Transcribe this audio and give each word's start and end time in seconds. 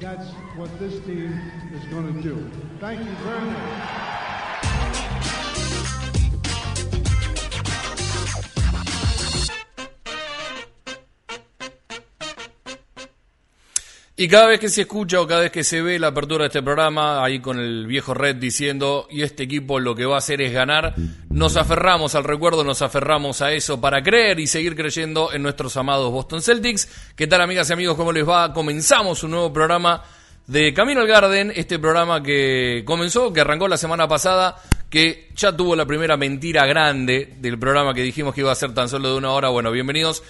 that's 0.00 0.30
what 0.56 0.78
this 0.78 1.04
team 1.04 1.32
is 1.74 1.84
going 1.86 2.14
to 2.14 2.22
do. 2.22 2.50
Thank 2.80 3.00
you 3.00 3.12
very 3.24 3.40
much. 3.40 4.07
Y 14.20 14.26
cada 14.26 14.48
vez 14.48 14.58
que 14.58 14.68
se 14.68 14.80
escucha 14.80 15.20
o 15.20 15.28
cada 15.28 15.42
vez 15.42 15.52
que 15.52 15.62
se 15.62 15.80
ve 15.80 15.96
la 15.96 16.08
apertura 16.08 16.42
de 16.42 16.46
este 16.48 16.60
programa, 16.60 17.22
ahí 17.22 17.38
con 17.38 17.60
el 17.60 17.86
viejo 17.86 18.14
Red 18.14 18.34
diciendo, 18.34 19.06
y 19.08 19.22
este 19.22 19.44
equipo 19.44 19.78
lo 19.78 19.94
que 19.94 20.06
va 20.06 20.16
a 20.16 20.18
hacer 20.18 20.42
es 20.42 20.52
ganar, 20.52 20.96
nos 21.30 21.56
aferramos 21.56 22.16
al 22.16 22.24
recuerdo, 22.24 22.64
nos 22.64 22.82
aferramos 22.82 23.42
a 23.42 23.52
eso 23.52 23.80
para 23.80 24.02
creer 24.02 24.40
y 24.40 24.48
seguir 24.48 24.74
creyendo 24.74 25.32
en 25.32 25.44
nuestros 25.44 25.76
amados 25.76 26.10
Boston 26.10 26.42
Celtics. 26.42 26.88
¿Qué 27.14 27.28
tal 27.28 27.42
amigas 27.42 27.70
y 27.70 27.74
amigos? 27.74 27.96
¿Cómo 27.96 28.10
les 28.10 28.28
va? 28.28 28.52
Comenzamos 28.52 29.22
un 29.22 29.30
nuevo 29.30 29.52
programa 29.52 30.02
de 30.48 30.74
Camino 30.74 31.00
al 31.00 31.06
Garden, 31.06 31.52
este 31.54 31.78
programa 31.78 32.20
que 32.20 32.82
comenzó, 32.84 33.32
que 33.32 33.42
arrancó 33.42 33.68
la 33.68 33.76
semana 33.76 34.08
pasada, 34.08 34.56
que 34.90 35.28
ya 35.36 35.56
tuvo 35.56 35.76
la 35.76 35.86
primera 35.86 36.16
mentira 36.16 36.66
grande 36.66 37.36
del 37.38 37.56
programa 37.56 37.94
que 37.94 38.02
dijimos 38.02 38.34
que 38.34 38.40
iba 38.40 38.50
a 38.50 38.56
ser 38.56 38.74
tan 38.74 38.88
solo 38.88 39.12
de 39.12 39.16
una 39.16 39.30
hora. 39.30 39.50
Bueno, 39.50 39.70
bienvenidos 39.70 40.24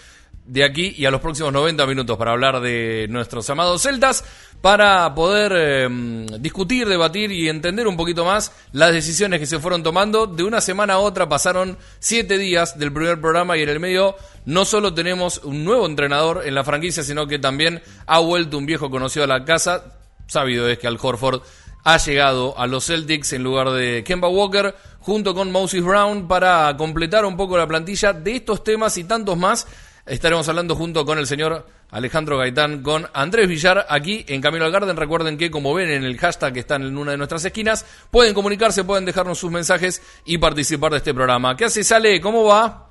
de 0.48 0.64
aquí 0.64 0.94
y 0.96 1.04
a 1.04 1.10
los 1.10 1.20
próximos 1.20 1.52
90 1.52 1.86
minutos 1.86 2.16
para 2.16 2.32
hablar 2.32 2.60
de 2.60 3.06
nuestros 3.10 3.48
amados 3.50 3.82
celtas, 3.82 4.24
para 4.62 5.14
poder 5.14 5.52
eh, 5.54 6.26
discutir, 6.40 6.88
debatir 6.88 7.30
y 7.30 7.48
entender 7.48 7.86
un 7.86 7.96
poquito 7.96 8.24
más 8.24 8.52
las 8.72 8.92
decisiones 8.92 9.38
que 9.40 9.46
se 9.46 9.60
fueron 9.60 9.82
tomando. 9.82 10.26
De 10.26 10.42
una 10.42 10.60
semana 10.60 10.94
a 10.94 10.98
otra 10.98 11.28
pasaron 11.28 11.76
siete 12.00 12.38
días 12.38 12.78
del 12.78 12.92
primer 12.92 13.20
programa 13.20 13.56
y 13.56 13.62
en 13.62 13.68
el 13.68 13.78
medio 13.78 14.16
no 14.46 14.64
solo 14.64 14.94
tenemos 14.94 15.42
un 15.44 15.64
nuevo 15.64 15.86
entrenador 15.86 16.42
en 16.44 16.54
la 16.54 16.64
franquicia, 16.64 17.02
sino 17.02 17.26
que 17.26 17.38
también 17.38 17.82
ha 18.06 18.18
vuelto 18.18 18.58
un 18.58 18.66
viejo 18.66 18.90
conocido 18.90 19.24
a 19.24 19.28
la 19.28 19.44
casa. 19.44 19.98
Sabido 20.26 20.68
es 20.68 20.78
que 20.78 20.86
Al 20.86 20.98
Horford 21.00 21.42
ha 21.84 21.98
llegado 21.98 22.58
a 22.58 22.66
los 22.66 22.86
Celtics 22.86 23.32
en 23.34 23.44
lugar 23.44 23.70
de 23.70 24.02
Kemba 24.04 24.28
Walker 24.28 24.74
junto 25.00 25.34
con 25.34 25.52
Moses 25.52 25.82
Brown 25.84 26.26
para 26.26 26.76
completar 26.76 27.24
un 27.24 27.36
poco 27.36 27.56
la 27.56 27.66
plantilla 27.66 28.12
de 28.12 28.36
estos 28.36 28.64
temas 28.64 28.98
y 28.98 29.04
tantos 29.04 29.38
más 29.38 29.66
Estaremos 30.08 30.48
hablando 30.48 30.74
junto 30.74 31.04
con 31.04 31.18
el 31.18 31.26
señor 31.26 31.66
Alejandro 31.90 32.38
Gaitán, 32.38 32.82
con 32.82 33.06
Andrés 33.12 33.46
Villar, 33.46 33.86
aquí 33.90 34.24
en 34.28 34.40
Camino 34.40 34.64
al 34.64 34.72
Garden. 34.72 34.96
Recuerden 34.96 35.36
que, 35.36 35.50
como 35.50 35.74
ven 35.74 35.90
en 35.90 36.04
el 36.04 36.16
hashtag 36.16 36.54
que 36.54 36.60
está 36.60 36.76
en 36.76 36.96
una 36.96 37.10
de 37.10 37.18
nuestras 37.18 37.44
esquinas, 37.44 37.84
pueden 38.10 38.32
comunicarse, 38.32 38.84
pueden 38.84 39.04
dejarnos 39.04 39.38
sus 39.38 39.50
mensajes 39.50 40.02
y 40.24 40.38
participar 40.38 40.92
de 40.92 40.98
este 40.98 41.12
programa. 41.12 41.56
¿Qué 41.56 41.66
hace, 41.66 41.84
Sale? 41.84 42.20
¿Cómo 42.22 42.44
va? 42.44 42.88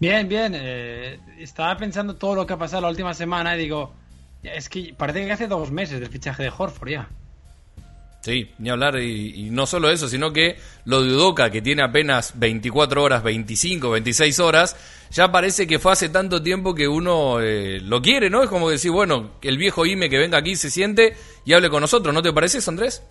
Bien, 0.00 0.28
bien. 0.28 0.54
Eh, 0.56 1.20
estaba 1.38 1.76
pensando 1.76 2.16
todo 2.16 2.34
lo 2.34 2.46
que 2.46 2.54
ha 2.54 2.58
pasado 2.58 2.82
la 2.82 2.88
última 2.88 3.14
semana 3.14 3.54
y 3.54 3.60
digo, 3.60 3.94
es 4.42 4.68
que 4.68 4.94
parece 4.96 5.24
que 5.24 5.32
hace 5.32 5.46
dos 5.46 5.70
meses 5.70 6.00
del 6.00 6.08
fichaje 6.08 6.42
de 6.42 6.52
Horford 6.56 6.88
ya. 6.88 7.08
Sí, 8.20 8.50
ni 8.58 8.68
hablar, 8.68 8.98
y, 9.00 9.46
y, 9.46 9.50
no 9.50 9.64
solo 9.64 9.90
eso, 9.90 10.08
sino 10.08 10.32
que 10.32 10.56
lo 10.84 11.02
de 11.02 11.14
Udoca, 11.14 11.50
que 11.50 11.62
tiene 11.62 11.82
apenas 11.82 12.38
24 12.38 13.02
horas, 13.02 13.22
25, 13.22 13.90
26 13.90 14.40
horas, 14.40 14.76
ya 15.10 15.30
parece 15.30 15.68
que 15.68 15.78
fue 15.78 15.92
hace 15.92 16.08
tanto 16.08 16.42
tiempo 16.42 16.74
que 16.74 16.88
uno 16.88 17.40
eh, 17.40 17.80
lo 17.80 18.02
quiere, 18.02 18.28
¿no? 18.28 18.42
Es 18.42 18.48
como 18.48 18.70
decir, 18.70 18.90
bueno, 18.90 19.30
el 19.40 19.56
viejo 19.56 19.86
Ime 19.86 20.10
que 20.10 20.18
venga 20.18 20.38
aquí 20.38 20.56
se 20.56 20.68
siente 20.68 21.14
y 21.44 21.52
hable 21.52 21.70
con 21.70 21.80
nosotros, 21.80 22.12
¿no 22.12 22.20
te 22.20 22.32
parece, 22.32 22.58
Andrés? 22.68 23.04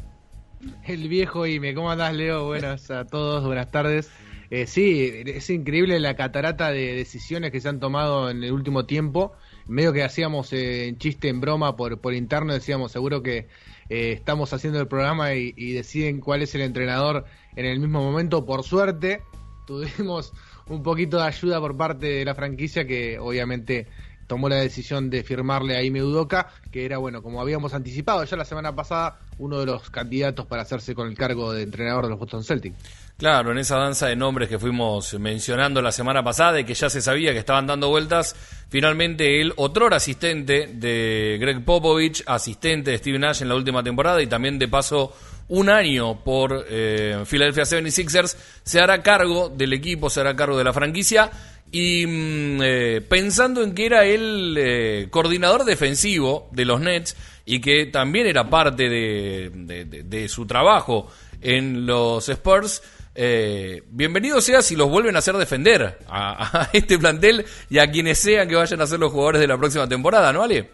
El 0.86 1.08
viejo 1.08 1.46
Ime, 1.46 1.74
¿cómo 1.74 1.90
andás, 1.90 2.14
Leo? 2.14 2.46
Buenas 2.46 2.92
a 2.92 3.06
todos, 3.06 3.46
buenas 3.46 3.72
tardes. 3.72 4.10
Eh, 4.50 4.68
sí, 4.68 5.10
es 5.26 5.50
increíble 5.50 6.00
la 6.00 6.16
catarata 6.16 6.72
de 6.72 6.94
decisiones 6.94 7.52
que 7.52 7.60
se 7.62 7.70
han 7.70 7.80
tomado 7.80 8.30
en 8.30 8.44
el 8.44 8.52
último 8.52 8.86
tiempo. 8.86 9.34
Medio 9.68 9.92
que 9.92 10.04
hacíamos 10.04 10.54
eh, 10.54 10.88
en 10.88 10.98
chiste, 10.98 11.30
en 11.30 11.42
broma, 11.42 11.76
por, 11.76 12.00
por 12.00 12.14
interno, 12.14 12.54
decíamos, 12.54 12.92
seguro 12.92 13.22
que 13.22 13.48
eh, 13.90 14.12
estamos 14.12 14.54
haciendo 14.54 14.80
el 14.80 14.88
programa 14.88 15.34
y, 15.34 15.54
y, 15.56 15.74
deciden 15.74 16.20
cuál 16.20 16.42
es 16.42 16.54
el 16.56 16.62
entrenador 16.62 17.26
en 17.56 17.66
el 17.66 17.80
mismo 17.80 18.02
momento. 18.02 18.46
Por 18.46 18.64
suerte, 18.64 19.22
tuvimos 19.66 20.34
un 20.68 20.84
poquito 20.84 21.18
de 21.18 21.24
ayuda 21.24 21.60
por 21.60 21.78
parte 21.78 22.08
de 22.08 22.26
la 22.26 22.36
franquicia 22.36 22.86
que 22.86 23.20
obviamente 23.20 23.88
tomó 24.28 24.50
la 24.50 24.58
decisión 24.58 25.10
de 25.10 25.24
firmarle 25.24 25.76
a 25.78 25.84
Ime 25.84 26.04
Udoka, 26.04 26.50
que 26.72 26.86
era, 26.86 26.98
bueno, 26.98 27.24
como 27.24 27.42
habíamos 27.42 27.74
anticipado 27.74 28.24
ya 28.26 28.38
la 28.38 28.46
semana 28.46 28.76
pasada, 28.76 29.20
uno 29.40 29.60
de 29.60 29.66
los 29.66 29.90
candidatos 29.90 30.46
para 30.46 30.62
hacerse 30.62 30.94
con 30.94 31.08
el 31.08 31.18
cargo 31.18 31.54
de 31.54 31.64
entrenador 31.64 32.04
de 32.04 32.10
los 32.12 32.20
Boston 32.20 32.44
Celtics. 32.44 32.76
Claro, 33.18 33.52
en 33.52 33.58
esa 33.58 33.78
danza 33.78 34.08
de 34.08 34.16
nombres 34.16 34.48
que 34.48 34.60
fuimos 34.60 35.16
mencionando 35.20 35.82
la 35.82 35.92
semana 35.92 36.24
pasada 36.24 36.60
y 36.60 36.66
que 36.66 36.76
ya 36.76 36.88
se 36.88 37.02
sabía 37.02 37.34
que 37.34 37.40
estaban 37.40 37.66
dando 37.66 37.90
vueltas, 37.90 38.36
finalmente 38.70 39.42
el 39.42 39.54
otro 39.56 39.88
asistente 39.88 40.68
de 40.68 41.38
Greg 41.40 41.66
Popovich, 41.66 42.24
asistente 42.28 42.92
de 42.92 42.98
Steven 43.00 43.22
Nash 43.22 43.42
en 43.42 43.50
la 43.50 43.56
última 43.56 43.82
temporada 43.82 44.22
y 44.22 44.28
también 44.28 44.60
de 44.60 44.68
paso 44.68 45.14
un 45.50 45.70
año 45.70 46.24
por 46.24 46.66
eh, 46.70 47.24
Philadelphia 47.26 47.64
76ers, 47.64 48.36
se 48.64 48.80
hará 48.82 49.02
cargo 49.02 49.50
del 49.50 49.74
equipo, 49.74 50.10
se 50.10 50.20
hará 50.20 50.36
cargo 50.36 50.58
de 50.58 50.66
la 50.66 50.74
franquicia 50.74 51.32
y 51.72 52.06
mm, 52.06 52.62
eh, 52.62 53.02
pensando 53.08 53.62
en 53.64 53.74
que 53.74 53.86
era 53.86 54.06
el 54.06 54.56
eh, 54.58 55.08
coordinador 55.10 55.66
defensivo 55.66 56.50
de 56.52 56.66
los 56.66 56.80
Nets 56.80 57.16
y 57.46 57.62
que 57.62 57.86
también 57.86 58.28
era 58.28 58.50
parte 58.50 58.90
de, 58.90 60.28
su 60.30 60.46
trabajo 60.46 61.10
en 61.42 61.86
los 61.86 62.28
Spurs, 62.28 62.84
eh, 63.16 63.84
bienvenido 63.90 64.42
sea 64.42 64.62
si 64.62 64.76
los 64.76 64.90
vuelven 64.90 65.16
a 65.16 65.20
hacer 65.20 65.36
defender 65.38 66.00
a, 66.10 66.70
este 66.74 67.00
plantel 67.00 67.46
y 67.70 67.80
a 67.80 67.90
quienes 67.90 68.20
sean 68.20 68.50
que 68.50 68.56
vayan 68.56 68.82
a 68.82 68.86
ser 68.86 69.00
los 69.00 69.12
jugadores 69.12 69.42
de 69.42 69.48
la 69.48 69.58
próxima 69.58 69.88
temporada, 69.88 70.34
¿no, 70.34 70.44
Ale? 70.44 70.70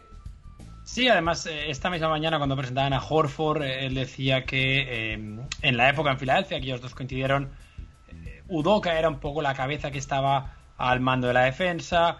Sí, 0.83 1.07
además, 1.07 1.45
eh, 1.45 1.69
esta 1.69 1.91
misma 1.91 2.09
mañana 2.09 2.37
cuando 2.37 2.57
presentaban 2.57 2.93
a 2.93 3.01
Horford, 3.01 3.61
eh, 3.61 3.85
él 3.85 3.93
decía 3.93 4.43
que 4.43 5.13
en 5.13 5.77
la 5.77 5.89
época 5.89 6.11
en 6.11 6.17
Filadelfia, 6.17 6.59
que 6.59 6.65
ellos 6.65 6.81
dos 6.81 6.95
coincidieron, 6.95 7.51
Udoka 8.47 8.97
era 8.97 9.09
un 9.09 9.19
poco 9.19 9.41
la 9.41 9.53
cabeza 9.53 9.91
que 9.91 9.99
estaba 9.99 10.55
al 10.89 10.99
mando 10.99 11.27
de 11.27 11.33
la 11.33 11.43
defensa. 11.45 12.17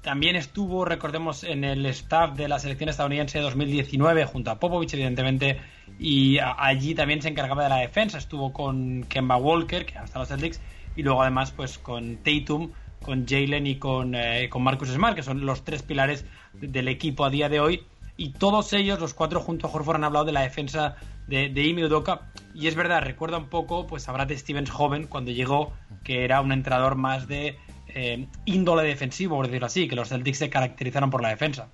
también 0.00 0.34
estuvo, 0.34 0.84
recordemos, 0.84 1.44
en 1.44 1.62
el 1.62 1.86
staff 1.86 2.34
de 2.34 2.48
la 2.48 2.58
selección 2.58 2.88
estadounidense 2.88 3.38
2019 3.38 4.24
junto 4.24 4.50
a 4.50 4.58
Popovich, 4.58 4.94
evidentemente, 4.94 5.60
y 5.98 6.38
allí 6.38 6.94
también 6.94 7.22
se 7.22 7.28
encargaba 7.28 7.62
de 7.62 7.68
la 7.68 7.76
defensa. 7.76 8.18
Estuvo 8.18 8.52
con 8.52 9.04
Kemba 9.04 9.36
Walker, 9.36 9.86
que 9.86 9.98
hasta 9.98 10.18
los 10.18 10.28
Celtics, 10.28 10.60
y 10.96 11.02
luego 11.02 11.22
además 11.22 11.52
pues 11.52 11.78
con 11.78 12.16
Tatum, 12.18 12.72
con 13.02 13.26
Jalen 13.26 13.66
y 13.66 13.76
con, 13.76 14.14
eh, 14.14 14.48
con 14.48 14.62
Marcus 14.62 14.88
Smart, 14.88 15.14
que 15.14 15.22
son 15.22 15.44
los 15.44 15.64
tres 15.64 15.82
pilares 15.82 16.24
del 16.54 16.88
equipo 16.88 17.24
a 17.24 17.30
día 17.30 17.48
de 17.48 17.60
hoy. 17.60 17.84
Y 18.16 18.30
todos 18.30 18.72
ellos, 18.72 19.00
los 19.00 19.14
cuatro 19.14 19.40
junto 19.40 19.66
a 19.66 19.70
Horford, 19.70 19.96
han 19.96 20.04
hablado 20.04 20.24
de 20.24 20.32
la 20.32 20.42
defensa 20.42 20.96
de, 21.26 21.48
de 21.48 21.66
Ime 21.66 21.84
Udoka. 21.84 22.32
Y 22.54 22.66
es 22.66 22.74
verdad, 22.74 23.02
recuerda 23.02 23.38
un 23.38 23.48
poco 23.48 23.86
pues 23.86 24.08
a 24.08 24.12
Brad 24.12 24.30
Stevens 24.32 24.70
joven 24.70 25.06
cuando 25.06 25.30
llegó, 25.30 25.72
que 26.04 26.24
era 26.24 26.40
un 26.40 26.52
entrenador 26.52 26.96
más 26.96 27.26
de 27.26 27.58
eh, 27.94 28.26
índole 28.44 28.84
defensivo, 28.84 29.36
por 29.36 29.46
decirlo 29.46 29.66
así, 29.66 29.88
que 29.88 29.96
los 29.96 30.08
Celtics 30.08 30.38
se 30.38 30.50
caracterizaron 30.50 31.10
por 31.10 31.22
la 31.22 31.30
defensa. 31.30 31.68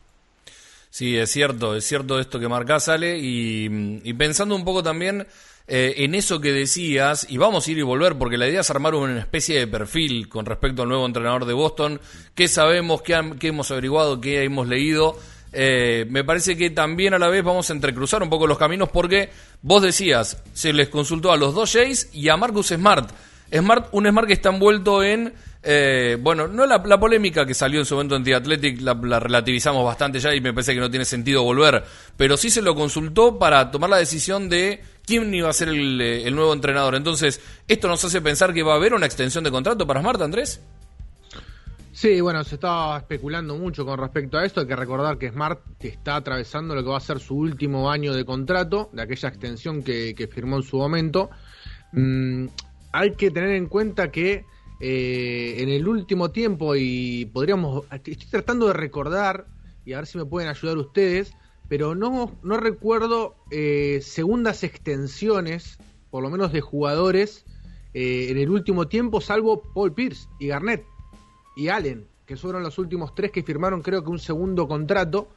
Sí, 0.90 1.16
es 1.16 1.30
cierto, 1.30 1.76
es 1.76 1.84
cierto 1.84 2.18
esto 2.18 2.40
que 2.40 2.48
marcás, 2.48 2.88
Ale, 2.88 3.18
y, 3.20 4.12
pensando 4.14 4.54
un 4.54 4.64
poco 4.64 4.82
también 4.82 5.26
eh, 5.66 5.94
en 5.98 6.14
eso 6.14 6.40
que 6.40 6.52
decías, 6.52 7.26
y 7.28 7.36
vamos 7.36 7.66
a 7.66 7.70
ir 7.70 7.78
y 7.78 7.82
volver, 7.82 8.16
porque 8.16 8.38
la 8.38 8.48
idea 8.48 8.60
es 8.60 8.70
armar 8.70 8.94
una 8.94 9.18
especie 9.18 9.58
de 9.58 9.66
perfil 9.66 10.28
con 10.28 10.46
respecto 10.46 10.82
al 10.82 10.88
nuevo 10.88 11.04
entrenador 11.04 11.44
de 11.44 11.52
Boston, 11.52 12.00
qué 12.34 12.48
sabemos, 12.48 13.02
qué 13.02 13.36
hemos 13.42 13.70
averiguado, 13.70 14.20
qué 14.20 14.44
hemos 14.44 14.66
leído. 14.66 15.18
Eh, 15.52 16.06
me 16.10 16.24
parece 16.24 16.56
que 16.56 16.70
también 16.70 17.14
a 17.14 17.18
la 17.18 17.28
vez 17.28 17.42
vamos 17.42 17.70
a 17.70 17.72
entrecruzar 17.72 18.22
un 18.22 18.30
poco 18.30 18.46
los 18.46 18.58
caminos, 18.58 18.88
porque 18.90 19.30
vos 19.62 19.82
decías, 19.82 20.42
se 20.52 20.72
les 20.72 20.88
consultó 20.88 21.32
a 21.32 21.36
los 21.36 21.54
dos 21.54 21.72
Jays 21.72 22.10
y 22.12 22.28
a 22.28 22.36
Marcus 22.36 22.68
Smart. 22.68 23.10
Smart, 23.52 23.88
un 23.92 24.06
Smart 24.06 24.26
que 24.26 24.34
está 24.34 24.50
envuelto 24.50 25.02
en 25.02 25.32
eh, 25.62 26.16
bueno, 26.20 26.46
no 26.46 26.66
la, 26.66 26.82
polémica 26.82 27.44
que 27.44 27.52
salió 27.52 27.80
en 27.80 27.86
su 27.86 27.94
momento 27.94 28.14
en 28.16 28.22
The 28.22 28.34
Athletic 28.36 28.80
la, 28.80 28.94
la, 28.94 29.18
relativizamos 29.18 29.84
bastante 29.84 30.20
ya 30.20 30.34
y 30.34 30.40
me 30.40 30.52
parece 30.52 30.72
que 30.72 30.80
no 30.80 30.88
tiene 30.88 31.04
sentido 31.04 31.42
volver, 31.42 31.84
pero 32.16 32.36
sí 32.36 32.48
se 32.48 32.62
lo 32.62 32.74
consultó 32.74 33.38
para 33.38 33.70
tomar 33.70 33.90
la 33.90 33.96
decisión 33.96 34.48
de 34.48 34.82
quién 35.04 35.34
iba 35.34 35.50
a 35.50 35.52
ser 35.52 35.68
el, 35.68 36.00
el 36.00 36.34
nuevo 36.34 36.52
entrenador. 36.52 36.94
Entonces, 36.94 37.40
¿esto 37.66 37.88
nos 37.88 38.04
hace 38.04 38.20
pensar 38.20 38.54
que 38.54 38.62
va 38.62 38.74
a 38.74 38.76
haber 38.76 38.94
una 38.94 39.06
extensión 39.06 39.42
de 39.42 39.50
contrato 39.50 39.86
para 39.86 40.00
Smart, 40.00 40.22
Andrés? 40.22 40.60
Sí, 41.92 42.20
bueno, 42.20 42.44
se 42.44 42.54
estaba 42.54 42.96
especulando 42.98 43.56
mucho 43.56 43.84
con 43.84 43.98
respecto 43.98 44.38
a 44.38 44.44
esto. 44.44 44.60
Hay 44.60 44.68
que 44.68 44.76
recordar 44.76 45.18
que 45.18 45.30
Smart 45.30 45.60
está 45.80 46.14
atravesando 46.14 46.76
lo 46.76 46.84
que 46.84 46.90
va 46.90 46.98
a 46.98 47.00
ser 47.00 47.18
su 47.18 47.34
último 47.34 47.90
año 47.90 48.14
de 48.14 48.24
contrato, 48.24 48.88
de 48.92 49.02
aquella 49.02 49.30
extensión 49.30 49.82
que, 49.82 50.30
firmó 50.32 50.58
en 50.58 50.62
su 50.62 50.76
momento. 50.76 51.28
Mm, 51.90 52.46
hay 52.92 53.14
que 53.14 53.30
tener 53.30 53.50
en 53.50 53.66
cuenta 53.66 54.10
que 54.10 54.44
eh, 54.80 55.56
en 55.58 55.68
el 55.68 55.88
último 55.88 56.30
tiempo, 56.30 56.76
y 56.76 57.26
podríamos, 57.26 57.84
estoy 57.90 58.16
tratando 58.16 58.68
de 58.68 58.74
recordar, 58.74 59.46
y 59.84 59.92
a 59.92 59.98
ver 59.98 60.06
si 60.06 60.18
me 60.18 60.24
pueden 60.24 60.48
ayudar 60.48 60.78
ustedes, 60.78 61.32
pero 61.68 61.94
no, 61.94 62.32
no 62.42 62.56
recuerdo 62.56 63.36
eh, 63.50 64.00
segundas 64.02 64.64
extensiones, 64.64 65.78
por 66.10 66.22
lo 66.22 66.30
menos 66.30 66.52
de 66.52 66.60
jugadores, 66.60 67.44
eh, 67.94 68.28
en 68.30 68.38
el 68.38 68.50
último 68.50 68.88
tiempo, 68.88 69.20
salvo 69.20 69.62
Paul 69.74 69.92
Pierce 69.92 70.28
y 70.38 70.48
Garnett 70.48 70.84
y 71.56 71.68
Allen, 71.68 72.06
que 72.26 72.36
fueron 72.36 72.62
los 72.62 72.78
últimos 72.78 73.14
tres 73.14 73.32
que 73.32 73.42
firmaron 73.42 73.82
creo 73.82 74.04
que 74.04 74.10
un 74.10 74.18
segundo 74.18 74.68
contrato. 74.68 75.28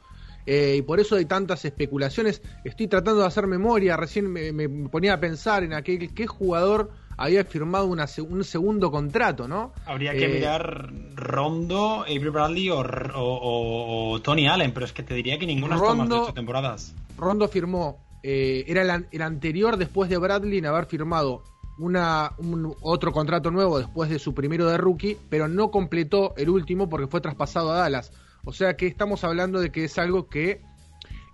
Eh, 0.44 0.76
y 0.78 0.82
por 0.82 0.98
eso 0.98 1.14
hay 1.16 1.24
tantas 1.24 1.64
especulaciones. 1.64 2.42
Estoy 2.64 2.88
tratando 2.88 3.20
de 3.20 3.26
hacer 3.26 3.46
memoria, 3.46 3.96
recién 3.96 4.30
me, 4.30 4.68
ponía 4.88 5.14
a 5.14 5.20
pensar 5.20 5.62
en 5.62 5.72
aquel 5.72 6.12
qué 6.14 6.26
jugador 6.26 6.90
había 7.16 7.44
firmado 7.44 7.86
una, 7.86 8.06
un 8.28 8.44
segundo 8.44 8.90
contrato, 8.90 9.46
¿no? 9.48 9.72
Habría 9.86 10.12
que 10.12 10.28
mirar 10.28 10.90
Rondo, 11.14 12.02
Avery 12.02 12.28
Bradley 12.28 12.70
o, 12.70 14.20
Tony 14.22 14.46
Allen, 14.46 14.72
pero 14.72 14.86
es 14.86 14.92
que 14.92 15.02
te 15.02 15.14
diría 15.14 15.38
que 15.38 15.46
ninguno 15.46 15.76
Rondo, 15.76 15.96
más 15.96 16.08
de 16.08 16.14
ocho 16.14 16.34
temporadas. 16.34 16.94
Rondo 17.16 17.48
firmó, 17.48 18.00
eh, 18.22 18.64
era 18.66 18.82
el, 19.10 19.22
anterior 19.22 19.76
después 19.76 20.08
de 20.08 20.16
Bradley 20.16 20.58
en 20.58 20.66
haber 20.66 20.86
firmado 20.86 21.42
una, 21.78 22.32
un, 22.38 22.74
otro 22.80 23.12
contrato 23.12 23.50
nuevo 23.50 23.78
después 23.78 24.10
de 24.10 24.18
su 24.18 24.34
primero 24.34 24.66
de 24.68 24.76
rookie, 24.76 25.16
pero 25.28 25.48
no 25.48 25.70
completó 25.70 26.34
el 26.36 26.48
último 26.50 26.88
porque 26.88 27.06
fue 27.06 27.20
traspasado 27.20 27.72
a 27.72 27.78
Dallas. 27.78 28.12
O 28.44 28.52
sea 28.52 28.76
que 28.76 28.86
estamos 28.86 29.24
hablando 29.24 29.60
de 29.60 29.70
que 29.70 29.84
es 29.84 29.98
algo 29.98 30.28
que 30.28 30.62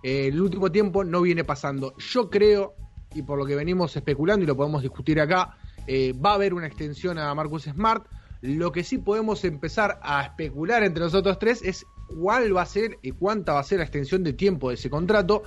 eh, 0.03 0.27
el 0.27 0.41
último 0.41 0.71
tiempo 0.71 1.03
no 1.03 1.21
viene 1.21 1.43
pasando. 1.43 1.93
Yo 1.97 2.29
creo, 2.29 2.75
y 3.13 3.21
por 3.21 3.37
lo 3.37 3.45
que 3.45 3.55
venimos 3.55 3.95
especulando 3.95 4.43
y 4.43 4.47
lo 4.47 4.55
podemos 4.55 4.81
discutir 4.81 5.19
acá, 5.19 5.57
eh, 5.91 6.13
va 6.13 6.33
a 6.33 6.33
haber 6.35 6.53
una 6.53 6.67
extensión 6.67 7.17
a 7.17 7.33
Marcus 7.33 7.63
Smart. 7.63 8.05
Lo 8.41 8.71
que 8.71 8.83
sí 8.83 8.99
podemos 8.99 9.43
empezar 9.43 9.99
a 10.03 10.21
especular 10.21 10.83
entre 10.83 11.03
nosotros 11.03 11.39
tres 11.39 11.63
es 11.63 11.83
cuál 12.07 12.55
va 12.55 12.61
a 12.61 12.67
ser 12.67 12.99
y 13.01 13.09
cuánta 13.09 13.53
va 13.53 13.61
a 13.61 13.63
ser 13.63 13.79
la 13.79 13.85
extensión 13.85 14.23
de 14.23 14.33
tiempo 14.33 14.69
de 14.69 14.75
ese 14.75 14.91
contrato. 14.91 15.41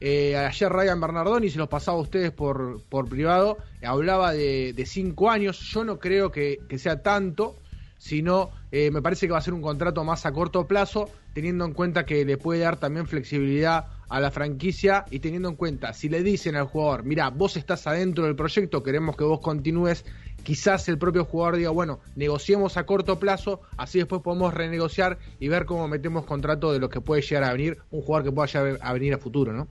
Eh, 0.00 0.38
ayer 0.38 0.72
Ryan 0.72 0.98
Bernardoni, 1.02 1.50
se 1.50 1.58
los 1.58 1.68
pasaba 1.68 1.98
a 1.98 2.00
ustedes 2.00 2.30
por, 2.30 2.82
por 2.88 3.10
privado, 3.10 3.58
hablaba 3.82 4.32
de, 4.32 4.84
cinco 4.86 5.30
años. 5.30 5.60
Yo 5.60 5.84
no 5.84 5.98
creo 5.98 6.30
que, 6.30 6.60
sea 6.78 7.02
tanto, 7.02 7.54
sino 7.98 8.52
eh, 8.72 8.90
me 8.90 9.02
parece 9.02 9.26
que 9.26 9.32
va 9.34 9.38
a 9.38 9.42
ser 9.42 9.52
un 9.52 9.60
contrato 9.60 10.02
más 10.02 10.24
a 10.24 10.32
corto 10.32 10.66
plazo, 10.66 11.10
teniendo 11.34 11.66
en 11.66 11.74
cuenta 11.74 12.06
que 12.06 12.24
le 12.24 12.38
puede 12.38 12.60
dar 12.60 12.78
también 12.78 13.06
flexibilidad 13.06 13.88
a 14.08 14.20
la 14.20 14.30
franquicia 14.30 15.04
y 15.10 15.20
teniendo 15.20 15.48
en 15.48 15.56
cuenta, 15.56 15.92
si 15.92 16.08
le 16.08 16.22
dicen 16.22 16.56
al 16.56 16.66
jugador, 16.66 17.04
mira, 17.04 17.30
vos 17.30 17.56
estás 17.56 17.86
adentro 17.86 18.24
del 18.24 18.36
proyecto, 18.36 18.82
queremos 18.82 19.16
que 19.16 19.24
vos 19.24 19.40
continúes, 19.40 20.04
quizás 20.42 20.88
el 20.88 20.98
propio 20.98 21.24
jugador 21.24 21.56
diga, 21.56 21.70
bueno, 21.70 22.00
negociemos 22.16 22.76
a 22.76 22.86
corto 22.86 23.18
plazo, 23.18 23.60
así 23.76 23.98
después 23.98 24.22
podemos 24.22 24.54
renegociar 24.54 25.18
y 25.40 25.48
ver 25.48 25.64
cómo 25.64 25.88
metemos 25.88 26.24
contrato 26.24 26.72
de 26.72 26.78
lo 26.78 26.88
que 26.88 27.00
puede 27.00 27.22
llegar 27.22 27.44
a 27.44 27.52
venir, 27.52 27.78
un 27.90 28.02
jugador 28.02 28.24
que 28.24 28.32
pueda 28.32 28.46
llegar 28.46 28.78
a 28.82 28.92
venir 28.92 29.14
a 29.14 29.18
futuro, 29.18 29.52
¿no? 29.52 29.68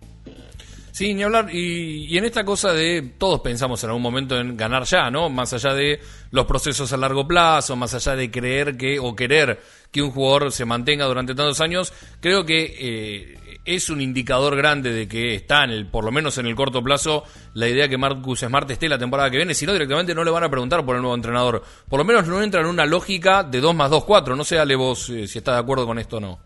Sí, 0.94 1.16
ni 1.16 1.24
hablar. 1.24 1.50
Y, 1.52 2.16
en 2.16 2.24
esta 2.24 2.46
cosa 2.46 2.72
de 2.72 3.02
todos 3.18 3.40
pensamos 3.42 3.84
en 3.84 3.90
algún 3.90 4.04
momento 4.04 4.40
en 4.40 4.56
ganar 4.56 4.84
ya, 4.84 5.10
¿no? 5.10 5.28
Más 5.28 5.52
allá 5.52 5.74
de 5.74 6.00
los 6.30 6.46
procesos 6.46 6.94
a 6.94 6.98
largo 6.98 7.28
plazo, 7.28 7.76
más 7.76 7.96
allá 7.96 8.16
de 8.16 8.30
creer 8.30 8.78
que 8.78 9.00
o 9.00 9.16
querer 9.16 9.60
que 9.92 10.04
un 10.04 10.12
jugador 10.12 10.52
se 10.52 10.66
mantenga 10.66 11.06
durante 11.06 11.34
tantos 11.34 11.62
años, 11.62 11.92
creo 12.20 12.46
que 12.46 12.76
eh, 12.80 13.38
es 13.66 13.90
un 13.90 14.02
indicador 14.02 14.56
grande 14.56 14.92
de 14.92 15.08
que 15.08 15.36
está, 15.36 15.64
en 15.64 15.72
el, 15.72 15.88
por 15.88 16.04
lo 16.04 16.12
menos 16.12 16.38
en 16.38 16.46
el 16.46 16.56
corto 16.56 16.84
plazo, 16.84 17.24
la 17.54 17.68
idea 17.68 17.88
que 17.88 17.98
Marcus 17.98 18.40
Smart 18.42 18.70
esté 18.70 18.90
la 18.90 18.98
temporada 18.98 19.30
que 19.30 19.38
viene, 19.38 19.54
si 19.54 19.66
no 19.66 19.74
directamente 19.74 20.14
no 20.14 20.24
le 20.24 20.32
van 20.32 20.44
a 20.44 20.50
preguntar 20.50 20.86
por 20.86 20.96
el 20.96 21.02
nuevo 21.02 21.16
entrenador. 21.16 21.64
Por 21.88 22.00
lo 22.00 22.06
menos 22.06 22.28
no 22.28 22.42
entra 22.42 22.62
en 22.62 22.68
una 22.68 22.86
lógica 22.86 23.44
de 23.44 23.62
2 23.62 23.76
más 23.76 23.90
2, 23.90 24.04
4. 24.04 24.36
No 24.36 24.44
sé, 24.44 24.60
Ale, 24.60 24.76
vos 24.76 25.10
eh, 25.10 25.28
si 25.28 25.38
está 25.38 25.54
de 25.54 25.60
acuerdo 25.60 25.86
con 25.86 26.00
esto 26.00 26.18
o 26.18 26.20
no. 26.20 26.40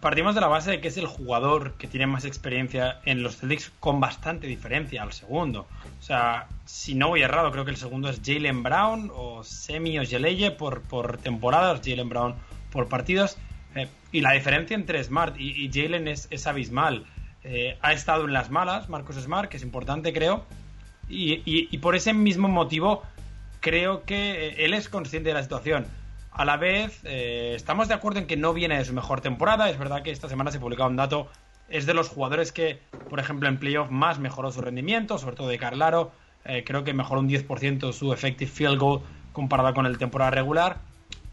Partimos 0.00 0.34
de 0.34 0.40
la 0.40 0.48
base 0.48 0.72
de 0.72 0.80
que 0.80 0.88
es 0.88 0.96
el 0.96 1.06
jugador 1.06 1.74
que 1.74 1.86
tiene 1.86 2.08
más 2.08 2.24
experiencia 2.24 2.98
en 3.04 3.22
los 3.22 3.36
Celtics 3.36 3.70
con 3.78 4.00
bastante 4.00 4.48
diferencia 4.48 5.00
al 5.00 5.12
segundo. 5.12 5.68
O 6.00 6.02
sea, 6.02 6.48
si 6.64 6.96
no 6.96 7.10
voy 7.10 7.22
errado, 7.22 7.52
creo 7.52 7.64
que 7.64 7.70
el 7.70 7.76
segundo 7.76 8.08
es 8.08 8.20
Jalen 8.20 8.64
Brown 8.64 9.12
o 9.14 9.44
Semi 9.44 10.00
o 10.00 10.04
Geleye 10.04 10.50
por, 10.50 10.82
por 10.82 11.18
temporadas, 11.18 11.82
Jalen 11.84 12.08
Brown 12.08 12.34
por 12.72 12.88
partidos. 12.88 13.38
Eh, 13.74 13.88
y 14.10 14.20
la 14.20 14.32
diferencia 14.32 14.74
entre 14.74 15.02
Smart 15.02 15.34
y, 15.38 15.70
Jalen 15.72 16.08
es, 16.08 16.46
abismal. 16.46 17.06
Eh, 17.44 17.76
ha 17.80 17.92
estado 17.92 18.24
en 18.24 18.32
las 18.32 18.50
malas, 18.50 18.88
Marcos 18.88 19.16
Smart, 19.16 19.48
que 19.48 19.56
es 19.56 19.62
importante, 19.62 20.12
creo. 20.12 20.44
Y, 21.08 21.76
por 21.78 21.94
ese 21.94 22.12
mismo 22.14 22.48
motivo, 22.48 23.02
creo 23.60 24.04
que 24.04 24.48
eh, 24.48 24.64
él 24.64 24.74
es 24.74 24.88
consciente 24.88 25.30
de 25.30 25.34
la 25.34 25.42
situación. 25.42 25.86
A 26.30 26.46
la 26.46 26.56
vez, 26.56 27.04
estamos 27.04 27.88
de 27.88 27.94
acuerdo 27.94 28.18
en 28.18 28.26
que 28.26 28.38
no 28.38 28.54
viene 28.54 28.78
de 28.78 28.84
su 28.86 28.94
mejor 28.94 29.20
temporada. 29.20 29.68
Es 29.68 29.78
verdad 29.78 30.02
que 30.02 30.10
esta 30.10 30.30
semana 30.30 30.50
se 30.50 30.58
publicaba 30.58 30.88
un 30.88 30.96
dato. 30.96 31.28
Es 31.68 31.84
de 31.84 31.92
los 31.92 32.08
jugadores 32.08 32.52
que, 32.52 32.80
por 33.10 33.20
ejemplo, 33.20 33.50
en 33.50 33.58
playoff 33.58 33.90
más 33.90 34.18
mejoró 34.18 34.50
su 34.50 34.62
rendimiento, 34.62 35.18
sobre 35.18 35.36
todo 35.36 35.48
de 35.48 35.58
Carlaro. 35.58 36.10
creo 36.64 36.84
que 36.84 36.94
mejoró 36.94 37.20
un 37.20 37.28
10% 37.28 37.92
su 37.92 38.14
effective 38.14 38.50
field 38.50 38.78
goal 38.78 39.02
comparado 39.34 39.74
con 39.74 39.84
el 39.84 39.98
temporada 39.98 40.30
regular 40.30 40.78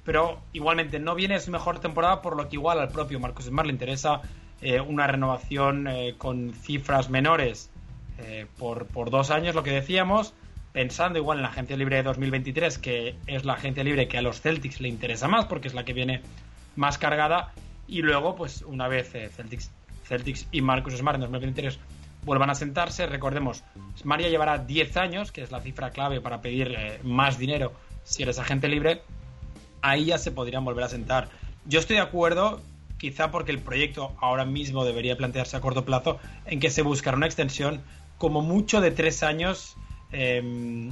pero 0.09 0.41
igualmente 0.53 0.97
no 0.97 1.13
viene 1.13 1.39
su 1.39 1.51
mejor 1.51 1.77
temporada, 1.77 2.23
por 2.23 2.35
lo 2.35 2.49
que 2.49 2.55
igual 2.55 2.79
al 2.79 2.89
propio 2.89 3.19
Marcos 3.19 3.45
Smart 3.45 3.67
le 3.67 3.73
interesa 3.73 4.21
eh, 4.59 4.81
una 4.81 5.05
renovación 5.05 5.87
eh, 5.87 6.15
con 6.17 6.51
cifras 6.51 7.11
menores 7.11 7.69
eh, 8.17 8.47
por, 8.57 8.87
por 8.87 9.11
dos 9.11 9.29
años, 9.29 9.53
lo 9.53 9.61
que 9.61 9.69
decíamos, 9.69 10.33
pensando 10.71 11.19
igual 11.19 11.37
en 11.37 11.43
la 11.43 11.49
agencia 11.49 11.77
libre 11.77 11.97
de 11.97 12.01
2023, 12.01 12.79
que 12.79 13.17
es 13.27 13.45
la 13.45 13.53
agencia 13.53 13.83
libre 13.83 14.07
que 14.07 14.17
a 14.17 14.23
los 14.23 14.41
Celtics 14.41 14.81
le 14.81 14.87
interesa 14.87 15.27
más, 15.27 15.45
porque 15.45 15.67
es 15.67 15.75
la 15.75 15.85
que 15.85 15.93
viene 15.93 16.23
más 16.75 16.97
cargada, 16.97 17.53
y 17.87 18.01
luego, 18.01 18.35
pues 18.35 18.63
una 18.63 18.87
vez 18.87 19.11
Celtics, 19.11 19.69
Celtics 20.05 20.47
y 20.51 20.61
Marcus 20.61 20.97
Smart 20.97 21.17
en 21.17 21.21
2023 21.21 21.77
vuelvan 22.25 22.49
a 22.49 22.55
sentarse, 22.55 23.05
recordemos, 23.05 23.63
Smart 23.95 24.23
ya 24.23 24.29
llevará 24.29 24.57
10 24.57 24.97
años, 24.97 25.31
que 25.31 25.43
es 25.43 25.51
la 25.51 25.61
cifra 25.61 25.91
clave 25.91 26.19
para 26.19 26.41
pedir 26.41 26.99
más 27.03 27.37
dinero 27.37 27.73
si 28.03 28.23
eres 28.23 28.39
agente 28.39 28.67
libre, 28.67 29.03
ahí 29.81 30.05
ya 30.05 30.17
se 30.17 30.31
podrían 30.31 30.65
volver 30.65 30.83
a 30.83 30.89
sentar. 30.89 31.29
Yo 31.65 31.79
estoy 31.79 31.97
de 31.97 32.01
acuerdo, 32.01 32.61
quizá 32.97 33.31
porque 33.31 33.51
el 33.51 33.59
proyecto 33.59 34.15
ahora 34.19 34.45
mismo 34.45 34.85
debería 34.85 35.17
plantearse 35.17 35.57
a 35.57 35.61
corto 35.61 35.85
plazo, 35.85 36.19
en 36.45 36.59
que 36.59 36.69
se 36.69 36.81
buscará 36.81 37.17
una 37.17 37.25
extensión 37.25 37.81
como 38.17 38.41
mucho 38.41 38.81
de 38.81 38.91
tres 38.91 39.23
años 39.23 39.75
em, 40.11 40.91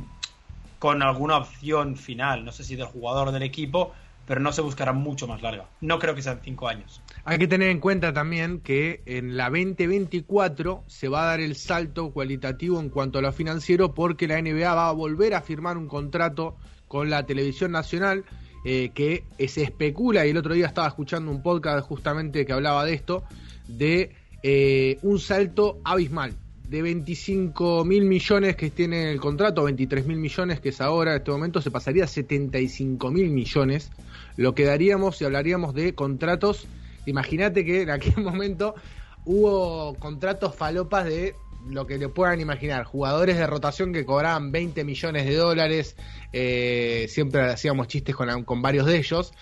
con 0.79 1.01
alguna 1.01 1.37
opción 1.37 1.97
final, 1.97 2.45
no 2.45 2.51
sé 2.51 2.63
si 2.63 2.75
del 2.75 2.87
jugador 2.87 3.29
o 3.29 3.31
del 3.31 3.43
equipo, 3.43 3.93
pero 4.27 4.41
no 4.41 4.51
se 4.51 4.61
buscará 4.61 4.91
mucho 4.91 5.25
más 5.25 5.41
larga. 5.41 5.69
No 5.79 5.99
creo 5.99 6.13
que 6.13 6.21
sean 6.21 6.41
cinco 6.43 6.67
años. 6.67 7.01
Hay 7.23 7.39
que 7.39 7.47
tener 7.47 7.69
en 7.69 7.79
cuenta 7.79 8.13
también 8.13 8.59
que 8.59 9.01
en 9.05 9.37
la 9.37 9.45
2024 9.45 10.83
se 10.87 11.07
va 11.07 11.23
a 11.23 11.25
dar 11.27 11.39
el 11.39 11.55
salto 11.55 12.11
cualitativo 12.11 12.79
en 12.79 12.89
cuanto 12.89 13.19
a 13.19 13.21
lo 13.21 13.31
financiero 13.31 13.93
porque 13.93 14.27
la 14.27 14.41
NBA 14.41 14.73
va 14.73 14.89
a 14.89 14.91
volver 14.91 15.33
a 15.33 15.41
firmar 15.41 15.77
un 15.77 15.87
contrato 15.87 16.57
con 16.89 17.09
la 17.09 17.25
televisión 17.25 17.71
nacional 17.71 18.25
eh, 18.65 18.91
que 18.93 19.23
se 19.47 19.63
especula, 19.63 20.25
y 20.25 20.31
el 20.31 20.37
otro 20.37 20.53
día 20.53 20.67
estaba 20.67 20.87
escuchando 20.87 21.31
un 21.31 21.41
podcast 21.41 21.87
justamente 21.87 22.45
que 22.45 22.53
hablaba 22.53 22.85
de 22.85 22.93
esto, 22.93 23.23
de 23.67 24.11
eh, 24.43 24.97
un 25.01 25.19
salto 25.19 25.79
abismal. 25.83 26.33
De 26.67 26.81
25 26.81 27.85
mil 27.85 28.03
millones 28.03 28.57
que 28.57 28.69
tiene 28.69 29.11
el 29.11 29.21
contrato, 29.21 29.63
23 29.63 30.05
mil 30.05 30.17
millones 30.17 30.59
que 30.59 30.69
es 30.69 30.81
ahora, 30.81 31.11
en 31.11 31.17
este 31.19 31.31
momento, 31.31 31.61
se 31.61 31.71
pasaría 31.71 32.03
a 32.03 32.07
75 32.07 33.09
mil 33.09 33.29
millones. 33.29 33.89
Lo 34.35 34.53
que 34.53 34.65
daríamos 34.65 35.17
si 35.17 35.23
hablaríamos 35.23 35.73
de 35.73 35.95
contratos. 35.95 36.67
Imagínate 37.05 37.63
que 37.63 37.83
en 37.83 37.89
aquel 37.89 38.17
momento 38.23 38.75
hubo 39.23 39.95
contratos 39.95 40.55
falopas 40.55 41.05
de 41.05 41.35
lo 41.69 41.85
que 41.87 41.97
le 41.97 42.09
puedan 42.09 42.39
imaginar. 42.39 42.83
Jugadores 42.85 43.37
de 43.37 43.47
rotación 43.47 43.93
que 43.93 44.05
cobraban 44.05 44.51
20 44.51 44.83
millones 44.83 45.25
de 45.25 45.35
dólares. 45.35 45.95
Eh, 46.33 47.07
siempre 47.09 47.41
hacíamos 47.41 47.87
chistes 47.87 48.15
con, 48.15 48.43
con 48.43 48.61
varios 48.61 48.85
de 48.85 48.97
ellos. 48.97 49.33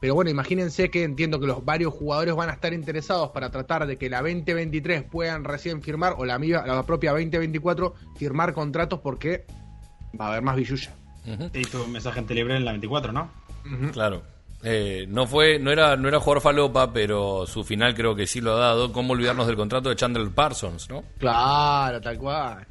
Pero 0.00 0.14
bueno, 0.14 0.30
imagínense 0.30 0.90
que 0.90 1.02
entiendo 1.02 1.40
que 1.40 1.46
los 1.46 1.64
varios 1.64 1.94
jugadores 1.94 2.34
van 2.34 2.50
a 2.50 2.52
estar 2.52 2.74
interesados 2.74 3.30
para 3.30 3.50
tratar 3.50 3.86
de 3.86 3.96
que 3.96 4.10
la 4.10 4.20
2023 4.20 5.04
puedan 5.04 5.44
recién 5.44 5.80
firmar, 5.82 6.16
o 6.18 6.26
la, 6.26 6.38
la 6.38 6.82
propia 6.84 7.12
2024, 7.12 7.94
firmar 8.16 8.52
contratos 8.52 9.00
porque 9.00 9.46
va 10.20 10.26
a 10.26 10.28
haber 10.32 10.42
más 10.42 10.56
billulla. 10.56 10.94
Y 11.54 11.62
tu 11.62 11.86
mensaje 11.86 12.22
libre 12.34 12.56
en 12.56 12.66
la 12.66 12.72
24, 12.72 13.12
¿no? 13.12 13.30
Claro. 13.92 14.33
Eh, 14.66 15.04
no 15.08 15.26
fue, 15.26 15.58
no 15.58 15.70
era, 15.70 15.94
no 15.96 16.08
era 16.08 16.18
jugador 16.18 16.42
falopa, 16.42 16.90
pero 16.90 17.46
su 17.46 17.64
final 17.64 17.94
creo 17.94 18.14
que 18.14 18.26
sí 18.26 18.40
lo 18.40 18.54
ha 18.54 18.60
dado. 18.60 18.92
¿Cómo 18.92 19.12
olvidarnos 19.12 19.46
del 19.46 19.56
contrato 19.56 19.90
de 19.90 19.96
Chandler 19.96 20.30
Parsons, 20.30 20.88
no? 20.88 21.04
Claro, 21.18 22.00
tal 22.00 22.16
cual. 22.16 22.66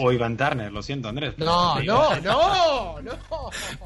o, 0.00 0.12
Iván 0.12 0.36
Turner, 0.36 0.72
lo 0.72 0.82
siento, 0.82 1.08
Andrés. 1.08 1.34
No, 1.38 1.80
no, 1.82 2.16
no, 2.20 3.00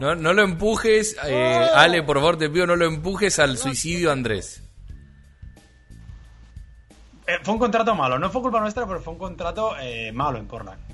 no. 0.00 0.14
No, 0.14 0.32
lo 0.32 0.42
empujes, 0.42 1.14
eh, 1.26 1.66
Ale, 1.74 2.02
por 2.02 2.16
favor, 2.16 2.38
te 2.38 2.48
pido, 2.48 2.66
no 2.66 2.76
lo 2.76 2.86
empujes 2.86 3.38
al 3.38 3.58
suicidio, 3.58 4.10
Andrés. 4.10 4.62
Eh, 7.26 7.38
fue 7.42 7.52
un 7.52 7.60
contrato 7.60 7.94
malo, 7.94 8.18
no 8.18 8.30
fue 8.30 8.40
culpa 8.40 8.60
nuestra, 8.60 8.86
pero 8.86 9.00
fue 9.00 9.12
un 9.12 9.18
contrato 9.18 9.74
eh, 9.78 10.10
malo 10.10 10.38
en 10.38 10.46
Portland. 10.46 10.91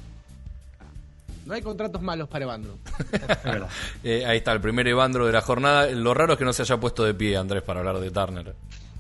No 1.48 1.54
hay 1.54 1.62
contratos 1.62 2.02
malos 2.02 2.28
para 2.28 2.44
Evandro. 2.44 2.78
ahí 4.04 4.36
está, 4.36 4.52
el 4.52 4.60
primer 4.60 4.86
Evandro 4.86 5.24
de 5.24 5.32
la 5.32 5.40
jornada. 5.40 5.90
Lo 5.90 6.12
raro 6.12 6.34
es 6.34 6.38
que 6.38 6.44
no 6.44 6.52
se 6.52 6.60
haya 6.60 6.78
puesto 6.78 7.04
de 7.04 7.14
pie, 7.14 7.38
Andrés, 7.38 7.62
para 7.62 7.80
hablar 7.80 7.98
de 7.98 8.10
Turner. 8.10 8.54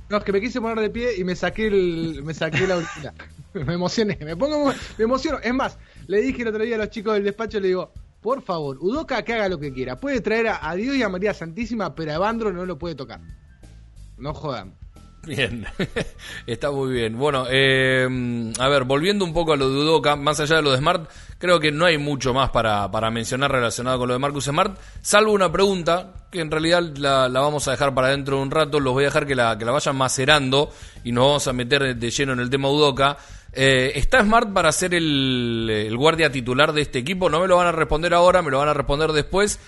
No, 0.08 0.16
es 0.16 0.24
que 0.24 0.32
me 0.32 0.40
quise 0.40 0.58
poner 0.58 0.80
de 0.80 0.88
pie 0.88 1.10
y 1.18 1.24
me 1.24 1.36
saqué 1.36 1.66
el, 1.66 2.22
me 2.24 2.32
saqué 2.32 2.66
la 2.66 2.82
me 3.52 3.74
emocioné, 3.74 4.16
me 4.22 4.34
pongo, 4.34 4.72
me 4.96 5.04
emociono. 5.04 5.38
Es 5.42 5.52
más, 5.52 5.78
le 6.06 6.22
dije 6.22 6.40
el 6.40 6.48
otro 6.48 6.62
día 6.62 6.76
a 6.76 6.78
los 6.78 6.88
chicos 6.88 7.12
del 7.12 7.24
despacho, 7.24 7.60
le 7.60 7.68
digo, 7.68 7.92
por 8.22 8.40
favor, 8.40 8.78
Udoca 8.80 9.22
que 9.22 9.34
haga 9.34 9.50
lo 9.50 9.58
que 9.58 9.70
quiera. 9.70 10.00
Puede 10.00 10.22
traer 10.22 10.48
a, 10.48 10.74
Dios 10.74 10.96
y 10.96 11.02
a 11.02 11.10
María 11.10 11.34
Santísima, 11.34 11.94
pero 11.94 12.12
a 12.12 12.14
Evandro 12.14 12.50
no 12.50 12.64
lo 12.64 12.78
puede 12.78 12.94
tocar. 12.94 13.20
No 14.16 14.32
jodan. 14.32 14.74
Bien, 15.28 15.66
está 16.46 16.70
muy 16.70 16.90
bien. 16.90 17.18
Bueno, 17.18 17.44
eh, 17.50 18.08
a 18.58 18.68
ver, 18.68 18.84
volviendo 18.84 19.26
un 19.26 19.34
poco 19.34 19.52
a 19.52 19.56
lo 19.56 19.68
de 19.68 19.76
Udoca, 19.76 20.16
más 20.16 20.40
allá 20.40 20.56
de 20.56 20.62
lo 20.62 20.70
de 20.70 20.78
Smart, 20.78 21.10
creo 21.38 21.60
que 21.60 21.70
no 21.70 21.84
hay 21.84 21.98
mucho 21.98 22.32
más 22.32 22.48
para, 22.48 22.90
para 22.90 23.10
mencionar 23.10 23.52
relacionado 23.52 23.98
con 23.98 24.08
lo 24.08 24.14
de 24.14 24.20
Marcus 24.20 24.44
Smart, 24.44 24.78
salvo 25.02 25.32
una 25.32 25.52
pregunta 25.52 26.14
que 26.30 26.40
en 26.40 26.50
realidad 26.50 26.82
la, 26.96 27.28
vamos 27.28 27.68
a 27.68 27.72
dejar 27.72 27.94
para 27.94 28.08
dentro 28.08 28.36
de 28.36 28.42
un 28.42 28.50
rato, 28.50 28.80
los 28.80 28.94
voy 28.94 29.04
a 29.04 29.08
dejar 29.08 29.26
que 29.26 29.34
la, 29.34 29.58
que 29.58 29.66
la 29.66 29.72
vayan 29.72 29.96
macerando 29.96 30.70
y 31.04 31.12
nos 31.12 31.24
vamos 31.26 31.46
a 31.46 31.52
meter 31.52 31.94
de 31.94 32.10
lleno 32.10 32.32
en 32.32 32.40
el 32.40 32.48
tema 32.48 32.70
Udoca. 32.70 33.18
Eh, 33.52 33.92
¿Está 33.96 34.22
Smart 34.22 34.50
para 34.52 34.72
ser 34.72 34.94
el 34.94 35.94
guardia 35.96 36.32
titular 36.32 36.72
de 36.72 36.82
este 36.82 37.00
equipo? 37.00 37.28
No 37.28 37.40
me 37.40 37.48
lo 37.48 37.56
van 37.56 37.66
a 37.66 37.72
responder 37.72 38.14
ahora, 38.14 38.40
me 38.40 38.50
lo 38.50 38.58
van 38.58 38.68
a 38.68 38.74
responder 38.74 39.12
después. 39.12 39.60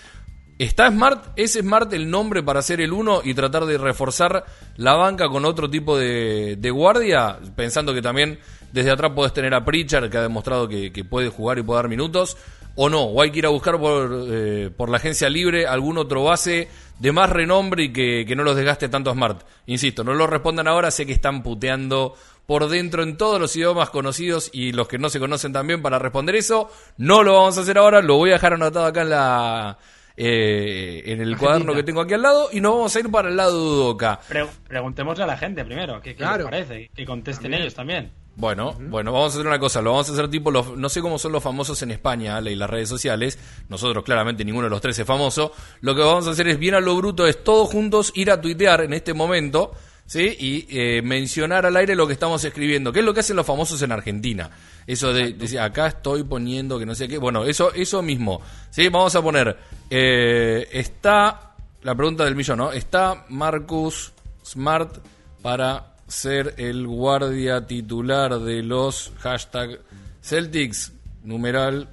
¿Está 0.61 0.91
Smart? 0.91 1.25
¿Es 1.37 1.55
Smart 1.55 1.91
el 1.95 2.11
nombre 2.11 2.43
para 2.43 2.61
ser 2.61 2.83
el 2.83 2.93
uno 2.93 3.23
y 3.25 3.33
tratar 3.33 3.65
de 3.65 3.79
reforzar 3.79 4.45
la 4.77 4.93
banca 4.93 5.27
con 5.31 5.47
otro 5.47 5.71
tipo 5.71 5.97
de, 5.97 6.71
guardia? 6.71 7.39
Pensando 7.57 7.95
que 7.95 8.03
también 8.03 8.39
desde 8.71 8.91
atrás 8.91 9.13
puedes 9.15 9.33
tener 9.33 9.55
a 9.55 9.65
Pritchard, 9.65 10.11
que 10.11 10.19
ha 10.19 10.23
demostrado 10.23 10.69
que, 10.69 10.93
puede 11.09 11.31
jugar 11.31 11.59
y 11.59 11.63
puede 11.63 11.79
dar 11.79 11.89
minutos. 11.89 12.37
O 12.77 12.91
no, 12.91 13.05
o 13.05 13.23
hay 13.23 13.31
que 13.31 13.39
ir 13.39 13.47
a 13.47 13.49
buscar 13.49 13.79
por, 13.79 14.27
eh, 14.29 14.71
por 14.77 14.91
la 14.91 14.99
agencia 14.99 15.31
libre 15.31 15.67
algún 15.67 15.97
otro 15.97 16.25
base 16.25 16.69
de 16.99 17.11
más 17.11 17.31
renombre 17.31 17.85
y 17.85 17.93
que, 17.95 18.35
no 18.37 18.43
los 18.43 18.55
desgaste 18.55 18.91
tanto 18.91 19.15
Smart. 19.15 19.41
Insisto, 19.65 20.05
no 20.05 20.13
lo 20.13 20.27
respondan 20.27 20.69
ahora, 20.69 20.91
sé 20.91 21.07
que 21.07 21.15
están 21.15 21.43
puteando 21.43 22.15
por 22.45 22.69
dentro 22.69 23.03
en 23.03 23.17
todos 23.17 23.41
los 23.41 23.57
idiomas 23.57 23.89
conocidos 23.89 24.51
y 24.53 24.73
los 24.73 24.89
que 24.89 24.99
no 24.99 25.09
se 25.09 25.21
conocen 25.21 25.55
también 25.55 25.81
para 25.81 25.99
responder 25.99 26.37
eso. 26.37 26.71
No 26.99 27.23
lo 27.23 27.33
vamos 27.33 27.57
a 27.57 27.63
hacer 27.63 27.79
ahora, 27.79 28.03
lo 28.03 28.17
voy 28.17 28.29
a 28.29 28.35
dejar 28.35 28.53
anotado 28.53 28.85
acá 28.85 29.01
en 29.01 29.09
la 29.09 29.79
eh, 30.23 31.03
en 31.07 31.23
el 31.23 31.39
cuaderno 31.39 31.73
que 31.73 31.83
tengo 31.83 32.03
aquí 32.03 32.13
al 32.13 32.21
lado 32.21 32.51
y 32.53 32.61
nos 32.61 32.73
vamos 32.73 32.95
a 32.95 33.01
ir 33.01 33.11
para 33.11 33.31
el 33.31 33.37
lado 33.37 33.53
de 33.53 33.59
Udoca. 33.59 34.21
preguntémosle 34.69 35.25
a 35.25 35.27
la 35.27 35.39
gente 35.39 35.65
primero, 35.65 35.99
¿qué, 36.03 36.11
les 36.11 36.45
parece? 36.45 36.91
Que 36.95 37.07
contesten 37.07 37.55
ellos 37.55 37.73
también. 37.73 38.13
Bueno, 38.37 38.77
bueno, 38.79 39.13
vamos 39.13 39.33
a 39.33 39.39
hacer 39.39 39.47
una 39.47 39.59
cosa, 39.59 39.81
lo 39.81 39.93
vamos 39.93 40.11
a 40.11 40.13
hacer 40.13 40.29
tipo, 40.29 40.51
los, 40.51 40.77
no 40.77 40.91
sé 40.91 41.01
cómo 41.01 41.19
son 41.19 41.33
los 41.33 41.43
famosos 41.43 41.81
en 41.81 41.91
España, 41.91 42.39
y 42.43 42.55
las 42.55 42.69
redes 42.69 42.91
sociales, 42.91 43.39
nosotros 43.71 44.05
claramente 44.05 44.45
ninguno 44.45 44.65
de 44.65 44.71
los 44.71 44.83
tres 44.83 44.99
es 44.99 45.07
famoso, 45.07 45.53
lo 45.81 45.95
que 45.95 46.03
vamos 46.03 46.27
a 46.29 46.33
hacer 46.33 46.49
es 46.49 46.59
bien 46.59 46.75
a 46.75 46.81
lo 46.81 46.97
bruto, 46.97 47.27
es 47.27 47.43
todos 47.43 47.71
juntos 47.71 48.13
ir 48.15 48.31
a 48.31 48.43
tuitear 48.43 48.83
en 48.83 48.93
este 48.93 49.15
momento, 49.15 49.73
¿sí? 50.11 50.37
Y 50.41 50.67
eh, 50.77 51.03
mencionar 51.03 51.65
al 51.67 51.77
aire 51.77 51.95
lo 51.95 52.05
que 52.05 52.15
estamos 52.15 52.43
escribiendo, 52.43 52.93
que 52.93 52.99
es 52.99 53.05
lo 53.05 53.15
que 53.15 53.21
hacen 53.21 53.37
los 53.37 53.47
famosos 53.47 53.81
en 53.83 53.93
Argentina. 53.93 54.51
Eso 54.85 55.13
de, 55.13 55.35
decir, 55.35 55.61
acá 55.61 55.87
estoy 55.87 56.25
poniendo 56.25 56.81
que 56.81 56.87
no 56.87 56.97
sé 56.97 57.07
qué. 57.07 57.17
Bueno, 57.17 57.45
eso, 57.45 57.73
eso 57.73 58.03
mismo. 58.03 58.41
¿sí? 58.71 58.89
Vamos 58.89 59.15
a 59.15 59.23
poner, 59.23 59.57
eh, 59.89 60.69
está, 60.73 61.55
la 61.83 61.95
pregunta 61.95 62.25
del 62.25 62.35
millón, 62.35 62.59
¿no? 62.59 62.73
¿Está 62.73 63.25
Marcus 63.29 64.13
Smart 64.45 64.99
para 65.43 65.95
ser 66.09 66.57
el 66.59 66.89
guardia 66.89 67.65
titular 67.69 68.41
de 68.41 68.65
los 68.65 69.13
hashtag 69.21 69.79
Celtics? 70.21 70.93
Numeral, 71.23 71.89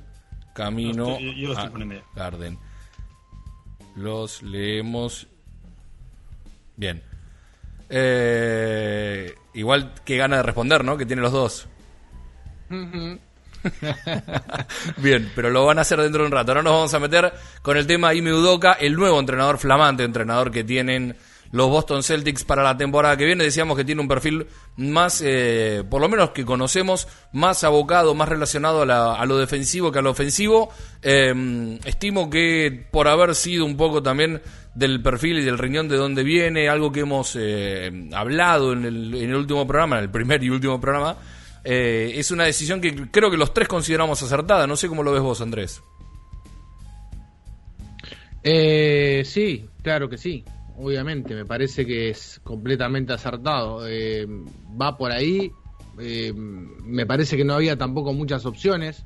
camino 0.56 1.20
a 1.56 1.70
Garden. 2.16 2.58
Los 3.96 4.42
leemos. 4.42 5.28
Bien. 6.78 7.04
Eh, 7.90 9.34
igual 9.54 9.94
que 10.04 10.18
gana 10.18 10.38
de 10.38 10.44
responder, 10.44 10.84
¿no? 10.84 10.98
Que 10.98 11.06
tiene 11.06 11.22
los 11.22 11.32
dos. 11.32 11.68
Bien, 14.98 15.32
pero 15.36 15.50
lo 15.50 15.66
van 15.66 15.80
a 15.80 15.82
hacer 15.82 16.02
dentro 16.02 16.22
de 16.22 16.28
un 16.28 16.32
rato. 16.32 16.52
Ahora 16.52 16.64
nos 16.64 16.74
vamos 16.74 16.94
a 16.94 17.00
meter 17.00 17.34
con 17.62 17.78
el 17.78 17.88
tema 17.88 18.14
Ime 18.14 18.34
Udoka, 18.34 18.74
el 18.74 18.96
nuevo 18.96 19.20
entrenador 19.20 19.58
flamante, 19.58 20.04
entrenador 20.04 20.52
que 20.52 20.64
tienen 20.64 21.16
los 21.52 21.70
Boston 21.70 22.04
Celtics 22.04 22.44
para 22.44 22.64
la 22.64 22.78
temporada 22.78 23.18
que 23.18 23.26
viene. 23.26 23.44
Decíamos 23.44 23.78
que 23.78 23.86
tiene 23.86 24.02
un 24.02 24.08
perfil 24.08 24.48
más, 24.76 25.22
eh, 25.26 25.84
por 25.90 26.02
lo 26.02 26.10
menos 26.10 26.32
que 26.32 26.46
conocemos, 26.46 27.08
más 27.32 27.64
abocado, 27.64 28.16
más 28.16 28.30
relacionado 28.30 28.82
a, 28.82 29.26
lo 29.26 29.38
defensivo 29.38 29.92
que 29.92 30.00
a 30.00 30.02
lo 30.02 30.12
ofensivo. 30.12 30.70
Em, 31.02 31.80
estimo 31.86 32.30
que 32.30 32.88
por 32.92 33.08
haber 33.08 33.36
sido 33.36 33.66
un 33.66 33.78
poco 33.78 34.02
también 34.04 34.42
del 34.76 35.02
perfil 35.02 35.40
y 35.40 35.44
del 35.44 35.58
riñón 35.58 35.88
de 35.88 35.98
dónde 35.98 36.24
viene, 36.24 36.70
algo 36.70 36.92
que 36.92 37.02
hemos 37.02 37.36
eh, 37.40 38.10
hablado 38.14 38.74
en 38.74 38.86
el, 38.86 39.16
en 39.16 39.30
el 39.30 39.36
último 39.36 39.66
programa, 39.66 39.98
en 39.98 40.04
el 40.04 40.12
primer 40.12 40.44
y 40.44 40.50
último 40.50 40.80
programa, 40.80 41.18
eh, 41.64 42.14
es 42.16 42.32
una 42.32 42.44
decisión 42.44 42.80
que 42.80 43.10
creo 43.10 43.32
que 43.32 43.38
los 43.38 43.54
tres 43.54 43.68
consideramos 43.68 44.22
acertada. 44.22 44.68
No 44.68 44.76
sé 44.76 44.88
cómo 44.88 45.04
lo 45.04 45.12
ves 45.12 45.22
vos, 45.22 45.42
Andrés. 45.42 45.82
Eh, 48.44 49.24
sí, 49.26 49.66
claro 49.82 50.08
que 50.08 50.18
sí 50.18 50.46
obviamente, 50.78 51.36
me 51.36 51.46
parece 51.46 51.86
que 51.86 52.10
es 52.10 52.40
completamente 52.44 53.14
acertado. 53.14 53.88
Eh, 53.88 54.28
va 54.80 54.98
por 54.98 55.12
ahí, 55.12 55.52
eh, 56.00 56.32
me 56.34 57.06
parece 57.06 57.36
que 57.36 57.44
no 57.44 57.54
había 57.56 57.78
tampoco 57.78 58.14
muchas 58.14 58.46
opciones. 58.46 59.04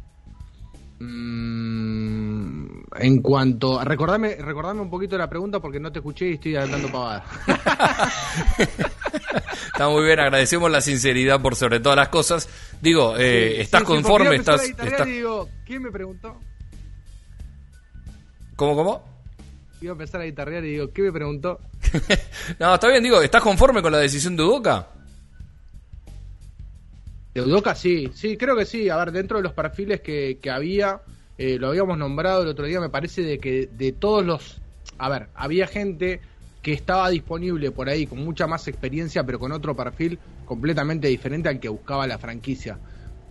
Mm, 1.00 2.84
en 3.00 3.22
cuanto. 3.22 3.84
Recordame, 3.84 4.36
recordame 4.36 4.82
un 4.82 4.90
poquito 4.90 5.18
la 5.18 5.30
pregunta 5.30 5.60
porque 5.60 5.80
no 5.80 5.92
te 5.92 6.00
escuché 6.00 6.30
y 6.30 6.34
estoy 6.34 6.56
hablando 6.58 6.92
pavada. 6.92 7.24
Está 9.68 9.90
muy 9.90 10.04
bien, 10.04 10.20
agradecemos 10.20 10.70
la 10.70 10.82
sinceridad 10.82 11.42
por 11.42 11.56
sobre 11.56 11.80
todas 11.80 11.96
las 11.96 12.10
cosas. 12.10 12.48
Digo, 12.82 13.16
eh, 13.18 13.62
¿estás 13.62 13.84
conforme? 13.84 14.36
estás, 14.36 14.62
¿Quién 15.66 15.82
me 15.82 15.92
preguntó? 15.92 16.38
¿Cómo, 18.56 18.76
cómo? 18.76 19.11
Iba 19.82 19.92
a 19.92 19.94
empezar 19.94 20.22
a 20.22 20.26
guitarrear 20.26 20.64
y 20.64 20.72
digo, 20.74 20.92
¿qué 20.92 21.02
me 21.02 21.12
preguntó? 21.12 21.60
no, 22.60 22.76
está 22.76 22.88
bien, 22.88 23.02
digo, 23.02 23.20
¿estás 23.20 23.42
conforme 23.42 23.82
con 23.82 23.92
la 23.92 23.98
decisión 23.98 24.36
de 24.38 24.44
Udoca? 24.44 24.88
De 27.34 27.42
Udoca 27.42 27.74
sí, 27.74 28.12
sí, 28.14 28.38
creo 28.38 28.56
que 28.56 28.66
sí. 28.66 28.90
A 28.90 28.98
ver, 28.98 29.12
dentro 29.12 29.38
de 29.38 29.44
los 29.44 29.54
perfiles 29.54 30.02
que, 30.02 30.38
había, 30.52 31.02
eh, 31.38 31.58
lo 31.58 31.70
habíamos 31.70 31.98
nombrado 31.98 32.44
el 32.44 32.50
otro 32.50 32.66
día, 32.66 32.80
me 32.80 32.90
parece 32.90 33.24
de 33.24 33.40
que 33.40 33.70
de 33.72 33.92
todos 33.92 34.24
los... 34.24 34.62
A 35.00 35.10
ver, 35.10 35.30
había 35.34 35.66
gente 35.66 36.22
que 36.62 36.74
estaba 36.74 37.10
disponible 37.10 37.72
por 37.72 37.90
ahí 37.90 38.06
con 38.06 38.24
mucha 38.24 38.46
más 38.46 38.68
experiencia, 38.68 39.24
pero 39.24 39.40
con 39.40 39.52
otro 39.52 39.76
perfil 39.76 40.20
completamente 40.46 41.08
diferente 41.08 41.50
al 41.50 41.60
que 41.60 41.70
buscaba 41.70 42.06
la 42.06 42.20
franquicia. 42.20 42.78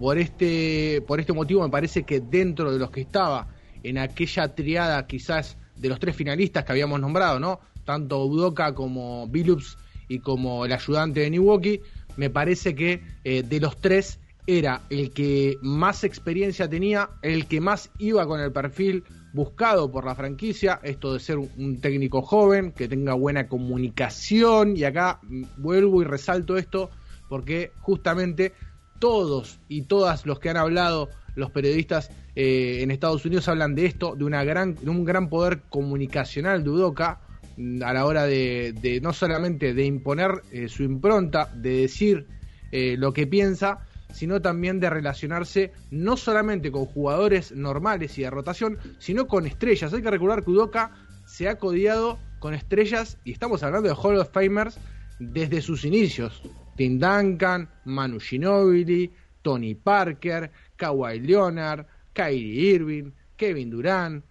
Por 0.01 0.19
este, 0.19 1.01
por 1.07 1.21
este 1.21 1.33
motivo 1.33 1.63
me 1.63 1.71
parece 1.71 2.03
que 2.03 2.19
dentro 2.19 2.73
de 2.73 2.79
los 2.81 2.91
que 2.91 3.03
estaba 3.03 3.47
en 3.85 3.99
aquella 3.99 4.53
triada 4.53 5.07
quizás 5.07 5.57
de 5.81 5.89
los 5.89 5.99
tres 5.99 6.15
finalistas 6.15 6.65
que 6.65 6.73
habíamos 6.73 7.01
nombrado, 7.01 7.41
¿no? 7.41 7.61
Tanto 7.85 8.25
Udoka 8.25 8.75
como 8.75 9.27
Billups 9.29 9.79
y 10.09 10.19
como 10.19 10.65
el 10.65 10.73
ayudante 10.73 11.21
de 11.21 11.31
Milwaukee, 11.31 11.81
me 12.17 12.31
parece 12.31 12.75
que 12.75 13.03
eh, 13.25 13.43
de 13.43 13.61
los 13.61 13.77
tres 13.81 14.19
era 14.47 14.83
el 14.91 15.13
que 15.13 15.59
más 15.63 16.05
experiencia 16.05 16.69
tenía, 16.69 17.11
el 17.23 17.47
que 17.47 17.61
más 17.61 17.91
iba 17.99 18.27
con 18.27 18.41
el 18.41 18.53
perfil 18.53 19.05
buscado 19.33 19.91
por 19.91 20.05
la 20.05 20.15
franquicia, 20.15 20.81
esto 20.83 21.13
de 21.13 21.21
ser 21.21 21.39
un, 21.39 21.81
técnico 21.81 22.23
joven, 22.23 22.73
que 22.73 22.89
tenga 22.89 23.15
buena 23.15 23.49
comunicación, 23.49 24.77
y 24.77 24.85
acá 24.85 25.21
vuelvo 25.57 26.03
y 26.03 26.05
resalto 26.05 26.57
esto, 26.57 26.91
porque 27.29 27.73
justamente 27.81 28.53
todos 28.99 29.61
y 29.69 29.83
todas 29.83 30.27
los 30.27 30.41
que 30.41 30.51
han 30.51 30.57
hablado 30.57 31.09
los 31.35 31.51
periodistas 31.51 32.11
eh, 32.35 32.79
en 32.83 32.91
Estados 32.91 33.25
Unidos 33.25 33.49
hablan 33.49 33.75
de 33.75 33.87
esto, 33.87 34.15
de, 34.17 34.25
un 34.25 35.05
gran 35.05 35.29
poder 35.29 35.63
comunicacional 35.69 36.65
de 36.65 36.71
Udoca 36.71 37.21
mm, 37.57 37.83
a 37.83 37.93
la 37.93 38.07
hora 38.07 38.25
de, 38.25 39.01
no 39.03 39.13
solamente 39.13 39.75
de 39.75 39.85
imponer 39.85 40.43
eh, 40.53 40.69
su 40.69 40.83
impronta, 40.83 41.51
de 41.55 41.81
decir 41.81 42.27
eh, 42.73 42.97
lo 42.97 43.13
que 43.13 43.27
piensa, 43.27 43.87
sino 44.13 44.41
también 44.41 44.81
de 44.81 44.91
relacionarse 44.91 45.73
no 45.91 46.17
solamente 46.17 46.71
con 46.71 46.87
jugadores 46.87 47.53
normales 47.53 48.19
y 48.19 48.23
de 48.23 48.31
rotación, 48.31 48.79
sino 48.99 49.27
con 49.27 49.47
estrellas. 49.47 49.93
Hay 49.93 50.03
que 50.03 50.11
recordar 50.11 50.45
que 50.45 50.51
Udoca 50.51 50.93
se 51.27 51.49
ha 51.49 51.59
codiado 51.59 52.19
con 52.41 52.55
estrellas, 52.55 53.19
y 53.25 53.33
estamos 53.33 53.63
hablando 53.63 53.89
de 53.89 53.95
Hall 53.95 54.17
of 54.17 54.31
Famers 54.33 54.79
desde 55.19 55.61
sus 55.61 55.85
inicios. 55.85 56.43
Tim 56.77 56.99
Duncan, 56.99 57.69
Manu 57.85 58.19
Ginobili, 58.19 59.13
Tony 59.43 59.75
Parker, 59.75 60.51
Kawhi 60.81 61.21
Leonard, 61.21 61.87
Kyrie 62.15 62.75
Irving, 62.75 63.13
Kevin 63.37 63.71
Durant, 63.71 64.25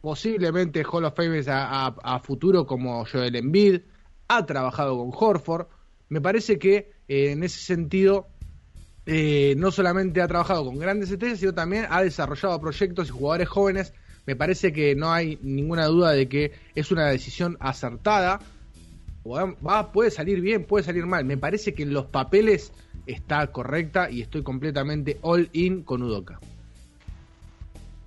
posiblemente 0.00 0.82
Hall 0.84 1.04
of 1.04 1.14
Fame 1.14 1.44
a, 1.46 2.20
futuro 2.24 2.66
como 2.66 3.04
Joel 3.04 3.36
Embiid, 3.36 3.82
ha 4.28 4.46
trabajado 4.46 4.96
con 4.96 5.10
Horford. 5.12 5.66
Me 6.08 6.20
parece 6.20 6.58
que 6.58 6.92
eh, 7.08 7.32
en 7.32 7.44
ese 7.44 7.60
sentido 7.60 8.26
eh, 9.04 9.54
no 9.56 9.70
solamente 9.70 10.22
ha 10.22 10.28
trabajado 10.28 10.64
con 10.64 10.78
grandes 10.78 11.10
estrellas, 11.10 11.40
sino 11.40 11.54
también 11.54 11.86
ha 11.90 12.02
desarrollado 12.02 12.60
proyectos 12.60 13.08
y 13.08 13.12
jugadores 13.12 13.48
jóvenes. 13.48 13.92
Me 14.26 14.36
parece 14.36 14.72
que 14.72 14.94
no 14.94 15.12
hay 15.12 15.38
ninguna 15.42 15.86
duda 15.86 16.12
de 16.12 16.28
que 16.28 16.52
es 16.74 16.90
una 16.90 17.06
decisión 17.08 17.56
acertada. 17.60 18.40
Va, 19.26 19.92
puede 19.92 20.10
salir 20.10 20.40
bien, 20.40 20.64
puede 20.64 20.84
salir 20.84 21.06
mal. 21.06 21.24
Me 21.24 21.36
parece 21.36 21.74
que 21.74 21.82
en 21.82 21.92
los 21.92 22.06
papeles 22.06 22.72
está 23.06 23.46
correcta 23.48 24.10
y 24.10 24.22
estoy 24.22 24.42
completamente 24.42 25.18
all 25.22 25.48
in 25.52 25.82
con 25.82 26.02
Udoka. 26.02 26.40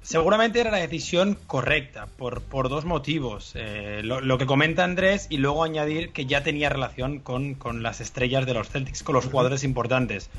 Seguramente 0.05 0.59
era 0.59 0.69
la 0.69 0.77
decisión 0.77 1.35
correcta, 1.47 2.05
por, 2.05 2.43
por 2.43 2.69
dos 2.69 2.85
motivos. 2.85 3.53
Eh, 3.55 4.01
lo, 4.03 4.37
que 4.37 4.45
comenta 4.45 4.83
Andrés 4.83 5.25
y 5.31 5.37
luego 5.37 5.63
añadir 5.63 6.11
que 6.11 6.27
ya 6.27 6.43
tenía 6.43 6.69
relación 6.69 7.17
con, 7.17 7.57
las 7.81 8.01
estrellas 8.01 8.45
de 8.45 8.53
los 8.53 8.69
Celtics, 8.69 9.01
con 9.01 9.15
los 9.15 9.25
jugadores 9.25 9.63
importantes. 9.63 10.29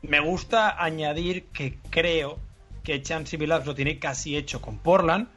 Me 0.00 0.20
gusta 0.20 0.82
añadir 0.82 1.44
que 1.52 1.76
creo 1.90 2.38
que 2.82 3.02
Chansey 3.02 3.38
Billups 3.38 3.66
lo 3.66 3.74
tiene 3.74 3.98
casi 3.98 4.38
hecho 4.38 4.62
con 4.62 4.78
Portland, 4.78 5.28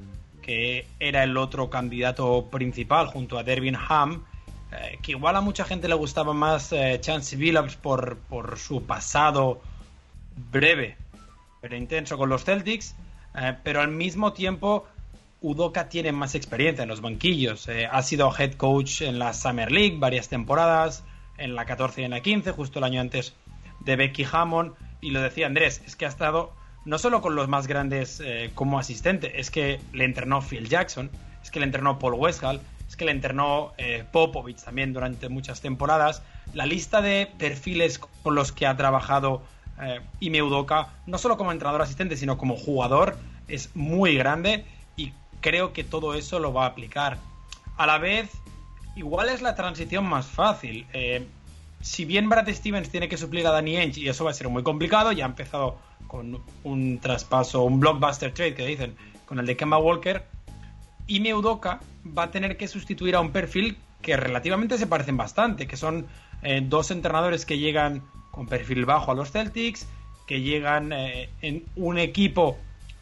que 0.42 0.88
era 1.02 1.26
el 1.26 1.36
otro 1.36 1.70
candidato 1.70 2.48
principal 2.50 3.08
junto 3.08 3.38
a 3.38 3.44
Dervin 3.44 3.76
Ham, 3.76 4.24
eh, 4.72 5.00
que 5.02 5.12
igual 5.12 5.36
a 5.36 5.42
mucha 5.42 5.66
gente 5.66 5.90
le 5.90 5.96
gustaba 5.96 6.34
más 6.34 6.72
eh, 6.72 6.98
Chansey 7.02 7.38
Billups 7.38 7.76
por, 7.76 8.18
por 8.18 8.58
su 8.58 8.84
pasado 8.84 9.62
breve, 10.50 10.96
pero 11.60 11.76
intenso 11.76 12.18
con 12.18 12.30
los 12.30 12.46
Celtics 12.46 12.96
eh, 13.36 13.56
pero 13.64 13.82
al 13.82 13.90
mismo 13.90 14.32
tiempo 14.32 14.88
Udoka 15.42 15.90
tiene 15.90 16.14
más 16.14 16.36
experiencia 16.36 16.84
en 16.84 16.90
los 16.90 17.02
banquillos. 17.02 17.68
Ha 17.68 18.02
sido 18.04 18.32
head 18.38 18.54
coach 18.54 19.02
en 19.02 19.20
la 19.20 19.34
Summer 19.34 19.72
League 19.72 19.98
varias 19.98 20.30
temporadas, 20.30 21.04
en 21.38 21.56
la 21.56 21.66
14 21.66 22.02
y 22.02 22.04
en 22.06 22.12
la 22.12 22.22
15, 22.22 22.52
justo 22.52 22.80
el 22.80 22.86
año 22.86 23.02
antes 23.02 23.34
de 23.80 23.96
Becky 23.96 24.26
Hammond. 24.32 24.74
Y 25.02 25.10
lo 25.10 25.22
decía 25.22 25.48
Andrés, 25.48 25.82
es 25.86 25.96
que 25.96 26.06
ha 26.06 26.10
estado 26.10 26.54
no 26.86 27.00
solo 27.00 27.22
con 27.22 27.36
los 27.36 27.48
más 27.48 27.66
grandes 27.66 28.22
como 28.54 28.78
asistente, 28.78 29.40
es 29.40 29.50
que 29.50 29.80
le 29.94 30.06
entrenó 30.06 30.42
Phil 30.42 30.70
Jackson, 30.70 31.10
es 31.42 31.50
que 31.50 31.60
le 31.60 31.66
entrenó 31.66 31.98
Paul 31.98 32.14
Westhall, 32.14 32.62
es 32.80 32.81
que 33.02 33.06
le 33.06 33.14
entrenó 33.14 33.74
Popovich 34.12 34.62
también 34.62 34.94
durante 34.94 35.28
muchas 35.28 35.60
temporadas. 35.60 36.22
La 36.54 36.68
lista 36.68 37.02
de 37.02 37.28
perfiles 37.40 37.98
con 37.98 38.36
los 38.36 38.52
que 38.52 38.68
ha 38.68 38.78
trabajado 38.78 39.42
eh, 39.82 40.02
no 41.08 41.18
solo 41.18 41.36
como 41.36 41.52
entrenador 41.52 41.82
asistente, 41.82 42.16
sino 42.16 42.38
como 42.38 42.56
jugador, 42.56 43.18
es 43.48 43.76
muy 43.76 44.16
grande 44.16 44.66
y 44.98 45.14
creo 45.40 45.74
que 45.74 45.84
todo 45.84 46.14
eso 46.14 46.38
lo 46.38 46.54
va 46.54 46.66
a 46.66 46.68
aplicar. 46.68 47.18
A 47.76 47.88
la 47.88 47.98
vez, 47.98 48.30
igual 48.96 49.30
es 49.30 49.42
la 49.42 49.56
transición 49.56 50.06
más 50.06 50.28
fácil. 50.28 50.86
Eh, 50.94 51.26
si 51.82 52.06
bien 52.06 52.30
Brad 52.30 52.48
Stevens 52.50 52.92
tiene 52.92 53.10
que 53.10 53.18
suplir 53.18 53.48
a 53.48 53.52
Danny 53.52 53.78
Ainge 53.78 54.00
y 54.00 54.10
eso 54.10 54.26
va 54.26 54.30
a 54.30 54.36
ser 54.36 54.48
muy 54.48 54.62
complicado, 54.62 55.12
ya 55.12 55.26
ha 55.26 55.28
empezado 55.28 55.80
con 56.06 56.44
un 56.64 57.00
traspaso, 57.00 57.64
un 57.64 57.80
blockbuster 57.80 58.32
trade 58.32 58.54
que 58.54 58.68
dicen, 58.68 58.96
con 59.26 59.40
el 59.40 59.48
de 59.48 59.58
Kemba 59.58 59.80
Walker, 59.80 60.24
y 61.12 61.20
Meudoka 61.20 61.82
va 62.18 62.24
a 62.24 62.32
tener 62.32 62.56
que 62.56 62.70
sustituir 62.70 63.18
a 63.18 63.20
un 63.20 63.34
perfil 63.34 63.78
que 64.02 64.16
relativamente 64.16 64.78
se 64.78 64.88
parecen 64.88 65.18
bastante, 65.18 65.68
que 65.68 65.76
son 65.76 66.08
eh, 66.42 66.62
dos 66.64 66.90
entrenadores 66.90 67.46
que 67.46 67.58
llegan 67.58 68.02
con 68.32 68.48
perfil 68.48 68.86
bajo 68.86 69.12
a 69.12 69.14
los 69.14 69.30
Celtics, 69.30 69.90
que 70.26 70.40
llegan 70.40 70.94
eh, 70.94 71.30
en 71.42 71.66
un 71.76 71.98
equipo 71.98 72.58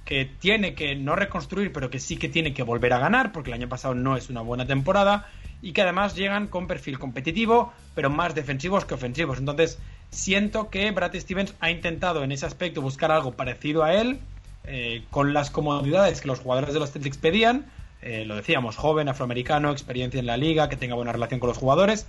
que 0.05 0.25
tiene 0.25 0.73
que 0.73 0.95
no 0.95 1.15
reconstruir, 1.15 1.71
pero 1.71 1.91
que 1.91 1.99
sí 1.99 2.17
que 2.17 2.29
tiene 2.29 2.51
que 2.51 2.63
volver 2.63 2.93
a 2.93 2.97
ganar, 2.97 3.31
porque 3.31 3.51
el 3.51 3.53
año 3.53 3.69
pasado 3.69 3.93
no 3.93 4.17
es 4.17 4.31
una 4.31 4.41
buena 4.41 4.65
temporada, 4.65 5.27
y 5.61 5.73
que 5.73 5.83
además 5.83 6.15
llegan 6.15 6.47
con 6.47 6.65
perfil 6.65 6.97
competitivo, 6.97 7.73
pero 7.93 8.09
más 8.09 8.33
defensivos 8.33 8.85
que 8.85 8.95
ofensivos. 8.95 9.37
Entonces, 9.37 9.77
siento 10.09 10.71
que 10.71 10.89
Brad 10.89 11.13
Stevens 11.13 11.53
ha 11.59 11.69
intentado 11.69 12.23
en 12.23 12.31
ese 12.31 12.47
aspecto 12.47 12.81
buscar 12.81 13.11
algo 13.11 13.33
parecido 13.33 13.83
a 13.83 13.93
él, 13.93 14.19
eh, 14.63 15.03
con 15.11 15.31
las 15.33 15.51
comodidades 15.51 16.21
que 16.21 16.27
los 16.27 16.39
jugadores 16.39 16.73
de 16.73 16.79
los 16.79 16.91
Celtics 16.91 17.17
pedían. 17.17 17.67
Eh, 18.01 18.25
lo 18.25 18.35
decíamos, 18.35 18.77
joven, 18.77 19.09
afroamericano, 19.09 19.71
experiencia 19.71 20.19
en 20.19 20.25
la 20.25 20.37
liga, 20.37 20.69
que 20.69 20.77
tenga 20.77 20.95
buena 20.95 21.11
relación 21.11 21.39
con 21.39 21.49
los 21.49 21.57
jugadores. 21.57 22.07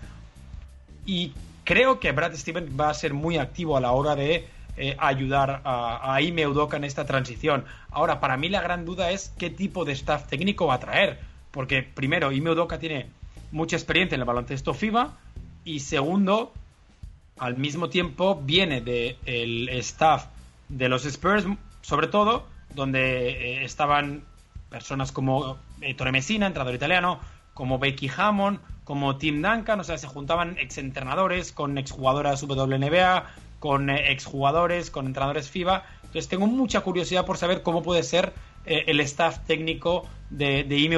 Y 1.07 1.33
creo 1.64 2.00
que 2.00 2.12
Brad 2.12 2.35
Stevens 2.35 2.79
va 2.79 2.90
a 2.90 2.94
ser 2.94 3.14
muy 3.14 3.38
activo 3.38 3.76
a 3.76 3.81
la 3.81 3.92
hora 3.92 4.14
de 4.14 4.46
eh, 4.76 4.96
ayudar 4.98 5.62
a, 5.64 6.14
a 6.14 6.20
Ime 6.22 6.46
Udoka 6.46 6.76
en 6.76 6.85
esta 6.85 7.07
transición. 7.07 7.64
Ahora, 7.90 8.20
para 8.20 8.37
mí 8.37 8.48
la 8.48 8.61
gran 8.61 8.85
duda 8.85 9.11
es 9.11 9.33
qué 9.38 9.50
tipo 9.50 9.85
de 9.85 9.92
staff 9.92 10.29
técnico 10.29 10.66
va 10.66 10.74
a 10.74 10.81
traer. 10.81 11.18
Porque 11.50 11.83
primero, 11.83 12.31
Ime 12.31 12.50
Udoka 12.50 12.79
tiene 12.79 13.09
mucha 13.53 13.76
experiencia 13.76 14.14
en 14.14 14.20
el 14.20 14.26
baloncesto 14.26 14.74
FIBA 14.74 15.16
y 15.64 15.81
segundo, 15.81 16.53
al 17.38 17.57
mismo 17.57 17.88
tiempo 17.88 18.40
viene 18.42 18.81
del 18.81 19.68
staff 19.70 20.26
de 20.68 20.88
los 20.88 21.05
Spurs, 21.05 21.46
sobre 21.83 22.07
todo, 22.07 22.46
donde 22.74 23.31
eh, 23.31 23.64
estaban 23.64 24.22
personas 24.68 25.11
como 25.12 25.59
eh, 25.80 25.94
Torre 25.94 26.12
Messina, 26.12 26.46
entrenador 26.46 26.74
italiano, 26.74 27.20
como 27.54 27.78
Becky 27.78 28.10
Hammond, 28.16 28.60
como 28.84 29.16
Tim 29.18 29.42
Duncan, 29.42 29.78
o 29.80 29.84
sea, 29.84 29.98
se 29.98 30.06
juntaban 30.08 30.58
exentrenadores 30.58 31.52
con 31.52 31.78
exjugadoras 31.78 32.42
WNBA, 32.42 33.26
con 33.60 33.90
eh, 33.90 34.10
exjugadores, 34.10 34.90
con 34.90 35.06
entrenadores 35.06 35.48
FIBA. 35.48 35.84
Entonces 35.98 36.28
tengo 36.28 36.48
mucha 36.48 36.80
curiosidad 36.80 37.24
por 37.24 37.36
saber 37.36 37.62
cómo 37.62 37.82
puede 37.82 38.02
ser 38.02 38.32
eh, 38.66 38.84
el 38.88 38.98
staff 39.00 39.46
técnico 39.46 40.08
de, 40.30 40.64
de 40.64 40.78
Ime 40.78 40.96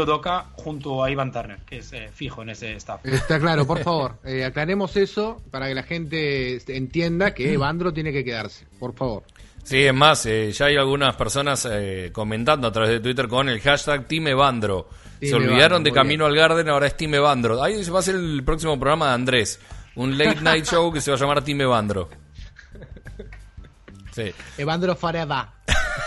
junto 0.52 1.04
a 1.04 1.10
Ivan 1.10 1.32
Turner, 1.32 1.58
que 1.66 1.78
es 1.78 1.92
eh, 1.92 2.08
fijo 2.14 2.40
en 2.40 2.50
ese 2.50 2.74
staff. 2.76 3.04
Está 3.04 3.38
claro, 3.38 3.66
por 3.66 3.78
favor, 3.84 4.18
aclaremos 4.46 4.96
eso 4.96 5.42
para 5.50 5.68
que 5.68 5.74
la 5.74 5.82
gente 5.82 6.62
entienda 6.74 7.34
que 7.34 7.52
Evandro 7.52 7.92
tiene 7.92 8.12
que 8.12 8.24
quedarse, 8.24 8.66
por 8.78 8.94
favor. 8.94 9.24
Sí, 9.64 9.84
es 9.84 9.94
más, 9.94 10.24
ya 10.24 10.66
hay 10.66 10.76
algunas 10.76 11.14
personas 11.16 11.68
comentando 12.12 12.66
a 12.68 12.72
través 12.72 12.90
de 12.90 13.00
Twitter 13.00 13.28
con 13.28 13.48
el 13.48 13.60
hashtag 13.60 14.08
Team 14.08 14.26
Evandro 14.28 14.88
se 15.28 15.34
olvidaron 15.34 15.84
de 15.84 15.92
Camino 15.92 16.26
al 16.26 16.34
Garden, 16.34 16.68
ahora 16.68 16.86
es 16.86 16.96
Team 16.96 17.14
Evandro. 17.14 17.62
Ahí 17.62 17.82
se 17.84 17.90
va 17.90 17.98
a 17.98 18.00
hacer 18.00 18.16
el 18.16 18.42
próximo 18.44 18.78
programa 18.78 19.08
de 19.08 19.14
Andrés. 19.14 19.60
Un 19.94 20.18
late 20.18 20.40
night 20.42 20.64
show 20.64 20.92
que 20.92 21.00
se 21.00 21.10
va 21.10 21.16
a 21.16 21.20
llamar 21.20 21.44
Team 21.44 21.60
Evandro. 21.60 22.08
Sí. 24.10 24.32
Evandro 24.58 24.96
Fareda. 24.96 25.54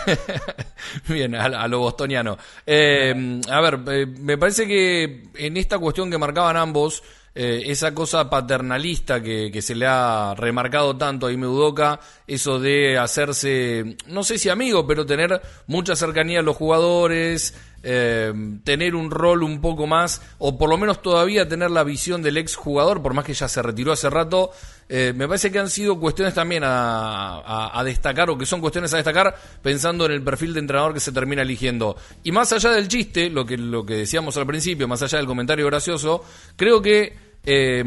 Bien, 1.08 1.34
a, 1.34 1.66
lo 1.66 1.80
bostoniano. 1.80 2.36
Eh, 2.64 3.40
a 3.50 3.60
ver, 3.60 3.80
eh, 3.88 4.06
me 4.06 4.36
parece 4.38 4.66
que 4.66 5.30
en 5.34 5.56
esta 5.56 5.78
cuestión 5.78 6.10
que 6.10 6.18
marcaban 6.18 6.56
ambos, 6.56 7.02
eh, 7.38 7.70
esa 7.70 7.92
cosa 7.92 8.30
paternalista 8.30 9.22
que, 9.22 9.50
que, 9.52 9.60
se 9.60 9.74
le 9.74 9.86
ha 9.86 10.34
remarcado 10.34 10.96
tanto 10.96 11.26
a 11.26 11.32
Ime 11.32 11.46
Udoka, 11.46 12.00
eso 12.26 12.58
de 12.58 12.96
hacerse, 12.96 13.98
no 14.06 14.24
sé 14.24 14.38
si 14.38 14.48
amigo, 14.48 14.86
pero 14.86 15.04
tener 15.04 15.42
mucha 15.66 15.94
cercanía 15.94 16.40
a 16.40 16.42
los 16.42 16.56
jugadores, 16.56 17.54
eh, 17.82 18.32
tener 18.64 18.96
un 18.96 19.12
rol 19.12 19.44
un 19.44 19.60
poco 19.60 19.86
más, 19.86 20.20
o 20.38 20.58
por 20.58 20.68
lo 20.68 20.76
menos 20.76 21.02
todavía 21.02 21.48
tener 21.48 21.70
la 21.70 21.84
visión 21.84 22.20
del 22.20 22.36
ex 22.38 22.56
jugador, 22.56 23.00
por 23.00 23.14
más 23.14 23.24
que 23.24 23.32
ya 23.32 23.46
se 23.46 23.62
retiró 23.62 23.92
hace 23.92 24.10
rato, 24.10 24.50
eh, 24.88 25.12
me 25.14 25.28
parece 25.28 25.52
que 25.52 25.60
han 25.60 25.70
sido 25.70 26.00
cuestiones 26.00 26.34
también 26.34 26.62
a, 26.66 27.80
destacar, 27.84 28.28
o 28.30 28.36
que 28.36 28.44
son 28.44 28.60
cuestiones 28.60 28.92
a 28.92 28.96
destacar, 28.96 29.36
pensando 29.62 30.06
en 30.06 30.12
el 30.12 30.22
perfil 30.22 30.54
de 30.54 30.60
entrenador 30.60 30.94
que 30.94 31.00
se 31.00 31.12
termina 31.12 31.42
eligiendo. 31.42 31.96
Y 32.24 32.32
más 32.32 32.52
allá 32.52 32.70
del 32.70 32.88
chiste, 32.88 33.30
lo 33.30 33.46
que, 33.46 33.56
lo 33.56 33.86
que 33.86 33.94
decíamos 33.94 34.36
al 34.36 34.46
principio, 34.46 34.88
más 34.88 35.02
allá 35.02 35.18
del 35.18 35.26
comentario 35.26 35.66
gracioso, 35.66 36.24
creo 36.56 36.82
que... 36.82 37.25
Eh, 37.46 37.82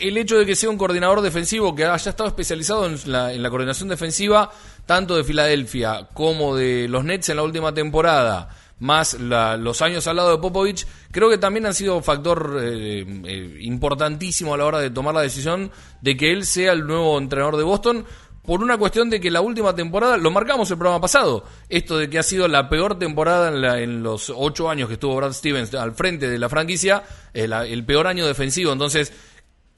el 0.00 0.18
hecho 0.18 0.38
de 0.38 0.46
que 0.46 0.56
sea 0.56 0.70
un 0.70 0.78
coordinador 0.78 1.20
defensivo 1.20 1.74
que 1.74 1.84
haya 1.84 2.10
estado 2.10 2.28
especializado 2.28 2.86
en 2.86 2.98
la, 3.06 3.32
en 3.32 3.42
la, 3.42 3.50
coordinación 3.50 3.88
defensiva 3.88 4.50
tanto 4.84 5.16
de 5.16 5.24
Filadelfia 5.24 6.08
como 6.12 6.54
de 6.54 6.86
los 6.88 7.04
Nets 7.04 7.30
en 7.30 7.36
la 7.36 7.42
última 7.42 7.72
temporada 7.72 8.48
más 8.78 9.14
los 9.18 9.82
años 9.82 10.06
al 10.06 10.16
lado 10.16 10.32
de 10.32 10.38
Popovich, 10.38 10.86
creo 11.10 11.30
que 11.30 11.38
también 11.38 11.66
han 11.66 11.74
sido 11.74 12.02
factor 12.02 12.58
eh, 12.60 13.04
eh, 13.24 13.58
importantísimo 13.62 14.52
a 14.52 14.58
la 14.58 14.66
hora 14.66 14.78
de 14.80 14.90
tomar 14.90 15.14
la 15.14 15.22
decisión 15.22 15.70
de 16.02 16.16
que 16.16 16.32
él 16.32 16.44
sea 16.44 16.72
el 16.72 16.86
nuevo 16.86 17.16
entrenador 17.18 17.56
de 17.56 17.62
Boston. 17.62 18.04
Por 18.46 18.62
una 18.62 18.78
cuestión 18.78 19.10
de 19.10 19.20
que 19.20 19.30
la 19.30 19.40
última 19.40 19.74
temporada, 19.74 20.16
lo 20.16 20.30
marcamos 20.30 20.70
el 20.70 20.78
programa 20.78 21.00
pasado, 21.00 21.44
esto 21.68 21.98
de 21.98 22.08
que 22.08 22.18
ha 22.18 22.22
sido 22.22 22.46
la 22.48 22.68
peor 22.68 22.98
temporada 22.98 23.48
en, 23.48 23.82
en 23.82 24.02
los 24.02 24.32
ocho 24.34 24.70
años 24.70 24.88
que 24.88 24.94
estuvo 24.94 25.16
Brad 25.16 25.32
Stevens 25.32 25.74
al 25.74 25.94
frente 25.94 26.28
de 26.28 26.38
la 26.38 26.48
franquicia, 26.48 27.02
eh, 27.34 27.48
el 27.68 27.84
peor 27.84 28.06
año 28.06 28.26
defensivo. 28.26 28.72
Entonces, 28.72 29.12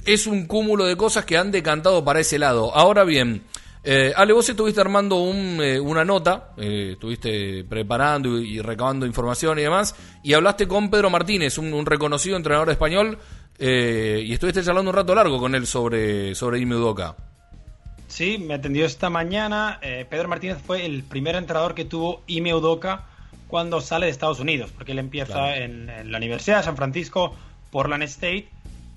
es 0.04 0.26
un 0.26 0.46
cúmulo 0.46 0.85
de 0.85 0.96
cosas 0.96 1.24
que 1.24 1.37
han 1.37 1.50
decantado 1.50 2.04
para 2.04 2.20
ese 2.20 2.38
lado. 2.38 2.74
Ahora 2.74 3.04
bien, 3.04 3.44
eh, 3.85 4.12
Ale, 4.16 4.33
vos 4.33 4.48
estuviste 4.48 4.81
armando 4.81 5.16
eh, 5.62 5.81
una 5.81 6.04
nota, 6.04 6.50
eh, 6.57 6.90
estuviste 6.92 7.64
preparando 7.64 8.38
y, 8.38 8.61
recabando 8.61 9.07
información 9.07 9.59
y 9.59 9.62
demás, 9.62 9.94
y 10.22 10.35
hablaste 10.35 10.66
con 10.66 10.90
Pedro 10.90 11.11
Martínez, 11.11 11.59
un, 11.59 11.87
reconocido 11.87 12.37
entrenador 12.37 12.70
español, 12.70 13.18
y 13.61 14.33
estuviste 14.33 14.62
charlando 14.62 14.90
un 14.90 14.96
rato 14.96 15.14
largo 15.14 15.38
con 15.40 15.54
él 15.54 15.66
sobre, 15.66 16.35
sobre 16.35 16.61
Ime 16.61 16.76
Sí, 18.09 18.38
me 18.38 18.55
atendió 18.55 18.87
esta 18.87 19.11
mañana. 19.11 19.79
Eh, 19.83 20.07
Pedro 20.09 20.29
Martínez 20.29 20.59
fue 20.66 20.85
el 20.85 21.05
primer 21.05 21.37
entrenador 21.37 21.75
que 21.75 21.85
tuvo 21.85 22.23
Ime 22.27 22.55
Udoka 22.55 23.05
cuando 23.47 23.81
sale 23.81 24.07
de 24.07 24.12
Estados 24.12 24.40
Unidos, 24.40 24.73
porque 24.73 24.92
él 24.92 24.99
empieza 24.99 25.57
en, 25.57 26.11
la 26.11 26.18
Universidad 26.18 26.59
de 26.59 26.62
San 26.64 26.77
Francisco, 26.77 27.35
Portland 27.71 28.03
State, 28.05 28.49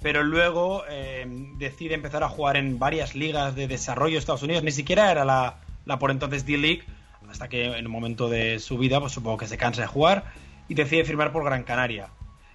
pero 0.02 0.24
luego 0.24 0.84
eh, 0.90 1.26
decide 1.58 1.94
empezar 1.94 2.24
a 2.24 2.30
jugar 2.30 2.58
en 2.58 2.80
varias 2.80 3.14
ligas 3.14 3.54
de 3.56 3.68
desarrollo 3.68 4.14
de 4.14 4.20
Estados 4.20 4.44
Unidos. 4.44 4.64
Ni 4.64 4.72
siquiera 4.72 5.12
era 5.12 5.26
la, 5.26 5.58
la 5.86 6.00
por 6.00 6.10
entonces 6.12 6.46
D-League, 6.46 6.84
hasta 7.30 7.48
que 7.48 7.66
en 7.66 7.86
un 7.86 7.92
momento 7.92 8.30
de 8.30 8.60
su 8.60 8.78
vida, 8.78 9.00
pues 9.00 9.12
supongo 9.12 9.38
que 9.38 9.48
se 9.48 9.58
cansa 9.58 9.82
de 9.82 9.88
jugar 9.88 10.24
y 10.68 10.74
decide 10.74 11.04
firmar 11.04 11.32
por 11.32 11.44
Gran 11.44 11.64
Canaria. 11.64 12.08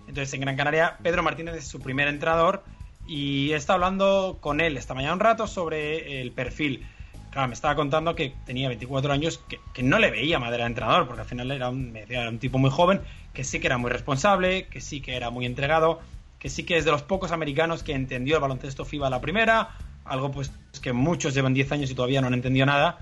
Entonces 0.08 0.32
en 0.34 0.40
Gran 0.40 0.56
Canaria 0.56 0.96
Pedro 1.02 1.22
Martínez 1.22 1.54
es 1.56 1.66
su 1.66 1.80
primer 1.80 2.08
entrenador 2.08 2.62
y 3.06 3.52
he 3.52 3.56
estado 3.56 3.74
hablando 3.74 4.38
con 4.40 4.60
él 4.60 4.76
esta 4.76 4.94
mañana 4.94 5.14
un 5.14 5.20
rato 5.20 5.46
sobre 5.46 6.20
el 6.20 6.32
perfil. 6.32 6.86
Claro, 7.30 7.48
me 7.48 7.54
estaba 7.54 7.74
contando 7.74 8.14
que 8.14 8.34
tenía 8.46 8.68
24 8.68 9.12
años, 9.12 9.40
que, 9.74 9.82
no 9.82 9.98
le 9.98 10.10
veía 10.10 10.38
madera 10.38 10.64
de 10.64 10.68
entrenador, 10.68 11.06
porque 11.06 11.20
al 11.20 11.28
final 11.28 11.50
era 11.50 11.68
un, 11.68 12.38
tipo 12.38 12.58
muy 12.58 12.70
joven, 12.70 13.02
que 13.34 13.44
sí 13.44 13.60
que 13.60 13.66
era 13.66 13.78
muy 13.78 13.90
responsable, 13.90 14.68
que 14.68 14.80
sí 14.80 15.00
que 15.00 15.16
era 15.16 15.30
muy 15.30 15.44
entregado, 15.44 16.00
que 16.38 16.48
sí 16.48 16.64
que 16.64 16.78
es 16.78 16.84
de 16.84 16.92
los 16.92 17.02
pocos 17.02 17.32
americanos 17.32 17.82
que 17.82 17.92
entendió 17.92 18.36
el 18.36 18.42
baloncesto 18.42 18.84
FIBA 18.84 19.10
la 19.10 19.20
primera, 19.20 19.76
algo 20.04 20.30
pues 20.30 20.50
que 20.80 20.92
muchos 20.92 21.34
llevan 21.34 21.52
10 21.52 21.72
años 21.72 21.90
y 21.90 21.94
todavía 21.94 22.20
no 22.22 22.28
han 22.28 22.34
entendido 22.34 22.64
nada, 22.64 22.98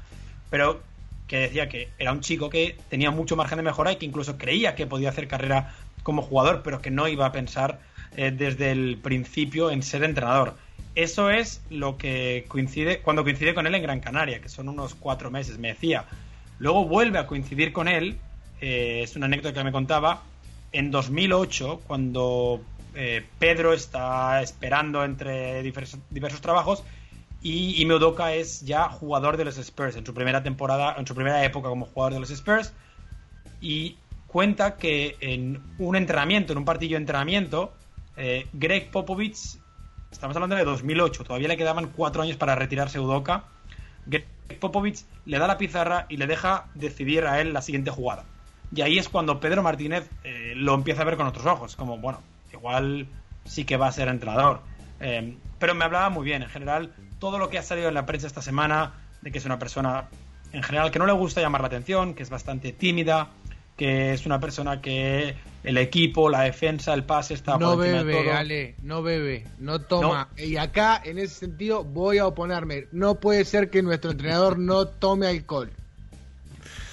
pero 0.50 0.82
que 1.28 1.38
decía 1.38 1.68
que 1.68 1.90
era 1.98 2.12
un 2.12 2.20
chico 2.20 2.50
que 2.50 2.76
tenía 2.88 3.10
mucho 3.10 3.36
margen 3.36 3.58
de 3.58 3.62
mejora 3.62 3.92
y 3.92 3.96
que 3.96 4.06
incluso 4.06 4.36
creía 4.36 4.74
que 4.74 4.86
podía 4.86 5.10
hacer 5.10 5.28
carrera 5.28 5.74
como 6.02 6.22
jugador, 6.22 6.62
pero 6.62 6.82
que 6.82 6.90
no 6.90 7.08
iba 7.08 7.24
a 7.24 7.32
pensar 7.32 7.80
eh, 8.16 8.30
desde 8.30 8.70
el 8.72 8.98
principio 8.98 9.70
en 9.70 9.82
ser 9.82 10.04
entrenador. 10.04 10.54
Eso 10.94 11.30
es 11.30 11.60
lo 11.70 11.96
que 11.96 12.44
coincide 12.48 13.00
cuando 13.00 13.24
coincide 13.24 13.54
con 13.54 13.66
él 13.66 13.74
en 13.74 13.82
Gran 13.82 14.00
Canaria, 14.00 14.40
que 14.40 14.48
son 14.48 14.68
unos 14.68 14.94
cuatro 14.94 15.30
meses, 15.30 15.58
me 15.58 15.68
decía. 15.68 16.04
Luego 16.58 16.84
vuelve 16.84 17.18
a 17.18 17.26
coincidir 17.26 17.72
con 17.72 17.88
él, 17.88 18.18
eh, 18.60 19.00
es 19.02 19.16
una 19.16 19.26
anécdota 19.26 19.58
que 19.58 19.64
me 19.64 19.72
contaba, 19.72 20.22
en 20.70 20.90
2008, 20.90 21.82
cuando 21.86 22.60
eh, 22.94 23.24
Pedro 23.38 23.72
está 23.72 24.40
esperando 24.42 25.04
entre 25.04 25.62
diversos, 25.62 26.40
trabajos 26.40 26.84
y 27.42 27.80
Ime 27.82 27.96
es 28.32 28.62
ya 28.62 28.88
jugador 28.88 29.36
de 29.36 29.44
los 29.44 29.58
Spurs 29.58 29.96
en 29.96 30.06
su 30.06 30.14
primera 30.14 30.42
temporada, 30.42 30.94
en 30.98 31.06
su 31.06 31.14
primera 31.14 31.44
época 31.44 31.68
como 31.68 31.86
jugador 31.86 32.14
de 32.14 32.20
los 32.20 32.30
Spurs. 32.30 32.72
Y 33.60 33.96
cuenta 34.26 34.76
que 34.76 35.16
en 35.20 35.60
un 35.78 35.96
entrenamiento, 35.96 36.52
en 36.52 36.58
un 36.58 36.64
partido 36.64 36.92
de 36.92 36.98
entrenamiento, 36.98 37.72
eh, 38.16 38.46
Greg 38.52 38.90
Popovich, 38.90 39.58
estamos 40.10 40.36
hablando 40.36 40.56
de 40.56 40.64
2008, 40.64 41.24
todavía 41.24 41.48
le 41.48 41.56
quedaban 41.56 41.88
cuatro 41.88 42.22
años 42.22 42.36
para 42.36 42.54
retirarse 42.54 43.00
Udoka. 43.00 43.44
Greg 44.06 44.26
Popovich 44.60 45.04
le 45.24 45.38
da 45.38 45.46
la 45.46 45.58
pizarra 45.58 46.06
y 46.08 46.16
le 46.16 46.26
deja 46.26 46.66
decidir 46.74 47.26
a 47.26 47.40
él 47.40 47.52
la 47.52 47.62
siguiente 47.62 47.90
jugada. 47.90 48.24
Y 48.74 48.82
ahí 48.82 48.98
es 48.98 49.08
cuando 49.08 49.40
Pedro 49.40 49.62
Martínez 49.62 50.10
eh, 50.24 50.54
lo 50.56 50.74
empieza 50.74 51.02
a 51.02 51.04
ver 51.04 51.16
con 51.16 51.26
otros 51.26 51.46
ojos, 51.46 51.76
como, 51.76 51.98
bueno, 51.98 52.20
igual 52.52 53.06
sí 53.44 53.64
que 53.64 53.76
va 53.76 53.88
a 53.88 53.92
ser 53.92 54.08
entrenador. 54.08 54.60
Eh, 55.00 55.36
pero 55.58 55.74
me 55.74 55.84
hablaba 55.84 56.10
muy 56.10 56.24
bien, 56.24 56.42
en 56.42 56.48
general, 56.48 56.92
todo 57.18 57.38
lo 57.38 57.48
que 57.48 57.58
ha 57.58 57.62
salido 57.62 57.88
en 57.88 57.94
la 57.94 58.06
prensa 58.06 58.26
esta 58.26 58.42
semana, 58.42 58.94
de 59.22 59.30
que 59.30 59.38
es 59.38 59.44
una 59.44 59.58
persona 59.58 60.08
en 60.52 60.62
general 60.62 60.90
que 60.90 60.98
no 60.98 61.06
le 61.06 61.12
gusta 61.12 61.40
llamar 61.40 61.60
la 61.60 61.66
atención, 61.66 62.14
que 62.14 62.22
es 62.22 62.30
bastante 62.30 62.72
tímida, 62.72 63.28
que 63.76 64.12
es 64.12 64.26
una 64.26 64.38
persona 64.38 64.80
que 64.80 65.34
el 65.64 65.78
equipo, 65.78 66.28
la 66.28 66.42
defensa, 66.42 66.94
el 66.94 67.04
pase 67.04 67.34
está 67.34 67.58
no 67.58 67.76
bebe, 67.76 68.30
Ale, 68.30 68.76
no 68.82 69.02
bebe, 69.02 69.46
no 69.58 69.80
toma. 69.80 70.28
Y 70.36 70.56
acá, 70.56 71.00
en 71.04 71.18
ese 71.18 71.34
sentido, 71.34 71.84
voy 71.84 72.18
a 72.18 72.26
oponerme. 72.26 72.86
No 72.92 73.16
puede 73.16 73.44
ser 73.44 73.70
que 73.70 73.82
nuestro 73.82 74.12
entrenador 74.12 74.58
no 74.58 74.86
tome 74.86 75.26
alcohol. 75.26 75.70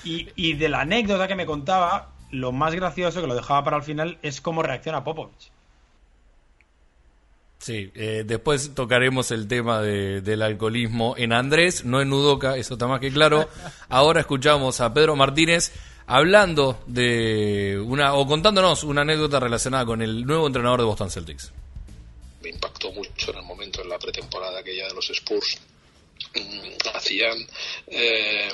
Y, 0.03 0.29
y 0.35 0.53
de 0.53 0.69
la 0.69 0.81
anécdota 0.81 1.27
que 1.27 1.35
me 1.35 1.45
contaba, 1.45 2.13
lo 2.31 2.51
más 2.51 2.73
gracioso 2.73 3.21
que 3.21 3.27
lo 3.27 3.35
dejaba 3.35 3.63
para 3.63 3.77
el 3.77 3.83
final 3.83 4.17
es 4.21 4.41
cómo 4.41 4.63
reacciona 4.63 5.03
Popovich. 5.03 5.51
Sí, 7.61 7.91
eh, 7.93 8.23
después 8.25 8.73
tocaremos 8.73 9.29
el 9.29 9.47
tema 9.47 9.81
del 9.83 10.41
alcoholismo 10.41 11.13
en 11.15 11.31
Andrés, 11.31 11.85
no 11.85 12.01
en 12.01 12.11
Udoca, 12.11 12.57
eso 12.57 12.73
está 12.73 12.87
más 12.87 12.99
que 12.99 13.11
claro. 13.11 13.47
Ahora 13.87 14.21
escuchamos 14.21 14.81
a 14.81 14.91
Pedro 14.95 15.15
Martínez 15.15 15.71
hablando 16.11 16.83
de 16.87 17.79
una, 17.79 18.15
o 18.15 18.27
contándonos 18.27 18.83
una 18.83 19.03
anécdota 19.03 19.39
relacionada 19.39 19.85
con 19.85 20.01
el 20.01 20.25
nuevo 20.25 20.45
entrenador 20.45 20.81
de 20.81 20.85
Boston 20.85 21.09
Celtics. 21.09 21.53
Me 22.41 22.49
impactó 22.49 22.91
mucho 22.91 23.31
en 23.31 23.37
el 23.37 23.43
momento 23.43 23.81
en 23.81 23.87
la 23.87 23.97
pretemporada 23.97 24.59
aquella 24.59 24.89
de 24.89 24.93
los 24.93 25.09
Spurs. 25.09 25.57
Mm, 26.35 26.89
hacían 26.93 27.37
eh, 27.87 28.49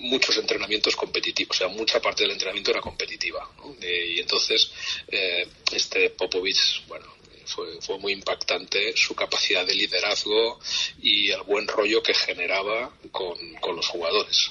muchos 0.00 0.36
entrenamientos 0.36 0.96
competitivos, 0.96 1.56
o 1.56 1.58
sea, 1.58 1.68
mucha 1.68 2.00
parte 2.00 2.24
del 2.24 2.32
entrenamiento 2.32 2.72
era 2.72 2.80
competitiva. 2.80 3.48
y 3.80 4.18
entonces, 4.18 4.68
eh, 5.06 5.46
este 5.72 6.10
Popovich, 6.10 6.84
bueno, 6.88 7.06
fue, 7.44 7.80
fue 7.82 8.00
muy 8.00 8.14
impactante 8.14 8.96
su 8.96 9.14
capacidad 9.14 9.64
de 9.64 9.76
liderazgo 9.76 10.58
y 11.00 11.30
el 11.30 11.42
buen 11.42 11.68
rollo 11.68 12.02
que 12.02 12.14
generaba 12.14 12.90
con, 13.12 13.36
con 13.60 13.76
los 13.76 13.86
jugadores 13.86 14.50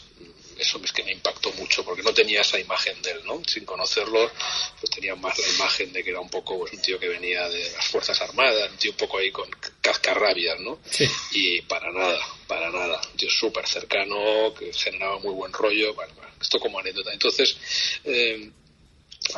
eso 0.58 0.80
es 0.84 0.92
que 0.92 1.04
me 1.04 1.12
impactó 1.12 1.52
mucho 1.54 1.84
porque 1.84 2.04
no 2.04 2.14
tenía 2.14 2.42
esa 2.42 2.60
imagen 2.60 3.02
de 3.02 3.12
él, 3.12 3.22
¿no? 3.26 3.42
Sin 3.48 3.66
conocerlo, 3.66 4.32
pues 4.80 4.92
tenía 4.92 5.16
más 5.16 5.38
la 5.38 5.48
imagen 5.50 5.94
de 5.94 6.04
que 6.04 6.10
era 6.10 6.20
un 6.20 6.30
poco 6.30 6.60
pues, 6.60 6.74
un 6.74 6.82
tío 6.82 7.00
que 7.00 7.08
venía 7.08 7.48
de 7.50 7.72
las 7.72 7.88
Fuerzas 7.88 8.22
Armadas, 8.22 8.72
un 8.72 8.78
tío 8.78 8.92
un 8.92 8.98
poco 8.98 9.18
ahí 9.18 9.32
con 9.32 9.50
cascarrabias, 9.82 10.60
¿no? 10.60 10.80
Sí. 10.90 11.08
Y 11.32 11.62
para 11.64 11.92
nada, 11.92 12.20
para 12.48 12.70
nada. 12.70 13.02
Un 13.12 13.18
tío 13.18 13.30
súper 13.30 13.68
cercano, 13.68 14.54
que 14.58 14.72
generaba 14.74 15.20
muy 15.20 15.34
buen 15.34 15.52
rollo. 15.54 15.94
Bueno, 15.94 16.14
esto 16.42 16.60
como 16.60 16.80
anécdota. 16.80 17.12
Entonces, 17.12 17.58
eh, 18.04 18.52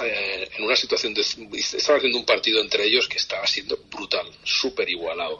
eh, 0.03 0.49
en 0.57 0.63
una 0.63 0.75
situación 0.75 1.13
de, 1.13 1.21
estaba 1.21 1.97
haciendo 1.97 2.17
un 2.17 2.25
partido 2.25 2.61
entre 2.61 2.85
ellos 2.85 3.07
que 3.07 3.17
estaba 3.17 3.47
siendo 3.47 3.77
brutal, 3.89 4.29
súper 4.43 4.89
igualado. 4.89 5.39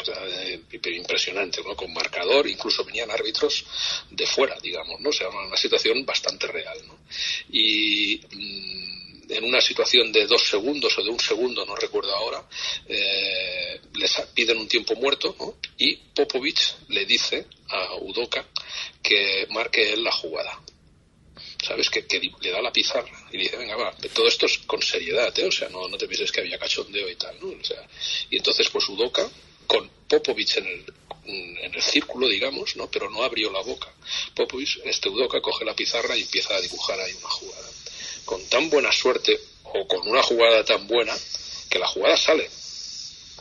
O 0.00 0.04
sea, 0.04 0.16
eh, 0.26 0.60
impresionante, 0.94 1.62
¿no? 1.62 1.76
Con 1.76 1.92
marcador, 1.92 2.46
incluso 2.48 2.84
venían 2.84 3.10
árbitros 3.10 3.64
de 4.10 4.26
fuera, 4.26 4.58
digamos, 4.62 5.00
¿no? 5.00 5.10
O 5.10 5.12
sea, 5.12 5.28
una 5.28 5.56
situación 5.56 6.04
bastante 6.06 6.46
real, 6.46 6.78
¿no? 6.86 6.98
Y 7.50 8.18
mm, 8.32 9.32
en 9.32 9.44
una 9.44 9.60
situación 9.60 10.10
de 10.10 10.26
dos 10.26 10.48
segundos 10.48 10.96
o 10.98 11.02
de 11.02 11.10
un 11.10 11.20
segundo, 11.20 11.66
no 11.66 11.76
recuerdo 11.76 12.14
ahora, 12.14 12.46
eh, 12.86 13.80
les 13.94 14.20
piden 14.34 14.58
un 14.58 14.68
tiempo 14.68 14.94
muerto. 14.94 15.58
Y 15.76 15.96
Popovich 15.96 16.74
le 16.88 17.04
dice 17.04 17.46
a 17.68 17.94
Udoka 17.96 18.46
que 19.02 19.46
marque 19.50 19.92
él 19.92 20.04
la 20.04 20.12
jugada. 20.12 20.58
¿sabes? 21.62 21.88
Que, 21.90 22.04
le 22.40 22.50
da 22.50 22.60
la 22.60 22.72
pizarra 22.72 23.28
y 23.30 23.36
le 23.36 23.44
dice, 23.44 23.56
venga, 23.56 23.76
va, 23.76 23.96
todo 24.12 24.26
esto 24.26 24.46
es 24.46 24.58
con 24.58 24.82
seriedad, 24.82 25.36
¿eh? 25.38 25.46
O 25.46 25.52
sea, 25.52 25.68
no, 25.68 25.88
no 25.88 25.96
te 25.96 26.08
pienses 26.08 26.32
que 26.32 26.40
había 26.40 26.58
cachondeo 26.58 27.08
y 27.08 27.14
tal, 27.14 27.36
¿no? 27.40 27.52
Y 28.30 28.36
entonces, 28.36 28.68
pues 28.68 28.88
Udoka, 28.88 29.30
con 29.66 29.88
Popovich 30.08 30.58
en 30.58 30.66
el, 30.66 30.84
en 31.24 31.74
el 31.74 31.82
círculo, 31.82 32.28
digamos, 32.28 32.76
¿no? 32.76 32.90
Pero 32.90 33.10
no 33.10 33.22
abrió 33.22 33.50
la 33.50 33.62
boca. 33.62 33.92
Popovich, 34.34 34.80
este 34.84 35.08
Udoka, 35.08 35.40
coge 35.40 35.64
la 35.64 35.74
pizarra 35.74 36.16
y 36.16 36.22
empieza 36.22 36.54
a 36.54 36.60
dibujar 36.60 37.00
ahí 37.00 37.12
una 37.18 37.30
jugada. 37.30 37.68
Con 38.24 38.44
tan 38.48 38.70
buena 38.70 38.92
suerte, 38.92 39.38
o 39.64 39.86
con 39.86 40.06
una 40.08 40.22
jugada 40.22 40.64
tan 40.64 40.86
buena, 40.86 41.16
que 41.70 41.78
la 41.78 41.86
jugada 41.86 42.16
sale 42.16 42.48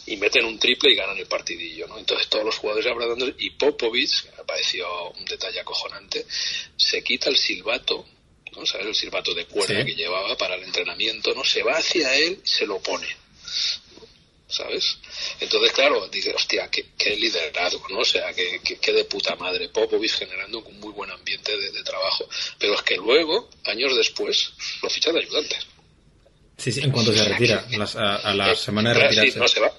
y 0.06 0.18
meten 0.18 0.46
un 0.46 0.58
triple 0.58 0.92
y 0.92 0.96
ganan 0.96 1.18
el 1.18 1.28
partidillo, 1.28 1.88
¿no? 1.88 1.98
Entonces 1.98 2.28
todos 2.28 2.46
los 2.46 2.58
jugadores 2.58 2.90
abrazando 2.90 3.28
y 3.38 3.52
Popovich, 3.52 4.24
que 4.24 4.32
me 4.38 4.44
pareció 4.44 5.10
un 5.12 5.26
detalle 5.26 5.60
acojonante, 5.60 6.26
se 6.76 7.04
quita 7.04 7.30
el 7.30 7.38
silbato, 7.38 8.06
¿no? 8.54 8.66
¿Sabes? 8.66 8.88
El 8.88 8.96
silbato 8.96 9.34
de 9.34 9.46
cuerda 9.46 9.86
que 9.86 9.96
llevaba 9.96 10.36
para 10.38 10.56
el 10.56 10.64
entrenamiento, 10.64 11.34
¿no? 11.34 11.44
Se 11.44 11.64
va 11.64 11.74
hacia 11.74 12.16
él, 12.16 12.42
se 12.44 12.66
lo 12.66 12.80
pone. 12.80 13.08
¿Sabes? 14.52 14.98
Entonces, 15.40 15.72
claro, 15.72 16.08
dice, 16.10 16.34
hostia, 16.34 16.70
qué, 16.70 16.88
qué 16.98 17.16
liderazgo, 17.16 17.88
¿no? 17.90 18.00
O 18.00 18.06
sea, 18.06 18.34
qué, 18.34 18.60
qué, 18.62 18.92
de 18.92 19.06
puta 19.06 19.36
madre. 19.38 19.70
Popovich 19.70 20.12
generando 20.12 20.60
un 20.60 20.80
muy 20.80 20.92
buen 20.92 21.10
ambiente 21.10 21.58
de, 21.58 21.72
de, 21.72 21.84
trabajo. 21.84 22.28
Pero 22.60 22.74
es 22.74 22.82
que 22.82 22.98
luego, 22.98 23.50
años 23.66 23.96
después, 23.96 24.52
lo 24.84 24.90
fichan 24.90 25.14
de 25.14 25.22
ayudantes. 25.22 25.66
Sí, 26.58 26.72
sí, 26.72 26.82
en 26.84 26.92
cuanto 26.92 27.12
se 27.12 27.24
retira, 27.24 27.66
a, 27.96 28.34
la 28.36 28.56
semana 28.56 28.94
de 28.94 29.00
retirarse. 29.00 29.40
no, 29.40 29.48
se 29.48 29.60
va, 29.60 29.74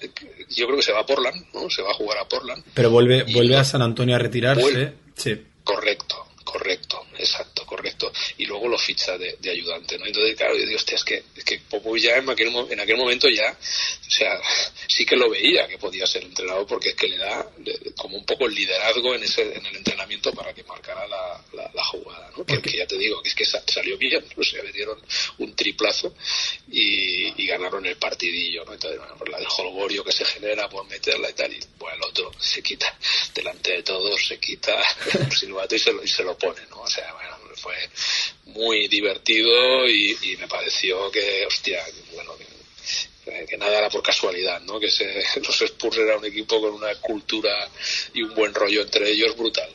yo 0.49 0.67
creo 0.67 0.77
que 0.77 0.83
se 0.83 0.93
va 0.93 1.01
a 1.01 1.07
Portland, 1.07 1.47
¿no? 1.53 1.71
Se 1.71 1.81
va 1.83 1.91
a 1.91 1.95
jugar 1.95 2.19
a 2.19 2.29
Portland. 2.29 2.65
Pero 2.75 2.91
vuelve, 2.91 3.23
vuelve 3.33 3.57
a 3.57 3.63
San 3.63 3.83
Antonio 3.83 4.17
a 4.17 4.19
retirarse. 4.19 4.95
sí. 5.15 5.47
Correcto, 5.63 6.27
correcto, 6.53 7.07
exacto. 7.19 7.65
correcto. 7.65 8.13
Y 8.37 8.45
luego 8.45 8.69
lo 8.69 8.79
ficha 8.79 9.17
de, 9.17 9.39
ayudante, 9.51 9.99
¿no? 9.99 10.07
Entonces, 10.07 10.37
claro, 10.37 10.57
yo 10.57 10.67
digo, 10.67 10.77
hostia, 10.77 10.97
es 10.97 11.05
que, 11.05 11.25
es 11.35 11.45
que 11.45 11.59
Popovich 11.59 12.05
ya 12.05 12.17
en 12.17 12.29
aquel, 12.29 12.55
en 12.71 12.81
aquel 12.81 12.97
momento 12.97 13.29
ya, 13.29 13.51
o 13.51 14.11
sea, 14.11 14.39
sí 14.87 15.07
que 15.07 15.17
lo 15.17 15.31
veía 15.31 15.67
que 15.67 15.79
podía 15.79 16.07
ser 16.07 16.25
entrenador 16.25 16.67
porque 16.67 16.91
es 16.91 16.95
que 16.95 17.09
le 17.09 17.17
da 17.17 17.51
como 17.97 18.19
un 18.19 18.25
poco 18.25 18.47
el 18.47 18.55
liderazgo 18.55 19.15
en 19.15 19.23
ese 19.23 19.43
en 19.43 19.65
el 19.65 19.77
entrenamiento 19.77 20.33
para 20.33 20.53
que 20.53 20.63
marcara 20.65 21.07
la, 21.07 21.43
la, 21.53 21.85
jugada, 21.85 22.31
¿no? 22.37 22.45
Que, 22.45 22.77
ya 22.77 22.87
te 22.87 22.97
digo, 22.99 23.23
que 23.23 23.29
es 23.29 23.35
que 23.35 23.45
salió 23.45 23.97
bien, 23.97 24.25
o 24.37 24.45
sea, 24.45 24.63
le 24.63 24.73
dieron 24.73 24.99
un 25.39 25.55
triplazo 25.55 26.15
y, 26.71 27.47
ganaron 27.47 27.85
el 27.85 27.97
partidillo, 27.97 28.65
¿no? 28.65 28.73
Entonces, 28.73 28.99
bueno, 28.99 29.15
por 29.17 29.29
la 29.29 29.39
del 29.39 29.47
holgorio 29.59 30.03
que 30.03 30.13
se 30.13 30.25
genera 30.25 30.71
por 30.71 30.87
meterla 30.87 31.29
y 31.29 31.33
tal, 31.35 31.53
y 31.53 31.61
bueno, 31.79 31.97
el 31.97 32.03
otro 32.05 32.33
se 32.39 32.63
quita 32.63 32.97
delante 33.35 33.73
de 33.73 33.83
todos, 33.83 34.27
se 34.27 34.39
quita 34.39 34.73
el 35.15 35.33
silbato 35.33 35.75
y 35.75 35.79
se 35.79 35.93
lo, 35.93 36.03
y 36.03 36.09
se 36.09 36.23
lo 36.23 36.37
O 36.49 36.87
sea, 36.87 37.13
bueno, 37.13 37.37
fue 37.57 37.75
muy 38.47 38.89
divertido 38.89 39.87
y, 39.89 40.37
me 40.39 40.49
pareció 40.49 41.11
que, 41.11 41.47
hostia, 41.47 41.81
bueno, 42.15 42.33
que, 42.37 43.57
nada 43.57 43.79
era 43.79 43.91
por 43.91 44.03
casualidad, 44.03 44.61
¿no? 44.63 44.81
Que 44.81 44.91
se, 44.91 45.23
los 45.47 45.63
Spurs 45.63 45.99
era 45.99 46.19
un 46.19 46.25
equipo 46.25 46.61
con 46.61 46.75
una 46.75 46.95
cultura 46.97 47.69
y 48.13 48.23
un 48.23 48.35
buen 48.35 48.53
rollo 48.55 48.83
entre 48.83 49.11
ellos 49.11 49.37
brutal. 49.37 49.71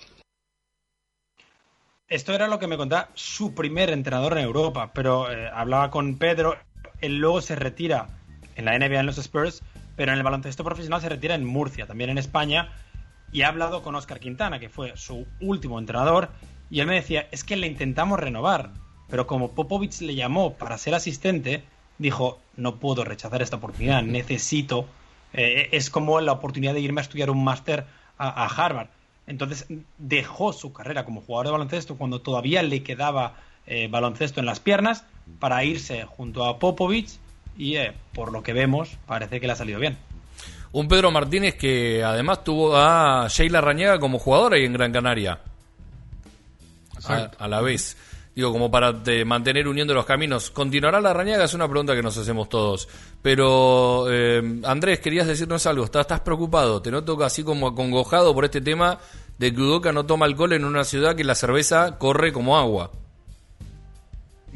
Esto 2.09 2.33
era 2.33 2.47
lo 2.47 2.59
que 2.59 2.67
me 2.67 2.77
contaba 2.77 3.09
su 3.15 3.53
primer 3.53 3.89
entrenador 3.89 4.33
en 4.37 4.43
Europa, 4.43 4.91
pero 4.93 5.31
eh, 5.31 5.49
hablaba 5.53 5.91
con 5.91 6.17
Pedro, 6.17 6.57
él 7.01 7.17
luego 7.17 7.41
se 7.41 7.55
retira 7.55 8.07
en 8.55 8.65
la 8.65 8.77
NBA 8.77 9.01
en 9.01 9.05
los 9.05 9.17
Spurs, 9.17 9.61
pero 9.97 10.11
en 10.11 10.17
el 10.17 10.23
baloncesto 10.23 10.63
profesional 10.63 11.01
se 11.01 11.09
retira 11.09 11.35
en 11.35 11.45
Murcia, 11.45 11.85
también 11.85 12.09
en 12.09 12.17
España, 12.17 12.73
y 13.31 13.41
ha 13.41 13.49
hablado 13.49 13.83
con 13.83 13.93
Oscar 13.95 14.21
Quintana, 14.21 14.59
que 14.59 14.69
fue 14.69 14.95
su 14.95 15.27
último 15.41 15.79
entrenador, 15.79 16.29
y 16.69 16.79
él 16.79 16.87
me 16.87 16.95
decía, 16.95 17.27
es 17.31 17.43
que 17.43 17.55
le 17.55 17.67
intentamos 17.67 18.19
renovar, 18.19 18.71
pero 19.09 19.27
como 19.27 19.51
Popovich 19.51 20.01
le 20.01 20.15
llamó 20.15 20.53
para 20.53 20.77
ser 20.77 20.95
asistente, 20.95 21.63
dijo, 21.97 22.39
no 22.55 22.75
puedo 22.75 23.03
rechazar 23.03 23.41
esta 23.41 23.57
oportunidad, 23.57 24.03
necesito, 24.03 24.85
eh, 25.33 25.69
es 25.71 25.89
como 25.89 26.19
la 26.21 26.33
oportunidad 26.33 26.73
de 26.73 26.81
irme 26.81 27.01
a 27.01 27.03
estudiar 27.03 27.29
un 27.29 27.43
máster 27.43 27.85
a, 28.17 28.45
Harvard. 28.45 28.87
Entonces 29.27 29.67
dejó 29.97 30.53
su 30.53 30.73
carrera 30.73 31.05
como 31.05 31.21
jugador 31.21 31.47
de 31.47 31.51
baloncesto 31.51 31.97
cuando 31.97 32.21
todavía 32.21 32.63
le 32.63 32.81
quedaba 32.81 33.35
eh, 33.65 33.87
baloncesto 33.89 34.39
en 34.39 34.45
las 34.45 34.59
piernas 34.59 35.05
para 35.39 35.63
irse 35.63 36.05
junto 36.05 36.45
a 36.45 36.59
Popovich 36.59 37.19
y 37.57 37.75
eh, 37.75 37.93
por 38.13 38.31
lo 38.31 38.41
que 38.41 38.53
vemos 38.53 38.97
parece 39.05 39.39
que 39.39 39.47
le 39.47 39.53
ha 39.53 39.57
salido 39.57 39.79
bien. 39.79 39.97
Un 40.71 40.87
Pedro 40.87 41.11
Martínez 41.11 41.55
que 41.55 42.03
además 42.03 42.43
tuvo 42.43 42.75
a 42.75 43.27
Sheila 43.29 43.61
Rañaga 43.61 43.99
como 43.99 44.19
jugador 44.19 44.53
ahí 44.53 44.65
en 44.65 44.73
Gran 44.73 44.91
Canaria. 44.91 45.39
A, 47.09 47.47
la 47.47 47.61
vez. 47.61 47.97
Digo, 48.35 48.51
como 48.51 48.69
para 48.69 48.93
mantener 49.25 49.67
uniendo 49.67 49.93
los 49.93 50.05
caminos. 50.05 50.51
¿Continuará 50.51 51.01
la 51.01 51.13
Rañaga? 51.13 51.45
Es 51.45 51.53
una 51.53 51.67
pregunta 51.67 51.95
que 51.95 52.03
nos 52.03 52.17
hacemos 52.17 52.49
todos. 52.49 52.87
Pero, 53.21 54.05
eh, 54.09 54.61
Andrés, 54.63 54.99
querías 54.99 55.25
decirnos 55.25 55.65
algo. 55.65 55.85
¿Estás, 55.85 56.01
¿Estás 56.01 56.19
preocupado? 56.19 56.81
Te 56.81 56.91
noto 56.91 57.23
así 57.23 57.43
como 57.43 57.67
acongojado 57.67 58.35
por 58.35 58.45
este 58.45 58.61
tema 58.61 58.99
de 59.37 59.53
que 59.53 59.61
Udoca 59.61 59.91
no 59.91 60.05
toma 60.05 60.25
alcohol 60.25 60.53
en 60.53 60.65
una 60.65 60.83
ciudad 60.83 61.15
que 61.15 61.23
la 61.23 61.35
cerveza 61.35 61.97
corre 61.97 62.31
como 62.31 62.57
agua. 62.57 62.91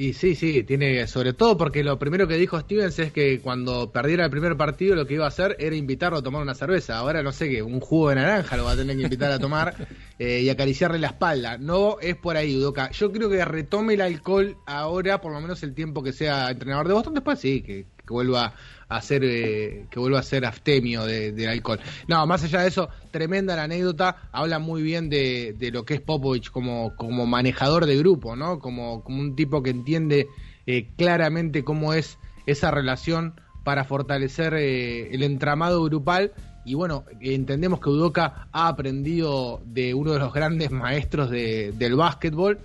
Y 0.02 0.14
sí, 0.14 0.34
sí, 0.34 0.64
tiene, 0.64 1.06
sobre 1.06 1.34
todo 1.34 1.56
porque 1.58 1.84
lo 1.84 2.00
primero 2.00 2.28
que 2.28 2.36
dijo 2.36 2.60
Stevens 2.60 2.98
es 2.98 3.12
que 3.12 3.40
cuando 3.40 3.92
perdiera 3.92 4.26
el 4.26 4.32
primer 4.32 4.58
partido 4.58 4.96
lo 4.96 5.06
que 5.06 5.14
iba 5.14 5.26
a 5.26 5.28
hacer 5.28 5.56
era 5.60 5.76
invitarlo 5.76 6.18
a 6.18 6.24
tomar 6.24 6.42
una 6.42 6.56
cerveza. 6.56 6.98
Ahora 6.98 7.22
no 7.22 7.32
sé 7.32 7.48
qué, 7.52 7.62
un 7.62 7.80
jugo 7.80 8.10
de 8.10 8.16
naranja 8.16 8.58
lo 8.58 8.64
va 8.64 8.72
a 8.72 8.76
tener 8.76 8.98
que 8.98 9.04
invitar 9.04 9.32
a 9.32 9.38
tomar 9.38 9.76
eh, 10.18 10.42
y 10.42 10.50
acariciarle 10.50 10.98
la 10.98 11.10
espalda. 11.10 11.60
No 11.60 12.00
es 12.02 12.16
por 12.16 12.36
ahí, 12.36 12.58
Udoca. 12.58 12.90
Yo 12.90 13.12
creo 13.12 13.30
que 13.30 13.46
retome 13.46 13.94
el 13.94 14.02
alcohol 14.02 14.58
ahora, 14.66 15.22
por 15.22 15.34
lo 15.34 15.40
menos 15.40 15.62
el 15.62 15.76
tiempo 15.76 16.02
que 16.02 16.14
sea 16.14 16.50
entrenador 16.50 16.88
de 16.88 16.96
Boston. 16.96 17.14
Después 17.14 17.38
sí, 17.38 17.62
que, 17.62 17.86
que 17.96 18.12
vuelva 18.12 18.56
hacer 18.92 19.24
eh, 19.24 19.86
que 19.90 20.00
vuelva 20.00 20.20
a 20.20 20.24
ser 20.24 20.46
aftemio 20.46 21.06
de, 21.06 21.48
alcohol. 21.48 21.80
No, 22.08 22.26
más 22.28 22.44
allá 22.44 22.62
de 22.62 22.68
eso, 22.68 22.90
tremenda 23.10 23.56
la 23.56 23.64
anécdota, 23.64 24.18
habla 24.32 24.60
muy 24.60 24.84
bien 24.84 25.10
de, 25.10 25.56
lo 25.72 25.86
que 25.86 25.96
es 25.96 26.02
Popovich 26.02 26.52
como, 26.52 26.96
como 26.98 27.26
manejador 27.26 27.86
de 27.86 27.98
grupo, 27.98 28.36
¿no? 28.36 28.60
Como, 28.60 29.04
como 29.04 29.22
un 29.22 29.36
tipo 29.36 29.64
que 29.64 29.70
entiende 29.70 30.28
eh, 30.68 30.88
claramente 30.98 31.64
cómo 31.64 31.94
es 31.94 32.18
esa 32.46 32.70
relación 32.70 33.40
para 33.64 33.86
fortalecer 33.86 34.54
eh, 34.56 35.14
el 35.14 35.24
entramado 35.24 35.84
grupal 35.84 36.34
y 36.66 36.74
bueno, 36.74 37.06
entendemos 37.22 37.80
que 37.80 37.90
Udoca 37.90 38.48
ha 38.52 38.68
aprendido 38.68 39.62
de 39.66 39.94
uno 39.94 40.12
de 40.12 40.20
los 40.20 40.34
grandes 40.34 40.70
maestros 40.70 41.32
de, 41.32 41.72
del 41.72 41.96
básquetbol, 41.96 42.60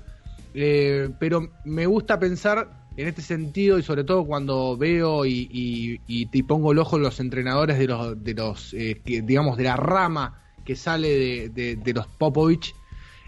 pero 1.18 1.50
me 1.64 1.86
gusta 1.86 2.18
pensar 2.18 2.85
en 2.96 3.08
este 3.08 3.22
sentido 3.22 3.78
y 3.78 3.82
sobre 3.82 4.04
todo 4.04 4.24
cuando 4.24 4.76
veo 4.76 5.26
y, 5.26 6.00
te 6.30 6.44
pongo 6.44 6.72
el 6.72 6.78
ojo 6.78 6.96
en 6.96 7.02
los 7.02 7.20
entrenadores 7.20 7.78
de 7.78 7.86
los, 7.86 8.24
de 8.24 8.34
los 8.34 8.74
eh, 8.74 9.00
digamos, 9.04 9.56
de 9.56 9.64
la 9.64 9.76
rama 9.76 10.42
que 10.64 10.74
sale 10.74 11.48
de, 11.48 11.92
los 11.94 12.06
Popovich, 12.06 12.74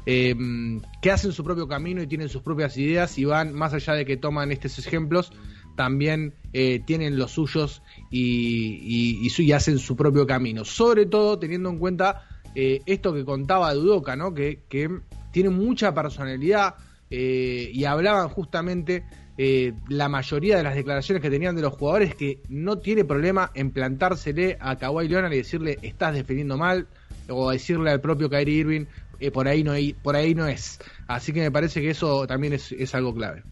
em, 0.07 0.81
que 1.03 1.11
hacen 1.11 1.33
su 1.33 1.45
propio 1.45 1.69
camino 1.69 2.03
y 2.03 2.07
tienen 2.07 2.29
sus 2.29 2.43
propias 2.43 2.77
ideas 2.77 3.17
y 3.19 3.25
van, 3.25 3.53
más 3.53 3.75
allá 3.75 3.93
de 3.93 4.05
que 4.05 4.17
toman 4.17 4.51
estos 4.51 4.79
ejemplos, 4.79 5.33
también 5.77 6.35
eh, 6.53 6.81
tienen 6.85 7.17
los 7.17 7.33
suyos 7.33 7.83
y, 8.11 9.29
y, 9.29 9.53
hacen 9.53 9.79
su 9.79 9.95
propio 9.95 10.27
camino. 10.27 10.65
Sobre 10.65 11.07
todo 11.07 11.39
teniendo 11.39 11.69
en 11.69 11.79
cuenta 11.79 12.27
eh, 12.57 12.81
esto 12.87 13.15
que 13.15 13.25
contaba 13.25 13.73
Dudoka, 13.75 14.17
¿no? 14.17 14.35
que, 14.35 14.63
que 14.69 14.91
tiene 15.31 15.51
mucha 15.51 15.95
personalidad 15.95 16.75
y 17.11 17.85
hablaban 17.85 18.29
justamente 18.29 19.03
eh, 19.41 19.73
la 19.89 20.09
mayoría 20.09 20.57
de 20.57 20.65
las 20.65 20.75
declaraciones 20.75 21.23
que 21.23 21.31
tenían 21.31 21.55
de 21.55 21.63
los 21.63 21.73
jugadores 21.75 22.13
que 22.17 22.41
no 22.49 22.79
tiene 22.79 23.05
problema 23.05 23.53
en 23.55 23.71
plantársele 23.71 24.59
a 24.59 24.75
Kawhi 24.75 25.07
Leonard 25.07 25.33
y 25.33 25.37
decirle 25.37 25.79
estás 25.81 26.15
defendiendo 26.15 26.57
mal 26.57 26.89
o 27.29 27.53
decirle 27.53 27.93
al 27.93 28.01
propio 28.01 28.29
Kyrie 28.29 28.59
Irving 28.59 28.87
eh, 29.21 29.31
por 29.31 29.47
ahí 29.47 29.63
no 29.63 29.75
por 30.03 30.17
ahí 30.17 30.35
no 30.35 30.49
es 30.49 30.81
así 31.07 31.33
que 31.33 31.39
me 31.39 31.53
parece 31.53 31.81
que 31.81 31.91
eso 31.91 32.27
también 32.27 32.53
es, 32.55 32.95
algo 32.97 33.15
clave 33.15 33.45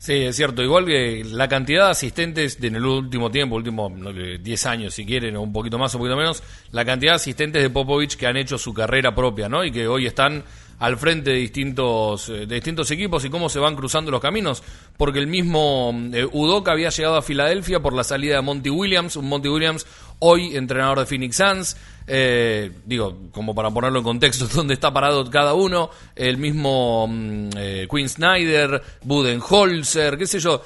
Sí, 0.00 0.12
es 0.12 0.36
cierto. 0.36 0.62
Igual 0.62 0.86
que 0.86 1.24
la 1.24 1.48
cantidad 1.48 1.86
de 1.86 1.90
asistentes 1.90 2.62
en 2.62 2.76
el 2.76 2.86
último 2.86 3.32
tiempo, 3.32 3.56
último 3.56 3.90
10 3.90 4.66
años 4.66 4.94
si 4.94 5.04
quieren, 5.04 5.34
o 5.34 5.42
un 5.42 5.52
poquito 5.52 5.76
más 5.76 5.92
o 5.92 5.98
un 5.98 6.02
poquito 6.02 6.16
menos, 6.16 6.40
la 6.70 6.84
cantidad 6.84 7.14
de 7.14 7.16
asistentes 7.16 7.60
de 7.60 7.68
Popovich 7.68 8.16
que 8.16 8.28
han 8.28 8.36
hecho 8.36 8.58
su 8.58 8.72
carrera 8.72 9.12
propia, 9.12 9.48
¿no? 9.48 9.64
Y 9.64 9.72
que 9.72 9.88
hoy 9.88 10.06
están 10.06 10.44
al 10.78 10.96
frente 10.96 11.30
de 11.30 11.36
distintos, 11.36 12.28
eh, 12.28 12.46
de 12.46 12.54
distintos 12.54 12.90
equipos 12.90 13.24
y 13.24 13.30
cómo 13.30 13.48
se 13.48 13.58
van 13.58 13.74
cruzando 13.74 14.10
los 14.10 14.20
caminos, 14.20 14.62
porque 14.96 15.18
el 15.18 15.26
mismo 15.26 15.92
eh, 16.12 16.26
Udoka 16.30 16.72
había 16.72 16.90
llegado 16.90 17.16
a 17.16 17.22
Filadelfia 17.22 17.80
por 17.80 17.92
la 17.92 18.04
salida 18.04 18.36
de 18.36 18.42
Monty 18.42 18.70
Williams, 18.70 19.16
un 19.16 19.28
Monty 19.28 19.48
Williams 19.48 19.86
hoy 20.20 20.56
entrenador 20.56 21.00
de 21.00 21.06
Phoenix 21.06 21.36
Suns, 21.36 21.76
eh, 22.06 22.72
digo, 22.84 23.16
como 23.32 23.54
para 23.54 23.70
ponerlo 23.70 23.98
en 23.98 24.04
contexto, 24.04 24.46
donde 24.54 24.74
está 24.74 24.92
parado 24.92 25.28
cada 25.30 25.54
uno, 25.54 25.90
el 26.14 26.38
mismo 26.38 27.06
mm, 27.08 27.50
Quinn 27.90 28.08
Snyder, 28.08 28.82
Budenholzer, 29.02 30.16
qué 30.16 30.26
sé 30.26 30.38
yo, 30.38 30.62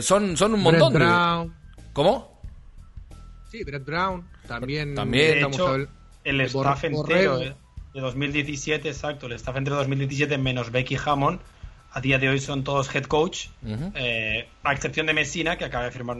son, 0.00 0.36
son 0.36 0.54
un 0.54 0.60
montón 0.60 0.92
de... 0.92 0.98
Brown. 0.98 1.54
¿Cómo? 1.92 2.40
Sí, 3.50 3.62
Brett 3.62 3.84
Brown, 3.84 4.28
también. 4.48 4.96
También. 4.96 5.46
el 6.24 6.40
staff 6.40 6.84
entero, 6.84 7.38
de 7.94 8.00
2017, 8.00 8.88
exacto, 8.88 9.26
el 9.26 9.32
staff 9.34 9.56
entre 9.56 9.72
2017 9.74 10.36
menos 10.36 10.72
Becky 10.72 10.98
Hammond, 11.02 11.38
a 11.92 12.00
día 12.00 12.18
de 12.18 12.28
hoy 12.28 12.40
son 12.40 12.64
todos 12.64 12.92
head 12.92 13.04
coach, 13.04 13.46
eh, 13.94 14.48
a 14.64 14.72
excepción 14.72 15.06
de 15.06 15.14
Messina, 15.14 15.56
que 15.56 15.64
acaba 15.64 15.84
de 15.84 15.92
firmar 15.92 16.16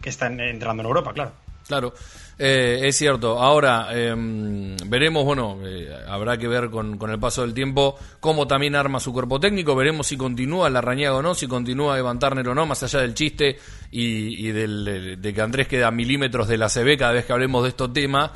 que 0.00 0.08
está 0.08 0.26
entrando 0.26 0.82
en 0.82 0.86
Europa, 0.86 1.12
claro. 1.14 1.32
Claro, 1.68 1.92
eh, 2.38 2.80
es 2.84 2.96
cierto. 2.96 3.38
Ahora 3.38 3.88
em, 3.92 4.74
veremos, 4.86 5.22
bueno, 5.22 5.58
eh, 5.62 5.94
habrá 6.08 6.38
que 6.38 6.48
ver 6.48 6.70
con, 6.70 6.96
con, 6.96 7.10
el 7.10 7.18
paso 7.18 7.42
del 7.42 7.52
tiempo 7.52 7.98
cómo 8.20 8.46
también 8.46 8.74
arma 8.74 9.00
su 9.00 9.12
cuerpo 9.12 9.38
técnico. 9.38 9.76
Veremos 9.76 10.06
si 10.06 10.16
continúa 10.16 10.70
la 10.70 10.80
rañaga 10.80 11.16
o 11.16 11.22
no, 11.22 11.34
si 11.34 11.46
continúa 11.46 11.98
Evan 11.98 12.18
Turner 12.18 12.48
o 12.48 12.54
no, 12.54 12.64
más 12.64 12.82
allá 12.82 13.00
del 13.00 13.12
chiste 13.12 13.58
y, 13.90 14.50
del, 14.50 15.20
de 15.20 15.34
que 15.34 15.40
Andrés 15.42 15.68
queda 15.68 15.90
milímetros 15.90 16.48
de 16.48 16.56
la 16.56 16.70
CB 16.70 16.96
cada 16.96 17.12
vez 17.12 17.26
que 17.26 17.34
hablemos 17.34 17.62
de 17.64 17.68
estos 17.68 17.92
temas. 17.92 18.30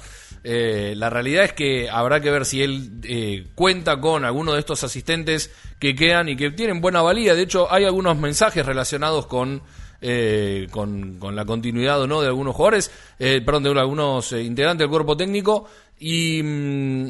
Eh, 0.45 0.95
la 0.97 1.09
realidad 1.09 1.45
es 1.45 1.53
que 1.53 1.89
habrá 1.89 2.21
que 2.21 2.31
ver 2.31 2.45
si 2.45 2.63
él 2.63 3.01
eh, 3.05 3.47
cuenta 3.55 4.01
con 4.01 4.25
alguno 4.25 4.55
de 4.55 4.61
estos 4.61 4.83
asistentes 4.83 5.53
que 5.79 5.95
quedan 5.95 6.29
y 6.29 6.37
que 6.37 6.51
tienen 6.51 6.81
buena 6.81 7.03
valía. 7.03 7.35
De 7.35 7.43
hecho, 7.43 7.73
hay 7.73 7.85
algunos 7.85 8.19
mensajes 8.19 8.67
relacionados 8.67 9.27
con, 9.27 9.63
eh, 10.01 10.67
con, 10.71 11.19
la 11.35 11.45
continuidad 11.45 12.01
o 12.01 12.07
no 12.07 12.21
de 12.21 12.27
algunos 12.29 12.57
jugadores, 12.57 12.91
perdón, 13.19 13.63
de 13.63 13.71
algunos 13.71 14.33
integrantes 14.33 14.85
del 14.85 14.91
cuerpo 14.91 15.17
técnico. 15.17 15.69
Y 16.05 16.43
mm, 16.43 17.09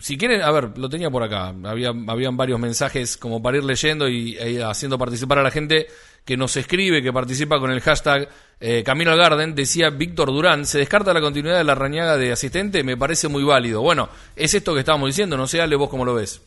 si 0.00 0.16
quieren, 0.16 0.42
a 0.42 0.50
ver, 0.52 0.78
lo 0.78 0.88
tenía 0.88 1.10
por 1.10 1.24
acá. 1.24 1.52
Había, 1.64 1.92
habían 2.06 2.36
varios 2.36 2.60
mensajes 2.60 3.16
como 3.16 3.42
para 3.42 3.56
ir 3.56 3.64
leyendo 3.64 4.08
y 4.08 4.36
haciendo 4.60 4.96
participar 4.96 5.40
a 5.40 5.42
la 5.42 5.50
gente 5.50 5.88
que 6.24 6.36
nos 6.36 6.56
escribe, 6.56 7.02
que 7.02 7.12
participa 7.12 7.58
con 7.58 7.70
el 7.70 7.80
hashtag 7.80 8.28
eh, 8.60 8.82
Camino 8.82 9.10
al 9.10 9.18
Garden, 9.18 9.54
decía 9.54 9.90
Víctor 9.90 10.28
Durán, 10.28 10.64
se 10.64 10.78
descarta 10.78 11.12
la 11.12 11.20
continuidad 11.20 11.58
de 11.58 11.64
la 11.64 11.74
rañaga 11.74 12.16
de 12.16 12.32
asistente, 12.32 12.82
me 12.82 12.96
parece 12.96 13.28
muy 13.28 13.44
válido. 13.44 13.82
Bueno, 13.82 14.08
es 14.34 14.54
esto 14.54 14.72
que 14.72 14.80
estábamos 14.80 15.08
diciendo, 15.08 15.36
no 15.36 15.46
sé, 15.46 15.60
Ale, 15.60 15.76
vos 15.76 15.90
cómo 15.90 16.04
lo 16.04 16.14
ves. 16.14 16.40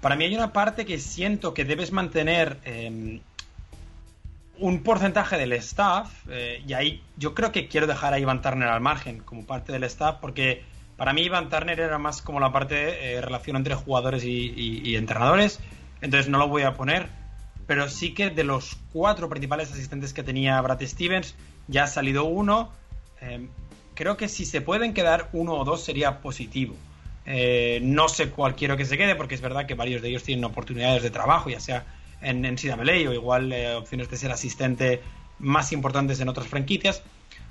Para 0.00 0.14
mí 0.14 0.24
hay 0.24 0.36
una 0.36 0.52
parte 0.52 0.86
que 0.86 0.98
siento 0.98 1.52
que 1.52 1.64
debes 1.64 1.90
mantener 1.90 2.58
eh, 2.64 3.20
un 4.58 4.82
porcentaje 4.84 5.36
del 5.36 5.52
staff, 5.54 6.08
eh, 6.30 6.62
y 6.64 6.72
ahí 6.74 7.02
yo 7.16 7.34
creo 7.34 7.50
que 7.50 7.66
quiero 7.66 7.88
dejar 7.88 8.14
a 8.14 8.20
Ivan 8.20 8.40
Turner 8.40 8.68
al 8.68 8.80
margen 8.80 9.18
como 9.20 9.44
parte 9.44 9.72
del 9.72 9.82
staff, 9.84 10.18
porque 10.20 10.62
para 10.96 11.12
mí 11.12 11.22
Ivan 11.22 11.48
Turner 11.48 11.80
era 11.80 11.98
más 11.98 12.22
como 12.22 12.38
la 12.38 12.52
parte 12.52 12.74
de 12.76 13.14
eh, 13.14 13.20
relación 13.20 13.56
entre 13.56 13.74
jugadores 13.74 14.22
y 14.24 14.94
entrenadores, 14.94 15.58
entonces 16.00 16.28
no 16.28 16.38
lo 16.38 16.46
voy 16.46 16.62
a 16.62 16.74
poner, 16.74 17.08
pero 17.68 17.86
sí 17.90 18.14
que 18.14 18.30
de 18.30 18.44
los 18.44 18.78
cuatro 18.94 19.28
principales 19.28 19.70
asistentes 19.70 20.14
que 20.14 20.22
tenía 20.22 20.58
Brad 20.62 20.80
Stevens, 20.80 21.34
ya 21.66 21.84
ha 21.84 21.86
salido 21.86 22.24
uno. 22.24 22.72
Eh, 23.20 23.46
creo 23.94 24.16
que 24.16 24.26
si 24.28 24.46
se 24.46 24.62
pueden 24.62 24.94
quedar 24.94 25.28
uno 25.34 25.52
o 25.52 25.64
dos 25.64 25.84
sería 25.84 26.22
positivo. 26.22 26.74
Eh, 27.26 27.80
no 27.82 28.08
sé 28.08 28.30
cuál 28.30 28.56
quiero 28.56 28.78
que 28.78 28.86
se 28.86 28.96
quede, 28.96 29.14
porque 29.16 29.34
es 29.34 29.42
verdad 29.42 29.66
que 29.66 29.74
varios 29.74 30.00
de 30.00 30.08
ellos 30.08 30.22
tienen 30.22 30.46
oportunidades 30.46 31.02
de 31.02 31.10
trabajo, 31.10 31.50
ya 31.50 31.60
sea 31.60 31.84
en, 32.22 32.46
en 32.46 32.56
o 32.56 33.12
igual 33.12 33.52
eh, 33.52 33.74
opciones 33.74 34.08
de 34.08 34.16
ser 34.16 34.32
asistente 34.32 35.02
más 35.38 35.70
importantes 35.70 36.18
en 36.20 36.30
otras 36.30 36.48
franquicias. 36.48 37.02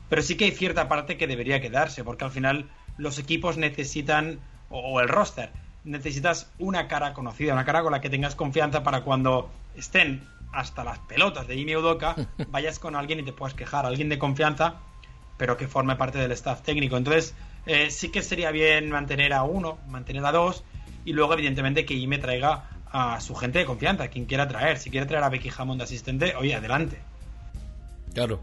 Pero 0.10 0.24
sí 0.24 0.36
que 0.36 0.46
hay 0.46 0.52
cierta 0.52 0.90
parte 0.90 1.18
que 1.18 1.28
debería 1.28 1.62
quedarse, 1.62 2.04
porque 2.04 2.26
al 2.26 2.32
final 2.32 2.72
los 2.98 3.20
equipos 3.20 3.58
necesitan, 3.58 4.40
o, 4.72 4.80
o 4.80 5.00
el 5.00 5.10
roster, 5.10 5.52
necesitas 5.84 6.50
una 6.58 6.88
cara 6.88 7.14
conocida, 7.14 7.54
una 7.54 7.66
cara 7.66 7.84
con 7.84 7.92
la 7.92 8.02
que 8.02 8.10
tengas 8.10 8.34
confianza 8.34 8.82
para 8.82 9.02
cuando 9.02 9.52
estén 9.78 10.28
hasta 10.52 10.84
las 10.84 11.00
pelotas 11.00 11.48
de 11.48 11.56
Ime 11.56 11.78
Udoka, 11.78 12.16
vayas 12.50 12.80
con 12.80 12.96
alguien 12.96 13.20
y 13.20 13.24
te 13.24 13.32
puedas 13.34 13.54
quejar, 13.54 13.86
alguien 13.86 14.10
de 14.10 14.18
confianza, 14.18 14.76
pero 15.38 15.56
que 15.56 15.68
forme 15.68 15.96
parte 15.96 16.18
del 16.18 16.32
staff 16.32 16.62
técnico. 16.64 16.98
Entonces, 16.98 17.36
eh, 17.66 17.90
sí 17.92 18.10
que 18.10 18.22
sería 18.22 18.52
bien 18.52 18.90
mantener 18.90 19.34
a 19.34 19.44
uno, 19.44 19.78
mantener 19.88 20.26
a 20.26 20.32
dos, 20.32 20.64
y 21.06 21.14
luego, 21.14 21.34
evidentemente, 21.34 21.86
que 21.86 21.94
Ime 21.94 22.18
traiga 22.18 22.70
a 22.92 23.20
su 23.22 23.36
gente 23.36 23.60
de 23.60 23.66
confianza, 23.66 24.08
quien 24.08 24.26
quiera 24.26 24.48
traer. 24.48 24.78
Si 24.80 24.90
quiere 24.90 25.06
traer 25.06 25.24
a 25.24 25.30
Becky 25.30 25.52
Hammond 25.56 25.80
de 25.80 25.84
asistente, 25.84 26.36
oye, 26.36 26.56
adelante. 26.56 26.98
Claro. 28.14 28.40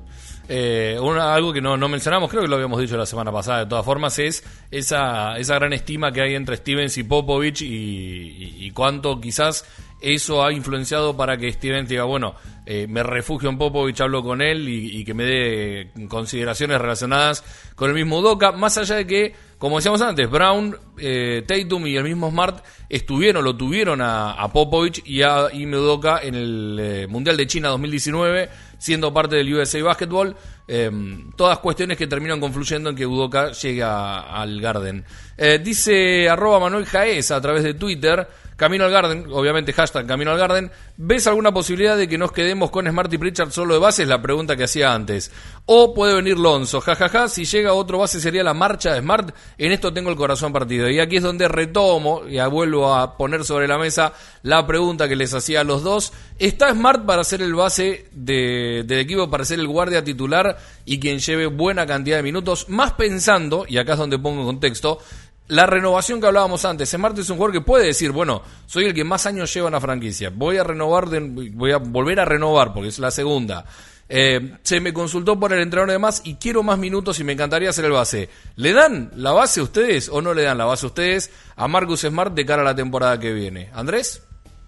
Eh, 0.48 0.98
una- 1.00 1.34
algo 1.34 1.52
que 1.52 1.60
no, 1.60 1.76
no 1.76 1.88
mencionamos, 1.88 2.30
creo 2.30 2.42
que 2.42 2.48
lo 2.48 2.54
habíamos 2.56 2.78
dicho 2.80 2.96
la 2.96 3.06
semana 3.06 3.32
pasada, 3.32 3.60
de 3.60 3.66
todas 3.66 3.84
formas, 3.84 4.18
es 4.18 4.44
esa, 4.70 5.36
esa 5.38 5.54
gran 5.54 5.72
estima 5.72 6.12
que 6.12 6.20
hay 6.20 6.34
entre 6.34 6.56
Stevens 6.58 6.96
y 6.98 7.02
Popovich 7.02 7.62
y, 7.62 7.66
y- 7.66 8.66
y 8.66 8.70
cuánto 8.70 9.20
quizás 9.20 9.64
eso 10.00 10.44
ha 10.44 10.52
influenciado 10.52 11.16
para 11.16 11.36
que 11.36 11.50
Stevens 11.52 11.88
diga, 11.88 12.04
bueno, 12.04 12.34
eh, 12.66 12.86
me 12.88 13.02
refugio 13.02 13.48
en 13.48 13.58
Popovich, 13.58 14.00
hablo 14.00 14.22
con 14.22 14.40
él 14.42 14.68
y, 14.68 15.04
que 15.04 15.14
me 15.14 15.24
dé 15.24 15.90
consideraciones 16.08 16.80
relacionadas 16.80 17.44
con 17.74 17.88
el 17.90 17.94
mismo 17.94 18.18
Udoka, 18.18 18.52
más 18.52 18.76
allá 18.78 18.96
de 18.96 19.06
que, 19.06 19.34
como 19.58 19.76
decíamos 19.76 20.00
antes, 20.02 20.30
Brown, 20.30 20.76
eh, 20.98 21.42
Tatum 21.46 21.86
y 21.86 21.96
el 21.96 22.04
mismo 22.04 22.30
Smart 22.30 22.64
estuvieron, 22.88 23.44
lo 23.44 23.56
tuvieron 23.56 24.00
a, 24.02 24.46
Popovich 24.52 25.02
y 25.06 25.22
a 25.22 25.48
Ime 25.52 25.78
Udoka 25.78 26.20
en 26.22 26.34
el 26.34 26.78
eh, 26.80 27.06
Mundial 27.06 27.36
de 27.36 27.46
China 27.46 27.68
2019, 27.68 28.48
siendo 28.78 29.12
parte 29.12 29.36
del 29.36 29.52
USA 29.54 29.82
Basketball. 29.82 30.36
eh, 30.66 30.90
todas 31.36 31.58
cuestiones 31.58 31.98
que 31.98 32.06
terminan 32.06 32.40
confluyendo 32.40 32.88
en 32.90 32.96
que 32.96 33.06
Udoka 33.06 33.52
llegue 33.52 33.82
a- 33.82 34.20
al 34.40 34.60
Garden. 34.62 35.04
Eh, 35.36 35.58
dice 35.62 36.26
arroba 36.28 36.58
Manuel 36.58 36.86
Jaez 36.86 37.30
a 37.30 37.40
través 37.40 37.62
de 37.64 37.74
Twitter, 37.74 38.26
Camino 38.56 38.84
al 38.84 38.90
Garden, 38.90 39.26
obviamente 39.32 39.72
hashtag 39.72 40.06
Camino 40.06 40.30
al 40.30 40.38
Garden, 40.38 40.70
¿ves 40.96 41.26
alguna 41.26 41.52
posibilidad 41.52 41.96
de 41.96 42.08
que 42.08 42.18
nos 42.18 42.30
quedemos 42.32 42.70
con 42.70 42.86
Smart 42.88 43.12
y 43.12 43.18
Pritchard 43.18 43.50
solo 43.50 43.74
de 43.74 43.80
base? 43.80 44.02
Es 44.02 44.08
la 44.08 44.22
pregunta 44.22 44.56
que 44.56 44.64
hacía 44.64 44.94
antes. 44.94 45.30
O 45.66 45.94
puede 45.94 46.14
venir 46.14 46.38
Lonzo, 46.38 46.80
jajaja, 46.80 47.28
si 47.28 47.44
llega 47.44 47.72
otro 47.72 47.98
base 47.98 48.20
sería 48.20 48.44
la 48.44 48.54
marcha 48.54 48.92
de 48.92 49.00
Smart, 49.00 49.34
en 49.58 49.72
esto 49.72 49.92
tengo 49.92 50.10
el 50.10 50.16
corazón 50.16 50.52
partido. 50.52 50.88
Y 50.88 51.00
aquí 51.00 51.16
es 51.16 51.22
donde 51.22 51.48
retomo 51.48 52.22
y 52.28 52.38
vuelvo 52.48 52.94
a 52.94 53.16
poner 53.16 53.44
sobre 53.44 53.66
la 53.66 53.78
mesa 53.78 54.12
la 54.42 54.66
pregunta 54.66 55.08
que 55.08 55.16
les 55.16 55.32
hacía 55.34 55.60
a 55.60 55.64
los 55.64 55.82
dos. 55.82 56.12
¿Está 56.38 56.70
Smart 56.72 57.04
para 57.06 57.24
ser 57.24 57.42
el 57.42 57.54
base 57.54 58.06
de- 58.12 58.84
del 58.86 58.98
equipo, 59.00 59.30
para 59.30 59.44
ser 59.44 59.58
el 59.60 59.66
guardia 59.66 60.04
titular 60.04 60.58
y 60.84 61.00
quien 61.00 61.18
lleve 61.18 61.46
buena 61.46 61.86
cantidad 61.86 62.18
de 62.18 62.22
minutos? 62.22 62.68
Más 62.68 62.92
pensando, 62.92 63.64
y 63.68 63.78
acá 63.78 63.92
es 63.94 63.98
donde 63.98 64.18
pongo 64.18 64.40
en 64.40 64.46
contexto, 64.46 64.98
la 65.48 65.66
renovación 65.66 66.20
que 66.20 66.26
hablábamos 66.26 66.64
antes. 66.64 66.90
Smart 66.90 67.18
es 67.18 67.28
un 67.30 67.36
jugador 67.36 67.54
que 67.54 67.60
puede 67.60 67.86
decir, 67.86 68.12
bueno, 68.12 68.42
soy 68.66 68.86
el 68.86 68.94
que 68.94 69.04
más 69.04 69.26
años 69.26 69.52
lleva 69.52 69.68
en 69.68 69.72
la 69.74 69.80
franquicia. 69.80 70.30
Voy 70.34 70.56
a 70.56 70.64
renovar, 70.64 71.08
voy 71.20 71.72
a 71.72 71.78
volver 71.78 72.20
a 72.20 72.24
renovar 72.24 72.72
porque 72.72 72.88
es 72.88 72.98
la 72.98 73.10
segunda. 73.10 73.64
Eh, 74.08 74.58
se 74.62 74.80
me 74.80 74.92
consultó 74.92 75.38
por 75.40 75.52
el 75.52 75.60
entrenador 75.62 75.90
de 75.90 75.98
más 75.98 76.20
y 76.24 76.34
quiero 76.34 76.62
más 76.62 76.78
minutos 76.78 77.18
y 77.20 77.24
me 77.24 77.32
encantaría 77.32 77.72
ser 77.72 77.86
el 77.86 77.92
base. 77.92 78.28
¿Le 78.56 78.72
dan 78.72 79.10
la 79.16 79.32
base 79.32 79.60
a 79.60 79.62
ustedes 79.62 80.08
o 80.10 80.20
no 80.20 80.34
le 80.34 80.42
dan 80.42 80.58
la 80.58 80.66
base 80.66 80.84
a 80.86 80.88
ustedes 80.88 81.30
a 81.56 81.68
Marcus 81.68 82.00
Smart 82.00 82.34
de 82.34 82.44
cara 82.44 82.62
a 82.62 82.64
la 82.64 82.74
temporada 82.74 83.18
que 83.18 83.32
viene? 83.32 83.70
¿Andrés? 83.72 84.22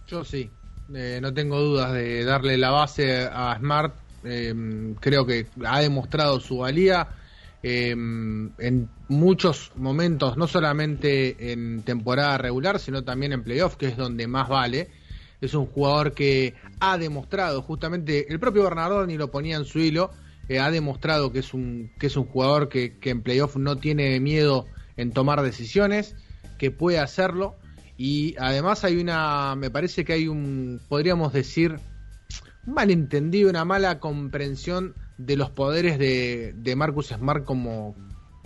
Yo 0.06 0.24
sí, 0.24 0.50
Eh, 0.94 1.18
no 1.20 1.34
tengo 1.34 1.58
dudas 1.58 1.92
de 1.92 2.24
darle 2.24 2.56
la 2.56 2.70
base 2.70 3.28
a 3.30 3.56
Smart. 3.58 3.92
Eh, 4.24 4.54
creo 5.00 5.26
que 5.26 5.46
ha 5.64 5.80
demostrado 5.80 6.38
su 6.38 6.58
valía 6.58 7.08
eh, 7.68 7.90
en 7.90 8.88
muchos 9.08 9.72
momentos, 9.74 10.36
no 10.36 10.46
solamente 10.46 11.50
en 11.52 11.82
temporada 11.82 12.38
regular, 12.38 12.78
sino 12.78 13.02
también 13.02 13.32
en 13.32 13.42
playoff, 13.42 13.74
que 13.74 13.88
es 13.88 13.96
donde 13.96 14.28
más 14.28 14.48
vale. 14.48 14.88
Es 15.40 15.52
un 15.52 15.66
jugador 15.66 16.12
que 16.12 16.54
ha 16.78 16.96
demostrado, 16.96 17.62
justamente, 17.62 18.32
el 18.32 18.38
propio 18.38 18.62
Bernardoni 18.62 19.16
lo 19.16 19.32
ponía 19.32 19.56
en 19.56 19.64
su 19.64 19.80
hilo, 19.80 20.12
eh, 20.48 20.60
ha 20.60 20.70
demostrado 20.70 21.32
que 21.32 21.40
es 21.40 21.52
un, 21.54 21.90
que 21.98 22.06
es 22.06 22.16
un 22.16 22.26
jugador 22.26 22.68
que, 22.68 22.98
que 23.00 23.10
en 23.10 23.22
playoff 23.22 23.56
no 23.56 23.74
tiene 23.78 24.20
miedo 24.20 24.66
en 24.96 25.10
tomar 25.10 25.42
decisiones, 25.42 26.14
que 26.58 26.70
puede 26.70 27.00
hacerlo. 27.00 27.56
Y 27.98 28.36
además 28.38 28.84
hay 28.84 28.96
una, 28.98 29.56
me 29.56 29.72
parece 29.72 30.04
que 30.04 30.12
hay 30.12 30.28
un, 30.28 30.80
podríamos 30.88 31.32
decir, 31.32 31.80
malentendido, 32.64 33.50
una 33.50 33.64
mala 33.64 33.98
comprensión 33.98 34.94
de 35.18 35.36
los 35.36 35.50
poderes 35.50 35.98
de, 35.98 36.52
de 36.56 36.76
Marcus 36.76 37.08
Smart 37.08 37.44
como, 37.44 37.94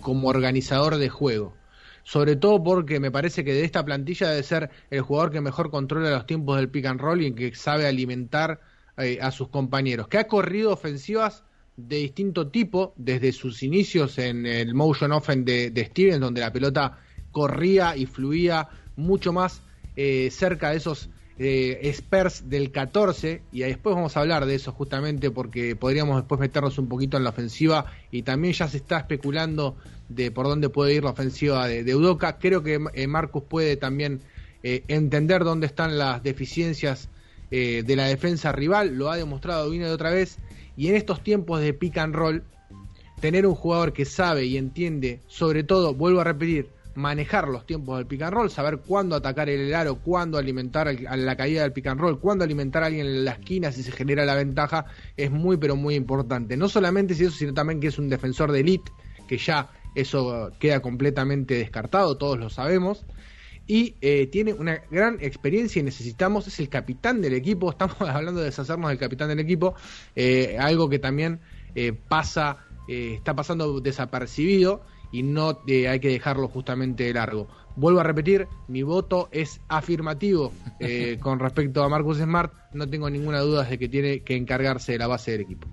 como 0.01 0.29
organizador 0.29 0.97
de 0.97 1.09
juego. 1.09 1.55
Sobre 2.03 2.35
todo 2.35 2.63
porque 2.63 2.99
me 2.99 3.11
parece 3.11 3.43
que 3.43 3.53
de 3.53 3.63
esta 3.63 3.85
plantilla 3.85 4.29
debe 4.29 4.43
ser 4.43 4.69
el 4.89 5.01
jugador 5.01 5.31
que 5.31 5.41
mejor 5.41 5.69
controla 5.69 6.09
los 6.09 6.25
tiempos 6.25 6.57
del 6.57 6.69
pick 6.69 6.85
and 6.85 6.99
roll 6.99 7.21
y 7.21 7.33
que 7.33 7.53
sabe 7.53 7.87
alimentar 7.87 8.59
eh, 8.97 9.19
a 9.21 9.31
sus 9.31 9.49
compañeros. 9.49 10.07
Que 10.07 10.17
ha 10.17 10.27
corrido 10.27 10.73
ofensivas 10.73 11.43
de 11.77 11.97
distinto 11.97 12.47
tipo 12.47 12.93
desde 12.97 13.31
sus 13.31 13.63
inicios 13.63 14.17
en 14.17 14.45
el 14.45 14.73
motion 14.73 15.11
offense 15.11 15.51
de, 15.51 15.71
de 15.71 15.85
Stevens, 15.85 16.19
donde 16.19 16.41
la 16.41 16.51
pelota 16.51 16.97
corría 17.31 17.95
y 17.95 18.05
fluía 18.05 18.67
mucho 18.95 19.31
más 19.31 19.61
eh, 19.95 20.29
cerca 20.31 20.71
de 20.71 20.77
esos 20.77 21.09
eh, 21.39 21.79
Spurs 21.83 22.49
del 22.49 22.71
14 22.71 23.41
y 23.51 23.61
después 23.61 23.95
vamos 23.95 24.15
a 24.15 24.21
hablar 24.21 24.45
de 24.45 24.55
eso 24.55 24.71
justamente 24.71 25.31
porque 25.31 25.75
podríamos 25.75 26.17
después 26.17 26.39
meternos 26.39 26.77
un 26.77 26.87
poquito 26.87 27.17
en 27.17 27.23
la 27.23 27.31
ofensiva 27.31 27.85
y 28.11 28.23
también 28.23 28.53
ya 28.53 28.67
se 28.67 28.77
está 28.77 28.99
especulando 28.99 29.75
de 30.09 30.31
por 30.31 30.47
dónde 30.47 30.69
puede 30.69 30.93
ir 30.93 31.03
la 31.03 31.11
ofensiva 31.11 31.67
de, 31.67 31.83
de. 31.83 32.17
Creo 32.39 32.63
que 32.63 32.79
eh, 32.93 33.07
Marcus 33.07 33.43
puede 33.43 33.77
también 33.77 34.21
eh, 34.63 34.83
entender 34.87 35.43
dónde 35.43 35.67
están 35.67 35.97
las 35.97 36.21
deficiencias 36.23 37.09
de 37.49 37.95
la 37.97 38.05
defensa 38.05 38.53
rival, 38.53 38.95
lo 38.95 39.11
ha 39.11 39.17
demostrado 39.17 39.67
una 39.67 39.89
y 39.89 39.91
otra 39.91 40.09
vez 40.09 40.37
y 40.77 40.87
en 40.87 40.95
estos 40.95 41.21
tiempos 41.21 41.59
de 41.59 41.73
pick 41.73 41.97
and 41.97 42.15
roll 42.15 42.43
tener 43.19 43.45
un 43.45 43.55
jugador 43.55 43.93
que 43.93 44.03
sabe 44.05 44.45
y 44.45 44.57
entiende, 44.57 45.19
sobre 45.27 45.63
todo, 45.63 45.93
vuelvo 45.93 46.21
a 46.21 46.23
repetir, 46.23 46.69
manejar 46.95 47.47
los 47.47 47.65
tiempos 47.65 47.97
del 47.97 48.07
pick 48.07 48.21
and 48.21 48.33
roll, 48.33 48.49
saber 48.49 48.79
cuándo 48.79 49.15
atacar 49.15 49.49
el 49.49 49.73
aro, 49.73 49.95
cuándo 49.95 50.37
alimentar 50.37 50.87
a 50.87 51.17
la 51.17 51.35
caída 51.35 51.63
del 51.63 51.73
pick 51.73 51.87
and 51.87 51.99
roll, 51.99 52.19
cuándo 52.19 52.43
alimentar 52.43 52.83
a 52.83 52.87
alguien 52.87 53.05
en 53.05 53.25
la 53.25 53.31
esquina 53.31 53.71
si 53.71 53.83
se 53.83 53.91
genera 53.91 54.25
la 54.25 54.35
ventaja, 54.35 54.85
es 55.17 55.31
muy 55.31 55.57
pero 55.57 55.75
muy 55.75 55.95
importante. 55.95 56.57
No 56.57 56.69
solamente 56.69 57.15
si 57.15 57.25
eso, 57.25 57.35
sino 57.35 57.53
también 57.53 57.79
que 57.79 57.87
es 57.87 57.97
un 57.97 58.09
defensor 58.09 58.51
de 58.51 58.61
elite, 58.61 58.91
que 59.27 59.37
ya 59.37 59.69
eso 59.95 60.51
queda 60.59 60.81
completamente 60.81 61.55
descartado, 61.55 62.17
todos 62.17 62.39
lo 62.39 62.49
sabemos. 62.49 63.05
Y 63.67 63.95
eh, 64.01 64.27
tiene 64.27 64.53
una 64.53 64.81
gran 64.89 65.17
experiencia 65.21 65.79
y 65.79 65.83
necesitamos, 65.83 66.47
es 66.47 66.59
el 66.59 66.67
capitán 66.67 67.21
del 67.21 67.33
equipo, 67.33 67.69
estamos 67.71 68.01
hablando 68.01 68.41
de 68.41 68.47
deshacernos 68.47 68.89
del 68.89 68.97
capitán 68.97 69.29
del 69.29 69.39
equipo, 69.39 69.75
eh, 70.15 70.57
algo 70.59 70.89
que 70.89 70.99
también 70.99 71.39
eh, 71.75 71.93
pasa, 71.93 72.57
eh, 72.87 73.13
está 73.15 73.33
pasando 73.33 73.79
desapercibido 73.79 74.81
y 75.11 75.23
no 75.23 75.59
eh, 75.67 75.87
hay 75.87 75.99
que 75.99 76.09
dejarlo 76.09 76.47
justamente 76.47 77.11
largo. 77.13 77.47
Vuelvo 77.75 77.99
a 78.01 78.03
repetir, 78.03 78.47
mi 78.67 78.83
voto 78.83 79.29
es 79.31 79.61
afirmativo 79.69 80.51
eh, 80.79 81.17
con 81.21 81.39
respecto 81.39 81.83
a 81.83 81.89
Marcus 81.89 82.17
Smart. 82.17 82.53
No 82.73 82.87
tengo 82.87 83.09
ninguna 83.09 83.39
duda 83.39 83.63
de 83.63 83.77
que 83.77 83.87
tiene 83.89 84.21
que 84.21 84.35
encargarse 84.35 84.93
de 84.93 84.97
la 84.97 85.07
base 85.07 85.31
del 85.31 85.41
equipo. 85.41 85.67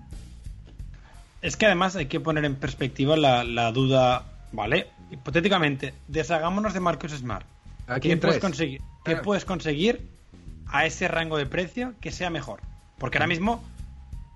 Es 1.41 1.55
que 1.55 1.65
además 1.65 1.95
hay 1.95 2.07
que 2.07 2.19
poner 2.19 2.45
en 2.45 2.55
perspectiva 2.55 3.15
la, 3.15 3.43
la 3.43 3.71
duda, 3.71 4.25
¿vale? 4.51 4.87
Hipotéticamente, 5.11 5.93
deshagámonos 6.07 6.73
de 6.73 6.79
Marcus 6.81 7.11
Smart. 7.13 7.45
¿A 7.87 7.95
¿Qué, 7.95 8.01
quién 8.09 8.19
puedes 8.19 8.39
conseguir, 8.39 8.81
qué 9.03 9.13
Ah. 9.13 9.21
puedes 9.21 9.45
conseguir 9.45 10.07
a 10.67 10.85
ese 10.85 11.07
rango 11.07 11.37
de 11.37 11.45
precio 11.45 11.93
que 12.01 12.11
sea 12.11 12.29
mejor? 12.29 12.59
Porque 12.97 13.17
ahora 13.17 13.27
mismo 13.27 13.63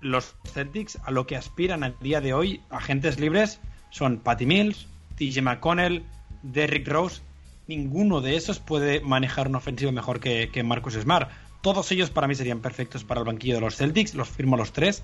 los 0.00 0.34
Celtics 0.52 0.98
a 1.04 1.10
lo 1.10 1.26
que 1.26 1.36
aspiran 1.36 1.84
a 1.84 1.90
día 2.00 2.20
de 2.20 2.34
hoy, 2.34 2.60
agentes 2.70 3.20
libres, 3.20 3.60
son 3.90 4.18
Patty 4.18 4.46
Mills, 4.46 4.86
TJ 5.16 5.42
McConnell, 5.42 6.04
Derrick 6.42 6.86
Rose 6.88 7.22
ninguno 7.66 8.20
de 8.20 8.36
esos 8.36 8.58
puede 8.58 9.00
manejar 9.00 9.48
una 9.48 9.58
ofensiva 9.58 9.92
mejor 9.92 10.20
que, 10.20 10.50
que 10.52 10.62
Marcus 10.62 10.94
Smart. 10.94 11.30
Todos 11.60 11.90
ellos 11.92 12.10
para 12.10 12.28
mí 12.28 12.34
serían 12.34 12.60
perfectos 12.60 13.04
para 13.04 13.20
el 13.20 13.26
banquillo 13.26 13.54
de 13.54 13.60
los 13.60 13.76
Celtics, 13.76 14.14
los 14.14 14.28
firmo 14.28 14.56
los 14.56 14.72
tres, 14.72 15.02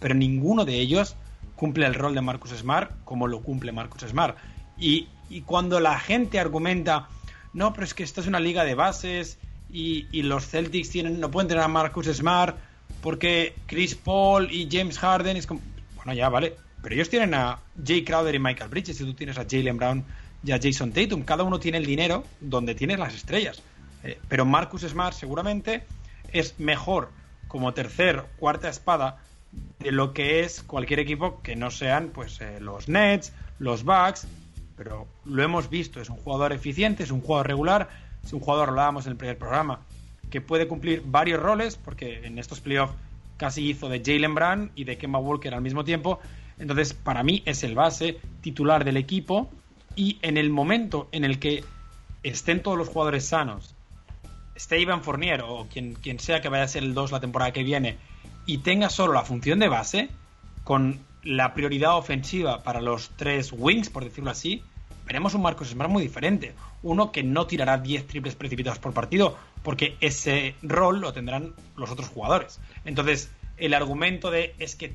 pero 0.00 0.14
ninguno 0.14 0.64
de 0.64 0.74
ellos 0.74 1.16
cumple 1.54 1.86
el 1.86 1.94
rol 1.94 2.14
de 2.14 2.20
Marcus 2.20 2.50
Smart 2.50 2.92
como 3.04 3.28
lo 3.28 3.42
cumple 3.42 3.72
Marcus 3.72 4.02
Smart. 4.02 4.36
Y, 4.78 5.08
y 5.28 5.42
cuando 5.42 5.78
la 5.78 6.00
gente 6.00 6.40
argumenta, 6.40 7.08
no, 7.52 7.72
pero 7.72 7.84
es 7.84 7.94
que 7.94 8.02
esta 8.02 8.20
es 8.20 8.26
una 8.26 8.40
liga 8.40 8.64
de 8.64 8.74
bases 8.74 9.38
y, 9.70 10.06
y 10.10 10.22
los 10.22 10.48
Celtics 10.48 10.90
tienen, 10.90 11.20
no 11.20 11.30
pueden 11.30 11.48
tener 11.48 11.62
a 11.62 11.68
Marcus 11.68 12.06
Smart 12.06 12.56
porque 13.02 13.54
Chris 13.66 13.94
Paul 13.94 14.50
y 14.50 14.68
James 14.70 14.98
Harden 14.98 15.36
es 15.36 15.46
como, 15.46 15.60
bueno, 15.96 16.12
ya 16.12 16.28
vale, 16.28 16.56
pero 16.82 16.94
ellos 16.94 17.08
tienen 17.08 17.34
a 17.34 17.58
Jay 17.84 18.04
Crowder 18.04 18.34
y 18.34 18.38
Michael 18.38 18.70
Bridges 18.70 19.00
y 19.00 19.04
tú 19.04 19.14
tienes 19.14 19.38
a 19.38 19.46
Jalen 19.48 19.76
Brown 19.76 20.04
y 20.42 20.52
a 20.52 20.58
Jason 20.60 20.92
Tatum. 20.92 21.22
Cada 21.22 21.44
uno 21.44 21.60
tiene 21.60 21.78
el 21.78 21.86
dinero 21.86 22.24
donde 22.40 22.74
tienes 22.74 22.98
las 22.98 23.14
estrellas. 23.14 23.62
Eh, 24.02 24.18
pero 24.28 24.44
Marcus 24.46 24.82
Smart 24.82 25.14
seguramente 25.14 25.84
es 26.32 26.58
mejor 26.58 27.10
como 27.48 27.74
tercer, 27.74 28.24
cuarta 28.38 28.68
espada 28.68 29.18
de 29.80 29.92
lo 29.92 30.12
que 30.12 30.40
es 30.40 30.62
cualquier 30.62 31.00
equipo 31.00 31.42
que 31.42 31.56
no 31.56 31.70
sean 31.70 32.10
pues 32.10 32.40
eh, 32.40 32.60
los 32.60 32.88
Nets, 32.88 33.32
los 33.58 33.84
Bucks, 33.84 34.26
pero 34.76 35.06
lo 35.24 35.42
hemos 35.42 35.68
visto, 35.68 36.00
es 36.00 36.08
un 36.08 36.16
jugador 36.16 36.52
eficiente, 36.52 37.02
es 37.02 37.10
un 37.10 37.20
jugador 37.20 37.48
regular, 37.48 37.88
es 38.24 38.32
un 38.32 38.40
jugador, 38.40 38.70
hablábamos 38.70 39.06
en 39.06 39.12
el 39.12 39.18
primer 39.18 39.36
programa, 39.36 39.80
que 40.30 40.40
puede 40.40 40.68
cumplir 40.68 41.02
varios 41.04 41.42
roles, 41.42 41.76
porque 41.76 42.24
en 42.24 42.38
estos 42.38 42.60
playoffs 42.60 42.94
casi 43.36 43.68
hizo 43.68 43.88
de 43.88 44.00
Jalen 44.04 44.34
Brown 44.34 44.70
y 44.74 44.84
de 44.84 44.96
Kemba 44.96 45.18
Walker 45.18 45.52
al 45.52 45.62
mismo 45.62 45.84
tiempo, 45.84 46.20
entonces 46.60 46.94
para 46.94 47.22
mí 47.22 47.42
es 47.46 47.64
el 47.64 47.74
base 47.74 48.18
titular 48.40 48.84
del 48.84 48.96
equipo 48.96 49.50
y 49.96 50.18
en 50.22 50.36
el 50.36 50.50
momento 50.50 51.08
en 51.10 51.24
el 51.24 51.38
que 51.38 51.64
estén 52.22 52.62
todos 52.62 52.78
los 52.78 52.88
jugadores 52.88 53.26
sanos, 53.26 53.74
esté 54.54 54.78
Ivan 54.78 55.02
Fournier 55.02 55.42
o 55.42 55.66
quien, 55.72 55.94
quien 55.94 56.20
sea 56.20 56.40
que 56.40 56.48
vaya 56.48 56.64
a 56.64 56.68
ser 56.68 56.84
el 56.84 56.94
2 56.94 57.12
la 57.12 57.20
temporada 57.20 57.52
que 57.52 57.64
viene 57.64 57.96
y 58.46 58.58
tenga 58.58 58.90
solo 58.90 59.12
la 59.12 59.22
función 59.22 59.58
de 59.58 59.68
base, 59.68 60.08
con 60.64 61.00
la 61.22 61.54
prioridad 61.54 61.96
ofensiva 61.96 62.62
para 62.62 62.80
los 62.80 63.10
tres 63.16 63.52
wings, 63.52 63.90
por 63.90 64.04
decirlo 64.04 64.30
así, 64.30 64.62
veremos 65.06 65.34
un 65.34 65.42
Marcos 65.42 65.68
Smart 65.68 65.90
muy 65.90 66.02
diferente. 66.02 66.54
Uno 66.82 67.12
que 67.12 67.22
no 67.22 67.46
tirará 67.46 67.78
10 67.78 68.06
triples 68.06 68.34
precipitados 68.34 68.78
por 68.78 68.92
partido, 68.92 69.36
porque 69.62 69.96
ese 70.00 70.54
rol 70.62 71.00
lo 71.00 71.12
tendrán 71.12 71.54
los 71.76 71.90
otros 71.90 72.08
jugadores. 72.08 72.60
Entonces, 72.84 73.30
el 73.56 73.74
argumento 73.74 74.30
de 74.30 74.54
es 74.58 74.76
que 74.76 74.94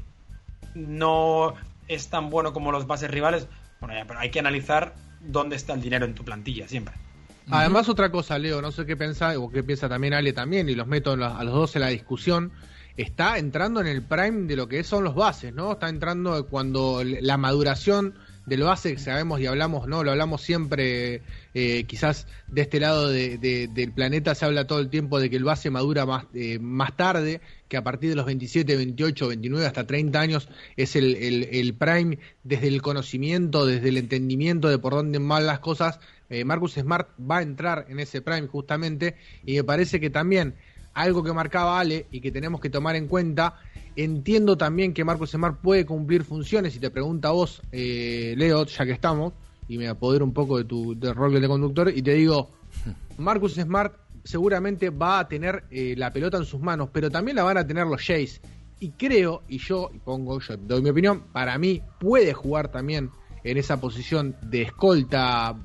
no 0.76 1.56
es 1.88 2.10
tan 2.10 2.30
bueno 2.30 2.54
como 2.54 2.72
los 2.72 2.86
bases 2.86 3.10
rivales, 3.10 3.48
bueno, 3.80 3.96
ya, 3.96 4.06
pero 4.06 4.20
hay 4.20 4.30
que 4.30 4.40
analizar 4.40 4.94
dónde 5.22 5.56
está 5.56 5.74
el 5.74 5.82
dinero 5.82 6.06
en 6.06 6.14
tu 6.14 6.24
plantilla 6.24 6.68
siempre. 6.68 6.94
Además, 7.50 7.90
otra 7.90 8.12
cosa, 8.12 8.40
Leo, 8.40 8.62
no 8.62 8.72
sé 8.72 8.86
qué 8.86 8.98
piensa, 8.98 9.38
o 9.40 9.52
qué 9.52 9.64
piensa 9.64 9.88
también 9.88 10.14
Ale 10.14 10.34
también, 10.34 10.68
y 10.68 10.76
los 10.76 10.88
meto 10.88 11.12
a 11.12 11.44
los 11.44 11.54
dos 11.54 11.76
en 11.76 11.82
la 11.82 11.90
discusión, 11.90 12.52
está 12.98 13.38
entrando 13.38 13.82
en 13.82 13.88
el 13.88 14.02
prime 14.02 14.48
de 14.48 14.56
lo 14.56 14.68
que 14.68 14.84
son 14.84 15.04
los 15.04 15.16
bases, 15.16 15.54
¿no? 15.54 15.74
Está 15.74 15.90
entrando 15.90 16.48
cuando 16.48 17.04
la 17.04 17.38
maduración 17.38 18.16
del 18.46 18.64
base 18.64 18.94
que 18.94 19.00
sabemos 19.00 19.40
y 19.40 19.48
hablamos, 19.48 19.88
¿no? 19.88 20.04
Lo 20.04 20.12
hablamos 20.12 20.42
siempre, 20.42 21.22
eh, 21.54 21.84
quizás 21.86 22.28
de 22.48 22.62
este 22.62 22.80
lado 22.80 23.10
de, 23.10 23.38
de, 23.38 23.68
del 23.68 23.92
planeta 23.92 24.36
se 24.36 24.46
habla 24.46 24.68
todo 24.68 24.80
el 24.80 24.90
tiempo 24.90 25.20
de 25.20 25.30
que 25.30 25.36
el 25.36 25.44
base 25.44 25.70
madura 25.70 26.06
más, 26.06 26.26
eh, 26.34 26.60
más 26.60 26.96
tarde, 26.96 27.42
que 27.68 27.78
a 27.78 27.84
partir 27.84 28.10
de 28.10 28.16
los 28.16 28.26
27, 28.26 28.76
28, 28.76 29.28
29 29.28 29.66
hasta 29.66 29.88
30 29.88 30.20
años 30.20 30.50
es 30.78 30.96
el, 30.96 31.16
el, 31.16 31.50
el 31.52 31.74
prime 31.74 32.20
desde 32.44 32.68
el 32.68 32.82
conocimiento, 32.82 33.66
desde 33.66 33.90
el 33.90 33.98
entendimiento 33.98 34.70
de 34.70 34.78
por 34.78 34.94
dónde 34.94 35.20
van 35.20 35.46
las 35.46 35.60
cosas. 35.60 36.00
Eh, 36.30 36.44
Marcus 36.46 36.74
Smart 36.74 37.10
va 37.20 37.40
a 37.40 37.42
entrar 37.42 37.86
en 37.90 38.00
ese 38.00 38.22
prime 38.22 38.48
justamente 38.48 39.16
y 39.46 39.56
me 39.56 39.64
parece 39.64 40.00
que 40.00 40.10
también 40.10 40.56
algo 40.94 41.24
que 41.24 41.34
marcaba 41.34 41.80
Ale 41.80 42.08
y 42.12 42.22
que 42.22 42.32
tenemos 42.32 42.62
que 42.62 42.70
tomar 42.70 42.96
en 42.96 43.08
cuenta. 43.08 43.56
Entiendo 43.96 44.58
también 44.58 44.94
que 44.94 45.04
Marcus 45.04 45.32
Smart 45.32 45.58
puede 45.62 45.86
cumplir 45.86 46.24
funciones 46.24 46.76
y 46.76 46.80
te 46.80 46.90
pregunta 46.90 47.30
a 47.30 47.32
vos, 47.32 47.62
eh, 47.72 48.34
Leo, 48.38 48.66
ya 48.66 48.86
que 48.86 48.92
estamos, 48.92 49.34
y 49.68 49.78
me 49.78 49.88
apodero 49.88 50.26
un 50.26 50.34
poco 50.34 50.58
de 50.58 50.66
tu 50.66 51.00
de 51.00 51.14
rol 51.14 51.40
de 51.40 51.48
conductor 51.48 51.92
y 51.96 52.02
te 52.02 52.14
digo, 52.14 52.52
Marcus 53.18 53.56
Smart 53.56 54.05
seguramente 54.26 54.90
va 54.90 55.20
a 55.20 55.28
tener 55.28 55.64
eh, 55.70 55.94
la 55.96 56.12
pelota 56.12 56.38
en 56.38 56.46
sus 56.46 56.60
manos, 56.60 56.90
pero 56.92 57.10
también 57.10 57.38
la 57.38 57.44
van 57.44 57.58
a 57.58 57.66
tener 57.66 57.86
los 57.86 58.02
Jays. 58.02 58.42
Y 58.80 58.92
creo, 58.92 59.44
y 59.48 59.60
yo 59.60 59.90
y 59.94 60.00
pongo, 60.00 60.40
yo 60.42 60.58
doy 60.58 60.82
mi 60.82 60.90
opinión, 60.90 61.24
para 61.32 61.58
mí 61.58 61.82
puede 62.00 62.34
jugar 62.34 62.70
también 62.70 63.12
en 63.44 63.58
esa 63.58 63.80
posición 63.80 64.36
de 64.42 64.64
escolta, 64.64 65.56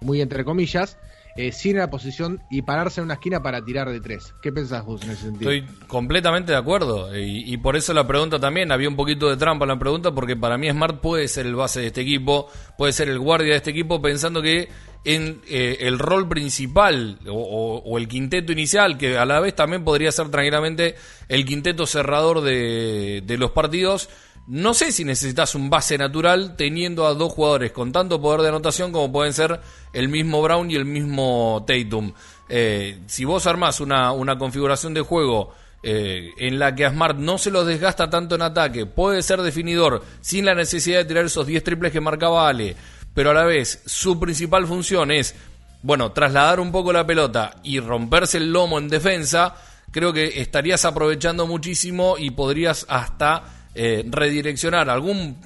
muy 0.00 0.20
entre 0.20 0.44
comillas, 0.44 0.98
eh, 1.36 1.52
sin 1.52 1.76
la 1.76 1.90
posición 1.90 2.40
y 2.50 2.62
pararse 2.62 3.00
en 3.00 3.06
una 3.06 3.14
esquina 3.14 3.42
para 3.42 3.62
tirar 3.64 3.90
de 3.90 4.00
tres. 4.00 4.34
¿Qué 4.40 4.52
pensás 4.52 4.84
vos 4.84 5.02
en 5.02 5.10
ese 5.10 5.22
sentido? 5.22 5.50
Estoy 5.50 5.86
completamente 5.86 6.52
de 6.52 6.58
acuerdo 6.58 7.14
y, 7.16 7.52
y, 7.52 7.56
por 7.58 7.76
eso 7.76 7.92
la 7.92 8.06
pregunta 8.06 8.38
también, 8.38 8.72
había 8.72 8.88
un 8.88 8.96
poquito 8.96 9.28
de 9.28 9.36
trampa 9.36 9.64
en 9.64 9.70
la 9.70 9.78
pregunta 9.78 10.12
porque 10.12 10.36
para 10.36 10.56
mí 10.56 10.70
Smart 10.70 11.00
puede 11.00 11.28
ser 11.28 11.46
el 11.46 11.54
base 11.54 11.80
de 11.80 11.88
este 11.88 12.00
equipo, 12.00 12.48
puede 12.78 12.92
ser 12.92 13.08
el 13.08 13.18
guardia 13.18 13.50
de 13.50 13.56
este 13.56 13.70
equipo 13.70 14.00
pensando 14.00 14.40
que 14.40 14.68
en 15.04 15.42
eh, 15.48 15.78
el 15.80 15.98
rol 15.98 16.28
principal 16.28 17.18
o, 17.28 17.96
el 17.98 18.08
quinteto 18.08 18.52
inicial, 18.52 18.96
que 18.96 19.18
a 19.18 19.26
la 19.26 19.40
vez 19.40 19.54
también 19.54 19.84
podría 19.84 20.10
ser 20.12 20.30
tranquilamente 20.30 20.94
el 21.28 21.44
quinteto 21.44 21.86
cerrador 21.86 22.40
de, 22.40 23.22
de 23.24 23.38
los 23.38 23.50
partidos, 23.50 24.08
no 24.46 24.74
sé 24.74 24.92
si 24.92 25.04
necesitas 25.04 25.54
un 25.54 25.70
base 25.70 25.96
natural 25.96 26.54
teniendo 26.56 27.06
a 27.06 27.14
dos 27.14 27.32
jugadores 27.32 27.72
con 27.72 27.92
tanto 27.92 28.20
poder 28.20 28.42
de 28.42 28.48
anotación 28.48 28.92
como 28.92 29.10
pueden 29.10 29.32
ser 29.32 29.60
el 29.94 30.08
mismo 30.08 30.42
Brown 30.42 30.70
y 30.70 30.74
el 30.74 30.84
mismo 30.84 31.64
Tatum. 31.66 32.12
Eh, 32.48 33.00
si 33.06 33.24
vos 33.24 33.46
armás 33.46 33.80
una, 33.80 34.12
una 34.12 34.36
configuración 34.36 34.92
de 34.92 35.00
juego 35.00 35.54
eh, 35.82 36.32
en 36.38 36.58
la 36.58 36.74
que 36.74 36.84
a 36.84 36.90
Smart 36.90 37.16
no 37.16 37.38
se 37.38 37.50
los 37.50 37.66
desgasta 37.66 38.10
tanto 38.10 38.34
en 38.34 38.42
ataque, 38.42 38.84
puede 38.84 39.22
ser 39.22 39.40
definidor 39.40 40.02
sin 40.20 40.44
la 40.44 40.54
necesidad 40.54 40.98
de 40.98 41.04
tirar 41.06 41.24
esos 41.24 41.46
10 41.46 41.64
triples 41.64 41.92
que 41.92 42.00
marcaba 42.00 42.48
Ale, 42.48 42.76
pero 43.14 43.30
a 43.30 43.34
la 43.34 43.44
vez 43.44 43.82
su 43.86 44.18
principal 44.18 44.66
función 44.66 45.10
es, 45.10 45.34
bueno, 45.82 46.12
trasladar 46.12 46.60
un 46.60 46.72
poco 46.72 46.92
la 46.92 47.06
pelota 47.06 47.56
y 47.62 47.80
romperse 47.80 48.38
el 48.38 48.52
lomo 48.52 48.78
en 48.78 48.88
defensa, 48.88 49.54
creo 49.90 50.12
que 50.12 50.40
estarías 50.40 50.84
aprovechando 50.84 51.46
muchísimo 51.46 52.16
y 52.18 52.30
podrías 52.30 52.84
hasta 52.88 53.44
eh, 53.74 54.04
redireccionar 54.08 54.90
algún 54.90 55.36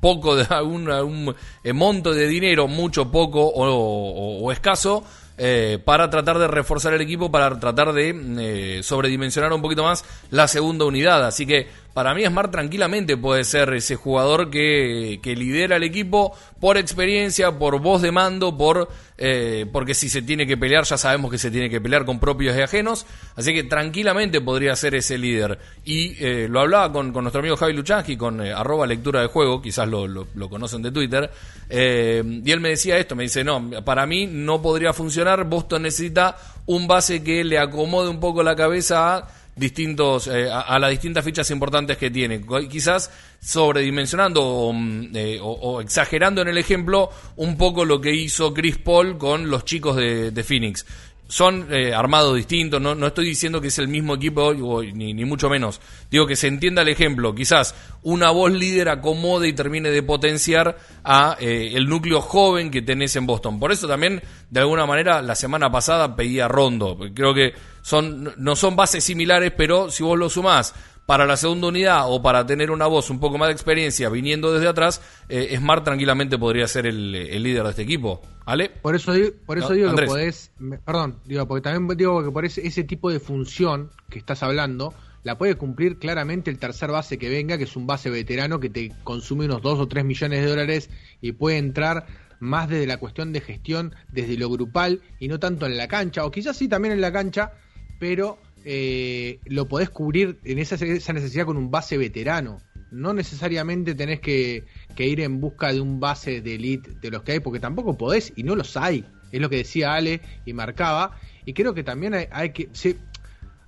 poco 0.00 0.36
de 0.36 0.44
algún, 0.50 0.90
algún 0.90 1.34
eh, 1.64 1.72
monto 1.72 2.12
de 2.12 2.26
dinero, 2.26 2.68
mucho, 2.68 3.10
poco 3.10 3.42
o, 3.42 4.40
o, 4.42 4.52
escaso, 4.52 5.04
eh, 5.36 5.78
para 5.84 6.10
tratar 6.10 6.38
de 6.38 6.48
reforzar 6.48 6.94
el 6.94 7.00
equipo, 7.00 7.30
para 7.30 7.58
tratar 7.58 7.92
de 7.92 8.14
eh, 8.38 8.82
sobredimensionar 8.82 9.52
un 9.52 9.62
poquito 9.62 9.84
más 9.84 10.04
la 10.30 10.48
segunda 10.48 10.84
unidad. 10.84 11.24
Así 11.26 11.46
que 11.46 11.68
para 11.94 12.14
mí 12.14 12.24
Smart 12.24 12.52
tranquilamente 12.52 13.16
puede 13.16 13.44
ser 13.44 13.72
ese 13.74 13.96
jugador 13.96 14.50
que, 14.50 15.18
que 15.22 15.34
lidera 15.34 15.76
el 15.76 15.82
equipo 15.82 16.36
por 16.60 16.76
experiencia, 16.76 17.58
por 17.58 17.80
voz 17.80 18.02
de 18.02 18.12
mando, 18.12 18.56
por 18.56 18.88
eh, 19.20 19.66
porque 19.72 19.94
si 19.94 20.08
se 20.08 20.22
tiene 20.22 20.46
que 20.46 20.56
pelear 20.56 20.84
ya 20.84 20.96
sabemos 20.96 21.28
que 21.32 21.38
se 21.38 21.50
tiene 21.50 21.68
que 21.68 21.80
pelear 21.80 22.04
con 22.04 22.20
propios 22.20 22.56
y 22.56 22.60
ajenos. 22.60 23.04
Así 23.34 23.52
que 23.52 23.64
tranquilamente 23.64 24.40
podría 24.40 24.76
ser 24.76 24.94
ese 24.94 25.18
líder. 25.18 25.58
Y 25.84 26.16
eh, 26.24 26.46
lo 26.48 26.60
hablaba 26.60 26.92
con, 26.92 27.12
con, 27.12 27.24
nuestro 27.24 27.40
amigo 27.40 27.56
Javi 27.56 27.72
Luchansky, 27.72 28.16
con 28.16 28.40
eh, 28.46 28.52
arroba 28.52 28.86
lectura 28.86 29.20
de 29.20 29.26
juego, 29.26 29.60
quizás 29.60 29.88
lo, 29.88 30.06
lo, 30.06 30.28
lo 30.34 30.48
conocen 30.48 30.82
de 30.82 30.92
Twitter. 30.92 31.28
y 31.68 32.50
él 32.50 32.60
me 32.60 32.70
decía 32.70 32.96
esto, 32.96 33.16
me 33.16 33.24
dice, 33.24 33.42
no, 33.42 33.70
para 33.84 34.06
mí 34.06 34.28
no 34.28 34.62
podría 34.62 34.92
funcionar, 34.92 35.44
Boston 35.44 35.82
necesita 35.82 36.36
un 36.66 36.86
base 36.86 37.24
que 37.24 37.42
le 37.42 37.58
acomode 37.58 38.08
un 38.08 38.20
poco 38.20 38.42
la 38.42 38.54
cabeza 38.54 39.16
a 39.16 39.28
distintos 39.58 40.26
eh, 40.28 40.48
a, 40.50 40.78
las 40.78 40.90
distintas 40.90 41.24
fichas 41.24 41.50
importantes 41.50 41.96
que 41.96 42.10
tiene. 42.10 42.40
Quizás 42.70 43.10
sobredimensionando 43.40 44.42
o, 44.42 44.74
eh, 45.14 45.38
o, 45.42 45.80
exagerando 45.80 46.42
en 46.42 46.48
el 46.48 46.58
ejemplo 46.58 47.10
un 47.36 47.56
poco 47.56 47.84
lo 47.84 48.00
que 48.00 48.14
hizo 48.14 48.54
Chris 48.54 48.78
Paul 48.78 49.18
con 49.18 49.50
los 49.50 49.64
chicos 49.64 49.96
de 49.96 50.44
Phoenix. 50.44 50.84
Son 51.30 51.68
eh, 51.70 51.94
armados 51.94 52.34
distintos, 52.34 52.80
no, 52.80 52.94
no, 52.94 53.06
estoy 53.06 53.26
diciendo 53.26 53.60
que 53.60 53.68
es 53.68 53.78
el 53.78 53.86
mismo 53.86 54.14
equipo, 54.14 54.54
ni, 54.54 55.12
ni, 55.12 55.24
mucho 55.26 55.50
menos. 55.50 55.78
Digo 56.10 56.26
que 56.26 56.36
se 56.36 56.48
entienda 56.48 56.80
el 56.80 56.88
ejemplo. 56.88 57.34
Quizás 57.34 57.74
una 58.02 58.30
voz 58.30 58.50
líder 58.50 58.88
acomode 58.88 59.46
y 59.46 59.52
termine 59.52 59.90
de 59.90 60.02
potenciar 60.02 60.78
a 61.04 61.36
eh, 61.38 61.72
el 61.74 61.86
núcleo 61.86 62.22
joven 62.22 62.70
que 62.70 62.80
tenés 62.80 63.14
en 63.16 63.26
Boston. 63.26 63.60
Por 63.60 63.72
eso 63.72 63.86
también, 63.86 64.22
de 64.48 64.60
alguna 64.60 64.86
manera, 64.86 65.20
la 65.20 65.34
semana 65.34 65.70
pasada 65.70 66.16
pedía 66.16 66.48
Rondo. 66.48 66.98
Creo 67.14 67.34
que 67.34 67.52
son, 67.82 68.32
no 68.38 68.56
son 68.56 68.74
bases 68.74 69.04
similares, 69.04 69.52
pero 69.54 69.90
si 69.90 70.02
vos 70.02 70.18
lo 70.18 70.30
sumás 70.30 70.74
para 71.08 71.24
la 71.24 71.38
segunda 71.38 71.68
unidad 71.68 72.02
o 72.12 72.20
para 72.20 72.44
tener 72.44 72.70
una 72.70 72.86
voz 72.86 73.08
un 73.08 73.18
poco 73.18 73.38
más 73.38 73.48
de 73.48 73.54
experiencia 73.54 74.10
viniendo 74.10 74.52
desde 74.52 74.68
atrás, 74.68 75.00
eh, 75.30 75.56
Smart 75.56 75.82
tranquilamente 75.82 76.36
podría 76.36 76.68
ser 76.68 76.86
el, 76.86 77.14
el, 77.14 77.42
líder 77.42 77.62
de 77.64 77.70
este 77.70 77.80
equipo. 77.80 78.20
¿Ale? 78.44 78.68
Por 78.68 78.94
eso, 78.94 79.14
digo, 79.14 79.30
por 79.46 79.56
eso 79.56 79.70
no, 79.70 79.74
digo 79.74 79.88
Andrés. 79.88 80.06
que 80.06 80.12
podés, 80.12 80.52
perdón, 80.84 81.18
digo, 81.24 81.48
porque 81.48 81.62
también 81.62 81.96
digo 81.96 82.22
que 82.22 82.30
por 82.30 82.44
ese, 82.44 82.66
ese 82.66 82.84
tipo 82.84 83.10
de 83.10 83.20
función 83.20 83.90
que 84.10 84.18
estás 84.18 84.42
hablando, 84.42 84.92
la 85.22 85.38
puede 85.38 85.54
cumplir 85.54 85.98
claramente 85.98 86.50
el 86.50 86.58
tercer 86.58 86.90
base 86.90 87.16
que 87.16 87.30
venga, 87.30 87.56
que 87.56 87.64
es 87.64 87.74
un 87.74 87.86
base 87.86 88.10
veterano 88.10 88.60
que 88.60 88.68
te 88.68 88.92
consume 89.02 89.46
unos 89.46 89.62
2 89.62 89.78
o 89.78 89.88
3 89.88 90.04
millones 90.04 90.42
de 90.42 90.50
dólares 90.50 90.90
y 91.22 91.32
puede 91.32 91.56
entrar 91.56 92.04
más 92.38 92.68
desde 92.68 92.86
la 92.86 92.98
cuestión 92.98 93.32
de 93.32 93.40
gestión, 93.40 93.94
desde 94.12 94.36
lo 94.36 94.50
grupal 94.50 95.00
y 95.18 95.28
no 95.28 95.38
tanto 95.38 95.64
en 95.64 95.78
la 95.78 95.88
cancha, 95.88 96.26
o 96.26 96.30
quizás 96.30 96.58
sí 96.58 96.68
también 96.68 96.92
en 96.92 97.00
la 97.00 97.12
cancha, 97.12 97.52
pero 97.98 98.36
eh, 98.64 99.40
lo 99.46 99.68
podés 99.68 99.90
cubrir 99.90 100.38
en 100.44 100.58
esa, 100.58 100.76
necesidad 101.12 101.46
con 101.46 101.56
un 101.56 101.70
base 101.70 101.96
veterano. 101.96 102.58
No 102.90 103.12
necesariamente 103.12 103.94
tenés 103.94 104.20
que, 104.20 104.64
ir 104.96 105.20
en 105.20 105.40
busca 105.40 105.72
de 105.72 105.80
un 105.80 106.00
base 106.00 106.40
de 106.40 106.54
elite 106.54 106.92
de 107.00 107.10
los 107.10 107.22
que 107.22 107.32
hay, 107.32 107.40
porque 107.40 107.60
tampoco 107.60 107.96
podés 107.96 108.32
y 108.36 108.42
no 108.42 108.56
los 108.56 108.76
hay. 108.76 109.04
Es 109.30 109.40
lo 109.40 109.50
que 109.50 109.56
decía 109.56 109.94
Ale 109.94 110.20
y 110.46 110.52
marcaba. 110.52 111.18
Y 111.44 111.52
creo 111.52 111.74
que 111.74 111.82
también 111.82 112.14
hay, 112.14 112.50
que. 112.50 112.68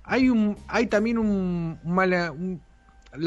Hay 0.03 0.29
hay 0.67 0.87
también 0.87 1.17
un, 1.17 1.79
mala, 1.83 2.31
un 2.31 2.61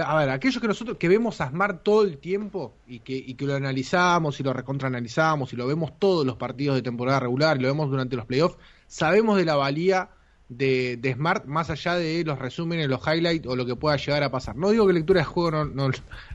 a 0.03 0.17
ver, 0.17 0.31
aquellos 0.31 0.61
que 0.61 0.69
nosotros 0.69 0.97
que 0.97 1.09
vemos 1.09 1.41
a 1.41 1.51
Smart 1.51 1.83
todo 1.83 2.05
el 2.05 2.19
tiempo 2.19 2.75
y 2.87 3.01
que, 3.01 3.15
y 3.15 3.35
que 3.35 3.45
lo 3.45 3.55
analizamos 3.55 4.41
y 4.41 4.43
lo 4.43 4.53
recontraanalizamos 4.53 5.53
y 5.53 5.57
lo 5.57 5.67
vemos 5.67 5.99
todos 5.99 6.25
los 6.25 6.37
partidos 6.37 6.77
de 6.77 6.83
temporada 6.83 7.21
regular 7.21 7.59
y 7.59 7.61
lo 7.61 7.69
vemos 7.69 7.91
durante 7.91 8.17
los 8.17 8.25
playoffs, 8.25 8.57
sabemos 8.87 9.37
de 9.37 9.45
la 9.45 9.57
valía 9.57 10.11
de, 10.49 11.13
Smart 11.15 11.47
más 11.47 11.71
allá 11.71 11.95
de 11.97 12.25
los 12.25 12.39
resúmenes, 12.39 12.89
los 12.89 13.01
highlights 13.07 13.47
o 13.47 13.57
lo 13.57 13.67
que 13.67 13.77
pueda 13.77 13.97
llegar 13.97 14.23
a 14.23 14.31
pasar. 14.31 14.57
No 14.57 14.71
digo 14.71 14.87
que 14.87 14.93
lectura 14.93 15.21
de 15.21 15.25
juego 15.25 15.51
no, 15.51 15.65
no 15.65 15.91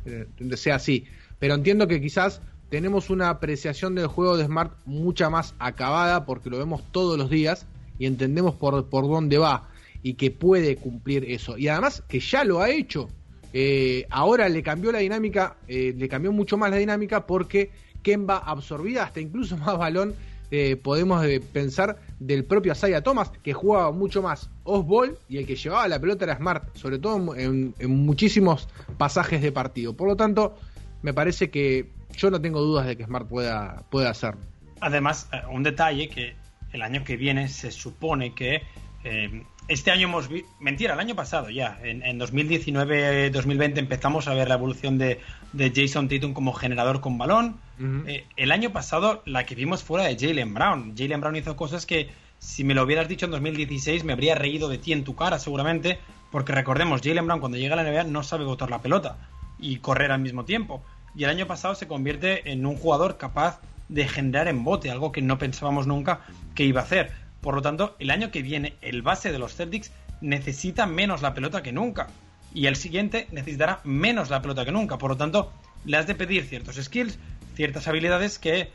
eh, 0.05 0.27
sea 0.55 0.75
así, 0.75 1.05
pero 1.39 1.55
entiendo 1.55 1.87
que 1.87 2.01
quizás 2.01 2.41
tenemos 2.69 3.09
una 3.09 3.29
apreciación 3.29 3.95
del 3.95 4.07
juego 4.07 4.37
de 4.37 4.45
Smart 4.45 4.73
mucha 4.85 5.29
más 5.29 5.55
acabada 5.59 6.25
porque 6.25 6.49
lo 6.49 6.57
vemos 6.57 6.83
todos 6.91 7.17
los 7.17 7.29
días 7.29 7.65
y 7.97 8.05
entendemos 8.05 8.55
por, 8.55 8.89
por 8.89 9.07
dónde 9.07 9.37
va 9.37 9.69
y 10.03 10.13
que 10.13 10.31
puede 10.31 10.75
cumplir 10.75 11.25
eso. 11.29 11.57
Y 11.57 11.67
además 11.67 12.03
que 12.07 12.19
ya 12.19 12.43
lo 12.43 12.61
ha 12.61 12.69
hecho 12.69 13.09
eh, 13.51 14.05
ahora 14.09 14.47
le 14.47 14.61
cambió 14.61 14.91
la 14.91 14.99
dinámica, 14.99 15.55
eh, 15.67 15.93
le 15.97 16.07
cambió 16.07 16.31
mucho 16.31 16.57
más 16.57 16.69
la 16.69 16.77
dinámica 16.77 17.25
porque 17.25 17.71
Kemba 18.03 18.37
absorbía 18.37 19.03
hasta 19.03 19.19
incluso 19.19 19.57
más 19.65 19.77
balón, 19.77 20.13
eh, 20.51 20.75
podemos 20.75 21.23
eh, 21.25 21.39
pensar, 21.39 21.97
del 22.19 22.43
propio 22.43 22.71
Asaya 22.71 23.01
Thomas, 23.01 23.29
que 23.43 23.53
jugaba 23.53 23.91
mucho 23.91 24.21
más 24.21 24.49
off-ball 24.63 25.17
y 25.27 25.37
el 25.37 25.45
que 25.45 25.55
llevaba 25.55 25.87
la 25.87 25.99
pelota 25.99 26.25
era 26.25 26.37
Smart, 26.37 26.75
sobre 26.75 26.99
todo 26.99 27.35
en, 27.35 27.73
muchísimos 27.87 28.67
pasajes 28.97 29.41
de 29.41 29.51
partido. 29.51 29.95
Por 29.95 30.07
lo 30.07 30.15
tanto, 30.15 30.57
me 31.01 31.13
parece 31.13 31.49
que 31.49 31.89
yo 32.17 32.31
no 32.31 32.41
tengo 32.41 32.61
dudas 32.61 32.87
de 32.87 32.97
que 32.97 33.05
Smart 33.05 33.27
pueda, 33.27 33.83
pueda 33.89 34.09
hacerlo. 34.09 34.41
Además, 34.81 35.29
un 35.51 35.63
detalle 35.63 36.09
que 36.09 36.35
el 36.71 36.81
año 36.81 37.03
que 37.03 37.17
viene 37.17 37.47
se 37.47 37.71
supone 37.71 38.33
que 38.33 38.63
eh, 39.03 39.43
este 39.69 39.91
año 39.91 40.07
hemos 40.07 40.27
visto, 40.27 40.49
mentira, 40.59 40.95
el 40.95 40.99
año 40.99 41.15
pasado 41.15 41.49
ya, 41.49 41.79
en, 41.83 42.03
en 42.03 42.19
2019-2020 42.19 43.77
empezamos 43.77 44.27
a 44.27 44.33
ver 44.33 44.49
la 44.49 44.55
evolución 44.55 44.97
de, 44.97 45.19
de, 45.53 45.71
Jason 45.73 46.09
Tatum 46.09 46.33
como 46.33 46.53
generador 46.53 47.01
con 47.01 47.17
balón. 47.19 47.57
Uh 47.79 47.83
-huh. 47.83 48.03
eh, 48.07 48.25
el 48.35 48.51
año 48.51 48.71
pasado 48.71 49.21
la 49.25 49.45
que 49.45 49.53
vimos 49.53 49.83
fuera 49.83 50.05
de 50.05 50.17
Jalen 50.19 50.53
Brown. 50.55 50.95
Jalen 50.97 51.21
Brown 51.21 51.35
hizo 51.35 51.55
cosas 51.55 51.85
que 51.85 52.09
si 52.39 52.63
me 52.63 52.73
lo 52.73 52.83
hubieras 52.83 53.07
dicho 53.07 53.25
en 53.25 53.31
2016 53.31 54.03
me 54.03 54.13
habría 54.13 54.33
reído 54.33 54.69
de 54.69 54.79
ti 54.79 54.91
en 54.91 55.03
tu 55.03 55.15
cara 55.15 55.37
seguramente, 55.37 55.99
porque 56.31 56.51
recordemos, 56.51 57.01
Jalen 57.03 57.27
Brown 57.27 57.39
cuando 57.39 57.57
llega 57.59 57.79
a 57.79 57.83
la 57.83 57.89
NBA 57.89 58.05
no 58.05 58.23
sabe 58.23 58.45
botar 58.45 58.71
la 58.71 58.81
pelota 58.81 59.17
y 59.59 59.77
correr 59.77 60.11
al 60.11 60.19
mismo 60.19 60.45
tiempo. 60.45 60.83
Y 61.15 61.25
el 61.25 61.29
año 61.29 61.45
pasado 61.45 61.75
se 61.75 61.87
convierte 61.87 62.51
en 62.51 62.65
un 62.65 62.75
jugador 62.75 63.17
capaz 63.17 63.61
de 63.87 64.07
generar 64.07 64.47
en 64.47 64.63
bote, 64.63 64.89
algo 64.89 65.11
que 65.11 65.21
no 65.21 65.37
pensábamos 65.37 65.85
nunca 65.85 66.21
que 66.55 66.63
iba 66.63 66.81
a 66.81 66.83
hacer. 66.83 67.11
Por 67.41 67.55
lo 67.55 67.61
tanto, 67.61 67.95
el 67.99 68.11
año 68.11 68.31
que 68.31 68.41
viene, 68.41 68.75
el 68.81 69.01
base 69.01 69.31
de 69.31 69.39
los 69.39 69.55
Celtics 69.55 69.91
necesita 70.21 70.85
menos 70.85 71.21
la 71.21 71.33
pelota 71.33 71.63
que 71.63 71.71
nunca. 71.71 72.07
Y 72.53 72.65
el 72.67 72.75
siguiente 72.75 73.27
necesitará 73.31 73.79
menos 73.83 74.29
la 74.29 74.41
pelota 74.41 74.65
que 74.65 74.71
nunca. 74.71 74.97
Por 74.97 75.11
lo 75.11 75.17
tanto, 75.17 75.51
le 75.85 75.97
has 75.97 76.07
de 76.07 76.15
pedir 76.15 76.45
ciertos 76.45 76.75
skills, 76.75 77.17
ciertas 77.55 77.87
habilidades 77.87 78.39
que, 78.39 78.71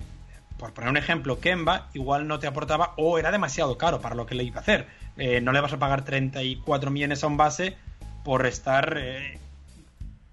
por 0.58 0.72
poner 0.72 0.90
un 0.90 0.96
ejemplo, 0.96 1.40
Kemba 1.40 1.88
igual 1.92 2.26
no 2.26 2.38
te 2.38 2.46
aportaba 2.46 2.94
o 2.96 3.18
era 3.18 3.30
demasiado 3.30 3.76
caro 3.76 4.00
para 4.00 4.14
lo 4.14 4.26
que 4.26 4.34
le 4.34 4.44
iba 4.44 4.58
a 4.58 4.62
hacer. 4.62 4.86
Eh, 5.16 5.40
no 5.40 5.52
le 5.52 5.60
vas 5.60 5.72
a 5.72 5.78
pagar 5.78 6.04
34 6.04 6.90
millones 6.90 7.22
a 7.22 7.26
un 7.26 7.36
base 7.36 7.76
por 8.24 8.46
estar 8.46 8.96
eh, 8.96 9.38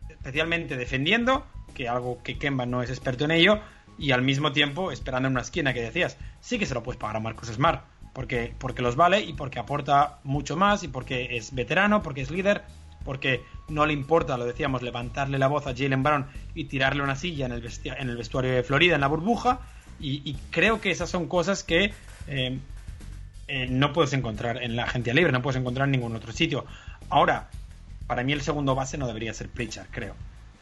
especialmente 0.10 0.78
defendiendo, 0.78 1.46
que 1.74 1.90
algo 1.90 2.22
que 2.24 2.38
Kemba 2.38 2.66
no 2.66 2.82
es 2.82 2.90
experto 2.90 3.26
en 3.26 3.32
ello, 3.32 3.60
y 3.98 4.12
al 4.12 4.22
mismo 4.22 4.52
tiempo 4.54 4.92
esperando 4.92 5.28
en 5.28 5.34
una 5.34 5.42
esquina 5.42 5.74
que 5.74 5.82
decías, 5.82 6.18
sí 6.40 6.58
que 6.58 6.66
se 6.66 6.74
lo 6.74 6.84
puedes 6.84 7.00
pagar 7.00 7.18
a 7.18 7.20
Marcus 7.20 7.50
Smart 7.50 7.91
porque, 8.14 8.54
porque 8.58 8.82
los 8.82 8.96
vale 8.96 9.22
y 9.22 9.34
porque 9.34 9.60
aporta 9.60 10.20
mucho 10.24 10.58
más 10.58 10.84
y 10.84 10.88
porque 10.88 11.38
es 11.38 11.54
veterano, 11.54 12.04
porque 12.04 12.22
es 12.22 12.32
líder, 12.32 12.64
porque 13.04 13.44
no 13.68 13.86
le 13.86 13.94
importa, 13.94 14.38
lo 14.38 14.46
decíamos, 14.46 14.82
levantarle 14.82 15.40
la 15.40 15.48
voz 15.48 15.68
a 15.68 15.76
Jalen 15.76 16.04
Brown 16.04 16.28
y 16.54 16.66
tirarle 16.66 17.04
una 17.04 17.16
silla 17.16 17.46
en 17.46 17.54
el, 17.54 17.70
en 17.86 18.10
el 18.10 18.18
vestuario 18.18 18.52
de 18.52 18.64
Florida, 18.64 18.96
en 18.96 19.02
la 19.02 19.08
burbuja, 19.08 19.60
y, 20.04 20.36
creo 20.50 20.82
que 20.82 20.90
esas 20.90 21.12
son 21.12 21.28
cosas 21.28 21.64
que 21.64 21.94
eh, 22.28 22.58
eh, 23.48 23.68
no 23.70 23.94
puedes 23.94 24.14
encontrar 24.14 24.64
en 24.64 24.76
la 24.76 24.86
agencia 24.86 25.14
libre, 25.14 25.32
no 25.32 25.44
puedes 25.44 25.60
encontrar 25.60 25.88
en 25.88 25.92
ningún 25.92 26.16
otro 26.16 26.32
sitio. 26.32 26.66
Ahora, 27.10 27.50
para 28.08 28.24
mí 28.24 28.34
el 28.34 28.42
segundo 28.42 28.74
base 28.74 28.98
no 28.98 29.06
debería 29.06 29.32
ser 29.34 29.50
Pritchard, 29.50 29.88
creo. 29.92 30.16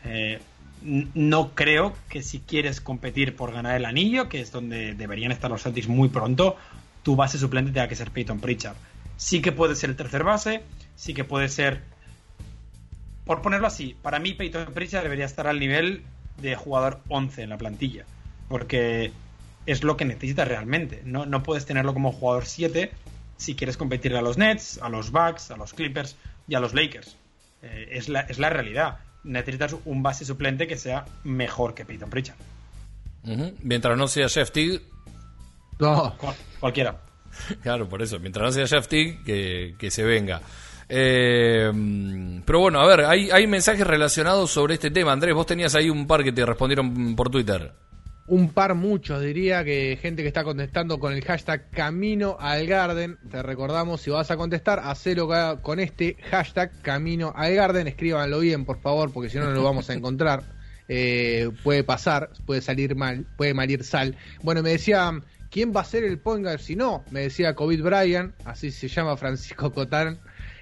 Eh, 0.04 0.40
no 0.82 1.52
creo 1.56 1.94
que 2.10 2.22
si 2.22 2.40
quieres 2.40 2.82
competir 2.82 3.36
por 3.36 3.54
ganar 3.54 3.76
el 3.76 3.86
anillo, 3.86 4.30
que 4.30 4.42
es 4.42 4.52
donde 4.52 4.94
deberían 4.94 5.32
estar 5.32 5.50
los 5.50 5.64
Celtics 5.64 5.88
muy 5.88 6.10
pronto, 6.10 6.58
tu 7.04 7.16
base 7.16 7.38
suplente 7.38 7.72
tenga 7.72 7.88
que 7.88 7.96
ser 7.96 8.12
Peyton 8.12 8.40
Pritchard. 8.40 8.76
Sí 9.18 9.42
que 9.42 9.52
puede 9.52 9.76
ser 9.76 9.90
el 9.90 9.96
tercer 9.96 10.24
base, 10.24 10.64
sí 10.96 11.14
que 11.14 11.24
puede 11.24 11.50
ser. 11.50 11.82
Por 13.26 13.42
ponerlo 13.42 13.68
así, 13.68 13.96
para 14.02 14.20
mí 14.20 14.34
Peyton 14.34 14.74
Pritchard 14.74 15.04
debería 15.04 15.26
estar 15.26 15.48
al 15.48 15.60
nivel 15.60 16.04
de 16.42 16.56
jugador 16.56 17.02
11 17.10 17.44
en 17.44 17.50
la 17.50 17.58
plantilla, 17.58 18.06
porque 18.48 19.12
es 19.66 19.84
lo 19.84 19.98
que 19.98 20.06
necesitas 20.06 20.48
realmente. 20.48 21.02
No, 21.06 21.26
no 21.26 21.44
puedes 21.44 21.66
tenerlo 21.66 21.94
como 21.94 22.12
jugador 22.12 22.46
7 22.46 22.92
si 23.38 23.56
quieres 23.56 23.78
competir 23.78 24.16
a 24.16 24.22
los 24.22 24.38
Nets, 24.38 24.80
a 24.82 24.90
los 24.90 25.12
Bucks, 25.12 25.52
a 25.52 25.58
los 25.58 25.74
Clippers 25.74 26.16
y 26.48 26.56
a 26.56 26.60
los 26.60 26.74
Lakers. 26.74 27.16
Eh, 27.62 27.90
es, 27.92 28.10
la, 28.10 28.22
es 28.22 28.40
la 28.40 28.50
realidad. 28.50 29.00
Necesitas 29.24 29.76
un 29.86 30.02
base 30.02 30.26
suplente 30.26 30.68
que 30.68 30.78
sea 30.78 31.06
mejor 31.24 31.74
que 31.74 31.86
Peyton 31.86 32.10
Pritchard. 32.10 32.38
Mientras 33.62 33.98
no 33.98 34.08
sea 34.08 34.30
Jeff 34.30 34.52
Cualquiera. 36.60 37.00
Claro, 37.62 37.88
por 37.88 38.02
eso. 38.02 38.20
Mientras 38.20 38.56
no 38.56 38.68
sea 38.68 38.82
Teague, 38.82 39.20
que, 39.26 39.76
que 39.78 39.92
se 39.92 40.04
venga. 40.04 40.42
Eh, 40.92 41.72
pero 42.46 42.60
bueno, 42.60 42.82
a 42.82 42.88
ver, 42.88 43.06
hay, 43.06 43.30
hay 43.30 43.46
mensajes 43.48 43.86
relacionados 43.86 44.52
sobre 44.52 44.74
este 44.74 44.92
tema. 44.92 45.12
Andrés, 45.12 45.36
vos 45.36 45.46
tenías 45.46 45.76
ahí 45.76 45.90
un 45.90 46.08
par 46.08 46.24
que 46.24 46.32
te 46.32 46.46
respondieron 46.46 47.16
por 47.16 47.30
Twitter. 47.30 47.72
Un 48.26 48.50
par 48.50 48.76
muchos, 48.76 49.22
diría 49.24 49.64
que 49.64 49.98
gente 50.00 50.22
que 50.22 50.28
está 50.28 50.44
contestando 50.44 51.00
con 51.00 51.14
el 51.14 51.24
hashtag 51.24 51.72
Camino 51.72 52.38
al 52.40 52.68
Garden. 52.68 53.18
Te 53.32 53.42
recordamos, 53.42 54.02
si 54.02 54.12
vas 54.12 54.30
a 54.30 54.38
contestar, 54.38 54.80
hacelo 54.84 55.28
con 55.62 55.80
este 55.80 56.16
hashtag 56.30 56.72
Camino 56.82 57.34
al 57.36 57.56
Garden. 57.56 57.88
Escríbanlo 57.88 58.40
bien, 58.40 58.66
por 58.66 58.82
favor, 58.82 59.12
porque 59.12 59.30
si 59.30 59.38
no, 59.38 59.46
no 59.46 59.52
lo 59.52 59.64
vamos 59.64 59.90
a 59.90 59.94
encontrar. 59.94 60.44
Eh, 60.88 61.50
puede 61.64 61.84
pasar, 61.84 62.32
puede 62.46 62.62
salir 62.62 62.96
mal, 62.96 63.26
puede 63.36 63.54
malir 63.54 63.84
sal. 63.84 64.16
Bueno, 64.42 64.62
me 64.62 64.72
decía 64.72 65.12
¿Quién 65.50 65.74
va 65.76 65.82
a 65.82 65.86
ser 65.86 66.04
el 66.04 66.20
point 66.20 66.44
guard 66.44 66.60
si 66.60 66.76
no? 66.76 67.04
Me 67.10 67.22
decía 67.22 67.56
COVID 67.56 67.82
Bryan, 67.82 68.34
así 68.46 68.72
se 68.72 68.88
llama 68.88 69.18
Francisco 69.18 69.72
Cotán. 69.72 70.20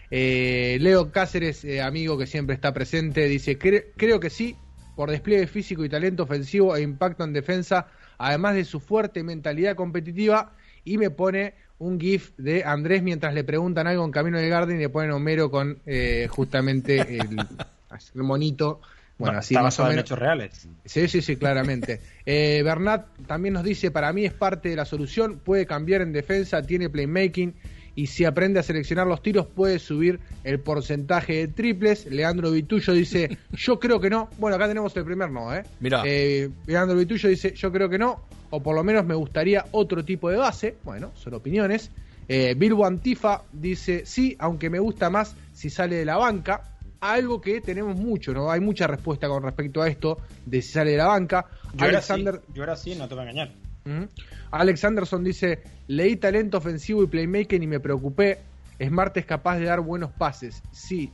Eh, 0.09 0.77
Leo 0.79 1.11
Cáceres, 1.11 1.65
eh, 1.65 1.81
amigo 1.81 2.17
que 2.17 2.25
siempre 2.25 2.55
está 2.55 2.73
presente, 2.73 3.27
dice, 3.27 3.57
Cre 3.57 3.91
creo 3.97 4.21
que 4.21 4.29
sí, 4.29 4.55
por 4.95 5.11
despliegue 5.11 5.47
físico 5.47 5.83
y 5.83 5.89
talento 5.89 6.23
ofensivo 6.23 6.75
e 6.75 6.81
impacto 6.81 7.25
en 7.25 7.33
defensa, 7.33 7.87
además 8.17 8.55
de 8.55 8.63
su 8.63 8.79
fuerte 8.79 9.23
mentalidad 9.23 9.75
competitiva, 9.75 10.53
y 10.85 10.97
me 10.97 11.09
pone 11.09 11.55
un 11.79 11.99
GIF 11.99 12.31
de 12.37 12.63
Andrés 12.63 13.03
mientras 13.03 13.33
le 13.33 13.43
preguntan 13.43 13.87
algo 13.87 14.05
en 14.05 14.11
Camino 14.11 14.39
del 14.39 14.49
Garden 14.49 14.77
y 14.77 14.83
le 14.83 14.89
ponen 14.89 15.11
Homero 15.11 15.51
con 15.51 15.79
eh, 15.85 16.27
justamente 16.29 17.01
el, 17.19 17.37
el 18.15 18.23
monito 18.23 18.79
bueno, 19.17 19.39
así 19.39 19.55
más 19.55 19.79
o 19.79 19.83
menos. 19.83 19.93
en 19.93 19.99
hechos 19.99 20.19
reales. 20.19 20.67
Sí, 20.85 21.07
sí, 21.07 21.21
sí, 21.21 21.37
claramente. 21.37 22.01
eh, 22.25 22.61
Bernat 22.63 23.07
también 23.25 23.53
nos 23.53 23.63
dice, 23.63 23.91
para 23.91 24.13
mí 24.13 24.25
es 24.25 24.33
parte 24.33 24.69
de 24.69 24.75
la 24.75 24.85
solución, 24.85 25.39
puede 25.43 25.65
cambiar 25.65 26.01
en 26.01 26.13
defensa, 26.13 26.61
tiene 26.61 26.89
playmaking 26.89 27.55
y 27.97 28.05
si 28.05 28.25
aprende 28.25 28.59
a 28.59 28.63
seleccionar 28.63 29.07
los 29.07 29.23
tiros 29.23 29.47
puede 29.47 29.79
subir 29.79 30.19
el 30.43 30.59
porcentaje 30.59 31.33
de 31.33 31.47
triples. 31.47 32.05
Leandro 32.05 32.51
Vitullo 32.51 32.93
dice, 32.93 33.39
yo 33.53 33.79
creo 33.79 33.99
que 33.99 34.11
no. 34.11 34.29
Bueno, 34.37 34.55
acá 34.55 34.67
tenemos 34.67 34.95
el 34.95 35.03
primer 35.03 35.31
no, 35.31 35.53
¿eh? 35.53 35.63
Mira. 35.79 36.03
Eh, 36.05 36.47
Leandro 36.67 36.95
Vitullo 36.95 37.27
dice, 37.27 37.53
yo 37.55 37.71
creo 37.71 37.89
que 37.89 37.97
no, 37.97 38.21
o 38.51 38.61
por 38.61 38.75
lo 38.75 38.83
menos 38.83 39.03
me 39.03 39.15
gustaría 39.15 39.65
otro 39.71 40.05
tipo 40.05 40.29
de 40.29 40.37
base. 40.37 40.75
Bueno, 40.83 41.11
son 41.15 41.33
opiniones. 41.33 41.89
Eh, 42.29 42.53
Bilbo 42.55 42.85
Antifa 42.85 43.41
dice, 43.51 44.05
sí, 44.05 44.35
aunque 44.37 44.69
me 44.69 44.77
gusta 44.77 45.09
más 45.09 45.35
si 45.53 45.71
sale 45.71 45.95
de 45.95 46.05
la 46.05 46.17
banca 46.17 46.76
algo 46.99 47.41
que 47.41 47.61
tenemos 47.61 47.95
mucho, 47.95 48.33
¿no? 48.33 48.51
Hay 48.51 48.59
mucha 48.59 48.87
respuesta 48.87 49.27
con 49.27 49.43
respecto 49.43 49.81
a 49.81 49.87
esto 49.87 50.17
de 50.45 50.61
si 50.61 50.71
sale 50.71 50.91
de 50.91 50.97
la 50.97 51.07
banca. 51.07 51.45
Yo 51.73 51.85
Alexander... 51.85 52.35
era 52.35 52.43
sí, 52.43 52.53
yo 52.53 52.63
era 52.63 52.75
sí, 52.75 52.95
no 52.95 53.07
te 53.07 53.15
voy 53.15 53.25
a 53.25 53.29
engañar. 53.29 53.53
Uh 53.85 53.89
-huh. 53.89 54.09
Alex 54.51 54.83
Anderson 54.83 55.23
dice, 55.23 55.63
leí 55.87 56.15
talento 56.17 56.57
ofensivo 56.57 57.03
y 57.03 57.07
playmaking 57.07 57.63
y 57.63 57.67
me 57.67 57.79
preocupé. 57.79 58.39
Smart 58.79 59.15
es 59.17 59.25
capaz 59.25 59.57
de 59.57 59.65
dar 59.65 59.81
buenos 59.81 60.11
pases. 60.11 60.61
Sí, 60.71 61.11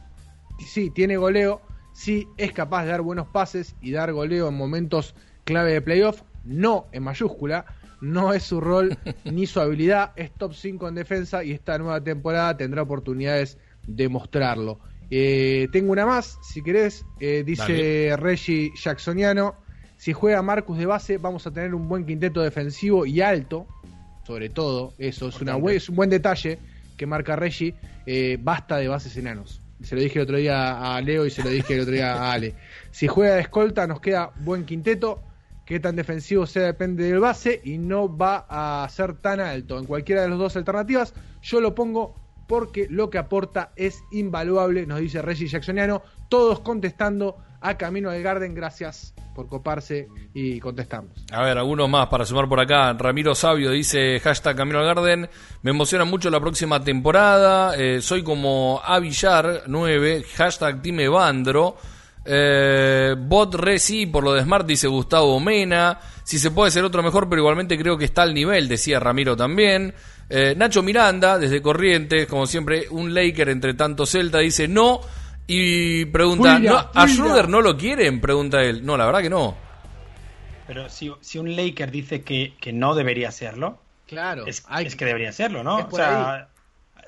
sí, 0.60 0.90
tiene 0.90 1.18
goleo. 1.18 1.62
Sí, 1.94 2.28
es 2.38 2.52
capaz 2.52 2.84
de 2.84 2.90
dar 2.90 3.02
buenos 3.02 3.28
pases 3.28 3.76
y 3.82 3.92
dar 3.92 4.12
goleo 4.12 4.50
en 4.50 4.56
momentos 4.56 5.16
clave 5.44 5.74
de 5.74 5.82
playoff. 5.82 6.24
no 6.44 6.88
en 6.92 7.04
mayúscula, 7.04 7.66
no 8.02 8.34
es 8.34 8.44
su 8.44 8.60
rol 8.60 8.98
ni 9.24 9.46
su 9.46 9.62
habilidad, 9.62 10.12
es 10.18 10.32
top 10.32 10.54
5 10.54 10.90
en 10.90 10.96
defensa 10.96 11.44
y 11.44 11.52
esta 11.52 11.78
nueva 11.78 12.04
temporada 12.04 12.58
tendrá 12.58 12.82
oportunidades 12.82 13.58
de 13.88 14.10
mostrarlo. 14.10 14.80
Eh, 15.10 15.68
tengo 15.72 15.92
una 15.92 16.06
más, 16.06 16.38
si 16.42 16.62
querés, 16.62 17.06
eh, 17.20 17.44
dice 17.46 18.08
Dale. 18.10 18.18
Reggie 18.18 18.72
Jacksoniano, 18.76 19.56
si 19.98 20.14
juega 20.14 20.42
Marcus 20.42 20.78
de 20.78 20.86
base 20.86 21.18
vamos 21.18 21.46
a 21.48 21.52
tener 21.52 21.74
un 21.74 21.88
buen 21.88 22.06
quinteto 22.06 22.42
defensivo 22.42 23.06
y 23.06 23.22
alto, 23.22 23.68
sobre 24.26 24.50
todo, 24.50 24.94
eso 24.98 25.28
es, 25.28 25.42
una 25.42 25.56
un 25.58 25.80
buen 25.92 26.10
detalle 26.10 26.60
que 26.98 27.06
marca 27.06 27.36
Reggie, 27.36 27.76
eh, 28.06 28.38
basta 28.42 28.78
de 28.78 28.88
bases 28.88 29.16
enanos. 29.18 29.62
Se 29.82 29.96
lo 29.96 30.02
dije 30.02 30.20
el 30.20 30.24
otro 30.24 30.38
día 30.38 30.96
a 30.96 31.02
Leo 31.02 31.26
y 31.26 31.30
se 31.30 31.44
lo 31.44 31.50
dije 31.50 31.76
el 31.76 31.82
otro 31.82 31.94
día 31.94 32.14
a 32.14 32.32
Ale. 32.32 32.56
Si 32.92 33.08
juega 33.08 33.36
de 33.36 33.42
escolta 33.42 33.88
nos 33.88 34.00
queda 34.00 34.32
buen 34.42 34.66
quinteto, 34.66 35.22
que 35.66 35.80
tan 35.80 35.96
defensivo 35.96 36.46
sea 36.46 36.64
depende 36.64 37.06
del 37.06 37.20
base 37.20 37.62
y 37.64 37.78
no 37.78 38.16
va 38.16 38.46
a 38.50 38.88
ser 38.90 39.16
tan 39.16 39.40
alto. 39.40 39.80
En 39.80 39.86
cualquiera 39.86 40.22
de 40.22 40.30
las 40.30 40.38
dos 40.38 40.56
alternativas 40.56 41.14
yo 41.42 41.62
lo 41.62 41.74
pongo 41.74 42.16
porque 42.48 42.88
lo 42.90 43.10
que 43.10 43.18
aporta 43.18 43.72
es 43.76 44.04
invaluable, 44.12 44.86
nos 44.86 45.00
dice 45.00 45.22
Reggie 45.22 45.48
Jacksoniano, 45.48 46.02
todos 46.30 46.60
contestando 46.60 47.38
a 47.62 47.78
Camino 47.78 48.12
del 48.12 48.22
Garden, 48.22 48.54
gracias 48.54 49.14
por 49.34 49.48
coparse 49.48 50.10
y 50.34 50.60
contestamos. 50.60 51.12
A 51.32 51.44
ver, 51.44 51.58
algunos 51.58 51.90
más 51.90 52.08
para 52.08 52.26
sumar 52.26 52.48
por 52.48 52.60
acá. 52.60 52.94
Ramiro 52.94 53.34
Sabio 53.34 53.72
dice 53.72 54.20
hashtag 54.20 54.56
Camino 54.56 54.80
al 54.80 54.86
Garden. 54.86 55.30
Me 55.62 55.72
emociona 55.72 56.06
mucho 56.06 56.30
la 56.30 56.40
próxima 56.40 56.84
temporada. 56.84 57.76
Eh, 57.78 58.02
soy 58.02 58.22
como 58.22 58.82
Avillar 58.84 59.64
9, 59.68 60.24
hashtag 60.36 60.82
Team 60.82 61.00
Evandro. 61.00 61.78
Eh, 62.26 63.16
bot 63.18 63.54
Resi 63.56 64.06
por 64.06 64.24
lo 64.24 64.34
de 64.34 64.44
Smart 64.44 64.66
dice 64.66 64.88
Gustavo 64.88 65.40
Mena. 65.40 66.00
Si 66.24 66.40
se 66.40 66.52
puede 66.52 66.72
ser 66.72 66.84
otro 66.84 67.04
mejor, 67.04 67.28
pero 67.28 67.42
igualmente 67.42 67.78
creo 67.78 67.98
que 67.98 68.06
está 68.06 68.22
al 68.22 68.34
nivel, 68.34 68.68
decía 68.68 69.00
Ramiro 69.00 69.36
también. 69.36 69.94
Eh, 70.30 70.54
Nacho 70.58 70.82
Miranda, 70.84 71.38
desde 71.38 71.62
Corrientes, 71.62 72.28
como 72.28 72.46
siempre, 72.48 72.88
un 72.90 73.14
Laker 73.14 73.50
entre 73.50 73.74
tanto 73.74 74.06
Celta, 74.06 74.40
dice 74.40 74.68
no. 74.68 75.02
Y 75.46 76.06
pregunta, 76.06 76.58
Fuera, 76.58 76.72
¿no, 76.94 77.02
¿a. 77.02 77.08
Schroeder 77.08 77.50
no 77.50 77.62
lo 77.62 77.76
quieren? 77.78 78.22
Pregunta 78.22 78.62
él. 78.62 78.86
No, 78.86 78.96
la 78.98 79.06
verdad 79.06 79.22
que 79.22 79.30
no. 79.30 79.56
Pero 80.66 80.90
si, 80.90 81.12
si 81.22 81.38
un 81.38 81.56
Laker 81.56 81.92
dice 81.92 82.22
que, 82.22 82.54
que 82.60 82.72
no 82.72 82.96
debería 82.96 83.32
serlo, 83.32 83.80
Claro, 84.08 84.46
es, 84.48 84.64
hay- 84.68 84.86
es 84.86 84.96
que 84.96 85.06
debería 85.06 85.32
serlo, 85.34 85.64
¿no? 85.64 85.88
O 85.92 85.96
sea, 85.96 86.48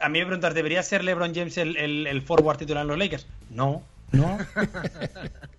a 0.02 0.10
mí 0.10 0.20
me 0.20 0.26
preguntas, 0.26 0.54
¿debería 0.54 0.84
ser 0.84 1.04
LeBron 1.04 1.34
James 1.34 1.58
el, 1.58 1.78
el, 1.78 2.08
el 2.08 2.22
forward 2.24 2.58
titular 2.58 2.82
en 2.82 2.88
los 2.90 2.98
Lakers? 2.98 3.26
No, 3.50 3.84
no. 4.12 4.38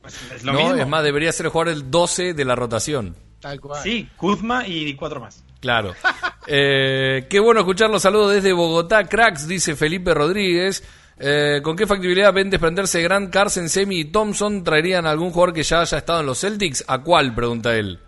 Pues 0.03 0.21
es 0.37 0.45
lo 0.45 0.53
no, 0.53 0.59
mismo. 0.61 0.75
es 0.77 0.87
más, 0.87 1.03
debería 1.03 1.33
ser 1.33 1.49
jugar 1.49 1.69
el 1.69 1.91
12 1.91 2.33
de 2.35 2.45
la 2.45 2.55
rotación. 2.55 3.17
tal 3.41 3.61
cual. 3.61 3.83
Sí, 3.83 4.09
Kuzma 4.17 4.67
y 4.67 4.95
cuatro 4.95 5.19
más. 5.21 5.43
Claro. 5.61 5.95
Eh, 6.47 7.27
qué 7.29 7.41
bueno 7.41 7.61
escucharlo. 7.61 7.99
Saludos 7.99 8.35
desde 8.35 8.53
Bogotá, 8.53 9.05
cracks, 9.05 9.49
dice 9.49 9.77
Felipe 9.77 10.15
Rodríguez. 10.15 10.83
Eh, 11.19 11.61
¿Con 11.63 11.77
qué 11.77 11.87
factibilidad 11.87 12.33
ven 12.33 12.51
desprenderse 12.51 13.03
Grant, 13.03 13.33
Carson, 13.33 13.69
Semi 13.69 14.01
y 14.01 14.05
Thompson? 14.07 14.63
¿Traerían 14.63 15.07
a 15.07 15.11
algún 15.11 15.31
jugador 15.31 15.55
que 15.55 15.63
ya 15.63 15.81
haya 15.81 15.99
estado 15.99 16.21
en 16.21 16.27
los 16.27 16.41
Celtics? 16.41 16.85
¿A 16.87 17.03
cuál? 17.03 17.35
Pregunta 17.35 17.75
él. 17.75 17.99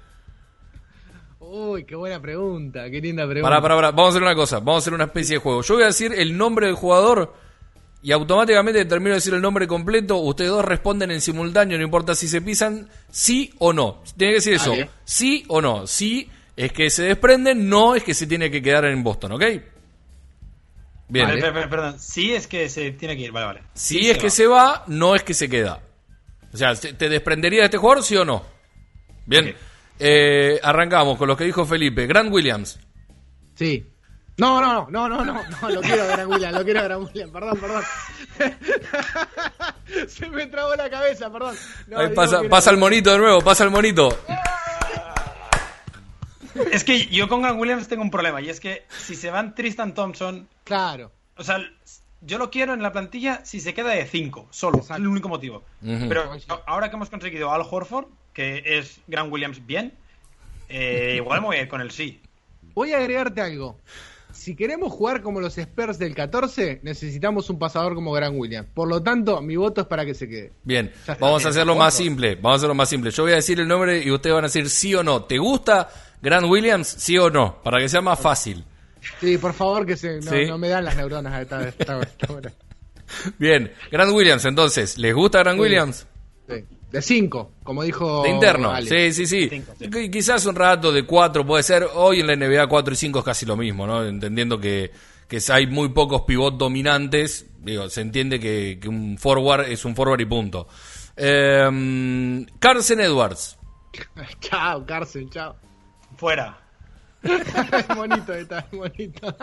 Uy, 1.40 1.84
qué 1.84 1.96
buena 1.96 2.20
pregunta, 2.20 2.90
qué 2.90 3.00
linda 3.00 3.26
pregunta. 3.26 3.48
Pará, 3.48 3.62
pará, 3.62 3.74
pará. 3.74 3.90
Vamos 3.90 4.08
a 4.08 4.10
hacer 4.10 4.22
una 4.22 4.34
cosa. 4.34 4.58
Vamos 4.58 4.76
a 4.76 4.78
hacer 4.78 4.92
una 4.92 5.04
especie 5.04 5.36
de 5.36 5.40
juego. 5.40 5.62
Yo 5.62 5.74
voy 5.74 5.84
a 5.84 5.86
decir 5.86 6.12
el 6.12 6.36
nombre 6.36 6.66
del 6.66 6.74
jugador 6.74 7.34
y 8.02 8.12
automáticamente 8.12 8.84
termino 8.84 9.10
de 9.10 9.16
decir 9.16 9.32
el 9.34 9.40
nombre 9.40 9.66
completo. 9.66 10.18
Ustedes 10.18 10.50
dos 10.50 10.64
responden 10.64 11.10
en 11.10 11.20
simultáneo, 11.22 11.78
no 11.78 11.84
importa 11.84 12.14
si 12.14 12.28
se 12.28 12.42
pisan, 12.42 12.88
sí 13.10 13.52
o 13.58 13.72
no. 13.72 14.02
Tiene 14.16 14.32
que 14.32 14.36
decir 14.36 14.54
eso. 14.54 14.70
Dale. 14.70 14.90
Sí 15.04 15.44
o 15.48 15.62
no. 15.62 15.86
Sí 15.86 16.30
es 16.64 16.72
que 16.72 16.90
se 16.90 17.04
desprenden, 17.04 17.68
no 17.68 17.94
es 17.94 18.02
que 18.02 18.14
se 18.14 18.26
tiene 18.26 18.50
que 18.50 18.60
quedar 18.60 18.84
en 18.86 19.02
Boston, 19.02 19.32
¿ok? 19.32 19.42
Bien. 21.08 21.26
Vale, 21.26 21.40
per- 21.40 21.52
per- 21.54 21.70
perdón, 21.70 21.98
sí 21.98 22.34
es 22.34 22.46
que 22.46 22.68
se 22.68 22.90
tiene 22.92 23.16
que 23.16 23.22
ir, 23.22 23.32
vale, 23.32 23.46
vale. 23.46 23.62
Si 23.74 24.00
Sí 24.00 24.10
es 24.10 24.16
se 24.16 24.18
que 24.18 24.26
va. 24.26 24.30
se 24.30 24.46
va, 24.46 24.84
no 24.88 25.14
es 25.14 25.22
que 25.22 25.34
se 25.34 25.48
queda. 25.48 25.80
O 26.52 26.56
sea, 26.56 26.74
¿te 26.74 27.08
desprendería 27.08 27.60
de 27.60 27.64
este 27.66 27.78
jugador, 27.78 28.02
sí 28.04 28.16
o 28.16 28.24
no? 28.24 28.44
Bien. 29.26 29.54
Eh, 29.98 30.60
arrancamos 30.62 31.16
con 31.18 31.28
lo 31.28 31.36
que 31.36 31.44
dijo 31.44 31.64
Felipe. 31.64 32.06
Grant 32.06 32.30
Williams. 32.32 32.78
Sí. 33.54 33.84
No, 34.36 34.60
no, 34.60 34.86
no, 34.90 35.08
no, 35.08 35.24
no, 35.24 35.24
no, 35.24 35.42
no, 35.62 35.68
lo 35.70 35.80
quiero 35.80 36.02
a 36.04 36.06
Gran 36.06 36.28
William, 36.28 36.54
lo 36.54 36.62
quiero 36.64 36.80
a 36.80 36.82
Gran 36.84 37.02
William, 37.02 37.30
perdón, 37.32 37.58
perdón. 37.58 37.82
Se 40.08 40.28
me 40.28 40.46
trabó 40.46 40.74
la 40.76 40.88
cabeza, 40.88 41.30
perdón. 41.32 41.56
No, 41.88 41.98
Ahí 41.98 42.08
pasa, 42.14 42.42
pasa 42.48 42.70
no. 42.70 42.74
el 42.74 42.80
monito 42.80 43.10
de 43.12 43.18
nuevo, 43.18 43.40
pasa 43.40 43.64
el 43.64 43.70
monito. 43.70 44.08
Es 46.72 46.84
que 46.84 47.06
yo 47.06 47.28
con 47.28 47.42
Grant 47.42 47.58
Williams 47.60 47.88
tengo 47.88 48.02
un 48.02 48.10
problema 48.10 48.40
y 48.40 48.48
es 48.48 48.60
que 48.60 48.84
si 49.04 49.14
se 49.14 49.30
van 49.30 49.54
Tristan 49.54 49.94
Thompson, 49.94 50.48
Claro. 50.64 51.12
o 51.36 51.44
sea, 51.44 51.58
yo 52.20 52.38
lo 52.38 52.50
quiero 52.50 52.74
en 52.74 52.82
la 52.82 52.92
plantilla 52.92 53.44
si 53.44 53.60
se 53.60 53.74
queda 53.74 53.90
de 53.90 54.06
5, 54.06 54.48
solo, 54.50 54.78
Exacto. 54.78 54.94
es 54.94 55.00
el 55.00 55.06
único 55.08 55.28
motivo. 55.28 55.62
Pero 55.82 56.30
ahora 56.66 56.90
que 56.90 56.96
hemos 56.96 57.10
conseguido 57.10 57.52
Al 57.52 57.62
Horford, 57.68 58.06
que 58.32 58.62
es 58.64 59.00
Grant 59.06 59.32
Williams 59.32 59.64
bien, 59.66 59.92
eh, 60.68 61.14
igual 61.16 61.40
me 61.40 61.46
voy 61.46 61.56
a 61.56 61.62
ir 61.62 61.68
con 61.68 61.80
el 61.80 61.90
sí. 61.90 62.20
Voy 62.74 62.92
a 62.92 62.98
agregarte 62.98 63.40
algo. 63.40 63.78
Si 64.32 64.54
queremos 64.54 64.92
jugar 64.92 65.22
como 65.22 65.40
los 65.40 65.56
Spurs 65.58 65.98
del 65.98 66.14
14, 66.14 66.80
necesitamos 66.82 67.50
un 67.50 67.58
pasador 67.58 67.94
como 67.94 68.12
Gran 68.12 68.36
William. 68.38 68.66
Por 68.72 68.86
lo 68.86 69.02
tanto, 69.02 69.40
mi 69.40 69.56
voto 69.56 69.80
es 69.80 69.86
para 69.86 70.04
que 70.04 70.14
se 70.14 70.28
quede. 70.28 70.52
Bien, 70.62 70.92
vamos 71.18 71.44
a 71.44 71.48
hacerlo 71.48 71.74
más 71.74 71.94
simple. 71.94 72.36
Vamos 72.36 72.52
a 72.52 72.56
hacerlo 72.56 72.74
más 72.74 72.88
simple. 72.88 73.10
Yo 73.10 73.22
voy 73.24 73.32
a 73.32 73.36
decir 73.36 73.58
el 73.58 73.66
nombre 73.66 74.00
y 74.02 74.10
ustedes 74.10 74.34
van 74.34 74.44
a 74.44 74.48
decir 74.48 74.68
sí 74.70 74.94
o 74.94 75.02
no. 75.02 75.24
¿Te 75.24 75.38
gusta 75.38 75.88
Grant 76.22 76.46
Williams? 76.46 76.88
Sí 76.88 77.16
o 77.18 77.30
no. 77.30 77.62
Para 77.62 77.78
que 77.80 77.88
sea 77.88 78.00
más 78.00 78.18
fácil. 78.20 78.64
Sí, 79.20 79.38
por 79.38 79.54
favor, 79.54 79.86
que 79.86 79.96
se, 79.96 80.20
no, 80.20 80.30
Sí. 80.30 80.46
no 80.46 80.58
me 80.58 80.68
dan 80.68 80.84
las 80.84 80.96
neuronas 80.96 81.32
a 81.32 81.42
esta, 81.42 81.68
esta- 81.68 82.00
esta 82.02 82.32
hora. 82.32 82.52
Bien, 83.38 83.72
Grant 83.90 84.12
Williams, 84.12 84.44
entonces. 84.44 84.98
¿Les 84.98 85.14
gusta 85.14 85.38
Grant 85.40 85.56
Sí. 85.56 85.62
Williams? 85.62 86.06
Sí. 86.48 86.64
De 86.90 87.02
5, 87.02 87.52
como 87.62 87.82
dijo. 87.82 88.22
De 88.22 88.30
interno. 88.30 88.70
Ale. 88.70 88.88
Sí, 88.88 89.12
sí, 89.12 89.26
sí. 89.26 89.48
Cinco, 89.50 89.74
sí. 89.78 90.10
Quizás 90.10 90.46
un 90.46 90.54
rato 90.56 90.90
de 90.90 91.04
4 91.04 91.44
puede 91.46 91.62
ser. 91.62 91.86
Hoy 91.94 92.20
en 92.20 92.26
la 92.26 92.34
NBA 92.34 92.66
4 92.66 92.94
y 92.94 92.96
5 92.96 93.18
es 93.18 93.24
casi 93.26 93.44
lo 93.46 93.56
mismo, 93.56 93.86
¿no? 93.86 94.04
Entendiendo 94.04 94.58
que, 94.58 94.90
que 95.28 95.38
hay 95.50 95.66
muy 95.66 95.90
pocos 95.90 96.22
pivot 96.22 96.56
dominantes. 96.56 97.44
Digo, 97.60 97.88
se 97.90 98.00
entiende 98.00 98.40
que, 98.40 98.78
que 98.80 98.88
un 98.88 99.18
forward 99.18 99.68
es 99.70 99.84
un 99.84 99.94
forward 99.94 100.20
y 100.20 100.24
punto. 100.24 100.66
Eh, 101.14 102.46
Carson 102.58 103.00
Edwards. 103.00 103.58
chao, 104.40 104.86
Carson, 104.86 105.28
chao. 105.28 105.56
Fuera. 106.18 106.58
es 107.22 107.88
bonito, 107.96 108.34
está 108.34 108.66
bonito. 108.70 109.34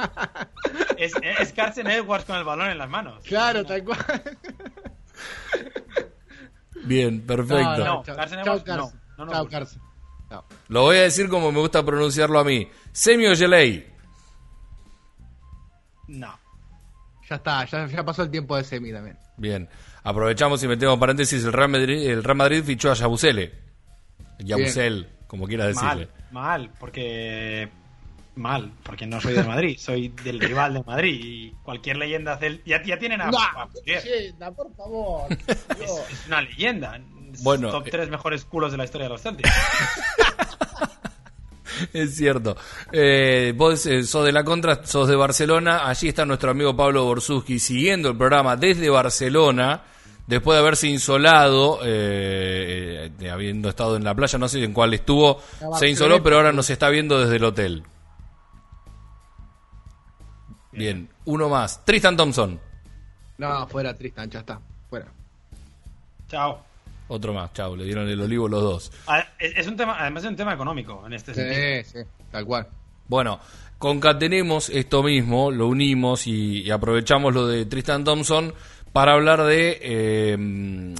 Es, 0.98 1.14
es 1.40 1.52
Carson 1.54 1.88
Edwards 1.88 2.26
con 2.26 2.36
el 2.38 2.44
balón 2.44 2.70
en 2.70 2.78
las 2.78 2.90
manos. 2.90 3.24
claro, 3.26 3.66
tal 3.66 3.84
cual. 3.84 4.06
Bien, 6.86 7.22
perfecto. 7.22 7.78
no. 7.84 8.04
chao, 8.04 8.16
Carson 8.16 8.44
chao, 8.44 8.56
Edwards, 8.58 8.68
no. 8.68 8.76
Carson. 8.76 9.02
No 9.18 9.26
nos 9.26 9.34
Chao. 9.34 9.48
Carson. 9.50 9.82
Chao. 10.30 10.46
Lo 10.68 10.82
voy 10.84 10.98
a 10.98 11.02
decir 11.04 11.30
como 11.30 11.52
me 11.52 11.60
gusta 11.60 11.84
pronunciarlo 11.84 12.40
a 12.40 12.44
mí. 12.44 12.70
Semio 12.92 13.36
Gelei. 13.36 13.88
No. 16.08 16.38
Ya 17.30 17.38
está, 17.38 17.66
ya, 17.66 17.88
ya 17.88 18.04
pasó 18.04 18.24
el 18.24 18.30
tiempo 18.30 18.56
de 18.56 18.64
semi 18.64 18.92
también. 18.92 19.18
Bien. 19.38 19.68
Aprovechamos 20.04 20.62
y 20.64 20.68
metemos 20.68 21.00
paréntesis. 21.00 21.44
El 21.44 21.54
Real 21.54 21.70
Madrid, 21.70 22.08
el 22.10 22.24
Real 22.24 22.38
Madrid 22.38 22.64
fichó 22.64 22.92
a 22.92 22.94
Yabusele. 22.94 23.54
Yabusel, 24.40 25.10
como 25.28 25.48
quieras 25.48 25.70
decirle. 25.70 26.06
Mal, 26.06 26.10
mal, 26.36 26.70
porque. 26.80 27.70
Mal, 28.36 28.70
porque 28.84 29.08
no 29.08 29.22
soy 29.22 29.34
de 29.34 29.44
Madrid, 29.46 29.78
soy 29.80 30.10
del 30.10 30.40
rival 30.42 30.74
de 30.74 30.84
Madrid. 30.84 31.20
Y 31.24 31.52
cualquier 31.64 31.96
leyenda. 31.98 32.38
cel- 32.40 32.62
Ya, 32.66 32.84
ya 32.84 33.00
tienen 33.00 33.22
a. 33.22 33.30
a 33.30 33.68
Puyol. 33.68 33.84
leyenda, 34.04 34.52
por 34.52 34.76
favor. 34.76 35.28
es, 35.48 35.90
es 36.12 36.28
una 36.28 36.42
leyenda. 36.42 37.00
Es 37.34 37.42
Bueno, 37.44 37.70
top 37.72 37.88
eh. 37.88 37.92
3 37.92 38.10
mejores 38.10 38.44
culos 38.46 38.72
de 38.72 38.78
la 38.78 38.84
historia 38.84 39.06
de 39.06 39.14
los 39.14 39.22
Celtics. 39.22 39.50
Es 41.92 42.16
cierto. 42.16 42.56
Eh, 42.92 43.54
vos 43.56 43.86
eh, 43.86 44.04
sos 44.04 44.26
de 44.26 44.32
la 44.32 44.44
contra, 44.46 44.86
sos 44.86 45.10
de 45.10 45.16
Barcelona. 45.16 45.88
Allí 45.88 46.08
está 46.08 46.26
nuestro 46.26 46.52
amigo 46.52 46.76
Pablo 46.76 47.04
Borsuski 47.04 47.60
siguiendo 47.60 48.10
el 48.10 48.18
programa 48.18 48.56
desde 48.56 48.90
Barcelona. 48.90 49.84
Después 50.28 50.56
de 50.56 50.60
haberse 50.62 50.88
insolado, 50.88 51.80
eh, 51.84 53.12
habiendo 53.32 53.70
estado 53.70 53.96
en 53.96 54.04
la 54.04 54.16
playa, 54.16 54.40
no 54.40 54.48
sé 54.48 54.64
en 54.64 54.74
cuál 54.74 54.94
estuvo, 54.96 55.40
se 55.78 55.88
insoló, 55.88 56.24
pero 56.24 56.38
ahora 56.38 56.52
nos 56.52 56.70
está 56.72 56.90
viendo 56.90 57.20
desde 57.20 57.36
el 57.36 57.44
hotel. 57.44 57.84
Bien, 60.72 61.08
uno 61.26 61.48
más. 61.48 61.84
Tristan 61.86 62.18
Thompson. 62.18 62.60
No, 63.38 63.68
fuera 63.68 63.96
Tristan, 63.96 64.30
ya 64.30 64.40
está. 64.40 64.60
Fuera. 64.90 65.08
Chao. 66.28 66.60
Otro 67.08 67.34
más, 67.34 67.54
chao, 67.54 67.76
le 67.76 67.84
dieron 67.86 68.08
el 68.10 68.20
olivo 68.20 68.48
los 68.48 68.62
dos. 68.64 68.92
Ah, 69.06 69.24
Es 69.38 69.68
un 69.68 69.78
tema, 69.78 69.96
además 70.00 70.24
es 70.24 70.30
un 70.32 70.36
tema 70.36 70.54
económico 70.54 71.04
en 71.06 71.14
este 71.14 71.36
sentido. 71.36 71.84
Sí, 71.84 72.00
sí, 72.00 72.10
tal 72.32 72.46
cual. 72.46 72.68
Bueno, 73.08 73.40
concatenemos 73.78 74.70
esto 74.70 75.04
mismo, 75.04 75.52
lo 75.52 75.68
unimos 75.68 76.26
y, 76.26 76.64
y 76.64 76.72
aprovechamos 76.72 77.32
lo 77.32 77.46
de 77.46 77.68
Tristan 77.68 78.04
Thompson 78.04 78.52
para 78.96 79.12
hablar 79.12 79.44
de 79.44 79.78
eh, 79.82 80.38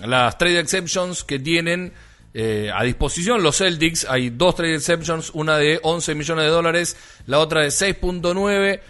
las 0.06 0.38
trade 0.38 0.60
exceptions 0.60 1.24
que 1.24 1.40
tienen 1.40 1.94
eh, 2.34 2.70
a 2.76 2.84
disposición 2.84 3.42
los 3.42 3.60
Celtics. 3.60 4.06
Hay 4.10 4.32
dos 4.32 4.54
trade 4.56 4.76
exceptions, 4.76 5.32
una 5.34 5.58
de 5.58 5.80
11 5.82 6.14
millones 6.14 6.44
de 6.44 6.52
dólares, 6.52 6.98
la 7.26 7.40
otra 7.40 7.62
de 7.62 7.70
6.9. 7.70 8.82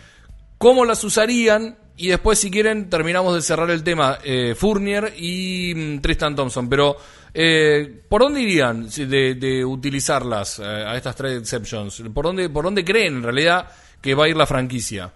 ¿Cómo 0.57 0.85
las 0.85 1.03
usarían? 1.03 1.77
Y 1.97 2.07
después, 2.07 2.39
si 2.39 2.49
quieren, 2.49 2.89
terminamos 2.89 3.35
de 3.35 3.43
cerrar 3.43 3.69
el 3.69 3.83
tema 3.83 4.17
eh, 4.23 4.55
Fournier 4.57 5.13
y 5.15 5.75
mm, 5.75 5.99
Tristan 5.99 6.35
Thompson. 6.35 6.67
Pero, 6.67 6.97
eh, 7.31 8.01
¿por 8.09 8.23
dónde 8.23 8.41
irían 8.41 8.89
de, 8.89 9.35
de 9.35 9.63
utilizarlas 9.63 10.57
eh, 10.57 10.63
a 10.63 10.97
estas 10.97 11.15
trade 11.15 11.37
exceptions? 11.37 12.01
¿Por 12.11 12.25
dónde, 12.25 12.49
¿Por 12.49 12.65
dónde 12.65 12.83
creen 12.83 13.17
en 13.17 13.23
realidad 13.23 13.67
que 14.01 14.15
va 14.15 14.25
a 14.25 14.29
ir 14.29 14.35
la 14.35 14.47
franquicia? 14.47 15.13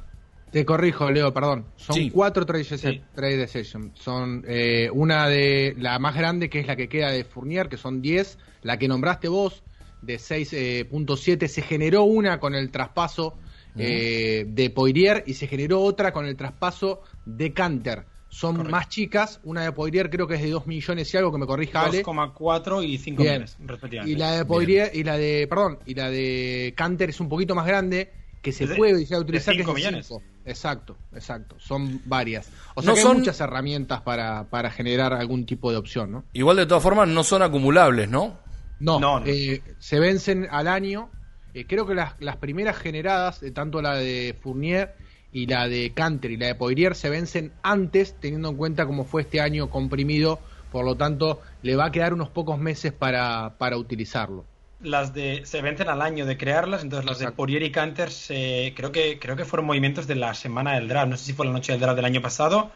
Te 0.51 0.65
corrijo, 0.65 1.11
Leo, 1.11 1.31
perdón. 1.33 1.65
Son 1.75 1.95
Sí. 1.95 2.09
cuatro 2.09 2.45
trade, 2.45 2.63
Sí. 2.63 3.01
trade 3.13 3.47
sessions. 3.47 3.91
Son 3.99 4.43
eh, 4.47 4.89
una 4.91 5.27
de 5.29 5.75
la 5.77 5.99
más 5.99 6.15
grande, 6.15 6.49
que 6.49 6.59
es 6.59 6.67
la 6.67 6.75
que 6.75 6.89
queda 6.89 7.11
de 7.11 7.23
Fournier, 7.23 7.69
que 7.69 7.77
son 7.77 8.01
10. 8.01 8.37
La 8.63 8.77
que 8.77 8.87
nombraste 8.87 9.27
vos, 9.27 9.63
de 10.01 10.17
6.7. 10.17 11.47
se 11.47 11.61
generó 11.61 12.03
una 12.03 12.39
con 12.39 12.55
el 12.55 12.71
traspaso 12.71 13.37
eh, 13.77 14.45
de 14.47 14.69
Poirier 14.71 15.23
y 15.27 15.35
se 15.35 15.47
generó 15.47 15.81
otra 15.81 16.11
con 16.11 16.25
el 16.25 16.35
traspaso 16.35 17.01
de 17.25 17.53
Canter. 17.53 18.05
Son 18.27 18.55
Correcto. 18.55 18.71
más 18.71 18.89
chicas. 18.89 19.39
Una 19.43 19.63
de 19.63 19.71
Poirier 19.71 20.09
creo 20.09 20.27
que 20.27 20.35
es 20.35 20.41
de 20.41 20.49
2 20.49 20.67
millones 20.67 21.13
y 21.13 21.17
algo, 21.17 21.31
que 21.31 21.37
me 21.37 21.45
corrija 21.45 21.83
Ale. 21.85 22.03
2,4 22.03 22.83
y 22.83 22.97
5 22.97 23.21
Bien. 23.21 23.33
millones, 23.35 23.57
respectivamente. 23.59 24.11
Y 24.11 24.19
la 24.19 24.31
de 24.33 24.45
Poirier, 24.45 24.91
y 24.93 25.03
la 25.03 25.17
de, 25.17 25.47
perdón, 25.47 25.79
y 25.85 25.93
la 25.93 26.09
de 26.09 26.73
Canter 26.75 27.09
es 27.11 27.19
un 27.19 27.29
poquito 27.29 27.55
más 27.55 27.65
grande, 27.67 28.11
que 28.41 28.51
se 28.51 28.67
de- 28.67 28.75
puede 28.75 28.93
de 29.05 29.17
utilizar 29.17 29.55
que 29.55 29.61
es 29.61 29.67
millones. 29.67 30.09
Exacto, 30.49 30.97
exacto. 31.13 31.55
Son 31.59 32.01
varias. 32.05 32.49
O 32.75 32.81
sea 32.81 32.89
No 32.91 32.95
que 32.95 33.01
son- 33.01 33.11
hay 33.13 33.17
muchas 33.19 33.39
herramientas 33.39 34.01
para, 34.01 34.45
para 34.49 34.71
generar 34.71 35.13
algún 35.13 35.45
tipo 35.45 35.71
de 35.71 35.77
opción, 35.77 36.11
¿no? 36.11 36.23
Igual, 36.33 36.57
de 36.57 36.65
todas 36.65 36.83
formas, 36.83 37.07
no 37.07 37.23
son 37.23 37.41
acumulables, 37.41 38.09
¿no? 38.09 38.37
No, 38.79 38.99
No, 38.99 39.19
no. 39.19 39.25
eh, 39.27 39.61
se 39.79 39.99
vencen 39.99 40.47
al 40.51 40.67
año. 40.67 41.09
Eh, 41.53 41.65
creo 41.67 41.85
que 41.85 41.95
las, 41.95 42.13
las 42.19 42.37
primeras 42.37 42.77
generadas, 42.77 43.41
eh, 43.43 43.51
tanto 43.51 43.81
la 43.81 43.95
de 43.95 44.35
Fournier 44.41 44.95
y 45.31 45.45
la 45.47 45.67
de 45.67 45.91
Canter 45.93 46.31
y 46.31 46.37
la 46.37 46.47
de 46.47 46.55
Poirier, 46.55 46.95
se 46.95 47.09
vencen 47.09 47.51
antes, 47.61 48.15
teniendo 48.19 48.49
en 48.49 48.55
cuenta 48.57 48.85
cómo 48.85 49.03
fue 49.05 49.21
este 49.23 49.41
año 49.41 49.69
comprimido. 49.69 50.39
Por 50.71 50.85
lo 50.85 50.95
tanto, 50.95 51.41
le 51.63 51.75
va 51.75 51.85
a 51.85 51.91
quedar 51.91 52.13
unos 52.13 52.29
pocos 52.29 52.57
meses 52.59 52.93
para, 52.93 53.55
para 53.57 53.77
utilizarlo. 53.77 54.45
Las 54.81 55.13
de 55.13 55.41
se 55.45 55.61
vencen 55.61 55.89
al 55.89 56.01
año 56.01 56.25
de 56.25 56.37
crearlas, 56.37 56.83
entonces 56.83 57.05
las 57.05 57.19
de. 57.19 57.25
Poirier 57.35 57.63
y 57.63 57.71
Canter 57.71 58.11
se- 58.11 58.73
creo 58.77 58.91
que 58.91 59.19
creo 59.19 59.35
que 59.35 59.43
fueron 59.45 59.65
movimientos 59.65 60.07
de 60.07 60.15
la 60.15 60.33
semana 60.33 60.75
del 60.75 60.87
draft, 60.87 61.09
no 61.09 61.17
sé 61.17 61.25
si 61.25 61.33
fue 61.33 61.45
la 61.45 61.51
noche 61.51 61.73
del 61.73 61.81
draft 61.81 61.97
del 61.97 62.05
año 62.05 62.21
pasado 62.21 62.71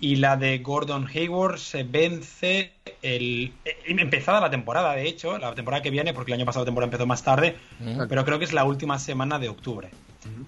y 0.00 0.16
la 0.16 0.36
de 0.36 0.58
Gordon 0.58 1.06
Hayward 1.06 1.58
se 1.58 1.84
vence 1.84 2.72
el 3.02 3.52
eh, 3.66 3.76
empezada 3.86 4.40
la 4.40 4.50
temporada, 4.50 4.94
de 4.94 5.06
hecho, 5.06 5.36
la 5.38 5.54
temporada 5.54 5.82
que 5.82 5.90
viene 5.90 6.14
porque 6.14 6.32
el 6.32 6.38
año 6.38 6.46
pasado 6.46 6.64
la 6.64 6.68
temporada 6.70 6.86
empezó 6.88 7.06
más 7.06 7.22
tarde, 7.22 7.56
pero 8.08 8.24
creo 8.24 8.38
que 8.38 8.46
es 8.46 8.52
la 8.54 8.64
última 8.64 8.98
semana 8.98 9.38
de 9.38 9.48
octubre. 9.50 9.90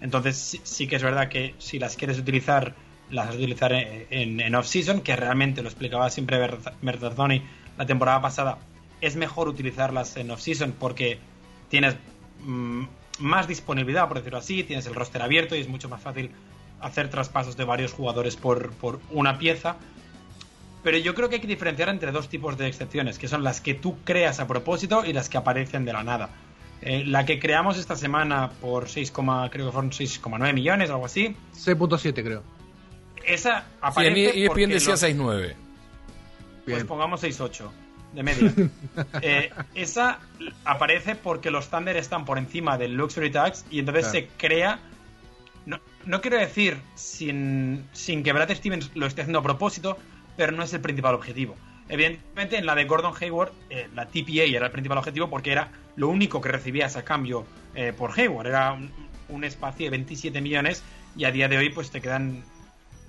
Entonces 0.01 0.37
sí, 0.39 0.61
sí 0.65 0.87
que 0.89 0.97
es 0.97 1.03
verdad 1.03 1.29
que 1.29 1.55
si 1.59 1.79
las 1.79 1.97
quieres 1.97 2.19
utilizar, 2.19 2.75
las 3.11 3.27
vas 3.27 3.35
a 3.35 3.39
utilizar 3.39 3.73
en, 3.73 4.07
en- 4.11 4.41
en 4.41 4.55
off-season, 4.55 5.03
que 5.03 5.15
realmente 5.17 5.63
lo 5.63 5.69
explicaba 5.69 6.09
siempre 6.11 6.39
Berta- 6.39 6.73
Bertazzoni 6.81 7.43
la 7.77 7.87
temporada 7.87 8.21
pasada, 8.23 8.59
es 9.01 9.17
mejor 9.17 9.49
utilizarlas 9.49 10.17
en 10.17 10.31
off-season 10.31 10.73
porque 10.79 11.19
tienes 11.69 11.97
mm, 12.45 12.85
más 13.21 13.47
disponibilidad, 13.49 14.09
por 14.09 14.19
decirlo 14.19 14.39
así, 14.39 14.65
tienes 14.65 14.87
el 14.87 14.95
roster 14.95 15.23
abierto 15.23 15.55
y 15.57 15.61
es 15.61 15.69
mucho 15.69 15.89
más 15.89 16.03
fácil 16.03 16.31
hacer 16.81 17.09
traspasos 17.11 17.57
de 17.57 17.65
varios 17.65 17.93
jugadores 17.93 18.37
por, 18.37 18.71
por 18.73 19.01
una 19.11 19.39
pieza. 19.39 19.77
Pero 20.83 20.99
yo 20.99 21.15
creo 21.15 21.29
que 21.31 21.37
hay 21.37 21.41
que 21.41 21.47
diferenciar 21.47 21.89
entre 21.89 22.13
dos 22.13 22.29
tipos 22.29 22.59
de 22.59 22.67
excepciones, 22.67 23.19
que 23.19 23.27
son 23.29 23.43
las 23.43 23.61
que 23.63 23.73
tú 23.75 23.97
creas 24.05 24.39
a 24.41 24.47
propósito 24.47 25.05
y 25.05 25.13
las 25.15 25.29
que 25.31 25.39
aparecen 25.39 25.85
de 25.87 25.93
la 25.95 26.03
nada. 26.05 26.29
Eh, 26.83 27.05
la 27.07 27.25
que 27.25 27.39
creamos 27.39 27.79
esta 27.79 27.97
semana 27.97 28.51
por 28.61 28.89
6, 28.91 29.11
creo 29.51 29.67
que 29.67 29.73
fueron 29.73 29.91
6,9 29.91 30.53
millones, 30.53 30.91
algo 30.91 31.07
así. 31.07 31.35
6.7 31.55 32.23
creo. 32.23 32.43
Esa 33.25 33.61
Sí, 33.61 33.67
en 33.67 33.79
aparece 33.81 34.29
ESPN 34.29 34.47
porque 34.49 34.67
decía 34.67 34.91
los- 34.91 35.03
6-9. 35.03 35.55
pues 36.67 36.85
pongamos 36.85 37.23
6-8 37.23 37.71
de 38.15 38.23
media. 38.23 38.53
Eh, 39.23 39.51
esa 39.75 40.21
aparece 40.65 41.17
porque 41.17 41.51
los 41.51 41.69
Thunder 41.69 41.97
están 41.97 42.25
por 42.25 42.39
encima 42.39 42.79
del 42.79 42.95
Luxury 42.95 43.31
Tax 43.31 43.65
y 43.71 43.81
entonces 43.81 44.05
Claro. 44.07 44.19
se 44.19 44.29
crea. 44.37 44.79
No, 45.67 45.81
no 46.05 46.21
quiero 46.21 46.39
decir 46.39 46.77
sin, 46.95 47.85
sin 47.93 48.23
que 48.23 48.33
Brad 48.33 48.51
Stevens 48.55 48.91
lo 48.95 49.07
esté 49.07 49.23
haciendo 49.23 49.41
a 49.41 49.43
propósito, 49.43 49.99
pero 50.37 50.53
no 50.53 50.63
es 50.63 50.73
el 50.75 50.81
principal 50.81 51.15
objetivo. 51.15 51.57
Evidentemente, 51.89 52.57
en 52.57 52.67
la 52.67 52.75
de 52.75 52.85
Gordon 52.85 53.15
Hayward, 53.21 53.53
eh, 53.71 53.89
la 53.95 54.07
TPA 54.07 54.45
era 54.45 54.67
el 54.67 54.73
principal 54.73 54.99
objetivo 54.99 55.29
porque 55.29 55.53
era 55.53 55.71
lo 55.97 56.09
único 56.09 56.41
que 56.41 56.51
recibías 56.51 56.97
a 56.97 57.05
cambio 57.05 57.45
eh, 57.75 57.93
por 57.97 58.19
Hayward. 58.19 58.47
Era 58.47 58.73
un, 58.73 58.91
un 59.29 59.45
espacio 59.45 59.87
de 59.87 59.91
27 59.91 60.41
millones 60.41 60.83
y 61.17 61.25
a 61.25 61.31
día 61.31 61.49
de 61.49 61.59
hoy, 61.59 61.71
pues 61.71 61.91
te 61.91 62.01
quedan 62.01 62.45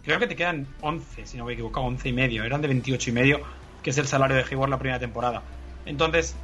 Creo 0.06 0.20
que 0.20 0.28
te 0.28 0.36
quedan 0.36 0.68
11, 0.82 1.26
si 1.26 1.36
no 1.38 1.46
me 1.46 1.52
he 1.52 1.54
equivocado, 1.56 1.88
11 1.88 2.10
y 2.10 2.14
medio. 2.14 2.44
Eran 2.44 2.62
de 2.62 2.68
28 2.68 3.10
y 3.10 3.14
medio, 3.14 3.40
que 3.86 3.92
es 3.92 4.00
el 4.00 4.08
salario 4.08 4.36
de 4.36 4.44
Hayward 4.50 4.72
la 4.72 4.80
primera 4.80 4.98
temporada. 4.98 5.44
Entonces, 5.86 6.36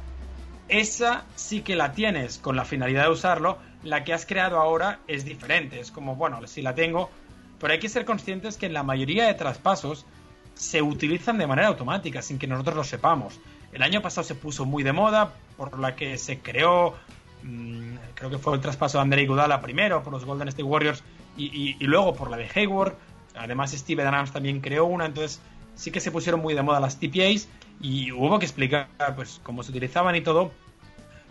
esa 0.68 1.24
sí 1.34 1.62
que 1.62 1.74
la 1.74 1.90
tienes 1.90 2.38
con 2.38 2.54
la 2.54 2.64
finalidad 2.64 3.02
de 3.02 3.10
usarlo. 3.10 3.58
La 3.82 4.04
que 4.04 4.12
has 4.12 4.26
creado 4.26 4.60
ahora 4.60 5.00
es 5.08 5.24
diferente. 5.24 5.80
Es 5.80 5.90
como, 5.90 6.14
bueno, 6.14 6.38
sí 6.46 6.62
la 6.62 6.76
tengo. 6.76 7.10
Pero 7.58 7.72
hay 7.72 7.80
que 7.80 7.88
ser 7.88 8.04
conscientes 8.04 8.56
que 8.56 8.66
en 8.66 8.74
la 8.74 8.84
mayoría 8.84 9.26
de 9.26 9.34
traspasos 9.34 10.06
se 10.54 10.82
utilizan 10.82 11.36
de 11.36 11.48
manera 11.48 11.66
automática, 11.66 12.22
sin 12.22 12.38
que 12.38 12.46
nosotros 12.46 12.76
lo 12.76 12.84
sepamos. 12.84 13.40
El 13.72 13.82
año 13.82 14.02
pasado 14.02 14.24
se 14.24 14.36
puso 14.36 14.64
muy 14.64 14.84
de 14.84 14.92
moda, 14.92 15.32
por 15.56 15.80
la 15.80 15.96
que 15.96 16.18
se 16.18 16.38
creó, 16.38 16.94
mm, 17.42 17.94
creo 18.14 18.30
que 18.30 18.38
fue 18.38 18.54
el 18.54 18.60
traspaso 18.60 18.98
de 18.98 19.02
Andre 19.02 19.22
Iguodala 19.22 19.60
primero 19.60 20.00
por 20.04 20.12
los 20.12 20.24
Golden 20.24 20.46
State 20.46 20.62
Warriors 20.62 21.02
y, 21.36 21.46
y- 21.46 21.76
y 21.80 21.84
luego 21.86 22.14
por 22.14 22.30
la 22.30 22.36
de 22.36 22.48
Hayward. 22.54 22.94
Además, 23.34 23.72
Steve 23.72 24.02
Adams 24.04 24.30
también 24.30 24.60
creó 24.60 24.84
una, 24.84 25.06
entonces 25.06 25.40
sí 25.74 25.90
que 25.90 26.00
se 26.00 26.10
pusieron 26.10 26.40
muy 26.40 26.54
de 26.54 26.62
moda 26.62 26.80
las 26.80 26.98
TPAs 26.98 27.48
y 27.80 28.12
hubo 28.12 28.38
que 28.38 28.46
explicar 28.46 28.88
pues 29.16 29.40
cómo 29.42 29.62
se 29.62 29.70
utilizaban 29.70 30.16
y 30.16 30.20
todo. 30.20 30.52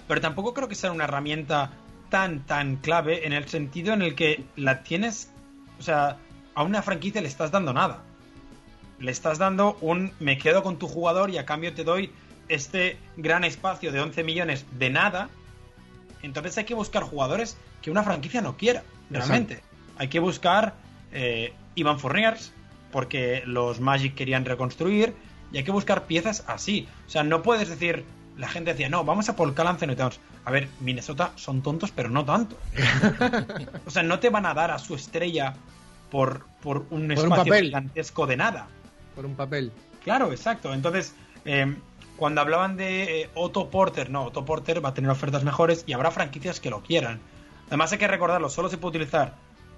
Pero 0.08 0.22
tampoco 0.22 0.54
creo 0.54 0.68
que 0.68 0.76
sea 0.76 0.92
una 0.92 1.06
herramienta 1.06 1.72
tan, 2.10 2.46
tan 2.46 2.76
clave 2.78 3.26
en 3.26 3.34
el 3.34 3.48
sentido 3.48 3.94
en 3.94 4.02
el 4.02 4.16
que 4.16 4.44
la 4.56 4.84
tienes, 4.84 5.32
o 5.80 5.84
sea, 5.84 6.18
a 6.54 6.64
una 6.64 6.82
franquicia 6.82 7.22
le 7.22 7.28
estás 7.28 7.52
dando 7.52 7.74
nada. 7.74 8.04
Le 9.00 9.12
estás 9.12 9.38
dando 9.39 9.78
un 9.82 10.12
me 10.20 10.38
quedo 10.38 10.62
con 10.62 10.78
tu 10.78 10.88
jugador 10.88 11.30
y 11.30 11.38
a 11.38 11.46
cambio 11.46 11.74
te 11.74 11.84
doy 11.84 12.12
este 12.50 12.98
gran 13.16 13.44
espacio 13.44 13.92
de 13.92 14.02
11 14.02 14.24
millones 14.24 14.66
de 14.78 14.89
nada. 14.89 15.30
Entonces 16.22 16.58
hay 16.58 16.66
que 16.66 16.76
buscar 16.76 17.04
jugadores 17.04 17.58
que 17.82 17.89
una 17.89 18.04
franquicia 18.04 18.42
no 18.42 18.58
quiera, 18.58 18.84
realmente. 19.10 19.62
Hay 19.98 20.10
que 20.10 20.20
buscar 20.20 20.76
eh, 21.14 21.54
Ivan 21.76 22.00
Fourniers, 22.00 22.54
porque 22.92 23.44
los 23.46 23.80
Magic 23.80 24.16
querían 24.16 24.46
reconstruir, 24.46 25.14
y 25.52 25.58
hay 25.58 25.64
que 25.64 25.72
buscar 25.72 26.06
piezas 26.06 26.44
así. 26.48 26.88
O 27.08 27.10
sea, 27.10 27.24
no 27.24 27.42
puedes 27.44 27.70
decir, 27.70 28.06
la 28.38 28.48
gente 28.48 28.72
decía, 28.72 28.89
no, 28.89 29.04
vamos 29.04 29.30
a 29.30 29.36
por 29.36 29.54
Cal 29.54 29.68
Anthony 29.68 29.96
Towns. 29.96 30.20
A 30.46 30.52
ver, 30.52 30.68
Minnesota 30.80 31.32
son 31.36 31.62
tontos, 31.62 31.92
pero 31.92 32.10
no 32.10 32.26
tanto. 32.26 32.58
o 33.86 33.89
sea, 33.89 34.04
no 34.04 34.20
te 34.20 34.30
van 34.30 34.46
a 34.46 34.54
dar 34.54 34.72
a 34.72 34.80
su 34.80 34.96
estrella 34.96 35.56
por, 36.10 36.46
por 36.62 36.78
un 36.78 36.86
Por 36.88 37.00
un 37.00 37.12
espacio 37.12 37.44
papel. 37.46 37.66
gigantesco 37.66 38.28
de 38.28 38.38
nada. 38.38 38.68
Por 39.16 39.26
un 39.26 39.36
papel. 39.36 39.72
Claro, 40.04 40.32
exacto. 40.32 40.74
Entonces, 40.74 41.14
eh, 41.46 41.76
cuando 42.18 42.42
hablaban 42.42 42.78
de 42.78 43.22
eh, 43.22 43.30
Otto 43.36 43.70
Porter, 43.70 44.10
no, 44.10 44.26
Otto 44.26 44.46
Porter 44.46 44.84
va 44.84 44.89
a 44.89 44.94
tener 44.94 45.12
ofertas 45.12 45.44
mejores 45.44 45.84
y 45.86 45.94
habrá 45.94 46.12
franquicias 46.12 46.60
que 46.60 46.70
lo 46.70 46.82
quieran. 46.82 47.20
Además 47.68 47.92
hay 47.92 47.98
que 47.98 48.08
recordarlo, 48.08 48.50
solo 48.50 48.70
se 48.70 48.78
puede 48.78 48.98
utilizar 48.98 49.36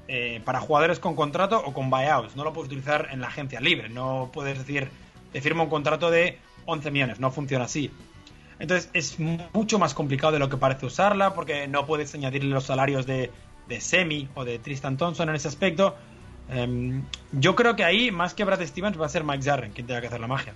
eh, 0.08 0.42
para 0.44 0.60
jugadores 0.60 1.00
con 1.00 1.16
contrato 1.16 1.62
o 1.64 1.74
con 1.74 1.90
buyouts. 1.90 2.36
No 2.36 2.44
lo 2.44 2.54
puedes 2.54 2.68
utilizar 2.68 3.08
en 3.12 3.22
la 3.22 3.28
agencia 3.28 3.60
libre. 3.60 3.90
No 3.90 4.30
puedes 4.34 4.58
decir, 4.58 4.90
te 5.32 5.42
firmo 5.42 5.64
un 5.64 5.70
contrato 5.70 6.12
de 6.12 6.40
11 6.66 6.92
millones. 6.92 7.20
No 7.20 7.32
funciona 7.32 7.66
así. 7.66 7.92
Entonces 8.60 8.90
es 8.94 9.18
mucho 9.20 9.80
más 9.80 9.94
complicado 9.94 10.34
de 10.34 10.40
lo 10.40 10.50
que 10.50 10.58
parece 10.58 10.86
usarla 10.86 11.34
porque 11.34 11.68
no 11.68 11.86
puedes 11.86 12.14
añadirle 12.16 12.50
los 12.50 12.66
salarios 12.66 13.06
de, 13.06 13.32
Semi 13.80 14.30
o 14.36 14.46
de 14.46 14.60
Tristan 14.60 14.98
Thompson 14.98 15.30
en 15.30 15.36
ese 15.36 15.48
aspecto. 15.48 15.96
Em, 16.50 17.04
yo 17.32 17.56
creo 17.56 17.76
que 17.76 17.84
ahí, 17.84 18.12
más 18.12 18.34
que 18.34 18.44
Brad 18.44 18.62
Stevens, 18.62 19.00
va 19.00 19.06
a 19.06 19.10
ser 19.10 19.24
Mike 19.24 19.44
Jarren 19.44 19.72
quien 19.72 19.88
tenga 19.88 20.02
que 20.02 20.08
hacer 20.08 20.20
la 20.20 20.28
magia. 20.28 20.54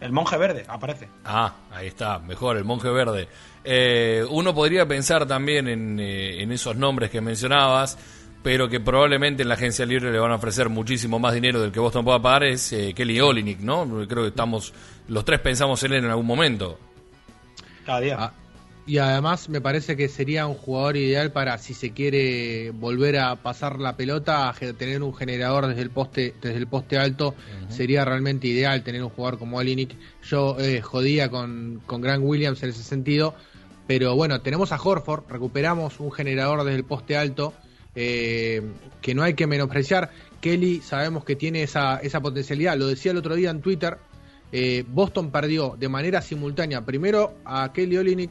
El 0.00 0.12
monje 0.12 0.36
verde 0.38 0.64
aparece. 0.68 1.08
Ah, 1.24 1.54
ahí 1.70 1.88
está, 1.88 2.18
mejor, 2.18 2.56
el 2.56 2.64
monje 2.64 2.88
verde. 2.88 3.28
Eh, 3.64 4.24
uno 4.30 4.54
podría 4.54 4.86
pensar 4.86 5.26
también 5.26 5.68
en, 5.68 6.00
eh, 6.00 6.42
en 6.42 6.52
esos 6.52 6.76
nombres 6.76 7.10
que 7.10 7.20
mencionabas, 7.20 7.98
pero 8.42 8.68
que 8.68 8.80
probablemente 8.80 9.42
en 9.42 9.48
la 9.48 9.54
agencia 9.54 9.84
libre 9.84 10.10
le 10.10 10.18
van 10.18 10.32
a 10.32 10.36
ofrecer 10.36 10.68
muchísimo 10.68 11.18
más 11.18 11.34
dinero 11.34 11.60
del 11.60 11.72
que 11.72 11.80
Boston 11.80 12.04
pueda 12.04 12.20
pagar, 12.22 12.44
es 12.44 12.72
eh, 12.72 12.92
Kelly 12.94 13.20
Olynyk, 13.20 13.60
¿no? 13.60 13.86
Creo 14.08 14.22
que 14.22 14.28
estamos, 14.28 14.72
los 15.08 15.24
tres 15.24 15.40
pensamos 15.40 15.82
en 15.84 15.92
él 15.92 16.04
en 16.04 16.10
algún 16.10 16.26
momento. 16.26 16.78
Cada 17.84 18.00
día. 18.00 18.16
Ah, 18.18 18.32
Y 18.86 18.98
además 18.98 19.48
me 19.50 19.60
parece 19.60 19.94
que 19.94 20.08
sería 20.08 20.46
un 20.46 20.54
jugador 20.54 20.96
ideal 20.96 21.32
para 21.32 21.58
si 21.58 21.74
se 21.74 21.92
quiere 21.92 22.70
volver 22.70 23.18
a 23.18 23.36
pasar 23.36 23.78
la 23.78 23.96
pelota, 23.96 24.48
a 24.48 24.54
tener 24.54 25.02
un 25.02 25.14
generador 25.14 25.66
desde 25.66 25.82
el 25.82 25.90
poste, 25.90 26.34
desde 26.40 26.56
el 26.56 26.66
poste 26.66 26.98
alto, 26.98 27.34
sería 27.68 28.04
realmente 28.04 28.48
ideal 28.48 28.82
tener 28.82 29.02
un 29.02 29.10
jugador 29.10 29.38
como 29.38 29.58
Olinik. 29.58 29.96
Yo 30.22 30.56
eh, 30.58 30.80
jodía 30.80 31.28
con, 31.30 31.82
con 31.86 32.00
Grant 32.00 32.24
Williams 32.24 32.62
en 32.62 32.70
ese 32.70 32.82
sentido, 32.82 33.34
pero 33.86 34.16
bueno, 34.16 34.40
tenemos 34.40 34.72
a 34.72 34.80
Horford, 34.82 35.24
recuperamos 35.28 36.00
un 36.00 36.10
generador 36.10 36.64
desde 36.64 36.78
el 36.78 36.84
poste 36.84 37.16
alto, 37.16 37.52
eh, 37.94 38.62
que 39.00 39.14
no 39.14 39.22
hay 39.22 39.34
que 39.34 39.46
menospreciar. 39.46 40.10
Kelly 40.40 40.80
sabemos 40.80 41.24
que 41.24 41.36
tiene 41.36 41.62
esa, 41.62 41.96
esa 41.98 42.20
potencialidad, 42.20 42.76
lo 42.76 42.86
decía 42.86 43.12
el 43.12 43.18
otro 43.18 43.34
día 43.34 43.50
en 43.50 43.60
Twitter, 43.60 43.98
eh, 44.52 44.84
Boston 44.88 45.30
perdió 45.30 45.76
de 45.78 45.88
manera 45.88 46.22
simultánea 46.22 46.84
primero 46.84 47.34
a 47.44 47.72
Kelly 47.72 47.98
Olynyk, 47.98 48.30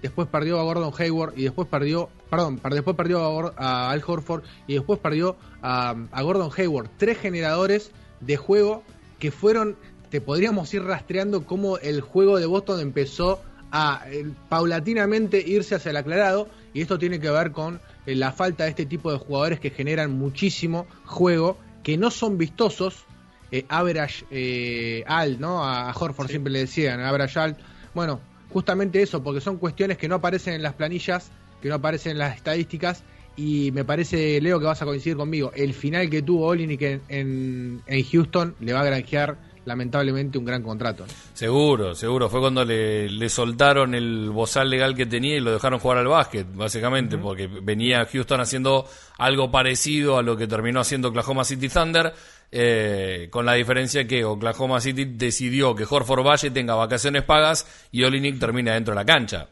después 0.00 0.28
perdió 0.28 0.60
a 0.60 0.62
Gordon 0.62 0.92
Hayward 0.96 1.34
y 1.36 1.42
después 1.42 1.66
perdió, 1.68 2.08
perdón, 2.30 2.58
per- 2.58 2.74
después 2.74 2.96
perdió 2.96 3.52
a, 3.58 3.90
Al 3.90 4.02
Horford 4.06 4.44
y 4.68 4.74
después 4.74 5.00
perdió 5.00 5.36
a, 5.60 5.94
Gordon 6.22 6.50
Hayward. 6.56 6.90
Tres 6.96 7.18
generadores 7.18 7.90
de 8.20 8.36
juego 8.36 8.84
que 9.18 9.32
fueron, 9.32 9.76
te 10.10 10.20
podríamos 10.20 10.72
ir 10.72 10.84
rastreando 10.84 11.44
cómo 11.44 11.78
el 11.78 12.00
juego 12.00 12.38
de 12.38 12.46
Boston 12.46 12.80
empezó 12.80 13.42
a 13.72 14.04
eh, 14.06 14.26
paulatinamente 14.48 15.42
irse 15.46 15.74
hacia 15.74 15.90
el 15.90 15.96
aclarado 15.96 16.48
y 16.72 16.80
esto 16.82 16.98
tiene 16.98 17.18
que 17.20 17.30
ver 17.30 17.50
con 17.52 17.80
la 18.14 18.32
falta 18.32 18.64
de 18.64 18.70
este 18.70 18.86
tipo 18.86 19.12
de 19.12 19.18
jugadores 19.18 19.60
que 19.60 19.70
generan 19.70 20.18
muchísimo 20.18 20.86
juego, 21.04 21.58
que 21.82 21.96
no 21.96 22.10
son 22.10 22.38
vistosos, 22.38 23.04
eh, 23.50 23.64
average 23.68 24.24
eh, 24.30 25.04
al, 25.06 25.40
¿no? 25.40 25.64
A, 25.64 25.92
Horford 25.92 26.28
siempre 26.28 26.52
le 26.52 26.60
decían, 26.60 27.00
average 27.00 27.38
al. 27.38 27.56
Bueno, 27.94 28.20
justamente 28.50 29.02
eso, 29.02 29.22
porque 29.22 29.40
son 29.40 29.56
cuestiones 29.56 29.96
que 29.98 30.08
no 30.08 30.16
aparecen 30.16 30.54
en 30.54 30.62
las 30.62 30.74
planillas, 30.74 31.30
que 31.62 31.68
no 31.68 31.76
aparecen 31.76 32.12
en 32.12 32.18
las 32.18 32.36
estadísticas. 32.36 33.04
Y 33.36 33.70
me 33.72 33.84
parece, 33.84 34.40
Leo, 34.40 34.58
que 34.58 34.66
vas 34.66 34.82
a 34.82 34.84
coincidir 34.84 35.16
conmigo. 35.16 35.52
El 35.54 35.72
final 35.72 36.10
que 36.10 36.22
tuvo 36.22 36.46
Olinik 36.46 36.82
en, 36.82 37.02
en, 37.08 37.82
en 37.86 38.04
Houston 38.04 38.56
le 38.58 38.72
va 38.72 38.80
a 38.80 38.84
granjear, 38.84 39.38
lamentablemente, 39.64 40.38
un 40.38 40.44
gran 40.44 40.62
contrato. 40.62 41.06
¿no? 41.06 41.12
Seguro, 41.34 41.94
seguro. 41.94 42.28
Fue 42.28 42.40
cuando 42.40 42.64
le, 42.64 43.08
le 43.08 43.28
soltaron 43.28 43.94
el 43.94 44.30
bozal 44.30 44.70
legal 44.70 44.94
que 44.94 45.06
tenía 45.06 45.36
y 45.36 45.40
lo 45.40 45.52
dejaron 45.52 45.78
jugar 45.78 45.98
al 45.98 46.08
básquet, 46.08 46.46
básicamente, 46.54 47.18
porque 47.18 47.46
venía 47.46 48.06
Houston 48.06 48.40
haciendo 48.40 48.86
algo 49.18 49.50
parecido 49.50 50.18
a 50.18 50.22
lo 50.22 50.36
que 50.36 50.46
terminó 50.46 50.80
haciendo 50.80 51.08
Oklahoma 51.08 51.44
City 51.44 51.68
Thunder, 51.68 52.12
eh, 52.50 53.28
con 53.30 53.44
la 53.44 53.54
diferencia 53.54 54.06
que 54.06 54.24
Oklahoma 54.24 54.80
City 54.80 55.04
decidió 55.04 55.74
que 55.74 55.84
Horford 55.88 56.24
Valle 56.26 56.50
tenga 56.50 56.74
vacaciones 56.74 57.22
pagas 57.24 57.88
y 57.92 58.04
Olinik 58.04 58.38
termina 58.38 58.74
dentro 58.74 58.94
de 58.94 59.00
la 59.00 59.04
cancha. 59.04 59.48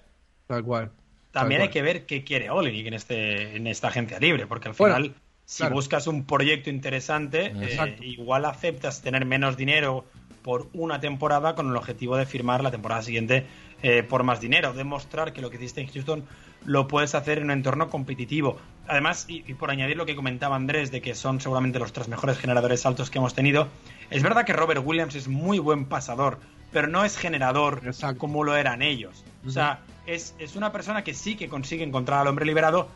Tal 0.46 0.62
cual. 0.62 0.90
También 1.32 1.60
Tal 1.60 1.68
hay 1.68 1.72
que 1.72 1.82
ver 1.82 2.06
qué 2.06 2.24
quiere 2.24 2.48
Olenek 2.48 2.86
en, 2.86 2.94
este, 2.94 3.56
en 3.56 3.66
esta 3.66 3.88
agencia 3.88 4.18
libre, 4.18 4.46
porque 4.46 4.68
al 4.68 4.74
Bueno, 4.78 4.94
final, 4.96 5.14
si 5.46 5.58
claro. 5.58 5.76
buscas 5.76 6.06
un 6.08 6.24
proyecto 6.24 6.70
interesante, 6.70 7.52
eh, 7.54 7.96
igual 8.02 8.44
aceptas 8.44 9.00
tener 9.00 9.24
menos 9.24 9.56
dinero 9.56 10.04
por 10.42 10.68
una 10.74 11.00
temporada 11.00 11.54
con 11.54 11.70
el 11.70 11.76
objetivo 11.76 12.16
de 12.16 12.26
firmar 12.26 12.62
la 12.62 12.70
temporada 12.70 13.02
siguiente 13.02 13.46
eh, 13.82 14.02
por 14.02 14.22
más 14.24 14.40
dinero, 14.40 14.72
demostrar 14.72 15.32
que 15.32 15.40
lo 15.40 15.50
que 15.50 15.56
hiciste 15.56 15.80
en 15.80 15.88
Houston 15.88 16.24
lo 16.64 16.88
puedes 16.88 17.14
hacer 17.14 17.38
en 17.38 17.44
un 17.44 17.50
entorno 17.52 17.90
competitivo. 17.90 18.58
Además, 18.88 19.26
y, 19.28 19.44
y 19.46 19.54
por 19.54 19.70
añadir 19.70 19.96
lo 19.96 20.04
que 20.04 20.16
comentaba 20.16 20.56
Andrés, 20.56 20.90
de 20.90 21.00
que 21.00 21.14
son 21.14 21.40
seguramente 21.40 21.78
los 21.78 21.92
tres 21.92 22.08
mejores 22.08 22.38
generadores 22.38 22.84
altos 22.84 23.10
que 23.10 23.18
hemos 23.18 23.34
tenido, 23.34 23.68
es 24.10 24.22
verdad 24.22 24.44
que 24.44 24.52
Robert 24.52 24.82
Williams 24.84 25.14
es 25.14 25.28
muy 25.28 25.58
buen 25.60 25.84
pasador, 25.84 26.38
pero 26.72 26.88
no 26.88 27.04
es 27.04 27.16
generador 27.16 27.82
Exacto. 27.84 28.18
como 28.18 28.42
lo 28.42 28.56
eran 28.56 28.82
ellos. 28.82 29.24
O 29.46 29.50
sea, 29.50 29.80
es, 30.06 30.34
es 30.38 30.56
una 30.56 30.72
persona 30.72 31.04
que 31.04 31.14
sí 31.14 31.36
que 31.36 31.48
consigue 31.48 31.84
encontrar 31.84 32.20
al 32.20 32.26
hombre 32.26 32.46
liberado, 32.46 32.88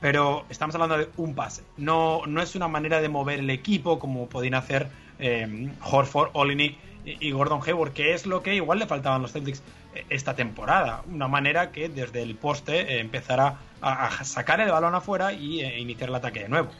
pero 0.00 0.44
estamos 0.48 0.74
hablando 0.74 0.98
de 0.98 1.08
un 1.16 1.34
pase. 1.34 1.62
No, 1.76 2.22
no 2.26 2.42
es 2.42 2.54
una 2.54 2.68
manera 2.68 3.00
de 3.00 3.08
mover 3.08 3.40
el 3.40 3.50
equipo 3.50 3.98
como 3.98 4.28
podían 4.28 4.54
hacer 4.54 4.88
eh, 5.18 5.72
Horford, 5.82 6.30
Olinik 6.34 6.76
y, 7.04 7.30
Gordon 7.30 7.60
Hayward, 7.64 7.92
que 7.92 8.14
es 8.14 8.26
lo 8.26 8.42
que 8.42 8.54
igual 8.54 8.78
le 8.78 8.86
faltaban 8.86 9.22
los 9.22 9.32
Celtics 9.32 9.62
eh, 9.94 10.04
esta 10.10 10.34
temporada. 10.34 11.02
Una 11.10 11.28
manera 11.28 11.70
que 11.72 11.88
desde 11.88 12.22
el 12.22 12.34
poste 12.34 12.80
eh, 12.80 13.00
empezara 13.00 13.58
a, 13.80 14.24
sacar 14.24 14.60
el 14.60 14.70
balón 14.70 14.94
afuera 14.94 15.32
y 15.32 15.60
eh, 15.60 15.78
iniciar 15.78 16.10
el 16.10 16.16
ataque 16.16 16.40
de 16.40 16.48
nuevo. 16.48 16.70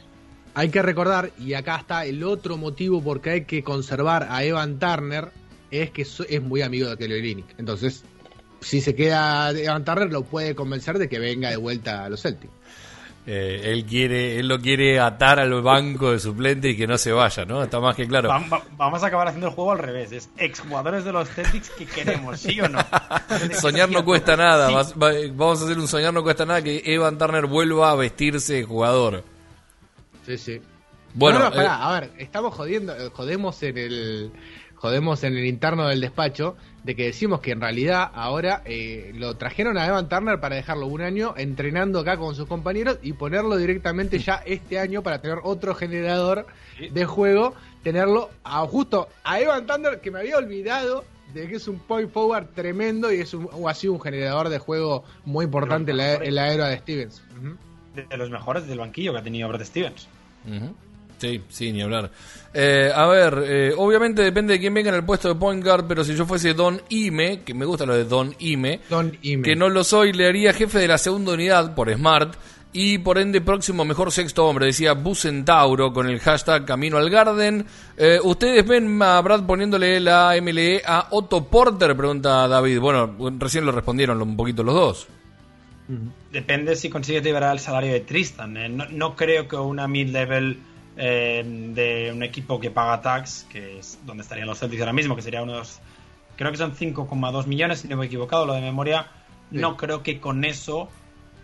Hay 0.55 0.69
que 0.69 0.81
recordar, 0.81 1.31
y 1.37 1.53
acá 1.53 1.77
está 1.77 2.05
el 2.05 2.23
otro 2.23 2.57
motivo 2.57 3.01
por 3.01 3.21
qué 3.21 3.29
hay 3.29 3.45
que 3.45 3.63
conservar 3.63 4.27
a 4.29 4.43
Evan 4.43 4.79
Turner, 4.79 5.31
es 5.71 5.91
que 5.91 6.01
es 6.01 6.41
muy 6.41 6.61
amigo 6.61 6.89
de 6.89 6.97
Kelly 6.97 7.13
Olynyk. 7.19 7.59
Entonces, 7.59 8.03
si 8.59 8.81
se 8.81 8.95
queda 8.95 9.51
Evan 9.51 9.85
Turner, 9.85 10.11
lo 10.11 10.23
puede 10.23 10.55
convencer 10.55 10.97
de 10.97 11.07
que 11.07 11.19
venga 11.19 11.49
de 11.49 11.57
vuelta 11.57 12.03
a 12.03 12.09
los 12.09 12.23
Celtics. 12.23 12.51
Eh, 13.27 13.61
él 13.73 13.85
quiere, 13.85 14.39
él 14.39 14.47
lo 14.47 14.59
quiere 14.59 14.99
atar 14.99 15.39
al 15.39 15.61
banco 15.61 16.11
de 16.11 16.19
suplente 16.19 16.69
y 16.69 16.77
que 16.77 16.87
no 16.87 16.97
se 16.97 17.11
vaya, 17.11 17.45
¿no? 17.45 17.61
Está 17.61 17.79
más 17.79 17.95
que 17.95 18.07
claro. 18.07 18.29
Va- 18.29 18.39
va- 18.39 18.63
vamos 18.75 19.03
a 19.03 19.07
acabar 19.07 19.27
haciendo 19.27 19.47
el 19.49 19.53
juego 19.53 19.71
al 19.73 19.77
revés. 19.79 20.11
Es 20.11 20.29
exjugadores 20.37 21.03
de 21.03 21.11
los 21.11 21.29
Celtics 21.29 21.69
que 21.71 21.85
queremos, 21.85 22.39
¿sí 22.39 22.59
o 22.59 22.67
no? 22.67 22.79
Soñar 23.61 23.89
no 23.91 24.03
cuesta 24.03 24.35
nada. 24.35 24.69
Sí. 24.69 24.73
Vas- 24.73 24.93
va- 24.93 25.11
Vamos 25.35 25.61
a 25.61 25.65
hacer 25.65 25.77
un 25.77 25.87
soñar 25.87 26.11
no 26.13 26.23
cuesta 26.23 26.45
nada 26.45 26.63
que 26.63 26.81
Evan 26.85 27.17
Turner 27.19 27.45
vuelva 27.45 27.91
a 27.91 27.95
vestirse 27.95 28.53
de 28.55 28.63
jugador. 28.63 29.23
Sí, 30.25 30.37
sí. 30.37 30.61
Bueno, 31.13 31.39
No, 31.39 31.45
no, 31.45 31.51
pará, 31.51 31.63
eh, 31.65 31.77
a 31.81 31.91
ver, 31.99 32.11
estamos 32.19 32.53
jodiendo, 32.53 32.95
eh, 32.95 33.09
jodemos 33.13 33.61
en 33.63 33.77
el 33.77 34.31
jodemos 34.79 35.23
en 35.25 35.37
el 35.37 35.45
interno 35.45 35.87
del 35.87 35.99
despacho 35.99 36.55
de 36.83 36.95
que 36.95 37.05
decimos 37.05 37.41
que 37.41 37.51
en 37.51 37.59
realidad 37.59 38.09
ahora 38.13 38.61
eh, 38.65 39.11
lo 39.13 39.35
trajeron 39.35 39.77
a 39.77 39.85
Evan 39.85 40.07
Turner 40.07 40.39
para 40.39 40.55
dejarlo 40.55 40.87
un 40.87 41.01
año 41.01 41.33
entrenando 41.35 41.99
acá 41.99 42.17
con 42.17 42.33
sus 42.33 42.47
compañeros 42.47 42.97
y 43.03 43.11
ponerlo 43.13 43.57
directamente 43.57 44.19
ya 44.19 44.35
este 44.45 44.79
año 44.79 45.03
para 45.03 45.21
tener 45.21 45.39
otro 45.43 45.75
generador 45.75 46.47
de 46.91 47.05
juego, 47.05 47.53
tenerlo 47.83 48.29
a, 48.45 48.65
justo 48.65 49.09
a 49.25 49.41
Evan 49.41 49.67
Turner 49.67 49.99
que 49.99 50.11
me 50.11 50.19
había 50.19 50.37
olvidado 50.37 51.03
de 51.33 51.47
que 51.47 51.57
es 51.57 51.67
un 51.67 51.79
point 51.79 52.09
forward 52.09 52.47
tremendo 52.55 53.11
y 53.11 53.19
es 53.19 53.33
un, 53.33 53.49
o 53.51 53.67
así 53.67 53.89
un 53.89 53.99
generador 53.99 54.47
de 54.47 54.59
juego 54.59 55.03
muy 55.25 55.45
importante 55.45 55.91
en 55.91 55.97
la, 55.97 56.13
en 56.15 56.35
la 56.35 56.53
era 56.53 56.67
de 56.69 56.77
Stevens. 56.77 57.21
Ujú. 57.37 57.57
de 58.09 58.17
los 58.17 58.29
mejores 58.29 58.65
del 58.65 58.79
banquillo 58.79 59.11
que 59.11 59.19
ha 59.19 59.23
tenido 59.23 59.49
Brad 59.49 59.63
Stevens. 59.65 60.07
Ujú. 60.47 60.73
Sí, 61.19 61.41
sí, 61.49 61.71
ni 61.71 61.81
hablar. 61.81 62.09
Eh, 62.53 62.91
a 62.95 63.05
ver, 63.05 63.43
eh, 63.45 63.73
obviamente 63.77 64.23
depende 64.23 64.53
de 64.53 64.59
quién 64.59 64.73
venga 64.73 64.89
en 64.89 64.95
el 64.95 65.03
puesto 65.03 65.27
de 65.27 65.35
point 65.35 65.63
guard, 65.63 65.85
pero 65.87 66.03
si 66.03 66.15
yo 66.15 66.25
fuese 66.25 66.53
Don 66.55 66.81
Ime, 66.89 67.41
que 67.43 67.53
me 67.53 67.65
gusta 67.65 67.85
lo 67.85 67.93
de 67.93 68.05
Don 68.05 68.33
Ime, 68.39 68.79
Don 68.89 69.15
Ime. 69.21 69.43
que 69.43 69.55
no 69.55 69.69
lo 69.69 69.83
soy, 69.83 70.13
le 70.13 70.27
haría 70.27 70.53
jefe 70.53 70.79
de 70.79 70.87
la 70.87 70.97
segunda 70.97 71.33
unidad 71.33 71.75
por 71.75 71.93
Smart 71.93 72.35
y 72.71 72.99
por 72.99 73.17
ende 73.17 73.41
próximo 73.41 73.83
mejor 73.83 74.11
sexto 74.11 74.45
hombre, 74.47 74.67
decía 74.67 74.93
Bucentauro 74.93 75.91
con 75.91 76.07
el 76.07 76.19
hashtag 76.19 76.65
Camino 76.65 76.97
al 76.97 77.09
Garden. 77.09 77.65
Eh, 77.97 78.19
¿Ustedes 78.23 78.65
ven 78.65 78.99
a 79.01 79.19
Brad 79.21 79.45
poniéndole 79.45 79.99
la 79.99 80.35
MLE 80.41 80.81
a 80.85 81.07
Otto 81.11 81.45
Porter? 81.45 81.95
Pregunta 81.97 82.47
David. 82.47 82.79
Bueno, 82.79 83.15
recién 83.39 83.65
lo 83.65 83.71
respondieron 83.71 84.21
un 84.21 84.37
poquito 84.37 84.63
los 84.63 84.75
dos. 84.75 85.07
Depende 86.31 86.75
si 86.75 86.89
consigue 86.89 87.21
liberar 87.21 87.53
el 87.53 87.59
salario 87.59 87.91
de 87.91 88.01
Tristan. 88.01 88.55
eh. 88.57 88.69
No, 88.69 88.85
no 88.91 89.15
creo 89.15 89.47
que 89.47 89.55
una 89.55 89.87
mid-level 89.87 90.59
eh, 90.99 91.43
de 91.73 92.11
un 92.13 92.21
equipo 92.23 92.59
que 92.59 92.69
paga 92.71 93.01
tax, 93.01 93.47
que 93.49 93.79
es 93.79 93.99
donde 94.05 94.21
estarían 94.23 94.47
los 94.47 94.59
Celtics 94.59 94.81
ahora 94.81 94.93
mismo, 94.93 95.15
que 95.15 95.21
sería 95.21 95.41
unos. 95.41 95.79
Creo 96.35 96.51
que 96.51 96.57
son 96.57 96.75
5,2 96.75 97.47
millones, 97.47 97.79
si 97.81 97.87
no 97.87 97.97
me 97.97 98.03
he 98.03 98.07
equivocado, 98.07 98.45
lo 98.45 98.53
de 98.53 98.61
memoria. 98.61 99.07
No 99.51 99.77
creo 99.77 100.03
que 100.03 100.19
con 100.19 100.45
eso. 100.45 100.89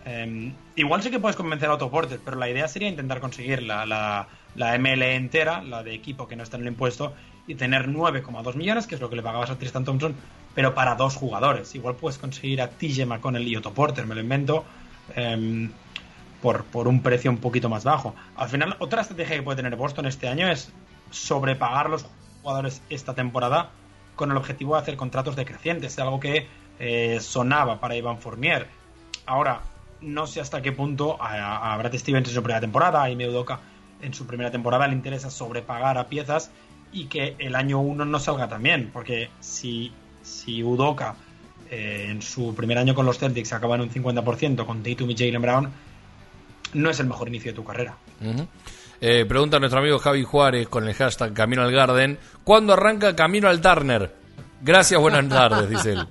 eh, 0.06 0.52
igual 0.76 1.02
sí 1.02 1.10
que 1.10 1.20
puedes 1.20 1.36
convencer 1.36 1.70
a 1.70 1.74
Otto 1.74 1.90
Porter, 1.90 2.20
pero 2.24 2.38
la 2.38 2.50
idea 2.50 2.68
sería 2.68 2.90
intentar 2.90 3.20
conseguir 3.20 3.64
la, 3.64 3.86
la, 3.86 4.28
la 4.56 4.78
MLE 4.78 5.16
entera, 5.16 5.64
la 5.64 5.82
de 5.84 5.94
equipo 5.96 6.28
que 6.28 6.36
no 6.36 6.44
está 6.44 6.58
en 6.58 6.64
el 6.64 6.68
impuesto, 6.70 7.14
y 7.48 7.56
tener 7.56 7.88
9,2 7.88 8.56
millones, 8.56 8.88
que 8.88 8.96
es 8.96 9.02
lo 9.02 9.10
que 9.10 9.16
le 9.16 9.24
pagabas 9.24 9.50
a 9.50 9.58
Tristan 9.58 9.84
Thompson, 9.86 10.16
pero 10.54 10.74
para 10.76 10.96
dos 10.96 11.16
jugadores. 11.16 11.74
Igual 11.76 11.96
puedes 11.96 12.18
conseguir 12.18 12.62
a 12.62 12.70
TJ 12.70 13.06
McConnell 13.06 13.48
y 13.48 13.56
Otto 13.56 13.74
Porter, 13.74 14.06
me 14.06 14.16
lo 14.16 14.22
invento, 14.22 14.64
em, 15.16 15.72
por, 16.42 16.64
por 16.66 16.88
un 16.88 17.02
precio 17.02 17.32
un 17.32 17.38
poquito 17.38 17.70
más 17.70 17.84
bajo. 17.84 18.16
Al 18.36 18.50
final, 18.50 18.76
otra 18.80 19.02
estrategia 19.02 19.38
que 19.38 19.44
puede 19.44 19.58
tener 19.58 19.76
Boston 19.76 20.06
este 20.06 20.28
año 20.28 20.48
es 20.48 20.72
sobrepagar 21.12 21.90
los 21.90 22.06
jugadores 22.42 22.82
esta 22.90 23.14
temporada 23.14 23.70
con 24.16 24.32
el 24.32 24.38
objetivo 24.38 24.76
de 24.76 24.82
hacer 24.82 24.96
contratos 24.96 25.36
decrecientes, 25.36 25.98
algo 26.00 26.20
que 26.20 26.48
eh, 26.80 27.20
sonaba 27.22 27.80
para 27.80 27.96
Ivan 27.96 28.20
Fournier. 28.20 28.68
Ahora, 29.26 29.62
no 30.02 30.28
sé 30.28 30.42
hasta 30.42 30.62
qué 30.62 30.72
punto 30.72 31.22
a, 31.22 31.74
a 31.74 31.78
Brad 31.78 31.96
Stevens 31.96 32.28
en 32.28 32.34
su 32.34 32.44
primera 32.44 32.62
temporada, 32.62 33.04
a 33.04 33.10
Ime 33.10 33.28
Udoka 33.28 33.60
en 34.02 34.14
su 34.14 34.26
primera 34.26 34.52
temporada 34.52 34.88
le 34.88 34.94
interesa 34.94 35.30
sobrepagar 35.30 35.98
a 35.98 36.08
piezas 36.08 36.52
y 36.92 37.06
que 37.06 37.36
el 37.40 37.56
año 37.56 37.80
1 37.80 38.06
no 38.06 38.20
salga 38.20 38.48
también, 38.48 38.90
porque 38.94 39.30
si, 39.40 39.92
si 40.22 40.64
Udoka 40.64 41.16
eh, 41.70 42.08
en 42.10 42.22
su 42.22 42.54
primer 42.56 42.78
año 42.78 42.96
con 42.96 43.06
los 43.06 43.18
Celtics 43.18 43.52
acaba 43.54 43.76
en 43.76 43.82
un 43.82 43.90
50% 43.90 44.66
con 44.66 44.84
Tatum 44.84 45.10
y 45.10 45.16
Jalen 45.18 45.42
Brown, 45.42 45.72
no 46.76 46.90
es 46.90 47.00
el 47.00 47.08
mejor 47.08 47.28
inicio 47.28 47.52
de 47.52 47.56
tu 47.56 47.64
carrera. 47.64 47.96
Eh, 49.02 49.26
pregunta 49.26 49.60
nuestro 49.60 49.80
amigo 49.80 50.00
Javi 50.00 50.24
Juárez 50.24 50.68
con 50.68 50.88
el 50.88 50.94
hashtag 50.94 51.34
Camino 51.34 51.64
al 51.64 51.72
Garden. 51.72 52.18
¿Cuándo 52.44 52.74
arranca 52.74 53.16
Camino 53.16 53.48
al 53.48 53.62
Turner? 53.62 54.14
Gracias, 54.62 55.00
buenas 55.00 55.28
tardes, 55.28 55.70
dice 55.70 55.94
él. 55.94 56.08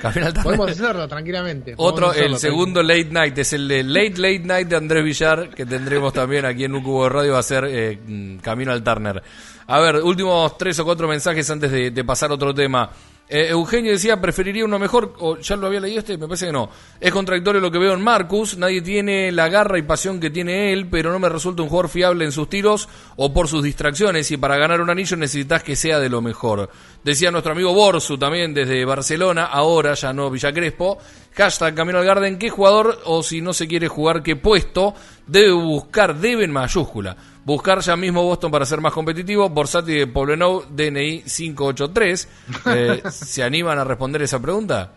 Camino 0.00 0.26
al 0.26 0.34
Turner. 0.34 0.56
Podemos 0.56 0.70
hacerlo 0.70 1.08
tranquilamente. 1.08 1.76
podemos 1.76 1.92
Otro, 1.92 2.10
hacerlo 2.10 2.34
el 2.34 2.40
segundo 2.40 2.82
late 2.82 3.10
night, 3.10 3.38
es 3.38 3.52
el 3.52 3.68
de 3.68 3.82
Late 3.82 4.18
Late 4.18 4.40
Night 4.40 4.68
de 4.68 4.76
Andrés 4.76 5.04
Villar, 5.04 5.50
que 5.50 5.66
tendremos 5.66 6.12
también 6.12 6.44
aquí 6.44 6.64
en 6.64 6.74
un 6.74 6.82
cubo 6.82 7.04
de 7.04 7.10
radio, 7.10 7.32
va 7.32 7.38
a 7.38 7.44
ser 7.44 7.64
eh, 7.68 7.98
mm, 8.04 8.38
Camino 8.38 8.72
al 8.72 8.82
Turner. 8.82 9.22
A 9.66 9.80
ver, 9.80 9.96
últimos 9.96 10.58
tres 10.58 10.78
o 10.80 10.84
cuatro 10.84 11.08
mensajes 11.08 11.48
antes 11.48 11.70
de, 11.70 11.90
de 11.90 12.04
pasar 12.04 12.30
a 12.30 12.34
otro 12.34 12.52
tema. 12.52 12.90
Eh, 13.34 13.48
Eugenio 13.48 13.92
decía, 13.92 14.20
preferiría 14.20 14.62
uno 14.62 14.78
mejor, 14.78 15.14
o 15.20 15.38
ya 15.38 15.56
lo 15.56 15.66
había 15.66 15.80
leído 15.80 16.00
este, 16.00 16.18
me 16.18 16.26
parece 16.26 16.48
que 16.48 16.52
no. 16.52 16.68
Es 17.00 17.10
contradictorio 17.10 17.62
lo 17.62 17.70
que 17.70 17.78
veo 17.78 17.94
en 17.94 18.02
Marcus, 18.02 18.58
nadie 18.58 18.82
tiene 18.82 19.32
la 19.32 19.48
garra 19.48 19.78
y 19.78 19.82
pasión 19.82 20.20
que 20.20 20.28
tiene 20.28 20.74
él, 20.74 20.86
pero 20.90 21.10
no 21.10 21.18
me 21.18 21.30
resulta 21.30 21.62
un 21.62 21.70
jugador 21.70 21.88
fiable 21.88 22.26
en 22.26 22.32
sus 22.32 22.50
tiros 22.50 22.90
o 23.16 23.32
por 23.32 23.48
sus 23.48 23.64
distracciones, 23.64 24.30
y 24.32 24.36
para 24.36 24.58
ganar 24.58 24.82
un 24.82 24.90
anillo 24.90 25.16
necesitas 25.16 25.62
que 25.62 25.76
sea 25.76 25.98
de 25.98 26.10
lo 26.10 26.20
mejor. 26.20 26.68
Decía 27.02 27.30
nuestro 27.30 27.52
amigo 27.52 27.72
Borsu 27.72 28.18
también 28.18 28.52
desde 28.52 28.84
Barcelona, 28.84 29.46
ahora 29.46 29.94
ya 29.94 30.12
no 30.12 30.28
Villa 30.28 30.52
Crespo. 30.52 30.98
Hashtag 31.34 31.74
Camino 31.74 32.00
al 32.00 32.04
Garden, 32.04 32.38
¿qué 32.38 32.50
jugador 32.50 33.00
o 33.06 33.22
si 33.22 33.40
no 33.40 33.54
se 33.54 33.66
quiere 33.66 33.88
jugar 33.88 34.22
qué 34.22 34.36
puesto 34.36 34.92
debe 35.26 35.52
buscar, 35.52 36.16
debe 36.16 36.44
en 36.44 36.52
mayúscula? 36.52 37.16
Buscar 37.44 37.80
ya 37.80 37.96
mismo 37.96 38.22
Boston 38.22 38.50
para 38.50 38.64
ser 38.64 38.80
más 38.80 38.92
competitivo. 38.92 39.48
Borsati 39.48 39.94
de 39.94 40.06
Poblenou, 40.06 40.64
DNI 40.70 41.22
583. 41.22 42.28
Eh, 42.66 43.02
¿Se 43.10 43.42
animan 43.42 43.78
a 43.78 43.84
responder 43.84 44.22
esa 44.22 44.40
pregunta? 44.40 44.92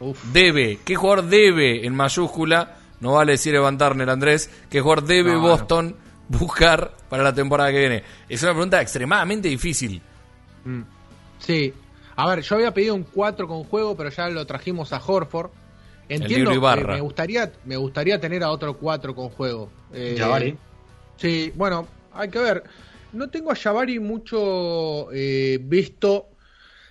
Uf. 0.00 0.22
Debe. 0.32 0.80
¿Qué 0.84 0.94
jugador 0.94 1.24
debe 1.24 1.86
en 1.86 1.94
mayúscula? 1.94 2.76
No 3.00 3.12
vale 3.14 3.32
decir 3.32 3.54
Evan 3.54 3.78
Turner, 3.78 4.10
Andrés. 4.10 4.50
¿Qué 4.68 4.80
jugador 4.80 5.04
debe 5.04 5.32
No, 5.32 5.40
no. 5.40 5.48
Boston 5.48 5.96
buscar 6.28 6.92
para 7.08 7.22
la 7.22 7.34
temporada 7.34 7.70
que 7.70 7.78
viene? 7.78 8.02
Es 8.28 8.42
una 8.42 8.52
pregunta 8.52 8.80
extremadamente 8.80 9.48
difícil. 9.48 10.02
Mm. 10.64 10.82
Sí. 11.38 11.72
A 12.16 12.28
ver, 12.28 12.42
yo 12.42 12.56
había 12.56 12.72
pedido 12.72 12.94
un 12.94 13.04
4 13.04 13.48
con 13.48 13.64
juego, 13.64 13.96
pero 13.96 14.10
ya 14.10 14.28
lo 14.28 14.46
trajimos 14.46 14.92
a 14.92 15.00
Horford. 15.04 15.50
Entiendo, 16.08 16.50
libro 16.50 16.54
Ibarra. 16.54 16.92
eh, 16.92 16.96
me 16.96 17.00
gustaría 17.00 17.50
me 17.64 17.76
gustaría 17.76 18.20
tener 18.20 18.42
a 18.44 18.50
otro 18.50 18.76
4 18.76 19.14
con 19.14 19.30
juego. 19.30 19.70
Eh, 19.92 20.16
Jabari. 20.18 20.56
Sí, 21.16 21.52
bueno, 21.54 21.86
hay 22.12 22.28
que 22.28 22.38
ver. 22.38 22.64
No 23.12 23.28
tengo 23.30 23.52
a 23.52 23.54
Jabari 23.54 24.00
mucho 24.00 25.10
eh, 25.12 25.58
visto. 25.62 26.28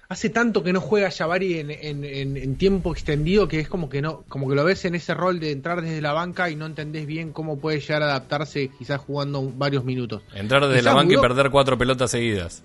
Hace 0.09 0.29
tanto 0.29 0.63
que 0.63 0.73
no 0.73 0.79
juega 0.79 1.09
Jabari 1.09 1.59
en, 1.59 1.71
en- 1.71 2.03
en- 2.03 2.37
en 2.37 2.55
tiempo 2.55 2.91
extendido 2.91 3.47
que 3.47 3.59
es 3.59 3.67
como 3.67 3.89
que 3.89 4.01
no, 4.01 4.23
como 4.27 4.47
que 4.47 4.53
lo 4.55 4.63
ves 4.63 4.85
en 4.85 4.93
ese 4.95 5.13
rol 5.15 5.39
de 5.39 5.51
entrar 5.51 5.81
desde 5.81 6.01
la 6.01 6.13
banca 6.13 6.49
y 6.49 6.55
no 6.55 6.65
entendés 6.67 7.07
bien 7.07 7.31
cómo 7.31 7.57
puede 7.57 7.79
llegar 7.79 8.03
a 8.03 8.05
adaptarse 8.05 8.67
quizás 8.77 8.99
jugando 8.99 9.41
varios 9.55 9.83
minutos. 9.85 10.21
Entrar 10.35 10.61
desde 10.63 10.75
Quizás 10.81 10.85
la 10.85 10.93
banca 10.93 11.13
y 11.15 11.17
perder 11.17 11.49
cuatro 11.49 11.77
pelotas 11.77 12.11
seguidas. 12.11 12.61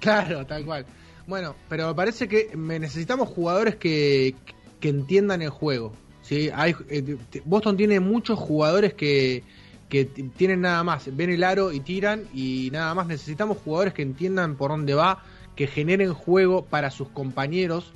Claro, 0.00 0.46
tal 0.46 0.64
cual. 0.64 0.86
Bueno, 1.26 1.54
pero 1.68 1.88
me 1.88 1.94
parece 1.94 2.28
que 2.28 2.50
me 2.56 2.78
necesitamos 2.78 3.28
jugadores 3.28 3.76
que, 3.76 4.34
que 4.80 4.88
entiendan 4.88 5.42
el 5.42 5.50
juego. 5.50 5.92
¿sí? 6.22 6.50
Hay, 6.54 6.74
eh, 6.88 7.16
Boston 7.44 7.76
tiene 7.76 8.00
muchos 8.00 8.38
jugadores 8.38 8.94
que, 8.94 9.42
que 9.88 10.04
tienen 10.04 10.60
nada 10.62 10.84
más, 10.84 11.14
ven 11.16 11.30
el 11.30 11.44
aro 11.44 11.72
y 11.72 11.80
tiran 11.80 12.24
y 12.34 12.70
nada 12.72 12.94
más. 12.94 13.06
Necesitamos 13.06 13.58
jugadores 13.58 13.94
que 13.94 14.02
entiendan 14.02 14.56
por 14.56 14.70
dónde 14.70 14.94
va, 14.94 15.22
que 15.56 15.66
generen 15.66 16.12
juego 16.14 16.64
para 16.64 16.90
sus 16.90 17.08
compañeros. 17.08 17.92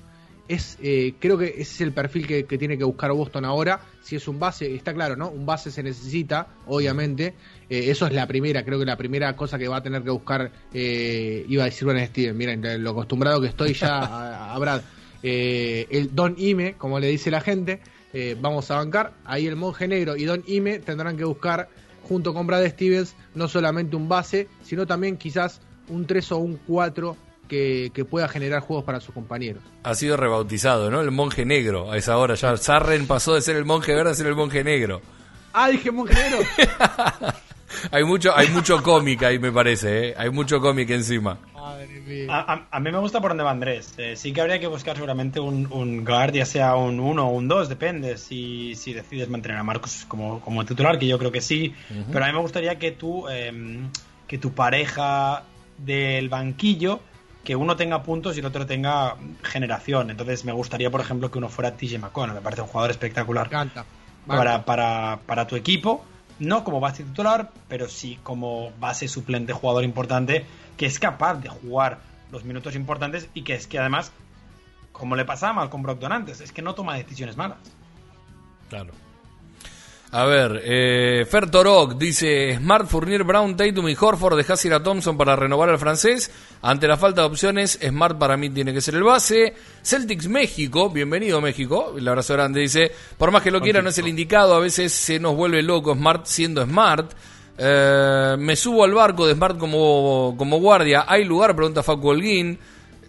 Es, 0.48 0.78
eh, 0.82 1.14
creo 1.18 1.38
que 1.38 1.46
ese 1.46 1.60
es 1.60 1.80
el 1.80 1.92
perfil 1.92 2.26
que, 2.26 2.44
que 2.44 2.58
tiene 2.58 2.76
que 2.76 2.84
buscar 2.84 3.12
Boston 3.12 3.44
ahora. 3.44 3.80
Si 4.02 4.16
es 4.16 4.26
un 4.26 4.40
base, 4.40 4.74
está 4.74 4.92
claro, 4.92 5.16
¿no? 5.16 5.30
Un 5.30 5.46
base 5.46 5.70
se 5.70 5.82
necesita, 5.82 6.48
obviamente. 6.66 7.34
Eh, 7.70 7.90
eso 7.90 8.06
es 8.06 8.12
la 8.12 8.26
primera, 8.26 8.64
creo 8.64 8.78
que 8.78 8.84
la 8.84 8.96
primera 8.96 9.36
cosa 9.36 9.58
que 9.58 9.68
va 9.68 9.76
a 9.76 9.82
tener 9.82 10.02
que 10.02 10.10
buscar, 10.10 10.50
eh, 10.74 11.46
iba 11.48 11.62
a 11.62 11.66
decir 11.66 11.86
Brian 11.86 12.06
Steven, 12.08 12.36
miren, 12.36 12.82
lo 12.82 12.90
acostumbrado 12.90 13.40
que 13.40 13.48
estoy 13.48 13.74
ya 13.74 14.00
a. 14.02 14.82
Eh, 15.22 15.86
el 15.90 16.14
Don 16.14 16.34
Ime, 16.36 16.74
como 16.74 16.98
le 16.98 17.06
dice 17.06 17.30
la 17.30 17.40
gente, 17.40 17.80
eh, 18.12 18.36
vamos 18.40 18.70
a 18.70 18.76
bancar. 18.76 19.12
Ahí 19.24 19.46
el 19.46 19.56
monje 19.56 19.88
negro 19.88 20.16
y 20.16 20.24
Don 20.24 20.42
Ime 20.46 20.78
tendrán 20.78 21.16
que 21.16 21.24
buscar, 21.24 21.68
junto 22.02 22.34
con 22.34 22.46
Brad 22.46 22.66
Stevens, 22.68 23.14
no 23.34 23.48
solamente 23.48 23.96
un 23.96 24.08
base, 24.08 24.48
sino 24.62 24.86
también 24.86 25.16
quizás 25.16 25.60
un 25.88 26.06
3 26.06 26.32
o 26.32 26.38
un 26.38 26.56
4 26.66 27.16
que, 27.48 27.90
que 27.94 28.04
pueda 28.04 28.28
generar 28.28 28.60
juegos 28.60 28.84
para 28.84 29.00
sus 29.00 29.14
compañeros. 29.14 29.62
Ha 29.82 29.94
sido 29.94 30.16
rebautizado, 30.16 30.90
¿no? 30.90 31.00
El 31.00 31.10
monje 31.10 31.44
negro. 31.44 31.90
A 31.90 31.96
esa 31.96 32.16
hora 32.16 32.34
ya. 32.34 32.56
Sarren 32.56 33.06
pasó 33.06 33.34
de 33.34 33.42
ser 33.42 33.56
el 33.56 33.64
monje 33.64 33.94
verde 33.94 34.10
a 34.10 34.14
ser 34.14 34.26
el 34.26 34.34
monje 34.34 34.64
negro. 34.64 35.00
Ah, 35.52 35.68
dije 35.68 35.90
monje 35.90 36.14
negro. 36.14 36.38
Hay 37.90 38.04
mucho, 38.04 38.36
hay 38.36 38.48
mucho 38.48 38.82
cómic 38.82 39.22
ahí, 39.22 39.38
me 39.38 39.52
parece, 39.52 40.08
¿eh? 40.10 40.14
Hay 40.16 40.30
mucho 40.30 40.60
cómic 40.60 40.88
encima. 40.90 41.38
Madre 41.54 42.00
mía. 42.00 42.26
A, 42.28 42.52
a- 42.54 42.66
a 42.70 42.80
mí 42.80 42.90
me 42.90 42.98
gusta 42.98 43.20
por 43.20 43.30
dónde 43.30 43.44
va 43.44 43.50
Andrés. 43.50 43.94
Eh, 43.98 44.14
sí 44.16 44.32
que 44.32 44.40
habría 44.40 44.58
que 44.60 44.66
buscar 44.66 44.94
seguramente 44.96 45.40
un, 45.40 45.68
un 45.72 46.04
guard, 46.04 46.32
ya 46.34 46.44
sea 46.46 46.76
un 46.76 47.00
1 47.00 47.26
o 47.26 47.30
un 47.32 47.48
2, 47.48 47.68
depende 47.68 48.16
si, 48.18 48.74
si 48.74 48.92
decides 48.92 49.28
mantener 49.28 49.58
a 49.58 49.62
Marcos 49.62 50.04
como, 50.08 50.40
como 50.40 50.64
titular, 50.64 50.98
que 50.98 51.06
yo 51.06 51.18
creo 51.18 51.32
que 51.32 51.40
sí. 51.40 51.74
Pero 52.10 52.24
a 52.24 52.28
mí 52.28 52.34
me 52.34 52.40
gustaría 52.40 52.78
que 52.78 52.92
tú, 52.92 53.28
em, 53.28 53.88
que 54.26 54.38
tu 54.38 54.52
pareja 54.52 55.42
del 55.78 56.28
banquillo, 56.28 57.00
que 57.44 57.56
uno 57.56 57.74
tenga 57.76 58.02
puntos 58.02 58.36
y 58.36 58.40
el 58.40 58.46
otro 58.46 58.66
tenga 58.66 59.16
generación. 59.42 60.10
Entonces 60.10 60.44
me 60.44 60.52
gustaría, 60.52 60.90
por 60.90 61.00
ejemplo, 61.00 61.30
que 61.30 61.38
uno 61.38 61.48
fuera 61.48 61.76
TJ 61.76 61.98
McConnell. 61.98 62.34
Me 62.36 62.40
parece 62.40 62.62
un 62.62 62.68
jugador 62.68 62.90
Me 62.90 62.92
espectacular 62.92 63.46
encanta. 63.46 63.84
para, 64.26 64.64
para, 64.64 65.18
para 65.26 65.46
tu 65.46 65.56
equipo, 65.56 66.04
no 66.42 66.64
como 66.64 66.80
base 66.80 67.04
titular, 67.04 67.50
pero 67.68 67.88
sí 67.88 68.18
como 68.22 68.72
base 68.80 69.06
suplente, 69.08 69.52
jugador 69.52 69.84
importante, 69.84 70.44
que 70.76 70.86
es 70.86 70.98
capaz 70.98 71.34
de 71.36 71.48
jugar 71.48 72.00
los 72.32 72.44
minutos 72.44 72.74
importantes 72.74 73.28
y 73.32 73.42
que 73.42 73.54
es 73.54 73.66
que 73.66 73.78
además, 73.78 74.12
como 74.90 75.14
le 75.14 75.24
pasaba 75.24 75.52
mal 75.52 75.70
con 75.70 75.82
Brogdon 75.82 76.12
antes, 76.12 76.40
es 76.40 76.50
que 76.52 76.62
no 76.62 76.74
toma 76.74 76.96
decisiones 76.96 77.36
malas. 77.36 77.58
Claro. 78.68 78.92
A 80.14 80.26
ver, 80.26 80.60
eh, 80.66 81.24
Fer 81.24 81.50
Torok 81.50 81.94
dice: 81.94 82.56
Smart, 82.58 82.86
Fournier, 82.86 83.24
Brown, 83.24 83.56
Tatum 83.56 83.88
y 83.88 83.96
Horford. 83.98 84.36
Dejás 84.36 84.62
ir 84.66 84.74
a 84.74 84.82
Thompson 84.82 85.16
para 85.16 85.36
renovar 85.36 85.70
al 85.70 85.78
francés. 85.78 86.30
Ante 86.60 86.86
la 86.86 86.98
falta 86.98 87.22
de 87.22 87.28
opciones, 87.28 87.78
Smart 87.82 88.18
para 88.18 88.36
mí 88.36 88.50
tiene 88.50 88.74
que 88.74 88.82
ser 88.82 88.94
el 88.96 89.04
base. 89.04 89.54
Celtics 89.82 90.28
México, 90.28 90.90
bienvenido 90.90 91.40
México. 91.40 91.94
El 91.96 92.06
abrazo 92.06 92.34
grande 92.34 92.60
dice: 92.60 92.92
Por 93.16 93.30
más 93.30 93.42
que 93.42 93.50
lo 93.50 93.62
quiera, 93.62 93.80
no 93.80 93.88
es 93.88 93.96
el 93.96 94.06
indicado. 94.06 94.54
A 94.54 94.60
veces 94.60 94.92
se 94.92 95.18
nos 95.18 95.34
vuelve 95.34 95.62
loco 95.62 95.94
Smart 95.94 96.26
siendo 96.26 96.62
Smart. 96.62 97.10
Eh, 97.56 98.36
me 98.38 98.54
subo 98.54 98.84
al 98.84 98.92
barco 98.92 99.26
de 99.26 99.32
Smart 99.32 99.56
como, 99.56 100.34
como 100.36 100.58
guardia. 100.58 101.06
¿Hay 101.08 101.24
lugar? 101.24 101.56
Pregunta 101.56 101.82
Facu 101.82 102.08
Holguín. 102.08 102.58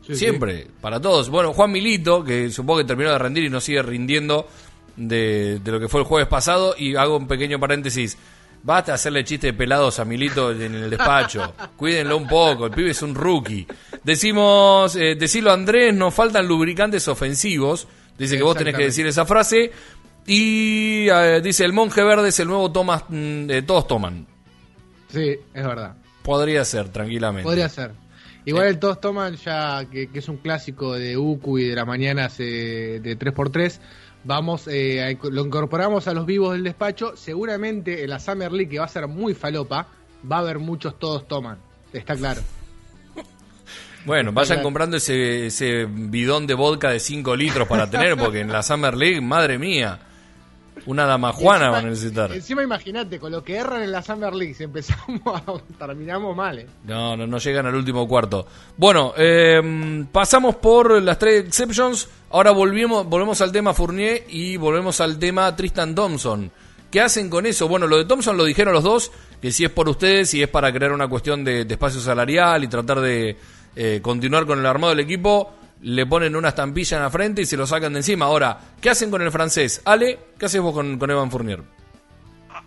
Sí, 0.08 0.16
Siempre, 0.16 0.68
para 0.80 1.02
todos. 1.02 1.30
Bueno, 1.30 1.52
Juan 1.52 1.72
Milito, 1.72 2.24
que 2.24 2.50
supongo 2.50 2.80
que 2.80 2.86
terminó 2.86 3.12
de 3.12 3.18
rendir 3.18 3.44
y 3.44 3.50
no 3.50 3.60
sigue 3.60 3.82
rindiendo 3.82 4.48
de, 4.96 5.60
de 5.60 5.72
lo 5.72 5.80
que 5.80 5.88
fue 5.88 6.02
el 6.02 6.08
jueves 6.08 6.28
pasado. 6.28 6.76
Y 6.78 6.96
hago 6.96 7.18
un 7.18 7.28
pequeño 7.28 7.60
paréntesis. 7.60 8.18
Basta 8.64 8.94
hacerle 8.94 9.26
chistes 9.26 9.52
de 9.52 9.58
pelados 9.58 10.00
a 10.00 10.06
Milito 10.06 10.52
en 10.52 10.74
el 10.74 10.90
despacho. 10.90 11.54
Cuídenlo 11.76 12.16
un 12.16 12.28
poco, 12.28 12.68
el 12.68 12.72
pibe 12.72 12.92
es 12.92 13.02
un 13.02 13.14
rookie. 13.14 13.68
Decimos, 14.04 14.96
eh, 14.96 15.16
decirlo 15.16 15.52
Andrés, 15.52 15.94
nos 15.94 16.14
faltan 16.14 16.48
lubricantes 16.48 17.06
ofensivos. 17.10 17.88
Dice 18.18 18.38
que 18.38 18.44
vos 18.44 18.56
tenés 18.56 18.76
que 18.76 18.86
decir 18.86 19.06
esa 19.06 19.26
frase. 19.26 19.70
Y 20.26 21.10
eh, 21.10 21.42
dice, 21.44 21.66
el 21.66 21.74
monje 21.74 22.02
verde 22.04 22.30
es 22.30 22.40
el 22.40 22.48
nuevo 22.48 22.72
Thomas, 22.72 23.04
mm, 23.10 23.50
eh, 23.50 23.62
todos 23.64 23.86
toman. 23.86 24.26
Sí, 25.10 25.36
es 25.54 25.68
verdad. 25.68 25.98
Podría 26.24 26.64
ser, 26.64 26.88
tranquilamente. 26.88 27.44
Podría 27.44 27.68
ser. 27.68 27.92
Igual 28.46 28.68
el 28.68 28.80
Todos 28.80 29.00
Toman, 29.00 29.36
ya 29.38 29.86
que, 29.90 30.08
que 30.08 30.20
es 30.20 30.28
un 30.28 30.38
clásico 30.38 30.94
de 30.94 31.18
UCU 31.18 31.60
y 31.60 31.66
de 31.66 31.76
la 31.76 31.86
mañana 31.86 32.26
hace 32.26 33.00
de 33.00 33.18
3x3, 33.18 33.80
vamos, 34.24 34.68
eh, 34.68 35.18
lo 35.24 35.46
incorporamos 35.46 36.08
a 36.08 36.14
los 36.14 36.26
vivos 36.26 36.54
del 36.54 36.64
despacho. 36.64 37.14
Seguramente 37.16 38.04
en 38.04 38.10
la 38.10 38.20
Summer 38.20 38.52
League, 38.52 38.70
que 38.70 38.80
va 38.80 38.86
a 38.86 38.90
ser 38.90 39.08
muy 39.08 39.34
falopa, 39.34 39.88
va 40.30 40.38
a 40.38 40.40
haber 40.40 40.60
muchos 40.60 40.98
Todos 41.00 41.28
Toman. 41.28 41.58
Está 41.92 42.16
claro. 42.16 42.42
Bueno, 44.06 44.34
vayan 44.34 44.62
comprando 44.62 44.98
ese, 44.98 45.46
ese 45.46 45.86
bidón 45.86 46.46
de 46.46 46.56
vodka 46.56 46.90
de 46.90 47.00
5 47.00 47.38
litros 47.38 47.68
para 47.70 47.90
tener, 47.90 48.18
porque 48.20 48.42
en 48.42 48.52
la 48.52 48.62
Summer 48.62 48.98
League, 48.98 49.22
madre 49.22 49.58
mía, 49.58 49.98
una 50.86 51.06
damajuana 51.06 51.70
van 51.70 51.86
a 51.86 51.90
necesitar. 51.90 52.32
Encima 52.34 52.64
imagínate, 52.64 53.20
con 53.20 53.32
lo 53.32 53.44
que 53.44 53.56
erran 53.56 53.82
en 53.82 53.92
la 53.92 54.02
Summer 54.02 54.34
League, 54.34 54.54
si 54.54 54.64
empezamos 54.66 55.22
a 55.26 55.44
terminamos 55.80 56.36
mal. 56.36 56.60
eh. 56.60 56.68
No, 56.86 57.16
no, 57.16 57.26
no 57.26 57.38
llegan 57.38 57.66
al 57.66 57.76
último 57.76 58.08
cuarto. 58.08 58.46
Bueno, 58.76 59.14
eh, 59.16 60.06
pasamos 60.12 60.56
por 60.56 61.02
las 61.02 61.18
tres 61.18 61.46
exceptions. 61.46 62.10
Ahora 62.34 62.50
volvemos, 62.50 63.06
volvemos 63.06 63.40
al 63.42 63.52
tema 63.52 63.76
Fournier 63.76 64.26
y 64.28 64.58
volvemos 64.58 65.00
al 65.02 65.20
tema 65.20 65.56
Tristan 65.56 65.94
Thompson. 65.94 66.52
¿Qué 66.90 67.00
hacen 67.00 67.30
con 67.30 67.46
eso? 67.46 67.68
Bueno, 67.68 67.86
lo 67.86 67.96
de 67.96 68.06
Thompson 68.06 68.36
lo 68.36 68.44
dijeron 68.44 68.74
los 68.74 68.84
dos, 68.84 69.12
que 69.40 69.52
si 69.52 69.66
es 69.66 69.70
por 69.70 69.88
ustedes, 69.88 70.32
si 70.32 70.42
es 70.42 70.50
para 70.50 70.74
crear 70.74 70.94
una 70.94 71.08
cuestión 71.08 71.44
de, 71.44 71.62
espacio 71.62 72.02
salarial 72.02 72.64
y 72.64 72.68
tratar 72.68 73.02
de 73.02 73.38
eh, 73.76 74.00
continuar 74.02 74.48
con 74.48 74.58
el 74.58 74.66
armado 74.66 74.96
del 74.96 75.02
equipo, 75.02 75.54
le 75.82 76.08
ponen 76.08 76.36
una 76.36 76.50
estampilla 76.50 76.98
en 76.98 77.04
la 77.04 77.12
frente 77.12 77.44
y 77.44 77.46
se 77.46 77.56
lo 77.56 77.68
sacan 77.68 77.94
de 77.94 78.00
encima. 78.00 78.26
Ahora, 78.26 78.60
¿qué 78.82 78.90
hacen 78.90 79.12
con 79.12 79.22
el 79.22 79.32
francés? 79.32 79.84
Ale, 79.86 80.18
¿qué 80.40 80.48
haces 80.48 80.60
vos 80.60 80.74
con, 80.74 80.98
con 80.98 81.12
Evan 81.12 81.30
Fournier? 81.30 81.62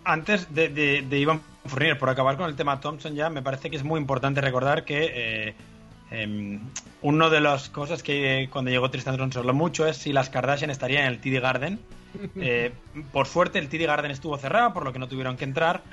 Antes 0.05 0.47
de, 0.55 0.69
de, 0.69 1.01
de 1.01 1.19
Iván 1.19 1.41
Fournier, 1.65 1.99
por 1.99 2.09
acabar 2.09 2.37
con 2.37 2.47
el 2.47 2.55
tema 2.55 2.79
Thompson 2.79 3.13
ya, 3.15 3.29
me 3.29 3.41
parece 3.41 3.69
que 3.69 3.75
es 3.75 3.83
muy 3.83 3.99
importante 3.99 4.39
recordar 4.39 4.85
que 4.85 5.11
eh, 5.13 5.55
Eh, 6.11 6.59
una 7.01 7.29
de 7.29 7.41
las 7.41 7.69
cosas 7.69 8.01
que 8.03 8.47
cuando 8.51 8.71
llegó 8.71 8.89
Tristan 8.89 9.17
Thompson 9.17 9.33
se 9.33 9.39
habló 9.39 9.53
mucho 9.53 9.85
es 9.87 9.97
si 9.97 10.13
las 10.13 10.29
Kardashian 10.29 10.69
estarían 10.69 11.03
en 11.03 11.09
el 11.13 11.19
TD 11.19 11.41
Garden. 11.41 11.79
Eh, 12.39 12.71
por 13.11 13.27
suerte 13.27 13.59
el 13.59 13.67
TD 13.69 13.85
Garden 13.85 14.09
estuvo 14.09 14.37
cerrado, 14.37 14.73
por 14.73 14.83
lo 14.83 14.91
que 14.93 14.97
no 14.97 15.07
tuvieron 15.07 15.37
que 15.37 15.43
entrar. 15.43 15.83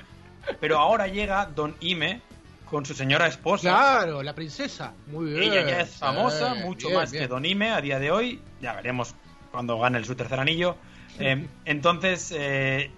Pero 0.59 0.79
ahora 0.79 1.07
llega 1.07 1.45
Don 1.45 1.75
Ime 1.81 2.21
con 2.69 2.83
su 2.85 2.95
señora 2.95 3.27
esposa. 3.27 3.69
Claro, 3.69 4.23
la 4.23 4.33
princesa. 4.33 4.93
Muy 5.07 5.25
bien. 5.31 5.43
Ella 5.43 5.67
ya 5.67 5.79
es 5.81 5.97
famosa, 5.97 6.55
Sí, 6.55 6.61
mucho 6.63 6.87
bien, 6.87 6.99
más 6.99 7.11
bien. 7.11 7.23
que 7.23 7.27
Don 7.27 7.45
Ime 7.45 7.71
a 7.71 7.81
día 7.81 7.99
de 7.99 8.09
hoy. 8.11 8.39
Ya 8.61 8.73
veremos 8.73 9.13
cuando 9.51 9.77
gane 9.77 10.03
su 10.03 10.15
tercer 10.15 10.39
anillo. 10.39 10.77
Eh, 11.19 11.45
entonces, 11.65 12.33
eh, 12.35 12.89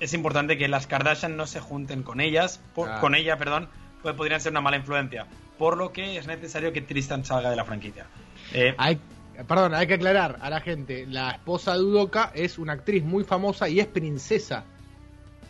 es 0.00 0.12
importante 0.12 0.58
que 0.58 0.68
las 0.68 0.86
Kardashian 0.86 1.36
no 1.36 1.46
se 1.46 1.60
junten 1.60 2.02
con 2.02 2.20
ellas, 2.20 2.60
por- 2.74 2.86
Claro. 2.86 3.00
con 3.00 3.14
ella, 3.14 3.38
perdón, 3.38 3.68
pues 4.02 4.14
podrían 4.14 4.40
ser 4.42 4.50
una 4.52 4.60
mala 4.60 4.76
influencia. 4.76 5.26
Por 5.58 5.76
lo 5.76 5.92
que 5.92 6.16
es 6.18 6.26
necesario 6.26 6.72
que 6.72 6.80
Tristan 6.80 7.24
salga 7.24 7.50
de 7.50 7.56
la 7.56 7.64
franquicia. 7.64 8.06
Eh, 8.52 8.74
Hay, 8.76 8.98
perdón, 9.46 9.74
hay 9.74 9.86
que 9.86 9.94
aclarar 9.94 10.38
a 10.40 10.50
la 10.50 10.60
gente. 10.60 11.06
La 11.08 11.30
esposa 11.32 11.74
de 11.74 11.82
Udoka 11.82 12.32
es 12.34 12.58
una 12.58 12.72
actriz 12.74 13.04
muy 13.04 13.24
famosa 13.24 13.68
y 13.68 13.80
es 13.80 13.86
princesa. 13.86 14.64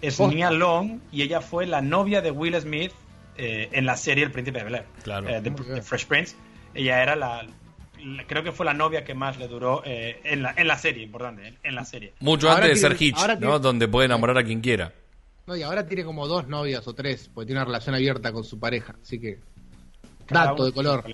es 0.03 0.17
posta. 0.17 0.35
Nia 0.35 0.51
Long 0.51 1.01
y 1.11 1.23
ella 1.23 1.41
fue 1.41 1.67
la 1.67 1.81
novia 1.81 2.21
de 2.21 2.31
Will 2.31 2.61
Smith 2.61 2.93
eh, 3.37 3.69
en 3.73 3.87
la 3.87 3.97
serie 3.97 4.25
El 4.25 4.31
Príncipe 4.31 4.59
de 4.59 4.65
Bel 4.65 4.75
Air. 4.77 4.87
Claro. 5.03 5.29
Eh, 5.29 5.41
de, 5.41 5.83
Fresh 5.83 6.07
Prince. 6.07 6.37
Ella 6.75 7.03
era 7.03 7.17
la, 7.17 7.43
la- 7.45 8.27
Creo 8.27 8.43
que 8.45 8.53
fue 8.53 8.67
la 8.67 8.75
novia 8.75 9.05
que 9.05 9.15
más 9.15 9.39
le 9.39 9.49
duró 9.49 9.83
eh, 9.87 10.21
en, 10.25 10.43
la, 10.43 10.53
en 10.57 10.69
la 10.69 10.77
serie, 10.77 11.03
importante, 11.05 11.47
en, 11.49 11.59
en 11.63 11.75
la 11.75 11.85
serie. 11.87 12.13
Mucho 12.21 12.51
Ahora 12.51 12.65
antes 12.67 12.83
de 12.83 12.89
ser 12.89 13.01
Hitch, 13.03 13.17
¿no? 13.17 13.39
tiene- 13.39 13.59
Donde 13.61 13.89
puede 13.89 14.05
enamorar 14.07 14.37
a 14.37 14.45
quien 14.45 14.61
quiera. 14.61 14.93
No, 15.47 15.57
y 15.57 15.63
ahora 15.63 15.87
tiene 15.87 16.05
como 16.05 16.27
dos 16.27 16.47
novias 16.49 16.87
o 16.89 16.95
tres, 16.95 17.31
porque 17.33 17.47
tiene 17.47 17.61
una 17.61 17.67
relación 17.67 17.95
abierta 17.95 18.33
con 18.33 18.45
su 18.45 18.59
pareja. 18.61 18.95
Así 19.03 19.19
que. 19.21 19.39
Dato 20.29 20.65
de 20.65 20.73
color. 20.73 21.05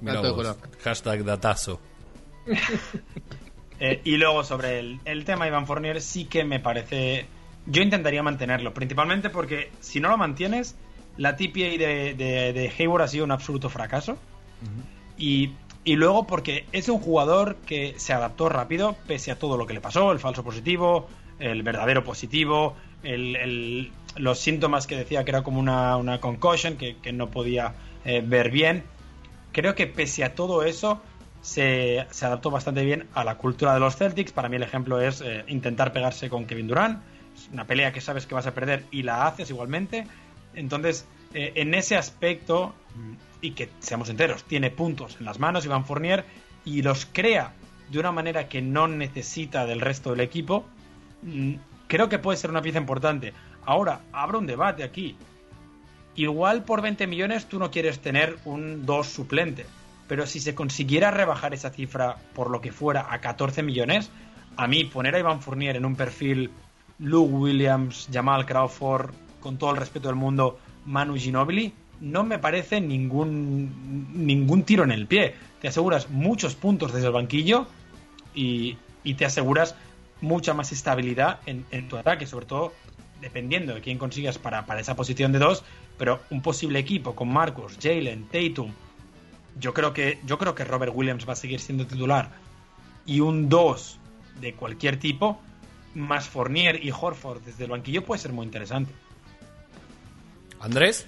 Dato 0.00 0.22
de 0.22 0.34
color. 0.34 0.56
Hashtag 0.82 1.24
datazo. 1.24 1.80
Eh, 3.78 4.00
y 4.04 4.16
luego 4.16 4.42
sobre 4.42 4.78
el, 4.78 5.00
el 5.04 5.26
tema 5.26 5.46
Iván 5.46 5.66
Fournier 5.66 6.00
sí 6.00 6.24
que 6.24 6.44
me 6.44 6.60
parece... 6.60 7.26
Yo 7.66 7.82
intentaría 7.82 8.22
mantenerlo, 8.22 8.72
principalmente 8.72 9.28
porque 9.28 9.70
si 9.80 10.00
no 10.00 10.08
lo 10.08 10.16
mantienes, 10.16 10.76
la 11.18 11.36
TPA 11.36 11.76
de, 11.76 12.14
de, 12.16 12.52
de 12.54 12.72
Hayward 12.78 13.02
ha 13.02 13.08
sido 13.08 13.24
un 13.26 13.32
absoluto 13.32 13.68
fracaso. 13.68 14.16
y, 15.18 15.50
y 15.84 15.96
luego 15.96 16.26
porque 16.26 16.64
es 16.72 16.88
un 16.88 16.98
jugador 17.00 17.56
que 17.66 17.92
se 17.98 18.14
adaptó 18.14 18.48
rápido 18.48 18.96
pese 19.06 19.30
a 19.30 19.38
todo 19.38 19.58
lo 19.58 19.66
que 19.66 19.74
le 19.74 19.82
pasó, 19.82 20.10
el 20.10 20.20
falso 20.20 20.42
positivo, 20.42 21.06
el 21.38 21.62
verdadero 21.62 22.02
positivo, 22.02 22.74
el- 23.02 23.36
el- 23.36 23.92
los 24.16 24.38
síntomas 24.38 24.86
que 24.86 24.96
decía 24.96 25.22
que 25.24 25.32
era 25.32 25.42
como 25.42 25.60
una, 25.60 25.98
una 25.98 26.18
concussion, 26.18 26.78
que, 26.78 26.96
que 26.96 27.12
no 27.12 27.28
podía 27.28 27.74
eh, 28.06 28.22
ver 28.24 28.50
bien. 28.50 28.84
Creo 29.52 29.74
que 29.74 29.86
pese 29.86 30.24
a 30.24 30.34
todo 30.34 30.62
eso, 30.62 31.02
se, 31.42 32.06
adaptó 32.22 32.50
bastante 32.50 32.84
bien 32.84 33.08
a 33.14 33.24
la 33.24 33.36
cultura 33.36 33.74
de 33.74 33.80
los 33.80 33.96
Celtics. 33.96 34.32
Para 34.32 34.48
mí 34.48 34.56
el 34.56 34.62
ejemplo 34.62 35.00
es 35.00 35.20
eh, 35.20 35.44
intentar 35.48 35.92
pegarse 35.92 36.28
con 36.28 36.46
Kevin 36.46 36.68
Durant. 36.68 37.02
Es 37.34 37.48
una 37.52 37.66
pelea 37.66 37.92
que 37.92 38.00
sabes 38.00 38.26
que 38.26 38.34
vas 38.34 38.46
a 38.46 38.54
perder 38.54 38.84
y 38.90 39.02
la 39.02 39.26
haces 39.26 39.50
igualmente. 39.50 40.06
Entonces, 40.54 41.06
eh, 41.34 41.52
en 41.56 41.74
ese 41.74 41.96
aspecto, 41.96 42.74
mm, 42.94 43.12
y 43.42 43.50
que 43.52 43.68
seamos 43.80 44.08
enteros, 44.08 44.44
tiene 44.44 44.70
puntos 44.70 45.16
en 45.18 45.26
las 45.26 45.38
manos 45.38 45.64
Iván 45.64 45.84
Fournier 45.84 46.24
y 46.64 46.82
los 46.82 47.06
crea 47.06 47.52
de 47.90 47.98
una 47.98 48.12
manera 48.12 48.48
que 48.48 48.62
no 48.62 48.88
necesita 48.88 49.66
del 49.66 49.80
resto 49.80 50.10
del 50.10 50.20
equipo, 50.20 50.64
mm, 51.22 51.54
creo 51.88 52.08
que 52.08 52.18
puede 52.18 52.38
ser 52.38 52.50
una 52.50 52.62
pieza 52.62 52.78
importante. 52.78 53.32
Ahora, 53.64 54.00
abro 54.12 54.38
un 54.38 54.46
debate 54.46 54.82
aquí. 54.82 55.16
Igual 56.16 56.64
por 56.64 56.80
20 56.80 57.06
millones 57.06 57.46
tú 57.46 57.58
no 57.58 57.70
quieres 57.70 58.00
tener 58.00 58.38
un 58.46 58.86
2 58.86 59.06
suplente, 59.06 59.66
pero 60.08 60.26
si 60.26 60.40
se 60.40 60.54
consiguiera 60.54 61.10
rebajar 61.10 61.52
esa 61.52 61.70
cifra 61.70 62.16
por 62.34 62.50
lo 62.50 62.62
que 62.62 62.72
fuera 62.72 63.06
a 63.10 63.20
14 63.20 63.62
millones, 63.62 64.10
a 64.56 64.66
mí 64.66 64.84
poner 64.84 65.14
a 65.14 65.18
Iván 65.18 65.42
Fournier 65.42 65.76
en 65.76 65.84
un 65.84 65.94
perfil 65.94 66.50
Luke 66.98 67.32
Williams, 67.32 68.08
Jamal 68.10 68.46
Crawford, 68.46 69.10
con 69.40 69.58
todo 69.58 69.72
el 69.72 69.76
respeto 69.76 70.08
del 70.08 70.16
mundo, 70.16 70.58
Manu 70.86 71.16
Ginobili, 71.16 71.74
no 72.00 72.24
me 72.24 72.38
parece 72.38 72.80
ningún, 72.80 74.10
ningún 74.14 74.62
tiro 74.62 74.84
en 74.84 74.92
el 74.92 75.06
pie. 75.06 75.34
Te 75.60 75.68
aseguras 75.68 76.10
muchos 76.10 76.54
puntos 76.54 76.92
desde 76.92 77.08
el 77.08 77.12
banquillo 77.12 77.66
y, 78.34 78.78
y 79.04 79.14
te 79.14 79.26
aseguras 79.26 79.74
mucha 80.22 80.54
más 80.54 80.72
estabilidad 80.72 81.40
en, 81.44 81.66
en 81.70 81.88
tu 81.88 81.96
ataque, 81.98 82.26
sobre 82.26 82.46
todo 82.46 82.72
dependiendo 83.20 83.74
de 83.74 83.80
quién 83.80 83.98
consigas 83.98 84.38
para, 84.38 84.66
para 84.66 84.80
esa 84.80 84.94
posición 84.94 85.32
de 85.32 85.38
dos, 85.38 85.64
pero 85.98 86.20
un 86.30 86.42
posible 86.42 86.78
equipo 86.78 87.14
con 87.14 87.32
Marcus, 87.32 87.78
Jalen, 87.80 88.26
Tatum, 88.28 88.72
yo 89.58 89.72
creo 89.72 89.92
que 89.92 90.18
yo 90.26 90.38
creo 90.38 90.54
que 90.54 90.64
Robert 90.64 90.92
Williams 90.94 91.28
va 91.28 91.32
a 91.32 91.36
seguir 91.36 91.60
siendo 91.60 91.86
titular 91.86 92.30
y 93.06 93.20
un 93.20 93.48
2 93.48 93.98
de 94.40 94.54
cualquier 94.54 94.98
tipo 94.98 95.40
más 95.94 96.28
Fournier 96.28 96.84
y 96.84 96.90
Horford 96.90 97.42
desde 97.42 97.64
el 97.64 97.70
banquillo 97.70 98.04
puede 98.04 98.20
ser 98.20 98.32
muy 98.32 98.44
interesante. 98.44 98.92
Andrés, 100.60 101.06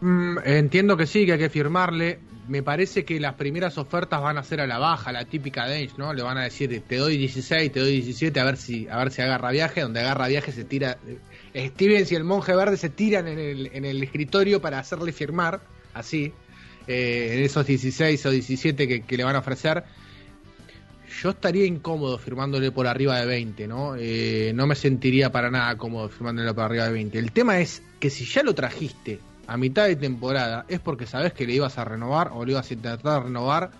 Mm, 0.00 0.38
entiendo 0.44 0.96
que 0.96 1.06
sí, 1.06 1.26
que 1.26 1.32
hay 1.32 1.38
que 1.38 1.50
firmarle. 1.50 2.20
Me 2.48 2.62
parece 2.62 3.04
que 3.04 3.20
las 3.20 3.34
primeras 3.34 3.78
ofertas 3.78 4.20
van 4.20 4.38
a 4.38 4.42
ser 4.42 4.60
a 4.60 4.66
la 4.66 4.78
baja, 4.78 5.12
la 5.12 5.24
típica 5.24 5.66
Denge, 5.66 5.94
¿no? 5.98 6.12
Le 6.12 6.22
van 6.22 6.38
a 6.38 6.44
decir, 6.44 6.82
te 6.86 6.96
doy 6.96 7.16
16, 7.16 7.70
te 7.70 7.80
doy 7.80 7.92
17, 7.92 8.40
a 8.40 8.44
ver 8.44 8.56
si, 8.56 8.88
a 8.88 8.96
ver 8.96 9.12
si 9.12 9.22
agarra 9.22 9.50
viaje. 9.50 9.82
Donde 9.82 10.00
agarra 10.00 10.26
viaje 10.28 10.52
se 10.52 10.64
tira. 10.64 10.98
Stevens 11.54 12.12
y 12.12 12.14
el 12.14 12.24
monje 12.24 12.54
verde 12.54 12.76
se 12.76 12.90
tiran 12.90 13.26
en 13.26 13.38
el, 13.38 13.70
en 13.72 13.84
el 13.84 14.02
escritorio 14.02 14.60
para 14.60 14.78
hacerle 14.78 15.12
firmar, 15.12 15.60
así, 15.94 16.32
eh, 16.86 17.34
en 17.34 17.42
esos 17.42 17.66
16 17.66 18.26
o 18.26 18.30
17 18.30 18.88
que, 18.88 19.02
que 19.02 19.16
le 19.16 19.24
van 19.24 19.36
a 19.36 19.40
ofrecer. 19.40 19.84
Yo 21.22 21.30
estaría 21.30 21.66
incómodo 21.66 22.18
firmándole 22.18 22.70
por 22.70 22.86
arriba 22.86 23.18
de 23.18 23.26
20, 23.26 23.66
¿no? 23.66 23.94
Eh, 23.96 24.52
no 24.54 24.66
me 24.66 24.74
sentiría 24.74 25.30
para 25.30 25.50
nada 25.50 25.76
cómodo 25.76 26.08
firmándole 26.08 26.54
por 26.54 26.64
arriba 26.64 26.86
de 26.86 26.92
20. 26.92 27.18
El 27.18 27.32
tema 27.32 27.58
es 27.58 27.82
que 27.98 28.10
si 28.10 28.24
ya 28.24 28.42
lo 28.42 28.54
trajiste 28.54 29.18
a 29.46 29.56
mitad 29.56 29.86
de 29.86 29.96
temporada 29.96 30.64
es 30.68 30.78
porque 30.78 31.06
sabes 31.06 31.32
que 31.32 31.46
le 31.46 31.54
ibas 31.54 31.76
a 31.78 31.84
renovar 31.84 32.30
o 32.32 32.44
le 32.44 32.52
ibas 32.52 32.70
a 32.70 32.74
intentar 32.74 33.24
renovar 33.24 33.72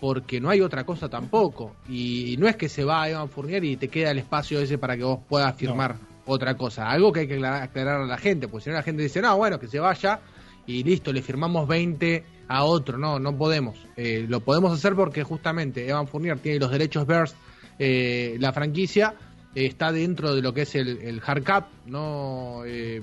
porque 0.00 0.40
no 0.40 0.48
hay 0.48 0.62
otra 0.62 0.84
cosa 0.84 1.08
tampoco. 1.08 1.76
Y 1.88 2.36
no 2.38 2.48
es 2.48 2.56
que 2.56 2.68
se 2.68 2.84
va 2.84 3.08
Evan 3.08 3.28
Fournier 3.28 3.62
y 3.64 3.76
te 3.76 3.88
queda 3.88 4.10
el 4.10 4.18
espacio 4.18 4.58
ese 4.58 4.78
para 4.78 4.96
que 4.96 5.04
vos 5.04 5.20
puedas 5.28 5.54
firmar 5.54 5.96
otra 6.26 6.56
cosa. 6.56 6.90
Algo 6.90 7.12
que 7.12 7.20
hay 7.20 7.28
que 7.28 7.34
aclarar, 7.36 8.00
a 8.02 8.06
la 8.06 8.18
gente, 8.18 8.48
porque 8.48 8.64
si 8.64 8.70
no 8.70 8.76
la 8.76 8.82
gente 8.82 9.02
dice, 9.02 9.22
no, 9.22 9.36
bueno, 9.36 9.58
que 9.58 9.68
se 9.68 9.78
vaya 9.78 10.20
y 10.66 10.82
listo, 10.82 11.12
le 11.12 11.22
firmamos 11.22 11.66
20 11.68 12.24
a 12.48 12.64
otro. 12.64 12.98
No, 12.98 13.18
no 13.18 13.36
podemos. 13.36 13.78
Eh, 13.96 14.26
lo 14.28 14.40
podemos 14.40 14.72
hacer 14.72 14.94
porque 14.94 15.22
justamente 15.22 15.88
Evan 15.88 16.08
Fournier 16.08 16.38
tiene 16.38 16.58
los 16.58 16.70
derechos 16.70 17.06
Bears, 17.06 17.34
eh, 17.78 18.36
la 18.40 18.52
franquicia 18.52 19.14
eh, 19.54 19.66
está 19.66 19.92
dentro 19.92 20.34
de 20.34 20.42
lo 20.42 20.52
que 20.52 20.62
es 20.62 20.74
el, 20.74 21.20
hard 21.24 21.42
cap, 21.44 21.68
¿no? 21.86 22.62
Eh, 22.66 23.02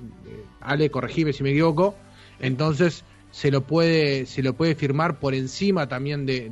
Ale, 0.62 0.90
corregime 0.90 1.32
si 1.34 1.44
me 1.44 1.52
equivoco. 1.52 1.96
Entonces 2.40 3.06
se 3.32 3.50
lo 3.50 3.62
puede 3.62 4.26
se 4.28 4.44
lo 4.44 4.54
puede 4.54 4.76
firmar 4.76 5.20
por 5.20 5.34
encima 5.34 5.88
también 5.88 6.26
de- 6.26 6.52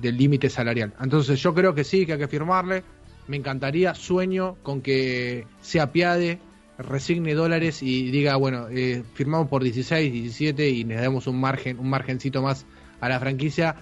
del 0.00 0.16
límite 0.16 0.48
salarial. 0.50 0.92
Entonces 1.00 1.40
yo 1.40 1.54
creo 1.54 1.74
que 1.74 1.82
sí, 1.84 2.04
que 2.06 2.12
hay 2.12 2.18
que 2.18 2.28
firmarle. 2.28 2.84
Me 3.28 3.36
encantaría, 3.36 3.94
sueño 3.94 4.56
con 4.62 4.82
que 4.82 5.46
se 5.60 5.80
apiade, 5.80 6.40
resigne 6.78 7.34
dólares 7.34 7.82
y 7.82 8.10
diga, 8.10 8.36
bueno, 8.36 8.68
eh, 8.70 9.04
firmamos 9.14 9.48
por 9.48 9.62
16, 9.62 10.12
17 10.12 10.68
y 10.68 10.84
les 10.84 11.00
damos 11.00 11.26
un 11.26 11.40
margen, 11.40 11.78
un 11.78 11.90
margencito 11.90 12.42
más 12.42 12.66
a 13.00 13.08
la 13.08 13.20
franquicia 13.20 13.76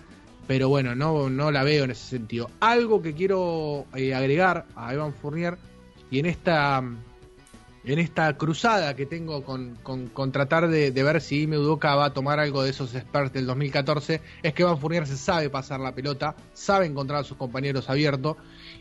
pero 0.47 0.69
bueno, 0.69 0.95
no, 0.95 1.29
no 1.29 1.51
la 1.51 1.65
veo 1.65 1.85
en 1.85 1.91
ese 1.91 2.07
sentido. 2.07 2.51
Algo 2.61 3.03
que 3.03 3.15
quiero 3.15 3.87
eh, 3.95 4.15
agregar 4.15 4.67
a 4.77 4.95
Evan 4.95 5.15
Fournier 5.15 5.59
y 6.11 6.19
en 6.21 6.27
esta 6.27 6.83
en 7.85 8.01
esta 8.01 8.37
cruzada 8.37 8.97
que 8.97 9.07
tengo 9.07 9.45
con, 9.45 10.33
tratar 10.33 10.69
de, 10.69 10.91
ver 10.91 11.21
si 11.21 11.43
Ime 11.43 11.57
Udoka 11.57 11.95
va 11.95 12.07
a 12.07 12.13
tomar 12.13 12.41
algo 12.41 12.65
de 12.65 12.71
esos 12.71 12.93
Spurs 12.93 13.33
del 13.33 13.47
2014, 13.47 14.21
es 14.43 14.55
que 14.55 14.63
Evan 14.63 14.81
Fournier 14.81 15.07
se 15.07 15.17
sabe 15.17 15.51
pasar 15.51 15.79
la 15.79 15.95
pelota, 15.95 16.35
sabe 16.53 16.87
encontrar 16.87 17.21
a 17.21 17.25
sus 17.25 17.37
compañeros 17.37 17.89
abiertos 17.89 18.39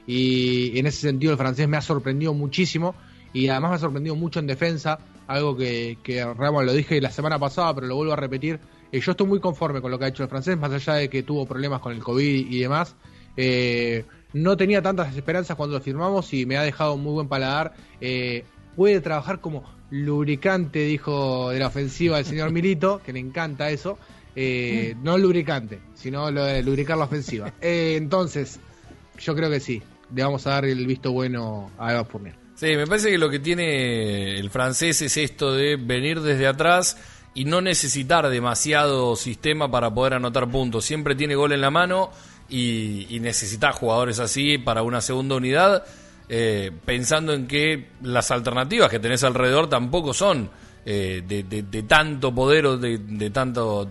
y 0.07 0.77
en 0.77 0.87
ese 0.87 1.01
sentido 1.01 1.31
el 1.31 1.37
francés 1.37 1.67
me 1.67 1.77
ha 1.77 1.81
sorprendido 1.81 2.33
muchísimo 2.33 2.95
y 3.33 3.47
además 3.47 3.71
me 3.71 3.75
ha 3.75 3.79
sorprendido 3.79 4.15
mucho 4.15 4.39
en 4.39 4.47
defensa, 4.47 4.99
algo 5.27 5.57
que, 5.57 5.97
que 6.03 6.23
Ramón 6.23 6.65
lo 6.65 6.73
dije 6.73 7.01
la 7.01 7.11
semana 7.11 7.37
pasada, 7.37 7.73
pero 7.75 7.87
lo 7.87 7.95
vuelvo 7.95 8.13
a 8.13 8.15
repetir. 8.15 8.59
Eh, 8.91 8.99
yo 8.99 9.11
estoy 9.11 9.27
muy 9.27 9.39
conforme 9.39 9.81
con 9.81 9.91
lo 9.91 9.99
que 9.99 10.05
ha 10.05 10.07
hecho 10.07 10.23
el 10.23 10.29
francés, 10.29 10.57
más 10.57 10.71
allá 10.71 10.93
de 10.93 11.09
que 11.09 11.23
tuvo 11.23 11.45
problemas 11.45 11.81
con 11.81 11.91
el 11.91 12.01
COVID 12.01 12.51
y 12.51 12.59
demás. 12.59 12.95
Eh, 13.35 14.05
no 14.33 14.57
tenía 14.57 14.81
tantas 14.81 15.15
esperanzas 15.15 15.55
cuando 15.55 15.77
lo 15.77 15.81
firmamos 15.81 16.33
y 16.33 16.45
me 16.45 16.57
ha 16.57 16.63
dejado 16.63 16.97
muy 16.97 17.13
buen 17.13 17.27
paladar. 17.27 17.73
Eh, 18.01 18.43
puede 18.75 19.01
trabajar 19.01 19.39
como 19.39 19.63
lubricante, 19.89 20.79
dijo 20.79 21.51
de 21.51 21.59
la 21.59 21.67
ofensiva 21.67 22.19
el 22.19 22.25
señor 22.25 22.51
Milito, 22.51 23.01
que 23.03 23.13
le 23.13 23.19
encanta 23.19 23.69
eso. 23.69 23.97
Eh, 24.35 24.95
no 25.01 25.17
lubricante, 25.17 25.79
sino 25.93 26.29
lo 26.31 26.43
de 26.43 26.61
lubricar 26.61 26.97
la 26.97 27.05
ofensiva. 27.05 27.53
Eh, 27.61 27.95
entonces, 27.97 28.59
yo 29.17 29.33
creo 29.33 29.49
que 29.49 29.61
sí, 29.61 29.81
le 30.13 30.23
vamos 30.23 30.45
a 30.47 30.51
dar 30.51 30.65
el 30.65 30.85
visto 30.85 31.11
bueno 31.11 31.71
a 31.77 31.93
Eva 31.93 32.05
Fournier. 32.05 32.35
Sí, 32.55 32.67
me 32.75 32.87
parece 32.87 33.09
que 33.11 33.17
lo 33.17 33.29
que 33.29 33.39
tiene 33.39 34.37
el 34.39 34.49
francés 34.49 35.01
es 35.01 35.17
esto 35.17 35.53
de 35.53 35.75
venir 35.75 36.21
desde 36.21 36.47
atrás 36.47 36.97
y 37.33 37.43
no 37.45 37.59
necesitar 37.59 38.29
demasiado 38.29 39.15
sistema 39.17 39.69
para 39.69 39.93
poder 39.93 40.13
anotar 40.13 40.49
puntos. 40.49 40.85
Siempre 40.85 41.15
tiene 41.15 41.35
gol 41.35 41.51
en 41.51 41.59
la 41.61 41.69
mano 41.69 42.11
y, 42.47 43.07
y 43.13 43.19
necesita 43.19 43.73
jugadores 43.73 44.19
así 44.19 44.57
para 44.57 44.83
una 44.83 45.01
segunda 45.01 45.35
unidad, 45.35 45.83
eh, 46.29 46.71
pensando 46.85 47.33
en 47.33 47.45
que 47.45 47.89
las 48.01 48.31
alternativas 48.31 48.89
que 48.89 48.99
tenés 48.99 49.23
alrededor 49.25 49.67
tampoco 49.69 50.13
son 50.13 50.49
eh, 50.85 51.23
de, 51.27 51.43
de- 51.43 51.63
de 51.63 51.83
tanto 51.83 52.33
poder 52.33 52.67
o 52.67 52.77
de, 52.77 52.99
de 52.99 53.29
tanto 53.31 53.89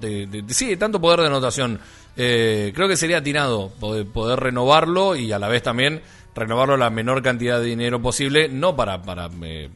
sí, 0.49 0.67
de 0.69 0.77
tanto 0.79 1.01
poder 1.01 1.21
de 1.21 1.27
anotación. 1.27 1.79
Eh, 2.17 2.73
creo 2.75 2.89
que 2.89 2.97
sería 2.97 3.19
atinado 3.19 3.71
poder, 3.81 4.07
poder 4.07 4.41
renovarlo 4.41 5.17
y 5.17 5.33
a 5.33 5.39
la 5.39 5.49
vez 5.49 5.63
también 5.63 6.01
renovarlo 6.35 6.77
la 6.77 6.91
menor 6.91 7.23
cantidad 7.23 7.59
de 7.59 7.67
dinero 7.67 8.01
posible, 8.01 8.49
no 8.49 8.77
para, 8.77 9.03
para 9.03 9.29
eh, 9.43 9.71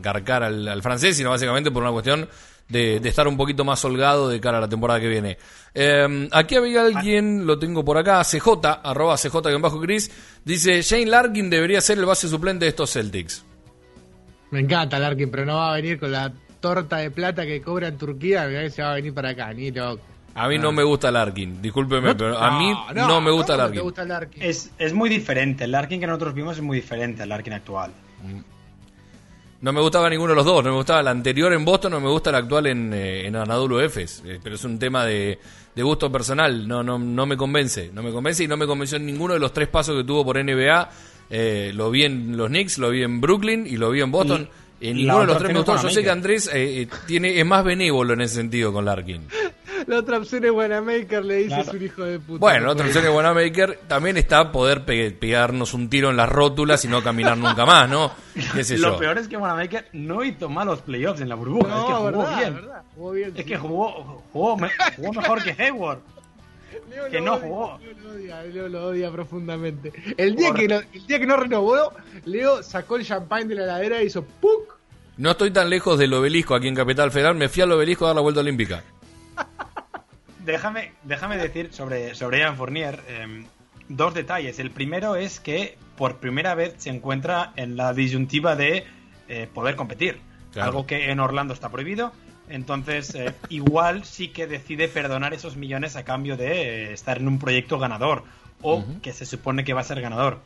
garcar 0.00 0.42
al, 0.42 0.66
al 0.66 0.82
francés, 0.82 1.16
sino 1.16 1.30
básicamente 1.30 1.70
por 1.70 1.82
una 1.82 1.92
cuestión 1.92 2.28
de, 2.68 3.00
de 3.00 3.08
estar 3.08 3.26
un 3.28 3.36
poquito 3.36 3.64
más 3.64 3.84
holgado 3.84 4.28
de 4.28 4.40
cara 4.40 4.58
a 4.58 4.60
la 4.60 4.68
temporada 4.68 5.00
que 5.00 5.08
viene. 5.08 5.38
Eh, 5.74 6.28
aquí 6.32 6.56
había 6.56 6.82
alguien, 6.82 7.46
lo 7.46 7.58
tengo 7.58 7.84
por 7.84 7.98
acá, 7.98 8.22
CJ, 8.22 8.80
arroba 8.82 9.16
CJ-Cris, 9.16 10.10
dice, 10.44 10.80
Shane 10.82 11.06
Larkin 11.06 11.50
debería 11.50 11.80
ser 11.80 11.98
el 11.98 12.06
base 12.06 12.28
suplente 12.28 12.64
de 12.64 12.70
estos 12.70 12.92
Celtics. 12.92 13.44
Me 14.50 14.60
encanta 14.60 14.98
Larkin, 14.98 15.30
pero 15.30 15.44
no 15.44 15.56
va 15.56 15.72
a 15.72 15.76
venir 15.76 15.98
con 15.98 16.10
la 16.10 16.32
torta 16.60 16.98
de 16.98 17.10
plata 17.10 17.44
que 17.44 17.60
cobra 17.60 17.88
en 17.88 17.98
Turquía, 17.98 18.48
que 18.48 18.70
se 18.70 18.82
va 18.82 18.92
a 18.92 18.94
venir 18.94 19.14
para 19.14 19.30
acá, 19.30 19.52
ni 19.52 19.70
loco. 19.70 20.02
A 20.34 20.48
mí 20.48 20.58
no 20.58 20.72
me 20.72 20.82
gusta 20.82 21.10
Larkin, 21.10 21.60
discúlpeme, 21.60 22.14
pero 22.14 22.38
a 22.38 22.58
mí 22.58 22.72
no, 22.94 23.20
me 23.20 23.30
gusta 23.30 23.54
¿cómo 23.54 23.62
Larkin. 23.64 23.78
te 23.78 23.82
gusta 23.82 24.04
Larkin? 24.04 24.42
Es, 24.42 24.70
es 24.78 24.92
muy 24.92 25.08
diferente. 25.10 25.64
El 25.64 25.72
Larkin 25.72 26.00
que 26.00 26.06
nosotros 26.06 26.34
vimos 26.34 26.56
es 26.56 26.62
muy 26.62 26.76
diferente 26.76 27.22
al 27.22 27.28
Larkin 27.30 27.52
actual. 27.54 27.90
No 29.60 29.72
me 29.74 29.80
gustaba 29.82 30.08
ninguno 30.08 30.30
de 30.30 30.36
los 30.36 30.44
dos, 30.46 30.64
no 30.64 30.70
me 30.70 30.76
gustaba 30.76 31.00
el 31.00 31.08
anterior 31.08 31.52
en 31.52 31.64
Boston, 31.66 31.92
no 31.92 32.00
me 32.00 32.08
gusta 32.08 32.30
el 32.30 32.36
actual 32.36 32.66
en, 32.66 32.94
eh, 32.94 33.26
en 33.26 33.36
Anadolu 33.36 33.80
Efes, 33.80 34.22
Eh, 34.24 34.40
pero 34.42 34.54
es 34.54 34.64
un 34.64 34.78
tema 34.78 35.04
de, 35.04 35.38
de 35.74 35.82
gusto 35.82 36.10
personal, 36.10 36.66
no, 36.66 36.82
no, 36.82 36.98
no 36.98 37.26
me 37.26 37.36
convence, 37.36 37.90
no 37.92 38.02
me 38.02 38.10
convence 38.10 38.42
y 38.44 38.48
no 38.48 38.56
me 38.56 38.66
convenció 38.66 38.96
en 38.96 39.04
ninguno 39.04 39.34
de 39.34 39.40
los 39.40 39.52
tres 39.52 39.68
pasos 39.68 39.96
que 39.96 40.04
tuvo 40.04 40.24
por 40.24 40.42
NBA, 40.42 40.88
Eh, 41.32 41.70
lo 41.74 41.90
vi 41.92 42.04
en 42.04 42.36
los 42.36 42.48
Knicks, 42.48 42.78
lo 42.78 42.90
vi 42.90 43.02
en 43.04 43.20
Brooklyn 43.20 43.64
y 43.66 43.76
lo 43.76 43.90
vi 43.90 44.00
en 44.00 44.10
Boston. 44.10 44.48
Y 44.80 44.88
En 44.88 44.96
ninguno 44.96 45.20
de 45.20 45.26
los 45.26 45.38
tres 45.38 45.52
me 45.52 45.58
gustó. 45.58 45.76
Yo 45.80 45.90
sé 45.90 46.02
que. 46.02 46.10
Andrés 46.10 46.48
eh, 46.52 46.82
eh, 46.82 46.88
tiene, 47.06 47.38
es 47.38 47.46
más 47.46 47.62
benévolo 47.62 48.14
en 48.14 48.22
ese 48.22 48.36
sentido 48.36 48.72
con 48.72 48.84
Larkin. 48.86 49.28
La 49.90 49.98
otra 49.98 50.18
opción 50.18 50.44
es 50.44 50.50
Wanamaker, 50.52 51.24
le 51.24 51.34
dice 51.36 51.48
Claro. 51.48 51.62
es 51.62 51.68
un 51.74 51.82
hijo 51.84 52.02
de 52.04 52.18
puta. 52.20 52.38
Bueno, 52.38 52.66
la 52.66 52.72
otra 52.72 52.86
opción 52.86 53.02
de 53.04 53.10
Wanamaker 53.10 53.80
también 53.88 54.16
está 54.16 54.52
poder 54.52 54.84
pe- 54.84 55.10
pegarnos 55.10 55.74
un 55.74 55.88
tiro 55.90 56.10
en 56.10 56.16
las 56.16 56.28
rótulas 56.28 56.84
y 56.84 56.88
no 56.88 57.02
caminar 57.02 57.36
nunca 57.36 57.66
más, 57.66 57.90
¿no? 57.90 58.12
¿Qué 58.54 58.62
sé 58.62 58.78
Lo 58.78 58.92
yo? 58.92 58.98
peor 58.98 59.18
es 59.18 59.26
que 59.26 59.36
Wanamaker 59.36 59.88
no 59.94 60.22
hizo 60.22 60.48
malos 60.48 60.80
playoffs 60.82 61.20
en 61.20 61.28
la 61.28 61.34
burbuja. 61.34 61.68
No, 61.68 61.80
es 61.80 61.86
que 61.86 61.92
jugó 61.92 62.04
verdad, 62.04 62.38
bien. 62.38 62.54
verdad, 62.54 62.82
jugó 62.94 63.10
bien. 63.12 63.28
Es 63.30 63.36
sí. 63.36 63.44
que 63.44 63.56
jugó, 63.58 64.22
jugó, 64.32 64.56
me- 64.56 64.70
jugó 64.96 65.12
mejor 65.12 65.42
que 65.42 65.62
Hayward. 65.62 65.98
Leo 66.88 67.10
que 67.10 67.20
no 67.20 67.34
odia, 67.34 67.42
jugó. 67.48 67.78
Leo 67.82 67.94
lo 68.02 68.10
odia, 68.12 68.42
Leo 68.44 68.68
lo 68.68 68.86
odia 68.86 69.10
profundamente. 69.10 69.92
El 70.16 70.36
día, 70.36 70.48
Por- 70.50 70.56
que 70.60 70.68
no, 70.68 70.76
el 70.92 71.06
día 71.06 71.18
que 71.18 71.26
no 71.26 71.36
renovó, 71.36 71.92
Leo 72.26 72.62
sacó 72.62 72.94
el 72.96 73.04
champagne 73.04 73.48
de 73.48 73.54
la 73.56 73.62
heladera 73.64 74.02
y 74.02 74.06
hizo 74.06 74.22
¡puc! 74.24 74.78
No 75.16 75.32
estoy 75.32 75.50
tan 75.50 75.68
lejos 75.68 75.98
del 75.98 76.14
obelisco 76.14 76.54
aquí 76.54 76.68
en 76.68 76.74
Capital 76.76 77.10
Federal. 77.10 77.34
Me 77.34 77.48
fui 77.48 77.62
al 77.62 77.72
obelisco 77.72 78.04
a 78.04 78.08
dar 78.10 78.16
la 78.16 78.22
vuelta 78.22 78.40
olímpica. 78.40 78.82
Déjame, 80.52 80.92
déjame 81.04 81.36
decir 81.36 81.72
sobre, 81.72 82.14
sobre 82.14 82.38
Ian 82.40 82.56
Fournier 82.56 83.00
eh, 83.08 83.44
dos 83.90 84.14
detalles. 84.14 84.58
El 84.58 84.70
primero 84.70 85.16
es 85.16 85.40
que 85.40 85.76
por 85.96 86.16
primera 86.16 86.54
vez 86.54 86.74
se 86.78 86.88
encuentra 86.88 87.52
en 87.56 87.76
la 87.76 87.92
disyuntiva 87.92 88.56
de 88.56 88.86
eh, 89.28 89.48
poder 89.52 89.76
competir. 89.76 90.18
Claro. 90.52 90.68
Algo 90.68 90.86
que 90.86 91.10
en 91.10 91.20
Orlando 91.20 91.52
está 91.52 91.68
prohibido. 91.68 92.12
Entonces, 92.48 93.14
eh, 93.14 93.34
igual 93.50 94.04
sí 94.04 94.28
que 94.28 94.46
decide 94.46 94.88
perdonar 94.88 95.34
esos 95.34 95.56
millones 95.56 95.96
a 95.96 96.04
cambio 96.04 96.36
de 96.36 96.88
eh, 96.88 96.92
estar 96.92 97.18
en 97.18 97.28
un 97.28 97.38
proyecto 97.38 97.78
ganador. 97.78 98.24
O 98.62 98.84
que 99.00 99.14
se 99.14 99.24
supone 99.24 99.64
que 99.64 99.72
va 99.72 99.80
a 99.80 99.84
ser 99.84 100.02
ganador. 100.02 100.40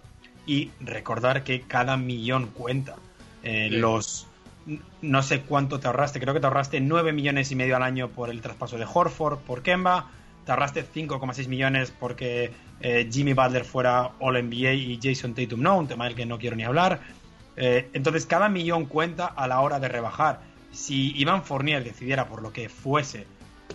Y 0.47 0.71
recordar 0.81 1.43
que 1.43 1.63
cada 1.63 1.97
millón 1.97 2.47
cuenta. 2.47 2.95
Sí. 3.43 3.71
Los 3.71 4.29
no 5.03 5.23
sé 5.23 5.43
cuánto 5.43 5.79
te 5.81 5.87
ahorraste, 5.87 6.21
creo 6.21 6.35
que 6.35 6.41
te 6.41 6.47
ahorraste 6.47 6.81
9 6.81 7.13
millones 7.13 7.51
y 7.51 7.57
medio 7.57 7.77
al 7.77 7.83
año 7.83 8.09
por 8.09 8.31
el 8.31 8.41
traspaso 8.41 8.79
de 8.79 8.87
Horford, 8.93 9.39
por 9.41 9.63
Kemba, 9.63 10.11
te 10.45 10.53
ahorraste 10.53 10.85
5,6 10.85 11.49
millones 11.49 11.93
porque 11.99 12.53
eh, 12.81 13.09
Jimmy 13.11 13.33
Butler 13.33 13.65
fuera 13.65 14.13
All 14.21 14.43
NBA 14.43 14.73
y 14.73 15.01
Jason 15.03 15.35
Tatum 15.35 15.61
no, 15.61 15.79
un 15.79 15.89
tema 15.89 16.05
del 16.05 16.15
que 16.15 16.27
no 16.27 16.39
quiero 16.39 16.57
ni 16.57 16.65
hablar. 16.65 17.01
Eh, 17.57 17.89
entonces 17.93 18.27
cada 18.27 18.49
millón 18.49 18.87
cuenta 18.87 19.27
a 19.27 19.47
la 19.47 19.61
hora 19.61 19.79
de 19.79 19.89
rebajar. 19.89 20.41
Si 20.73 21.13
Iván 21.17 21.45
Fournier 21.45 21.85
decidiera 21.85 22.27
por 22.27 22.43
lo 22.43 22.53
que 22.53 22.69
fuese 22.69 23.27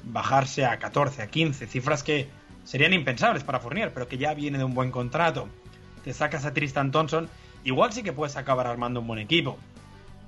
bajarse 0.04 0.66
a 0.66 0.78
14, 0.78 1.22
a 1.22 1.28
15, 1.28 1.68
cifras 1.68 2.04
que 2.04 2.28
serían 2.64 2.94
impensables 2.94 3.44
para 3.44 3.60
Fournier, 3.60 3.94
pero 3.94 4.08
que 4.08 4.18
ya 4.18 4.34
viene 4.34 4.58
de 4.58 4.64
un 4.64 4.74
buen 4.74 4.92
contrato, 4.92 5.48
te 6.04 6.14
sacas 6.14 6.46
a 6.46 6.54
Tristan 6.54 6.92
Thompson, 6.92 7.30
igual 7.64 7.94
sí 7.94 8.04
que 8.04 8.14
puedes 8.14 8.36
acabar 8.36 8.68
armando 8.68 9.00
un 9.00 9.08
buen 9.08 9.20
equipo. 9.20 9.58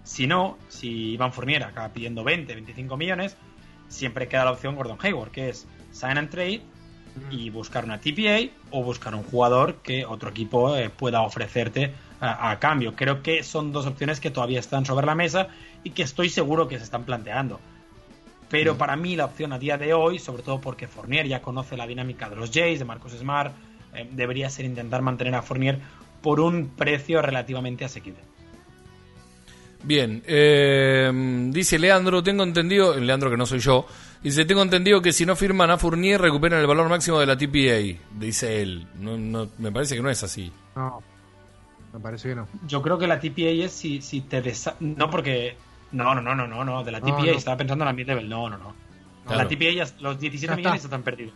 Si 0.03 0.27
no, 0.27 0.57
si 0.67 1.11
Iván 1.13 1.33
Fournier 1.33 1.63
acaba 1.63 1.89
pidiendo 1.89 2.23
20, 2.23 2.53
25 2.53 2.97
millones, 2.97 3.37
siempre 3.87 4.27
queda 4.27 4.45
la 4.45 4.51
opción 4.51 4.75
Gordon 4.75 4.97
Hayward, 5.01 5.31
que 5.31 5.49
es 5.49 5.67
sign 5.91 6.17
and 6.17 6.29
trade 6.29 6.61
y 7.29 7.49
buscar 7.49 7.83
una 7.83 7.99
TPA 7.99 8.49
o 8.71 8.83
buscar 8.83 9.13
un 9.13 9.23
jugador 9.23 9.75
que 9.83 10.05
otro 10.05 10.29
equipo 10.29 10.75
eh, 10.75 10.89
pueda 10.89 11.21
ofrecerte 11.21 11.93
a, 12.19 12.51
a 12.51 12.59
cambio. 12.59 12.95
Creo 12.95 13.21
que 13.21 13.43
son 13.43 13.71
dos 13.71 13.85
opciones 13.85 14.19
que 14.19 14.31
todavía 14.31 14.59
están 14.59 14.85
sobre 14.85 15.05
la 15.05 15.15
mesa 15.15 15.49
y 15.83 15.91
que 15.91 16.03
estoy 16.03 16.29
seguro 16.29 16.67
que 16.67 16.77
se 16.77 16.83
están 16.85 17.03
planteando. 17.03 17.59
Pero 18.51 18.77
para 18.77 18.97
mí 18.97 19.15
la 19.15 19.25
opción 19.25 19.53
a 19.53 19.59
día 19.59 19.77
de 19.77 19.93
hoy, 19.93 20.19
sobre 20.19 20.43
todo 20.43 20.59
porque 20.59 20.85
Fournier 20.85 21.25
ya 21.25 21.41
conoce 21.41 21.77
la 21.77 21.87
dinámica 21.87 22.29
de 22.29 22.35
los 22.35 22.51
Jays, 22.51 22.79
de 22.79 22.85
Marcus 22.85 23.13
Smart, 23.13 23.55
eh, 23.93 24.09
debería 24.11 24.49
ser 24.49 24.65
intentar 24.65 25.01
mantener 25.01 25.35
a 25.35 25.41
Fournier 25.41 25.79
por 26.21 26.41
un 26.41 26.67
precio 26.67 27.21
relativamente 27.21 27.85
asequible. 27.85 28.19
Bien, 29.83 30.21
eh, 30.27 31.11
dice 31.51 31.79
Leandro, 31.79 32.21
tengo 32.21 32.43
entendido, 32.43 32.95
Leandro 32.99 33.31
que 33.31 33.37
no 33.37 33.45
soy 33.45 33.59
yo, 33.59 33.85
dice, 34.21 34.45
tengo 34.45 34.61
entendido 34.61 35.01
que 35.01 35.11
si 35.11 35.25
no 35.25 35.35
firman 35.35 35.71
a 35.71 35.77
Fournier 35.77 36.21
recuperan 36.21 36.59
el 36.59 36.67
valor 36.67 36.87
máximo 36.87 37.19
de 37.19 37.25
la 37.25 37.37
TPA, 37.37 37.99
dice 38.19 38.61
él. 38.61 38.87
No, 38.99 39.17
no, 39.17 39.49
me 39.57 39.71
parece 39.71 39.95
que 39.95 40.01
no 40.01 40.09
es 40.09 40.21
así. 40.23 40.51
No, 40.75 41.01
me 41.93 41.99
parece 41.99 42.29
que 42.29 42.35
no. 42.35 42.47
Yo 42.67 42.81
creo 42.81 42.97
que 42.99 43.07
la 43.07 43.19
TPA 43.19 43.49
es 43.65 43.71
si, 43.71 44.01
si 44.01 44.21
te 44.21 44.41
desa... 44.41 44.75
No, 44.79 45.09
porque... 45.09 45.55
No, 45.91 46.15
no, 46.15 46.21
no, 46.21 46.33
no, 46.35 46.47
no, 46.47 46.63
no. 46.63 46.83
De 46.83 46.91
la 46.91 47.01
TPA 47.01 47.17
no. 47.17 47.25
estaba 47.31 47.57
pensando 47.57 47.83
en 47.83 47.87
la 47.87 47.93
mid-level. 47.93 48.29
No, 48.29 48.49
no, 48.49 48.57
no. 48.57 48.73
Claro. 49.25 49.43
La 49.43 49.47
TPA 49.49 49.71
ya, 49.71 49.85
los 49.99 50.19
17 50.19 50.47
Ya 50.51 50.55
millones 50.55 50.77
está. 50.77 50.87
están 50.87 51.03
perdidos. 51.03 51.33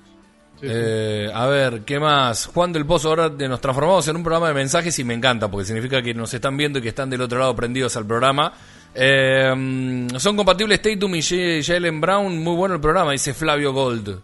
Sí, 0.60 0.68
sí. 0.68 0.73
Eh, 0.73 1.30
a 1.34 1.45
ver, 1.48 1.82
¿qué 1.82 1.99
más? 1.99 2.45
Juan 2.48 2.72
del 2.72 2.86
Pozo, 2.86 3.10
ahora 3.10 3.30
nos 3.30 3.60
transformamos 3.60 4.07
en 4.07 4.15
un 4.15 4.23
programa 4.23 4.48
de 4.48 4.53
mensajes 4.53 4.98
y 4.99 5.03
me 5.03 5.14
encanta 5.14 5.49
porque 5.52 5.65
significa 5.65 6.02
que 6.02 6.14
nos 6.14 6.34
están 6.34 6.56
viendo 6.56 6.80
y 6.80 6.82
que 6.82 6.90
están 6.90 7.10
del 7.10 7.22
otro 7.22 7.40
lado 7.40 7.56
prendidos 7.56 7.95
al 7.98 8.06
programa. 8.06 8.53
Eh, 8.94 10.07
son 10.18 10.38
compatibles 10.38 10.82
Tatum 10.82 11.15
y 11.15 11.22
Jalen 11.61 11.99
Brown, 11.99 12.41
muy 12.41 12.56
bueno 12.56 12.76
el 12.76 12.82
programa, 12.82 13.11
dice 13.11 13.34
Flavio 13.34 13.73
Gold. 13.73 14.22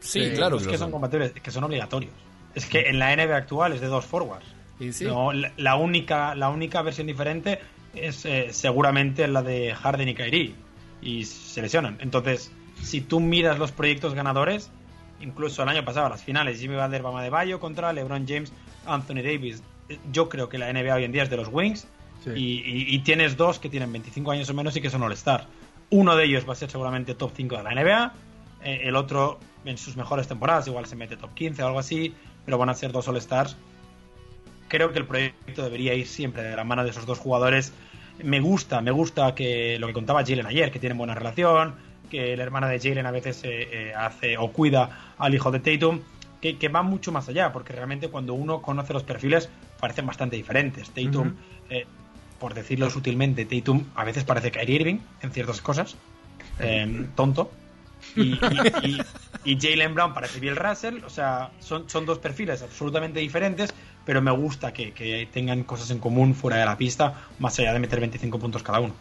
Sí, 0.00 0.24
Sí, 0.24 0.30
claro 0.34 0.56
es 0.56 0.62
que, 0.64 0.70
son 0.70 0.78
son. 0.86 0.90
compatibles, 0.92 1.32
es 1.34 1.42
que 1.42 1.50
son 1.50 1.64
obligatorios. 1.64 2.12
Es 2.54 2.66
que 2.66 2.88
en 2.88 2.98
la 2.98 3.14
NBA 3.14 3.36
actual 3.36 3.72
es 3.72 3.80
de 3.80 3.86
dos 3.88 4.04
forwards. 4.06 4.46
Y 4.80 4.92
sí. 4.92 5.04
No, 5.04 5.32
la, 5.32 5.52
la 5.56 5.76
única, 5.76 6.34
la 6.34 6.48
única 6.50 6.82
versión 6.82 7.06
diferente 7.06 7.60
es 7.94 8.24
eh, 8.24 8.48
seguramente 8.52 9.26
la 9.28 9.42
de 9.42 9.74
Harden 9.74 10.08
y 10.08 10.14
Kyrie. 10.14 10.54
Y 11.02 11.24
se 11.24 11.60
lesionan. 11.62 11.98
Entonces, 12.00 12.50
si 12.82 13.00
tú 13.02 13.20
miras 13.20 13.58
los 13.58 13.72
proyectos 13.72 14.14
ganadores, 14.14 14.70
incluso 15.24 15.62
el 15.62 15.68
año 15.68 15.84
pasado, 15.84 16.08
las 16.08 16.22
finales, 16.22 16.60
Jimmy 16.60 16.76
Butler, 16.76 17.02
Bama 17.02 17.22
de 17.22 17.30
Bayo 17.30 17.58
contra 17.58 17.92
LeBron 17.92 18.26
James, 18.28 18.52
Anthony 18.86 19.16
Davis. 19.22 19.62
Yo 20.12 20.28
creo 20.28 20.48
que 20.48 20.58
la 20.58 20.72
NBA 20.72 20.94
hoy 20.94 21.04
en 21.04 21.12
día 21.12 21.22
es 21.24 21.30
de 21.30 21.36
los 21.36 21.48
Wings. 21.50 21.86
Sí. 22.22 22.30
Y, 22.30 22.34
y- 22.64 22.94
y 22.94 22.98
tienes 23.00 23.36
dos 23.36 23.58
que 23.58 23.68
tienen 23.68 23.90
25 23.92 24.30
años 24.30 24.48
o 24.50 24.54
menos 24.54 24.76
y 24.76 24.80
que 24.80 24.88
son 24.90 25.02
All-Star. 25.02 25.46
Uno 25.90 26.16
de 26.16 26.24
ellos 26.24 26.48
va 26.48 26.52
a 26.52 26.56
ser 26.56 26.70
seguramente 26.70 27.14
top 27.14 27.32
5 27.34 27.56
de 27.56 27.62
la 27.62 27.70
NBA. 27.74 28.12
eh, 28.62 28.80
el 28.84 28.96
otro, 28.96 29.38
en 29.66 29.76
sus 29.76 29.96
mejores 29.96 30.26
temporadas, 30.26 30.66
igual 30.68 30.86
se 30.86 30.96
mete 30.96 31.16
top 31.18 31.34
15 31.34 31.62
o 31.62 31.66
algo 31.66 31.78
así. 31.80 32.14
Pero 32.46 32.56
van 32.56 32.70
a 32.70 32.74
ser 32.74 32.92
dos 32.92 33.08
All-Stars 33.08 33.56
creo 34.68 34.92
que 34.92 34.98
el 34.98 35.06
proyecto 35.06 35.62
debería 35.62 35.94
ir 35.94 36.06
siempre 36.06 36.42
de 36.42 36.56
la 36.56 36.64
mano 36.64 36.82
de 36.84 36.90
esos 36.90 37.06
dos 37.06 37.18
jugadores. 37.18 37.72
Me 38.22 38.40
gusta, 38.40 38.80
me 38.80 38.90
gusta 38.90 39.34
que 39.34 39.78
lo 39.78 39.86
que 39.86 39.92
contaba 39.92 40.24
Jalen 40.24 40.46
ayer, 40.46 40.70
que 40.72 40.78
tienen 40.78 40.98
buena 40.98 41.14
relación, 41.14 41.74
que 42.14 42.36
la 42.36 42.44
hermana 42.44 42.68
de 42.68 42.78
Jalen 42.78 43.06
a 43.06 43.10
veces 43.10 43.42
eh, 43.44 43.48
eh, 43.72 43.92
hace 43.96 44.36
o 44.38 44.52
cuida 44.52 45.14
al 45.18 45.34
hijo 45.34 45.50
de 45.50 45.58
Tatum, 45.58 46.00
que, 46.40 46.58
que 46.58 46.68
va 46.68 46.82
mucho 46.82 47.10
más 47.10 47.28
allá, 47.28 47.52
porque 47.52 47.72
realmente 47.72 48.08
cuando 48.08 48.34
uno 48.34 48.62
conoce 48.62 48.92
los 48.92 49.02
perfiles 49.02 49.48
parecen 49.80 50.06
bastante 50.06 50.36
diferentes. 50.36 50.90
Tatum, 50.90 51.34
eh, 51.70 51.86
por 52.38 52.54
decirlo 52.54 52.88
sutilmente, 52.90 53.44
Tatum 53.46 53.84
a 53.96 54.04
veces 54.04 54.22
parece 54.24 54.52
Kyrie 54.52 54.76
Irving 54.76 54.98
en 55.22 55.32
ciertas 55.32 55.60
cosas, 55.60 55.96
eh, 56.60 57.06
tonto. 57.16 57.50
Y, 58.14 58.38
y- 58.50 58.72
y- 58.82 59.02
y 59.46 59.58
Jalen 59.60 59.94
Brown 59.94 60.14
parece 60.14 60.38
Bill 60.38 60.54
Russell, 60.56 61.02
o 61.04 61.10
sea, 61.10 61.50
son, 61.58 61.90
son 61.90 62.06
dos 62.06 62.18
perfiles 62.18 62.62
absolutamente 62.62 63.18
diferentes, 63.20 63.74
pero 64.04 64.22
me 64.22 64.30
gusta 64.30 64.72
que, 64.72 64.92
que 64.92 65.28
tengan 65.32 65.64
cosas 65.64 65.90
en 65.90 65.98
común 65.98 66.34
fuera 66.34 66.58
de 66.58 66.64
la 66.64 66.78
pista, 66.78 67.24
más 67.40 67.58
allá 67.58 67.72
de 67.72 67.80
meter 67.80 67.98
25 67.98 68.38
puntos 68.38 68.62
cada 68.62 68.78
uno. 68.80 68.94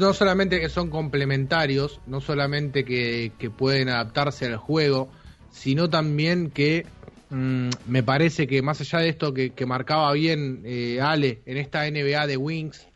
No 0.00 0.14
solamente 0.14 0.60
que 0.60 0.68
son 0.68 0.90
complementarios, 0.90 2.00
no 2.06 2.20
solamente 2.20 2.84
que, 2.84 3.32
pueden 3.56 3.88
adaptarse 3.88 4.46
al 4.46 4.56
juego, 4.56 5.10
sino 5.50 5.90
también 5.90 6.50
que 6.50 6.86
mm, 7.30 7.68
me 7.86 8.02
parece 8.02 8.46
que 8.46 8.62
más 8.62 8.80
allá 8.80 9.00
de 9.00 9.08
esto 9.08 9.34
que, 9.34 9.50
que 9.50 9.66
marcaba 9.66 10.12
bien 10.12 10.62
eh, 10.64 11.00
Ale 11.00 11.42
en 11.46 11.56
esta 11.56 11.90
NBA 11.90 12.26
de 12.26 12.36
Wings, 12.36 12.86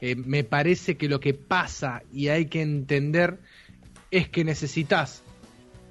eh, 0.00 0.14
me 0.14 0.44
parece 0.44 0.96
que 0.96 1.08
lo 1.08 1.18
que 1.20 1.34
pasa 1.34 2.02
y 2.12 2.28
hay 2.28 2.46
que 2.46 2.62
entender 2.62 3.40
es 4.10 4.28
que 4.28 4.44
necesitas 4.44 5.22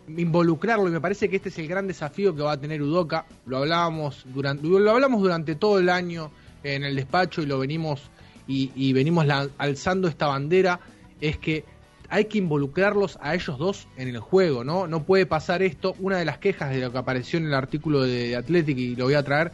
involucrarlo 0.07 0.87
y 0.87 0.91
me 0.91 1.01
parece 1.01 1.29
que 1.29 1.35
este 1.35 1.49
es 1.49 1.59
el 1.59 1.67
gran 1.67 1.87
desafío 1.87 2.33
que 2.33 2.41
va 2.41 2.53
a 2.53 2.59
tener 2.59 2.81
Udoca. 2.81 3.25
Lo 3.45 3.57
hablábamos 3.57 4.25
durante, 4.33 4.65
lo 4.65 4.91
hablamos 4.91 5.21
durante 5.21 5.55
todo 5.55 5.79
el 5.79 5.89
año 5.89 6.31
en 6.63 6.83
el 6.83 6.95
despacho 6.95 7.41
y 7.41 7.45
lo 7.45 7.59
venimos 7.59 8.09
y, 8.47 8.71
y 8.75 8.93
venimos 8.93 9.25
alzando 9.57 10.07
esta 10.07 10.27
bandera. 10.27 10.79
Es 11.19 11.37
que 11.37 11.65
hay 12.09 12.25
que 12.25 12.37
involucrarlos 12.37 13.17
a 13.21 13.35
ellos 13.35 13.57
dos 13.57 13.87
en 13.97 14.07
el 14.07 14.19
juego, 14.19 14.63
¿no? 14.63 14.87
No 14.87 15.03
puede 15.03 15.25
pasar 15.25 15.61
esto. 15.61 15.95
Una 15.99 16.17
de 16.17 16.25
las 16.25 16.37
quejas 16.37 16.69
de 16.69 16.79
lo 16.79 16.91
que 16.91 16.97
apareció 16.97 17.39
en 17.39 17.47
el 17.47 17.53
artículo 17.53 18.03
de 18.03 18.35
Athletic 18.35 18.77
y 18.77 18.95
lo 18.95 19.05
voy 19.05 19.15
a 19.15 19.23
traer 19.23 19.51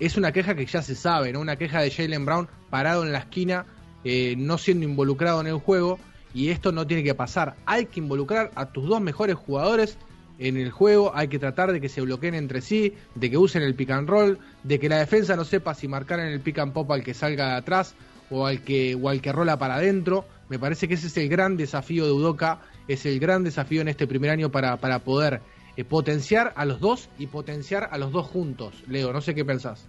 es 0.00 0.16
una 0.16 0.32
queja 0.32 0.56
que 0.56 0.66
ya 0.66 0.82
se 0.82 0.96
sabe, 0.96 1.32
¿no? 1.32 1.40
Una 1.40 1.56
queja 1.56 1.80
de 1.80 1.90
Jalen 1.90 2.24
Brown 2.24 2.48
parado 2.70 3.04
en 3.04 3.12
la 3.12 3.18
esquina, 3.18 3.66
eh, 4.04 4.34
no 4.36 4.58
siendo 4.58 4.84
involucrado 4.84 5.40
en 5.40 5.46
el 5.46 5.58
juego, 5.58 6.00
y 6.34 6.48
esto 6.48 6.72
no 6.72 6.86
tiene 6.86 7.04
que 7.04 7.14
pasar. 7.14 7.54
Hay 7.66 7.86
que 7.86 8.00
involucrar 8.00 8.50
a 8.56 8.72
tus 8.72 8.88
dos 8.88 9.00
mejores 9.00 9.36
jugadores 9.36 9.98
en 10.40 10.56
el 10.56 10.72
juego, 10.72 11.12
hay 11.14 11.28
que 11.28 11.38
tratar 11.38 11.72
de 11.72 11.80
que 11.80 11.88
se 11.88 12.00
bloqueen 12.00 12.34
entre 12.34 12.62
sí, 12.62 12.94
de 13.14 13.30
que 13.30 13.38
usen 13.38 13.62
el 13.62 13.76
pick 13.76 13.90
and 13.90 14.08
roll, 14.08 14.38
de 14.64 14.80
que 14.80 14.88
la 14.88 14.98
defensa 14.98 15.36
no 15.36 15.44
sepa 15.44 15.74
si 15.74 15.86
marcar 15.86 16.18
en 16.18 16.26
el 16.26 16.40
pick 16.40 16.58
and 16.58 16.72
pop 16.72 16.90
al 16.90 17.04
que 17.04 17.14
salga 17.14 17.50
de 17.50 17.56
atrás 17.58 17.94
o 18.32 18.46
al 18.46 18.62
que, 18.62 18.94
o 19.00 19.08
al 19.08 19.20
que 19.20 19.30
rola 19.30 19.58
para 19.58 19.76
adentro. 19.76 20.24
Me 20.48 20.58
parece 20.58 20.88
que 20.88 20.94
ese 20.94 21.06
es 21.06 21.16
el 21.16 21.28
gran 21.28 21.56
desafío 21.56 22.04
de 22.04 22.12
Udoca, 22.12 22.60
es 22.88 23.06
el 23.06 23.20
gran 23.20 23.44
desafío 23.44 23.80
en 23.82 23.88
este 23.88 24.06
primer 24.06 24.30
año 24.30 24.50
para, 24.50 24.78
para 24.78 24.98
poder 25.00 25.40
eh, 25.76 25.84
potenciar 25.84 26.52
a 26.56 26.64
los 26.64 26.80
dos 26.80 27.08
y 27.18 27.26
potenciar 27.26 27.88
a 27.92 27.98
los 27.98 28.12
dos 28.12 28.26
juntos. 28.26 28.74
Leo, 28.88 29.12
no 29.12 29.20
sé 29.20 29.34
qué 29.34 29.44
pensás. 29.44 29.86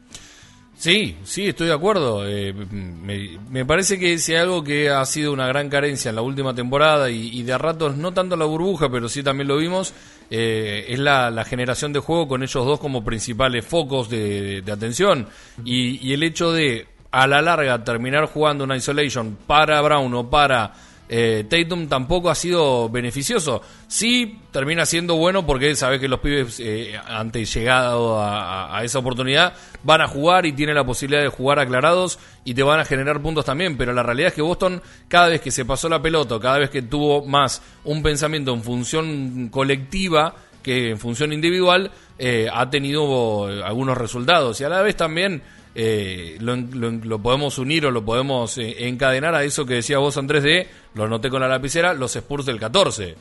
Sí, 0.76 1.16
sí, 1.24 1.48
estoy 1.48 1.68
de 1.68 1.74
acuerdo. 1.74 2.28
Eh, 2.28 2.54
me, 2.54 3.66
parece 3.66 4.00
que 4.00 4.18
si 4.18 4.34
algo 4.34 4.64
que 4.64 4.90
ha 4.90 5.06
sido 5.06 5.32
una 5.32 5.48
gran 5.48 5.70
carencia 5.70 6.10
en 6.10 6.16
la 6.16 6.22
última 6.22 6.56
temporada 6.56 7.12
y, 7.12 7.44
de 7.44 7.54
a 7.54 7.58
ratos, 7.58 7.96
no 7.96 8.12
tanto 8.12 8.36
la 8.36 8.46
burbuja, 8.46 8.90
pero 8.90 9.08
sí 9.08 9.22
también 9.22 9.48
lo 9.48 9.58
vimos, 9.58 9.94
eh, 10.32 10.86
es 10.88 11.00
la, 11.00 11.46
generación 11.46 11.94
de 11.94 12.00
juego 12.00 12.28
con 12.28 12.42
ellos 12.42 12.66
dos 12.66 12.80
como 12.80 13.04
principales 13.04 13.66
focos 13.66 14.10
de, 14.10 14.64
atención. 14.72 15.28
Y 15.64 16.12
el 16.12 16.24
hecho 16.24 16.52
de, 16.52 16.88
a 17.14 17.28
la 17.28 17.44
larga, 17.44 17.84
terminar 17.84 18.26
jugando 18.26 18.64
una 18.64 18.76
isolation 18.76 19.38
para 19.46 19.80
Brown 19.82 20.12
o 20.16 20.30
para 20.32 20.74
eh, 21.08 21.46
Tatum 21.48 21.88
tampoco 21.88 22.32
ha 22.32 22.36
sido 22.36 22.90
beneficioso. 22.90 23.62
Sí, 23.88 24.40
termina 24.50 24.84
siendo 24.88 25.16
bueno 25.16 25.46
porque 25.46 25.76
sabes 25.76 26.00
que 26.00 26.08
los 26.08 26.20
pibes, 26.22 26.60
eh, 26.60 27.00
ante 27.06 27.46
llegado 27.46 28.20
a, 28.20 28.82
esa 28.84 28.98
oportunidad, 28.98 29.54
van 29.84 30.02
a 30.02 30.08
jugar 30.08 30.48
y 30.48 30.54
tienen 30.54 30.74
la 30.74 30.84
posibilidad 30.84 31.22
de 31.22 31.30
jugar 31.30 31.60
aclarados 31.60 32.18
y 32.46 32.56
te 32.56 32.64
van 32.64 32.80
a 32.80 32.86
generar 32.86 33.22
puntos 33.22 33.46
también. 33.46 33.78
Pero 33.78 33.94
la 33.94 34.02
realidad 34.02 34.30
es 34.30 34.34
que 34.34 34.42
Boston, 34.42 34.82
cada 35.08 35.28
vez 35.28 35.40
que 35.40 35.52
se 35.52 35.66
pasó 35.66 35.88
la 35.90 36.02
pelota, 36.02 36.40
cada 36.40 36.58
vez 36.58 36.72
que 36.72 36.82
tuvo 36.82 37.24
más 37.28 37.62
un 37.84 38.02
pensamiento 38.02 38.56
en 38.56 38.64
función 38.64 39.50
colectiva 39.50 40.34
que 40.64 40.92
en 40.92 40.98
función 40.98 41.32
individual, 41.32 41.92
eh, 42.18 42.48
ha 42.52 42.70
tenido 42.72 43.46
algunos 43.46 43.98
resultados. 43.98 44.60
Y 44.62 44.64
a 44.64 44.70
la 44.70 44.82
vez 44.82 44.96
también 44.96 45.44
eh, 45.76 46.38
lo, 46.40 46.56
lo- 46.56 46.92
lo 46.92 47.20
podemos 47.20 47.58
unir 47.58 47.86
o 47.86 47.92
lo 47.92 48.04
podemos 48.06 48.58
eh, 48.58 48.88
encadenar 48.88 49.34
a 49.36 49.44
eso 49.44 49.66
que 49.66 49.76
decía 49.76 49.98
vos, 49.98 50.18
Andrés, 50.18 50.44
de, 50.44 50.68
lo 50.94 51.08
noté 51.08 51.30
con 51.30 51.42
la 51.42 51.48
lapicera, 51.48 51.94
los 51.94 52.16
Spurs 52.16 52.46
del 52.46 52.60
14. 52.60 53.16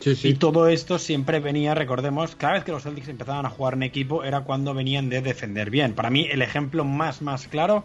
Sí, 0.00 0.18
Y 0.28 0.34
todo 0.34 0.66
esto 0.66 0.98
siempre 0.98 1.38
venía, 1.38 1.74
recordemos, 1.76 2.34
cada 2.34 2.54
vez 2.54 2.64
que 2.64 2.72
los 2.72 2.82
Celtics 2.82 3.06
empezaban 3.08 3.46
a 3.46 3.50
jugar 3.50 3.74
en 3.74 3.84
equipo 3.84 4.24
era 4.24 4.40
cuando 4.40 4.74
venían 4.74 5.08
de 5.08 5.20
defender 5.22 5.70
bien. 5.70 5.94
Para 5.94 6.10
mí, 6.10 6.26
el 6.28 6.42
ejemplo 6.42 6.84
más, 6.84 7.22
más 7.22 7.46
claro, 7.46 7.84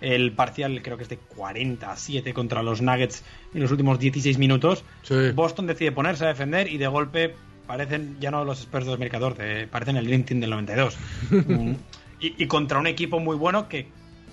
el 0.00 0.32
parcial 0.32 0.80
creo 0.82 0.96
que 0.96 1.02
es 1.02 1.08
de 1.10 1.18
40 1.18 1.90
a 1.92 1.96
7 1.96 2.32
contra 2.32 2.62
los 2.62 2.80
Nuggets 2.80 3.22
en 3.52 3.60
los 3.60 3.70
últimos 3.70 3.98
16 3.98 4.38
minutos. 4.38 4.82
Sí. 5.02 5.32
Boston 5.34 5.66
decide 5.66 5.92
ponerse 5.92 6.24
a 6.24 6.28
defender 6.28 6.68
y 6.72 6.78
de 6.78 6.86
golpe 6.86 7.34
parecen 7.68 8.16
ya 8.18 8.32
no 8.32 8.44
los 8.44 8.58
Spurs 8.58 8.86
de 8.86 8.90
2014, 8.90 9.68
parecen 9.68 9.96
el 9.96 10.06
Dream 10.06 10.24
Team 10.24 10.40
del 10.40 10.50
92. 10.50 10.96
Mm, 11.30 11.70
y, 12.20 12.42
y 12.42 12.46
contra 12.48 12.80
un 12.80 12.88
equipo 12.88 13.20
muy 13.20 13.36
bueno 13.36 13.68
que 13.68 13.86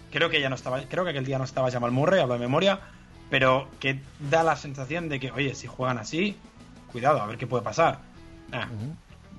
creo 0.09 0.29
que 0.29 0.41
ya 0.41 0.49
no 0.49 0.55
estaba, 0.55 0.81
creo 0.81 1.03
que 1.03 1.11
aquel 1.11 1.25
día 1.25 1.37
no 1.37 1.43
estaba 1.43 1.69
Jamal 1.69 1.91
Murray, 1.91 2.21
hablo 2.21 2.33
de 2.33 2.39
memoria, 2.39 2.79
pero 3.29 3.67
que 3.79 3.99
da 4.31 4.43
la 4.43 4.55
sensación 4.55 5.09
de 5.09 5.19
que, 5.19 5.29
oye, 5.31 5.53
si 5.53 5.67
juegan 5.67 5.97
así, 5.97 6.35
cuidado, 6.91 7.21
a 7.21 7.27
ver 7.27 7.37
qué 7.37 7.45
puede 7.45 7.63
pasar. 7.63 7.99
Ah, 8.51 8.67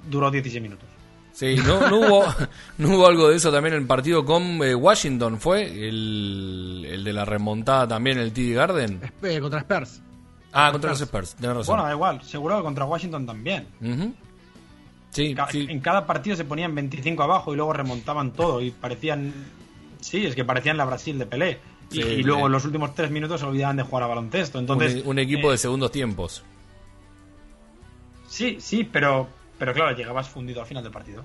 Duró 0.09 0.31
16 0.31 0.62
minutos. 0.62 0.86
Sí, 1.32 1.56
no, 1.66 1.89
no, 1.89 1.98
hubo, 1.98 2.24
no 2.78 2.89
hubo 2.90 3.06
algo 3.06 3.28
de 3.28 3.36
eso 3.36 3.51
también 3.51 3.74
en 3.74 3.82
el 3.82 3.86
partido 3.86 4.24
con 4.24 4.43
eh, 4.62 4.74
Washington, 4.74 5.39
¿fue? 5.40 5.64
El, 5.64 6.86
el 6.89 7.05
de 7.05 7.12
la 7.12 7.24
remontada 7.24 7.89
también, 7.89 8.18
el 8.18 8.32
TD 8.32 8.55
Garden. 8.55 9.01
Eh, 9.23 9.40
contra 9.40 9.60
Spurs. 9.60 10.02
Ah, 10.58 10.72
contra 10.72 10.90
los 10.90 11.00
Spurs. 11.00 11.36
Bueno, 11.66 11.84
da 11.84 11.92
igual, 11.92 12.22
seguro 12.22 12.56
que 12.56 12.62
contra 12.62 12.84
Washington 12.86 13.26
también. 13.26 13.66
Sí, 15.10 15.34
Ca- 15.34 15.48
sí. 15.50 15.66
En 15.68 15.80
cada 15.80 16.06
partido 16.06 16.36
se 16.36 16.44
ponían 16.44 16.74
25 16.74 17.22
abajo 17.22 17.52
y 17.52 17.56
luego 17.56 17.72
remontaban 17.72 18.32
todo 18.32 18.60
y 18.60 18.70
parecían... 18.70 19.32
Sí, 20.00 20.26
es 20.26 20.34
que 20.34 20.44
parecían 20.44 20.76
la 20.76 20.84
Brasil 20.84 21.18
de 21.18 21.26
Pelé. 21.26 21.58
Y, 21.90 21.94
Sí, 21.96 22.00
y 22.02 22.22
luego 22.22 22.46
en 22.46 22.52
los 22.52 22.64
últimos 22.64 22.94
tres 22.94 23.10
minutos 23.10 23.40
se 23.40 23.46
olvidaban 23.46 23.76
de 23.76 23.82
jugar 23.82 24.02
a 24.04 24.06
baloncesto. 24.08 24.58
Entonces, 24.58 25.02
un, 25.04 25.10
un 25.10 25.18
equipo 25.18 25.48
eh, 25.48 25.52
de 25.52 25.58
segundos 25.58 25.90
tiempos. 25.92 26.42
Sí, 28.26 28.58
sí, 28.60 28.84
pero, 28.84 29.28
pero 29.58 29.72
claro, 29.72 29.96
llegabas 29.96 30.28
fundido 30.28 30.60
al 30.60 30.66
final 30.66 30.82
del 30.82 30.92
partido. 30.92 31.24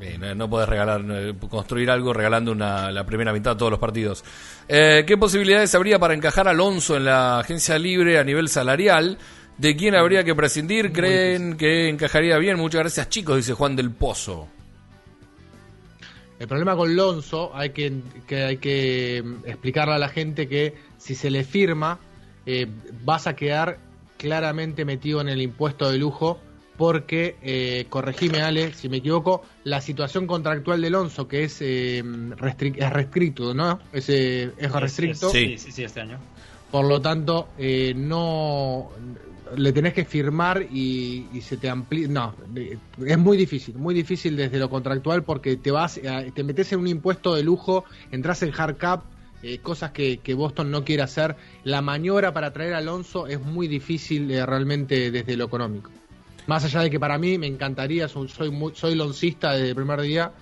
Eh, 0.00 0.16
no, 0.18 0.34
no 0.34 0.48
podés 0.50 0.68
regalar, 0.68 1.02
construir 1.50 1.90
algo 1.90 2.12
regalando 2.12 2.52
una, 2.52 2.90
la 2.90 3.04
primera 3.04 3.32
mitad 3.32 3.52
de 3.52 3.58
todos 3.58 3.70
los 3.70 3.80
partidos. 3.80 4.24
Eh, 4.68 5.04
¿Qué 5.06 5.16
posibilidades 5.16 5.74
habría 5.74 5.98
para 5.98 6.14
encajar 6.14 6.48
a 6.48 6.52
Alonso 6.52 6.96
en 6.96 7.04
la 7.04 7.40
agencia 7.40 7.78
libre 7.78 8.18
a 8.18 8.24
nivel 8.24 8.48
salarial? 8.48 9.18
¿De 9.58 9.76
quién 9.76 9.94
habría 9.94 10.24
que 10.24 10.34
prescindir? 10.34 10.90
¿Creen 10.92 11.56
que 11.56 11.88
encajaría 11.88 12.38
bien? 12.38 12.56
Muchas 12.56 12.80
gracias, 12.80 13.08
chicos, 13.10 13.36
dice 13.36 13.52
Juan 13.52 13.76
del 13.76 13.90
Pozo. 13.90 14.48
El 16.38 16.48
problema 16.48 16.74
con 16.74 16.96
Lonzo 16.96 17.54
hay 17.54 17.68
que, 17.68 18.00
que 18.26 18.42
hay 18.42 18.56
que 18.56 19.22
mm, 19.22 19.46
explicarle 19.46 19.94
a 19.94 19.98
la 19.98 20.08
gente 20.08 20.48
que 20.48 20.74
si 20.96 21.14
se 21.14 21.30
le 21.30 21.44
firma 21.44 21.98
eh, 22.46 22.66
vas 23.04 23.26
a 23.26 23.36
quedar 23.36 23.78
claramente 24.16 24.86
metido 24.86 25.20
en 25.20 25.28
el 25.28 25.42
impuesto 25.42 25.90
de 25.90 25.98
lujo 25.98 26.40
porque, 26.80 27.36
eh, 27.42 27.84
corregime 27.90 28.40
Ale, 28.40 28.72
si 28.72 28.88
me 28.88 28.96
equivoco, 28.96 29.42
la 29.64 29.82
situación 29.82 30.26
contractual 30.26 30.80
de 30.80 30.88
Lonzo 30.88 31.28
que 31.28 31.44
es, 31.44 31.60
eh, 31.60 31.98
es 31.98 32.90
restricto, 32.90 33.52
¿no? 33.52 33.78
Es, 33.92 34.08
eh, 34.08 34.50
es 34.56 34.72
restricto. 34.72 35.26
Es- 35.26 35.32
Sí. 35.32 35.58
sí, 35.58 35.72
sí, 35.72 35.84
este 35.84 36.00
año. 36.00 36.18
Por 36.70 36.86
lo 36.86 37.02
tanto, 37.02 37.48
eh, 37.58 37.92
no 37.94 38.92
le 39.58 39.72
tenés 39.74 39.92
que 39.92 40.06
firmar 40.06 40.66
y, 40.70 41.28
y 41.30 41.42
se 41.42 41.58
te 41.58 41.68
amplía. 41.68 42.08
No, 42.08 42.34
eh, 42.56 42.78
es 43.06 43.18
muy 43.18 43.36
difícil, 43.36 43.74
muy 43.74 43.92
difícil 43.92 44.34
desde 44.34 44.58
lo 44.58 44.70
contractual 44.70 45.22
porque 45.22 45.58
te 45.58 45.70
vas, 45.70 45.98
eh, 45.98 46.32
te 46.34 46.44
metes 46.44 46.72
en 46.72 46.78
un 46.78 46.88
impuesto 46.88 47.34
de 47.34 47.42
lujo, 47.42 47.84
entras 48.10 48.42
en 48.42 48.54
hard 48.56 48.78
cap, 48.78 49.04
eh, 49.42 49.60
cosas 49.60 49.90
que, 49.92 50.20
que 50.20 50.32
Boston 50.32 50.70
no 50.70 50.82
quiere 50.82 51.02
hacer. 51.02 51.36
La 51.62 51.82
maniobra 51.82 52.32
para 52.32 52.54
traer 52.54 52.72
a 52.72 52.78
Alonso 52.78 53.26
es 53.26 53.38
muy 53.38 53.68
difícil 53.68 54.30
eh, 54.30 54.46
realmente 54.46 55.10
desde 55.10 55.36
lo 55.36 55.44
económico. 55.44 55.90
Más 56.46 56.64
allá 56.64 56.80
de 56.80 56.90
que 56.90 56.98
para 57.00 57.18
mí 57.18 57.38
me 57.38 57.46
encantaría, 57.46 58.08
soy, 58.08 58.28
soy, 58.28 58.50
muy- 58.50 58.74
soy 58.74 58.94
loncista 58.94 59.52
desde 59.52 59.70
el 59.70 59.74
primer 59.74 60.00
día, 60.00 60.32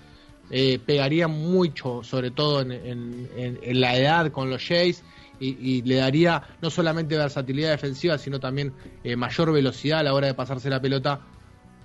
eh, 0.49 0.79
pegaría 0.83 1.27
mucho, 1.27 2.01
sobre 2.03 2.31
todo 2.31 2.61
en, 2.61 2.71
en- 2.71 3.29
en- 3.61 3.79
la 3.81 3.95
edad 3.95 4.31
con 4.31 4.49
los 4.49 4.63
Jays, 4.63 5.03
y, 5.41 5.81
le 5.83 5.95
daría 5.95 6.43
no 6.61 6.69
solamente 6.69 7.15
versatilidad 7.15 7.69
defensiva, 7.71 8.17
sino 8.17 8.41
también 8.41 8.73
eh, 9.05 9.15
mayor 9.15 9.53
velocidad 9.53 9.99
a 9.99 10.03
la 10.03 10.13
hora 10.13 10.27
de 10.27 10.33
pasarse 10.33 10.69
la 10.69 10.81
pelota. 10.81 11.21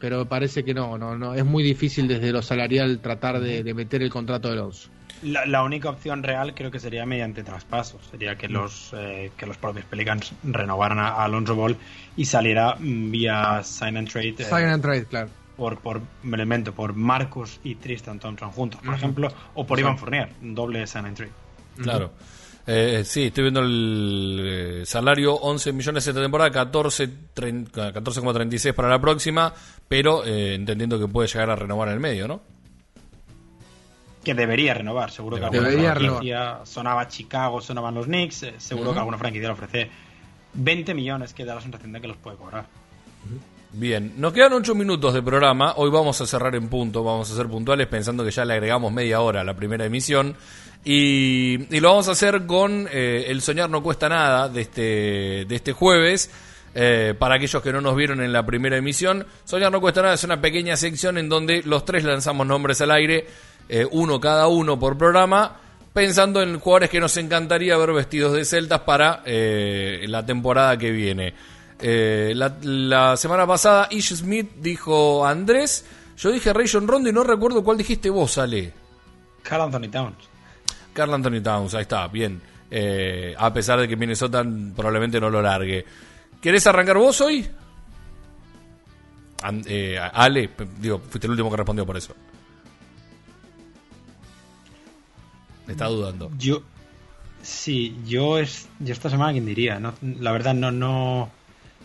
Pero 0.00 0.18
me 0.18 0.26
parece 0.26 0.64
que 0.64 0.74
no, 0.74 0.98
no, 0.98 1.16
no, 1.16 1.34
es 1.34 1.44
muy 1.44 1.62
difícil 1.62 2.08
desde 2.08 2.32
lo 2.32 2.42
salarial 2.42 2.98
tratar 2.98 3.40
de, 3.40 3.62
de 3.62 3.74
meter 3.74 4.02
el 4.02 4.10
contrato 4.10 4.48
de 4.48 4.54
Alonso. 4.54 4.88
La, 5.22 5.46
la 5.46 5.62
única 5.62 5.88
opción 5.88 6.22
real 6.22 6.54
creo 6.54 6.70
que 6.70 6.78
sería 6.80 7.06
mediante 7.06 7.42
traspasos. 7.42 8.00
Sería 8.10 8.34
Mm. 8.34 8.36
que 8.38 8.48
los 8.48 8.90
eh, 8.96 9.30
que 9.36 9.46
los 9.46 9.56
propios 9.56 9.86
Pelicans 9.86 10.32
renovaran 10.42 10.98
a, 10.98 11.08
a 11.08 11.24
Alonso 11.24 11.54
Ball 11.54 11.76
y 12.16 12.24
saliera 12.26 12.74
mm, 12.78 13.10
vía 13.10 13.62
sign 13.62 13.96
and 13.96 14.08
trade 14.10 14.34
eh, 14.38 14.44
Sign 14.44 14.66
and 14.66 14.82
trade, 14.82 15.04
claro. 15.06 15.28
por, 15.56 15.78
por 15.78 16.00
me 16.22 16.36
lo 16.36 16.42
invento, 16.42 16.72
por 16.74 16.94
Marcus 16.94 17.60
y 17.64 17.76
Tristan 17.76 18.18
Thompson 18.18 18.50
juntos, 18.50 18.80
por 18.84 18.94
ejemplo, 18.94 19.32
o 19.54 19.66
por 19.66 19.78
Ivan 19.78 19.96
Fournier, 19.98 20.28
doble 20.42 20.86
sign 20.86 21.06
and 21.06 21.16
trade. 21.16 21.32
Claro. 21.80 22.10
Eh, 22.66 23.02
sí, 23.04 23.24
estoy 23.24 23.42
viendo 23.44 23.60
el 23.60 24.40
eh, 24.42 24.86
salario 24.86 25.34
11 25.34 25.72
millones 25.74 26.06
esta 26.06 26.20
temporada, 26.22 26.50
14 26.50 27.08
tren- 27.34 27.70
14,36 27.70 28.72
para 28.72 28.88
la 28.88 28.98
próxima, 28.98 29.52
pero 29.86 30.24
eh, 30.24 30.54
entendiendo 30.54 30.98
que 30.98 31.06
puede 31.06 31.28
llegar 31.28 31.50
a 31.50 31.56
renovar 31.56 31.88
en 31.88 31.94
el 31.94 32.00
medio, 32.00 32.26
¿no? 32.26 32.40
Que 34.24 34.34
debería 34.34 34.74
renovar. 34.74 35.10
Seguro 35.10 35.36
que 35.36 35.42
Debería 35.50 35.92
alguna 35.92 36.08
franquicia 36.08 36.58
sonaba 36.64 37.06
Chicago, 37.08 37.60
sonaban 37.60 37.94
los 37.94 38.06
Knicks. 38.06 38.42
eh, 38.44 38.54
seguro 38.58 38.92
que 38.92 38.98
alguna 38.98 39.18
franquicia 39.18 39.48
le 39.48 39.52
ofrece 39.54 39.90
20 40.54 40.94
millones 40.94 41.34
que 41.34 41.44
da 41.44 41.54
la 41.54 41.60
sensación 41.60 41.92
de 41.92 42.00
que 42.00 42.08
los 42.08 42.16
puede 42.16 42.36
cobrar. 42.36 42.66
Bien, 43.72 44.14
nos 44.16 44.32
quedan 44.32 44.52
ocho 44.52 44.74
minutos 44.74 45.14
de 45.14 45.22
programa. 45.22 45.74
Hoy 45.76 45.90
vamos 45.90 46.20
a 46.20 46.26
cerrar 46.26 46.54
en 46.54 46.68
punto, 46.68 47.02
vamos 47.02 47.30
a 47.30 47.34
ser 47.34 47.48
puntuales 47.48 47.88
pensando 47.88 48.24
que 48.24 48.30
ya 48.30 48.44
le 48.44 48.54
agregamos 48.54 48.92
media 48.92 49.20
hora 49.20 49.40
a 49.40 49.44
la 49.44 49.54
primera 49.54 49.84
emisión. 49.84 50.36
Y, 50.84 51.74
y 51.74 51.80
lo 51.80 51.88
vamos 51.90 52.08
a 52.08 52.12
hacer 52.12 52.46
con 52.46 52.86
eh, 52.92 53.24
El 53.28 53.40
Soñar 53.42 53.70
No 53.70 53.82
Cuesta 53.82 54.08
Nada 54.08 54.48
de 54.48 54.60
este, 54.60 55.44
de 55.44 55.54
este 55.54 55.72
jueves. 55.72 56.30
Eh, 56.76 57.14
para 57.18 57.36
aquellos 57.36 57.62
que 57.62 57.72
no 57.72 57.80
nos 57.80 57.94
vieron 57.96 58.20
en 58.20 58.32
la 58.32 58.44
primera 58.44 58.76
emisión, 58.76 59.26
Soñar 59.44 59.70
No 59.72 59.80
Cuesta 59.80 60.02
Nada 60.02 60.14
es 60.14 60.24
una 60.24 60.40
pequeña 60.40 60.76
sección 60.76 61.18
en 61.18 61.28
donde 61.28 61.62
los 61.64 61.84
tres 61.84 62.04
lanzamos 62.04 62.46
nombres 62.46 62.80
al 62.80 62.90
aire, 62.90 63.26
eh, 63.68 63.86
uno 63.90 64.20
cada 64.20 64.48
uno 64.48 64.78
por 64.78 64.96
programa, 64.96 65.56
pensando 65.92 66.42
en 66.42 66.58
jugadores 66.58 66.90
que 66.90 67.00
nos 67.00 67.16
encantaría 67.16 67.76
ver 67.76 67.92
vestidos 67.92 68.32
de 68.32 68.44
celtas 68.44 68.80
para 68.80 69.22
eh, 69.24 70.04
la 70.08 70.24
temporada 70.24 70.76
que 70.76 70.90
viene. 70.90 71.34
Eh, 71.78 72.32
la, 72.34 72.56
la 72.62 73.16
semana 73.16 73.46
pasada 73.46 73.88
Ish 73.90 74.14
Smith 74.16 74.52
dijo 74.56 75.26
Andrés, 75.26 75.84
yo 76.16 76.30
dije 76.30 76.52
Rayon 76.52 76.86
Rondo 76.86 77.08
y 77.08 77.12
no 77.12 77.24
recuerdo 77.24 77.64
cuál 77.64 77.76
dijiste 77.78 78.10
vos, 78.10 78.38
Ale. 78.38 78.72
Carl 79.42 79.62
Anthony 79.62 79.90
Towns. 79.90 80.16
Carl 80.92 81.12
Anthony 81.12 81.42
Towns, 81.42 81.74
ahí 81.74 81.82
está, 81.82 82.06
bien. 82.08 82.40
Eh, 82.70 83.34
a 83.36 83.52
pesar 83.52 83.80
de 83.80 83.88
que 83.88 83.96
Minnesota 83.96 84.44
probablemente 84.74 85.20
no 85.20 85.30
lo 85.30 85.42
largue. 85.42 85.84
¿Querés 86.40 86.66
arrancar 86.66 86.98
vos 86.98 87.20
hoy? 87.20 87.48
Eh, 89.66 89.98
Ale, 90.12 90.50
digo, 90.78 90.98
fuiste 90.98 91.26
el 91.26 91.32
último 91.32 91.50
que 91.50 91.56
respondió 91.56 91.84
por 91.84 91.96
eso. 91.96 92.14
Está 95.68 95.86
dudando. 95.86 96.30
Yo. 96.38 96.62
Sí, 97.42 97.96
yo, 98.06 98.38
es, 98.38 98.68
yo 98.80 98.92
esta 98.92 99.10
semana, 99.10 99.32
¿quién 99.32 99.44
diría? 99.46 99.78
No, 99.78 99.92
la 100.00 100.32
verdad, 100.32 100.54
no, 100.54 100.70
no. 100.70 101.30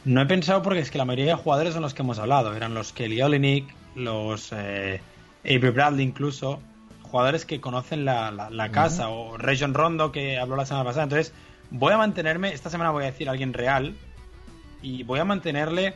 No 0.06 0.22
he 0.22 0.26
pensado 0.26 0.61
porque 0.61 0.80
es 0.80 0.89
que 0.91 0.97
la 0.97 1.03
mayoría 1.06 1.35
de 1.35 1.41
jugadores 1.41 1.73
son 1.73 1.81
los 1.81 1.93
que 1.93 2.01
hemos 2.01 2.18
hablado. 2.19 2.56
Eran 2.56 2.73
los 2.73 2.93
Kelly 2.93 3.22
Olynyk, 3.22 3.65
los 3.95 4.49
eh, 4.53 5.01
Avery 5.43 5.72
Bradley 5.72 6.06
incluso. 6.06 6.61
Jugadores 7.01 7.45
que 7.45 7.60
conocen 7.60 8.06
la, 8.06 8.31
la- 8.31 8.49
la 8.49 8.72
casa. 8.72 9.10
O 9.10 9.38
Rayon 9.38 9.73
Rondo 9.73 10.11
que 10.14 10.38
habló 10.38 10.56
la 10.56 10.65
semana 10.65 10.85
pasada. 10.85 11.03
Entonces, 11.03 11.34
voy 11.72 11.91
a 11.93 11.97
mantenerme. 11.97 12.53
Esta 12.53 12.69
semana 12.69 12.91
voy 12.91 13.03
a 13.03 13.07
decir 13.07 13.27
a 13.27 13.31
alguien 13.31 13.51
real. 13.53 13.95
Y 14.81 15.03
voy 15.03 15.19
a 15.19 15.26
mantenerle. 15.26 15.95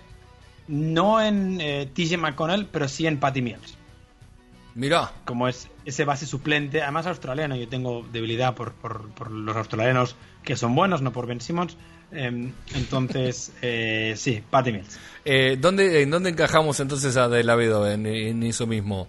No 0.68 1.22
en 1.22 1.60
eh, 1.62 1.90
TJ 1.94 2.18
McConnell, 2.18 2.66
pero 2.66 2.90
sí 2.90 3.08
en 3.08 3.18
Patty 3.20 3.42
Mills 3.42 3.78
Mirá, 4.76 5.12
como 5.26 5.48
es 5.48 5.70
ese 5.86 6.04
base 6.04 6.26
suplente, 6.26 6.82
además 6.82 7.06
australiano, 7.06 7.56
yo 7.56 7.68
tengo 7.68 8.04
debilidad 8.12 8.56
por, 8.56 8.74
por, 8.74 9.10
por 9.12 9.30
los 9.30 9.56
australianos 9.56 10.16
que 10.44 10.56
son 10.56 10.74
buenos, 10.76 11.02
no 11.02 11.12
por 11.14 11.28
Ben 11.28 11.42
Simmons. 11.42 11.78
Eh, 12.12 12.52
entonces, 12.76 13.52
eh, 13.62 14.14
sí, 14.18 14.44
Patty 14.50 14.72
Mills. 14.72 15.00
eh, 15.26 15.58
¿dónde, 15.60 16.02
¿en 16.02 16.10
dónde 16.10 16.32
encajamos 16.32 16.80
entonces 16.80 17.16
a 17.18 17.30
De 17.30 17.44
La 17.44 17.56
Vedova 17.56 17.94
en, 17.94 18.06
en 18.08 18.42
eso 18.44 18.66
mismo? 18.66 19.08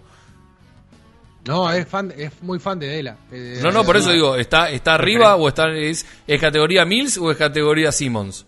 No, 1.47 1.71
es 1.71 1.87
fan, 1.87 2.11
es 2.17 2.31
muy 2.41 2.57
fan 2.59 2.79
de 2.79 2.87
Dela. 2.87 3.17
Eh, 3.31 3.59
No, 3.61 3.71
no, 3.71 3.83
por 3.83 3.97
eso 3.97 4.11
digo, 4.11 4.35
¿está, 4.35 4.69
está 4.71 4.95
arriba 4.95 5.35
o 5.35 5.47
está 5.47 5.69
es, 5.71 6.05
es 6.25 6.41
categoría 6.41 6.85
Mills 6.85 7.17
o 7.19 7.29
es 7.29 7.37
categoría 7.37 7.91
Simmons? 7.91 8.45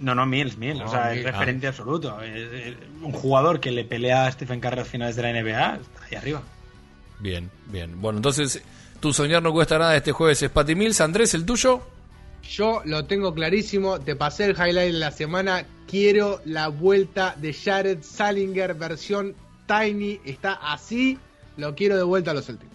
No, 0.00 0.14
no, 0.14 0.24
Mills, 0.26 0.56
Mills, 0.56 0.78
No, 0.80 0.86
o 0.86 0.88
sea, 0.90 1.10
Mills. 1.10 1.18
es 1.26 1.32
referente 1.32 1.66
absoluto. 1.68 2.20
Es- 2.22 2.52
es 2.52 2.76
un 3.02 3.12
jugador 3.12 3.60
que 3.60 3.70
le 3.70 3.84
pelea 3.84 4.26
a 4.26 4.32
Stephen 4.32 4.58
Curry 4.60 4.80
a 4.80 4.84
finales 4.84 5.14
de 5.16 5.22
la 5.22 5.30
NBA, 5.30 5.76
está 5.76 6.04
ahí 6.10 6.14
arriba. 6.16 6.42
Bien, 7.18 7.50
bien. 7.66 8.00
Bueno, 8.00 8.18
entonces, 8.18 8.62
tu 8.98 9.12
soñar 9.12 9.42
no 9.42 9.52
cuesta 9.52 9.78
nada 9.78 9.94
este 9.96 10.12
jueves 10.12 10.42
es 10.42 10.50
Patty 10.50 10.74
Mills. 10.74 11.00
Andrés, 11.02 11.34
¿el 11.34 11.44
tuyo? 11.44 11.82
Yo 12.50 12.80
lo 12.86 13.04
tengo 13.04 13.34
clarísimo, 13.34 14.00
te 14.00 14.16
pasé 14.16 14.46
el 14.46 14.52
highlight 14.52 14.92
de 14.94 14.98
la 14.98 15.10
semana, 15.10 15.66
quiero 15.86 16.40
la 16.46 16.68
vuelta 16.68 17.34
de 17.36 17.52
Jared 17.52 18.02
Salinger 18.02 18.74
versión 18.74 19.34
Tiny, 19.66 20.18
está 20.24 20.54
así, 20.54 21.18
lo 21.58 21.74
quiero 21.74 21.96
de 21.96 22.02
vuelta 22.02 22.30
a 22.30 22.34
los 22.34 22.46
Celtics. 22.46 22.72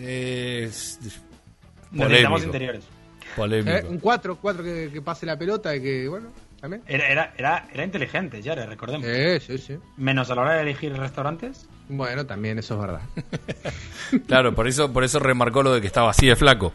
Es- 0.00 0.98
Necesitamos 1.92 2.42
interiores. 2.44 2.84
Polémico. 3.36 3.76
Eh, 3.76 3.84
Un 3.88 3.98
4, 3.98 4.36
4 4.40 4.62
que, 4.64 4.90
que 4.92 5.02
pase 5.02 5.26
la 5.26 5.38
pelota 5.38 5.74
y 5.74 5.82
que, 5.82 6.08
bueno, 6.08 6.28
también. 6.60 6.82
Era, 6.86 7.08
era, 7.08 7.34
era, 7.36 7.68
era 7.72 7.84
inteligente, 7.84 8.40
ya, 8.40 8.54
recordemos. 8.54 9.06
Eh, 9.06 9.40
sí, 9.44 9.58
sí. 9.58 9.76
Menos 9.96 10.30
a 10.30 10.34
la 10.34 10.42
hora 10.42 10.54
de 10.54 10.62
elegir 10.62 10.96
restaurantes. 10.96 11.68
Bueno, 11.88 12.24
también 12.24 12.58
eso 12.58 12.74
es 12.74 12.80
verdad. 12.80 13.00
Claro, 14.26 14.54
por 14.54 14.68
eso, 14.68 14.92
por 14.92 15.02
eso 15.02 15.18
remarcó 15.18 15.62
lo 15.62 15.74
de 15.74 15.80
que 15.80 15.86
estaba 15.86 16.10
así 16.10 16.26
de 16.26 16.36
flaco. 16.36 16.72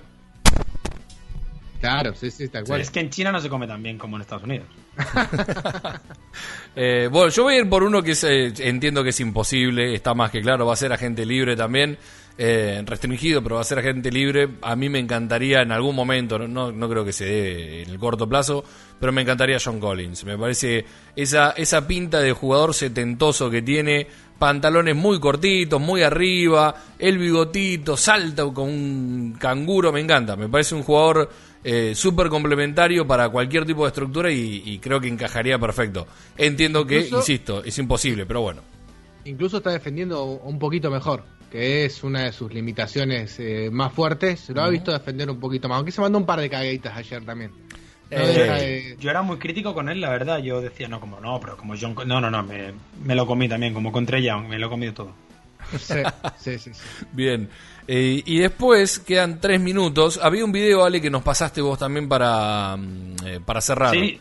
Claro, 1.80 2.14
sí, 2.14 2.30
sí, 2.30 2.50
tal 2.50 2.66
cual. 2.66 2.82
Es 2.82 2.92
que 2.92 3.00
en 3.00 3.10
China 3.10 3.32
no 3.32 3.40
se 3.40 3.50
come 3.50 3.66
tan 3.66 3.82
bien 3.82 3.98
como 3.98 4.18
en 4.18 4.22
Estados 4.22 4.44
Unidos. 4.44 4.68
Eh, 6.76 7.10
bueno, 7.12 7.30
yo 7.30 7.44
voy 7.44 7.56
a 7.56 7.58
ir 7.58 7.68
por 7.70 7.84
uno 7.84 8.02
que 8.04 8.12
es, 8.12 8.24
eh, 8.24 8.54
entiendo 8.60 9.04
que 9.04 9.10
es 9.10 9.20
imposible, 9.20 9.94
está 9.96 10.14
más 10.14 10.30
que 10.32 10.40
claro, 10.40 10.66
va 10.66 10.74
a 10.74 10.78
ser 10.78 10.94
agente 10.94 11.26
libre 11.26 11.56
también, 11.56 11.98
eh, 12.42 12.82
restringido, 12.86 13.44
pero 13.44 13.56
va 13.56 13.62
a 13.62 13.66
ser 13.66 13.80
agente 13.80 14.10
libre. 14.12 14.48
A 14.62 14.76
mí 14.78 14.88
me 14.88 14.98
encantaría 15.00 15.62
en 15.62 15.74
algún 15.74 15.94
momento, 15.94 16.40
no, 16.40 16.48
no, 16.48 16.72
no 16.72 16.90
creo 16.90 17.04
que 17.04 17.12
se 17.12 17.26
dé 17.26 17.82
en 17.84 17.90
el 17.90 18.00
corto 18.00 18.30
plazo, 18.30 18.64
pero 18.98 19.12
me 19.12 19.22
encantaría 19.24 19.58
John 19.64 19.78
Collins. 19.80 20.24
Me 20.24 20.38
parece 20.38 20.86
esa, 21.18 21.52
esa 21.52 21.86
pinta 21.86 22.22
de 22.22 22.32
jugador 22.32 22.74
setentoso 22.74 23.50
que 23.50 23.62
tiene, 23.62 24.08
pantalones 24.40 24.96
muy 24.96 25.20
cortitos, 25.20 25.82
muy 25.82 26.02
arriba, 26.02 26.74
el 26.98 27.18
bigotito, 27.18 27.98
salta 27.98 28.46
con 28.54 28.70
un 28.70 29.36
canguro, 29.38 29.92
me 29.92 30.00
encanta. 30.00 30.38
Me 30.38 30.48
parece 30.48 30.76
un 30.76 30.84
jugador 30.84 31.30
eh, 31.62 31.92
súper 31.94 32.30
complementario 32.30 33.06
para 33.06 33.28
cualquier 33.28 33.66
tipo 33.66 33.82
de 33.84 33.90
estructura 33.90 34.32
y, 34.32 34.64
y 34.66 34.80
creo 34.80 35.02
que 35.02 35.10
encajaría 35.10 35.60
perfecto. 35.60 36.08
Entiendo 36.38 36.86
que, 36.86 37.00
Incluso- 37.00 37.18
insisto, 37.18 37.64
es 37.66 37.78
imposible, 37.80 38.26
pero 38.26 38.40
bueno. 38.42 38.62
Incluso 39.26 39.58
está 39.58 39.72
defendiendo 39.72 40.24
un 40.24 40.58
poquito 40.58 40.90
mejor, 40.90 41.26
que 41.52 41.86
es 41.86 42.04
una 42.04 42.24
de 42.24 42.32
sus 42.32 42.54
limitaciones 42.54 43.40
eh, 43.40 43.70
más 43.72 43.92
fuertes. 43.94 44.50
Lo 44.50 44.62
ha 44.62 44.70
visto 44.70 44.92
defender 44.92 45.30
un 45.30 45.40
poquito 45.40 45.68
más, 45.68 45.78
aunque 45.78 45.92
se 45.92 46.02
mandó 46.02 46.18
un 46.18 46.26
par 46.26 46.40
de 46.40 46.50
caguitas 46.50 46.96
ayer 46.96 47.24
también. 47.26 47.52
No 48.12 48.18
Eh, 48.18 48.26
de- 48.26 48.98
Yo 49.00 49.10
era 49.12 49.22
muy 49.22 49.38
crítico 49.38 49.74
con 49.74 49.88
él, 49.90 50.02
la 50.02 50.10
verdad. 50.10 50.40
Yo 50.40 50.62
decía, 50.62 50.88
no, 50.88 51.00
como 51.00 51.20
no, 51.20 51.40
pero 51.40 51.56
como 51.58 51.76
John. 51.80 51.96
No, 52.08 52.20
no, 52.20 52.30
no, 52.32 52.42
me, 52.44 52.74
me 53.04 53.14
lo 53.16 53.26
comí 53.28 53.48
también, 53.48 53.74
como 53.74 53.92
con 53.92 54.06
Trey 54.06 54.24
Young, 54.24 54.48
me 54.48 54.58
lo 54.58 54.68
he 54.68 54.70
comido 54.70 54.94
todo. 54.94 55.12
Sí, 55.78 55.94
sí, 56.38 56.58
sí, 56.58 56.74
sí. 56.74 56.82
Bien. 57.12 57.48
Eh, 57.88 58.24
y 58.26 58.40
después 58.40 58.98
quedan 59.00 59.40
tres 59.40 59.60
minutos. 59.62 60.20
Había 60.22 60.44
un 60.46 60.52
video, 60.52 60.84
Ale, 60.84 61.00
que 61.02 61.10
nos 61.12 61.22
pasaste 61.22 61.62
vos 61.62 61.78
también 61.78 62.08
para, 62.10 62.76
mm, 62.78 63.16
eh, 63.26 63.40
para 63.46 63.62
cerrar. 63.62 63.92
Sí, 63.94 64.20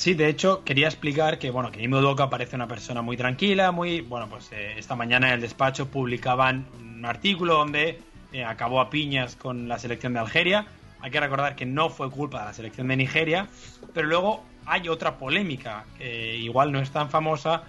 sí, 0.00 0.14
de 0.14 0.28
hecho, 0.28 0.64
quería 0.64 0.88
explicar 0.88 1.38
que, 1.38 1.50
bueno, 1.50 1.70
que 1.70 1.82
Imo 1.82 1.98
Udoka 1.98 2.30
parece 2.30 2.56
una 2.56 2.66
persona 2.66 3.02
muy 3.02 3.18
tranquila, 3.18 3.70
muy. 3.70 4.00
Bueno, 4.00 4.28
pues 4.28 4.50
eh, 4.50 4.74
esta 4.78 4.96
mañana 4.96 5.28
en 5.28 5.34
el 5.34 5.40
despacho 5.42 5.88
publicaban 5.88 6.66
un 6.80 7.04
artículo 7.04 7.54
donde 7.54 8.00
eh, 8.32 8.44
acabó 8.44 8.80
a 8.80 8.88
piñas 8.88 9.36
con 9.36 9.68
la 9.68 9.78
selección 9.78 10.14
de 10.14 10.20
Algeria. 10.20 10.66
Hay 11.00 11.10
que 11.10 11.20
recordar 11.20 11.54
que 11.54 11.66
no 11.66 11.90
fue 11.90 12.10
culpa 12.10 12.40
de 12.40 12.44
la 12.46 12.54
selección 12.54 12.88
de 12.88 12.96
Nigeria, 12.96 13.48
pero 13.92 14.08
luego 14.08 14.42
hay 14.64 14.88
otra 14.88 15.18
polémica 15.18 15.84
que 15.98 16.36
igual 16.36 16.72
no 16.72 16.80
es 16.80 16.90
tan 16.90 17.10
famosa. 17.10 17.64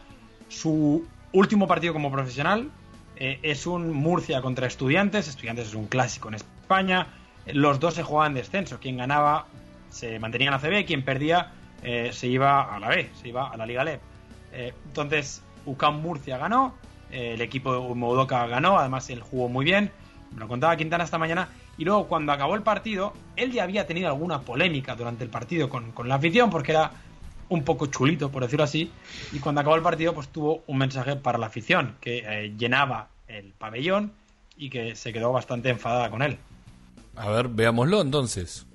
Su 0.47 1.05
último 1.33 1.67
partido 1.67 1.91
como 1.91 2.11
profesional 2.11 2.69
eh, 3.17 3.39
es 3.43 3.67
un 3.67 3.91
Murcia 3.91 4.41
contra 4.41 4.67
Estudiantes. 4.67 5.27
Estudiantes 5.27 5.67
es 5.67 5.75
un 5.75 5.87
clásico 5.87 6.29
en 6.29 6.35
España. 6.35 7.07
Los 7.45 7.79
dos 7.81 7.95
se 7.95 8.03
jugaban 8.03 8.33
descenso. 8.33 8.79
Quien 8.79 8.97
ganaba 8.97 9.47
se 9.89 10.17
mantenía 10.19 10.47
en 10.47 10.53
la 10.53 10.59
CB, 10.59 10.85
quien 10.85 11.03
perdía 11.03 11.51
eh, 11.83 12.11
se 12.13 12.27
iba 12.27 12.73
a 12.73 12.79
la 12.79 12.89
B, 12.89 13.09
se 13.19 13.29
iba 13.29 13.49
a 13.49 13.57
la 13.57 13.65
Liga 13.65 13.83
LEP. 13.83 14.01
Eh, 14.53 14.73
entonces, 14.85 15.43
UCAM 15.65 16.01
Murcia 16.01 16.37
ganó, 16.37 16.75
eh, 17.11 17.33
el 17.33 17.41
equipo 17.41 17.73
de 17.73 17.95
Modoka 17.95 18.45
ganó, 18.47 18.77
además 18.77 19.09
él 19.09 19.21
jugó 19.21 19.49
muy 19.49 19.65
bien, 19.65 19.91
me 20.33 20.39
lo 20.39 20.47
contaba 20.47 20.75
Quintana 20.77 21.03
esta 21.03 21.17
mañana, 21.17 21.49
y 21.77 21.85
luego 21.85 22.07
cuando 22.07 22.31
acabó 22.31 22.55
el 22.55 22.63
partido, 22.63 23.13
él 23.35 23.51
ya 23.51 23.63
había 23.63 23.87
tenido 23.87 24.07
alguna 24.07 24.41
polémica 24.41 24.95
durante 24.95 25.23
el 25.23 25.29
partido 25.29 25.69
con, 25.69 25.91
con 25.91 26.07
la 26.07 26.15
afición, 26.15 26.49
porque 26.49 26.73
era 26.73 26.91
un 27.49 27.63
poco 27.63 27.87
chulito, 27.87 28.31
por 28.31 28.43
decirlo 28.43 28.63
así, 28.63 28.91
y 29.31 29.39
cuando 29.39 29.61
acabó 29.61 29.75
el 29.75 29.81
partido, 29.81 30.13
pues 30.13 30.29
tuvo 30.29 30.63
un 30.67 30.77
mensaje 30.77 31.15
para 31.15 31.37
la 31.37 31.47
afición, 31.47 31.95
que 31.99 32.53
llenaba 32.57 33.09
el 33.27 33.53
pabellón 33.53 34.13
y 34.55 34.69
que 34.69 34.95
se 34.95 35.11
quedó 35.11 35.31
bastante 35.31 35.69
enfadada 35.69 36.09
con 36.09 36.21
él. 36.21 36.37
A 37.15 37.29
ver, 37.29 37.49
veámoslo 37.49 38.01
entonces. 38.01 38.67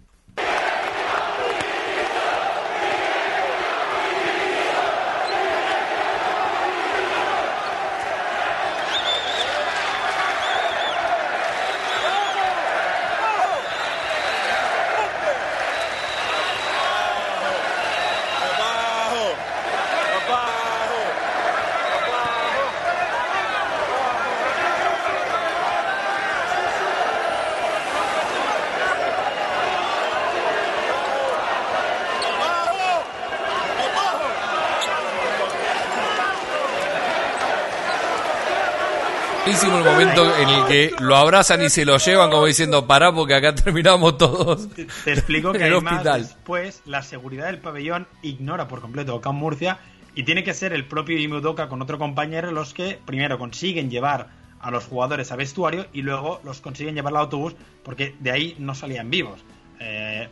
Buenísimo 39.56 39.78
el 39.78 39.84
momento 39.84 40.36
en 40.36 40.48
el 40.48 40.66
que 40.66 40.92
lo 41.00 41.16
abrazan 41.16 41.62
y 41.62 41.70
se 41.70 41.86
lo 41.86 41.96
llevan 41.96 42.30
como 42.30 42.44
diciendo, 42.44 42.86
pará 42.86 43.12
porque 43.12 43.34
acá 43.34 43.54
terminamos 43.54 44.18
todos. 44.18 44.68
Te, 44.74 44.86
te 45.04 45.12
explico 45.12 45.52
que 45.52 45.64
además 45.64 46.04
después 46.04 46.82
la 46.84 47.02
seguridad 47.02 47.46
del 47.46 47.58
pabellón 47.58 48.06
ignora 48.22 48.68
por 48.68 48.80
completo 48.80 49.12
a 49.12 49.14
Ocam 49.16 49.36
Murcia 49.36 49.78
y 50.14 50.24
tiene 50.24 50.44
que 50.44 50.52
ser 50.52 50.72
el 50.72 50.84
propio 50.84 51.18
Imi 51.18 51.36
Udoka 51.36 51.68
con 51.68 51.80
otro 51.80 51.98
compañero 51.98 52.52
los 52.52 52.74
que 52.74 52.98
primero 53.06 53.38
consiguen 53.38 53.90
llevar 53.90 54.28
a 54.60 54.70
los 54.70 54.84
jugadores 54.84 55.32
a 55.32 55.36
vestuario 55.36 55.86
y 55.92 56.02
luego 56.02 56.40
los 56.44 56.60
consiguen 56.60 56.94
llevar 56.94 57.14
al 57.14 57.20
autobús 57.20 57.54
porque 57.82 58.14
de 58.20 58.32
ahí 58.32 58.56
no 58.58 58.74
salían 58.74 59.10
vivos. 59.10 59.42
Eh, 59.80 60.28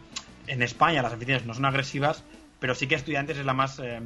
en 0.47 0.63
España 0.63 1.03
las 1.03 1.15
aficiones 1.15 1.47
no 1.47 1.55
son 1.55 1.65
agresivas, 1.65 2.25
pero 2.61 2.75
sí 2.75 2.87
que 2.87 2.95
estudiantes 2.95 3.39
es 3.39 3.47
la 3.47 3.55
más 3.55 3.79
eh, 3.79 4.01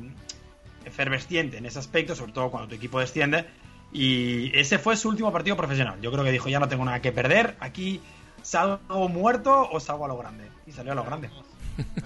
efervesciente 0.84 1.58
en 1.58 1.66
ese 1.66 1.80
aspecto, 1.80 2.14
sobre 2.14 2.32
todo 2.32 2.50
cuando 2.50 2.68
tu 2.68 2.76
equipo 2.76 3.00
desciende. 3.00 3.46
Y 3.92 4.56
ese 4.58 4.78
fue 4.78 4.96
su 4.96 5.08
último 5.08 5.32
partido 5.32 5.56
profesional. 5.56 5.98
Yo 6.00 6.12
creo 6.12 6.24
que 6.24 6.30
dijo, 6.32 6.48
ya 6.48 6.60
no 6.60 6.68
tengo 6.68 6.84
nada 6.84 7.00
que 7.00 7.12
perder, 7.12 7.56
aquí 7.60 8.00
salgo 8.42 9.08
muerto 9.08 9.68
o 9.70 9.80
salgo 9.80 10.04
a 10.04 10.08
lo 10.08 10.16
grande. 10.18 10.48
Y 10.66 10.72
salió 10.72 10.92
a 10.92 10.94
lo 10.94 11.04
grande. 11.04 11.30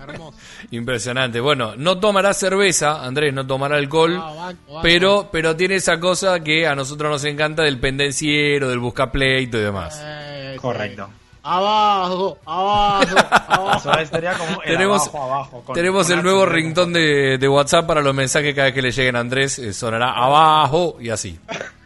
Hermoso. 0.00 0.36
Impresionante. 0.70 1.40
Bueno, 1.40 1.74
no 1.76 1.98
tomará 1.98 2.34
cerveza, 2.34 3.02
Andrés, 3.04 3.32
no 3.32 3.46
tomará 3.46 3.76
alcohol, 3.76 4.16
Ah, 4.20 4.32
banco, 4.34 4.72
banco, 4.74 4.80
pero, 4.82 5.28
pero 5.32 5.56
tiene 5.56 5.76
esa 5.76 5.98
cosa 5.98 6.40
que 6.40 6.66
a 6.66 6.74
nosotros 6.74 7.10
nos 7.10 7.24
encanta 7.24 7.62
del 7.62 7.80
pendenciero, 7.80 8.68
del 8.68 8.78
buscapleito 8.78 9.58
y 9.58 9.62
demás. 9.62 10.00
Eh, 10.04 10.56
Correcto. 10.60 11.08
Abajo, 11.42 12.38
abajo, 12.46 13.16
abajo. 13.48 13.90
Como 14.38 14.62
el 14.62 14.72
Tenemos, 14.72 15.08
abajo, 15.08 15.22
abajo. 15.22 15.62
con- 15.66 15.74
tenemos 15.74 16.06
con 16.06 16.16
el 16.18 16.22
nuevo 16.24 16.46
de, 16.92 17.38
de 17.38 17.48
WhatsApp 17.48 17.86
para 17.86 18.00
los 18.00 18.14
mensajes 18.14 18.54
cada 18.54 18.66
vez 18.66 18.74
que 18.74 18.82
le 18.82 18.92
lleguen 18.92 19.16
a 19.16 19.20
Andrés. 19.20 19.58
eh, 19.58 19.72
sonará 19.72 20.12
abajo 20.12 20.96
y 21.00 21.08
así. 21.10 21.38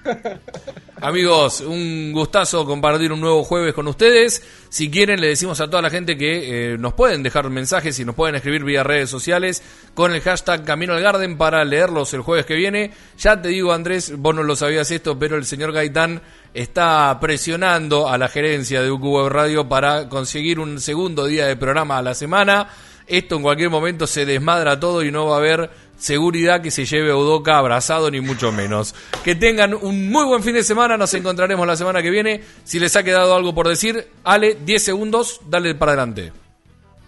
Amigos, 1.00 1.60
un 1.60 2.10
gustazo 2.12 2.64
compartir 2.64 3.12
un 3.12 3.20
nuevo 3.20 3.44
jueves 3.44 3.74
con 3.74 3.86
ustedes. 3.86 4.42
Si 4.70 4.90
quieren, 4.90 5.20
le 5.20 5.28
decimos 5.28 5.60
a 5.60 5.68
toda 5.68 5.82
la 5.82 5.90
gente 5.90 6.16
que 6.16 6.72
eh, 6.74 6.78
nos 6.78 6.94
pueden 6.94 7.22
dejar 7.22 7.50
mensajes 7.50 7.98
y 7.98 8.04
nos 8.04 8.14
pueden 8.14 8.34
escribir 8.34 8.64
vía 8.64 8.82
redes 8.82 9.10
sociales 9.10 9.62
con 9.94 10.14
el 10.14 10.22
hashtag 10.22 10.64
Camino 10.64 10.94
al 10.94 11.02
Garden 11.02 11.36
para 11.36 11.64
leerlos 11.64 12.14
el 12.14 12.22
jueves 12.22 12.46
que 12.46 12.54
viene. 12.54 12.92
Ya 13.18 13.40
te 13.40 13.48
digo, 13.48 13.72
Andrés, 13.74 14.14
vos 14.16 14.34
no 14.34 14.42
lo 14.42 14.56
sabías 14.56 14.90
esto, 14.90 15.18
pero 15.18 15.36
el 15.36 15.44
señor 15.44 15.72
Gaitán 15.72 16.22
está 16.60 17.18
presionando 17.20 18.08
a 18.08 18.16
la 18.18 18.28
gerencia 18.28 18.80
de 18.82 18.90
UQ 18.90 19.04
Web 19.04 19.28
Radio 19.28 19.68
para 19.68 20.08
conseguir 20.08 20.58
un 20.58 20.80
segundo 20.80 21.26
día 21.26 21.46
de 21.46 21.56
programa 21.56 21.98
a 21.98 22.02
la 22.02 22.14
semana. 22.14 22.68
Esto 23.06 23.36
en 23.36 23.42
cualquier 23.42 23.70
momento 23.70 24.06
se 24.06 24.24
desmadra 24.26 24.80
todo 24.80 25.02
y 25.04 25.12
no 25.12 25.26
va 25.26 25.36
a 25.36 25.38
haber 25.38 25.70
seguridad 25.98 26.60
que 26.62 26.70
se 26.70 26.84
lleve 26.84 27.10
a 27.12 27.16
Udoca 27.16 27.58
abrazado 27.58 28.10
ni 28.10 28.20
mucho 28.20 28.52
menos. 28.52 28.94
Que 29.22 29.34
tengan 29.34 29.74
un 29.74 30.10
muy 30.10 30.24
buen 30.24 30.42
fin 30.42 30.54
de 30.54 30.64
semana, 30.64 30.96
nos 30.96 31.12
encontraremos 31.14 31.66
la 31.66 31.76
semana 31.76 32.02
que 32.02 32.10
viene. 32.10 32.42
Si 32.64 32.78
les 32.80 32.96
ha 32.96 33.02
quedado 33.04 33.34
algo 33.36 33.54
por 33.54 33.68
decir, 33.68 34.08
Ale, 34.24 34.56
10 34.64 34.82
segundos, 34.82 35.40
dale 35.46 35.74
para 35.74 35.92
adelante. 35.92 36.32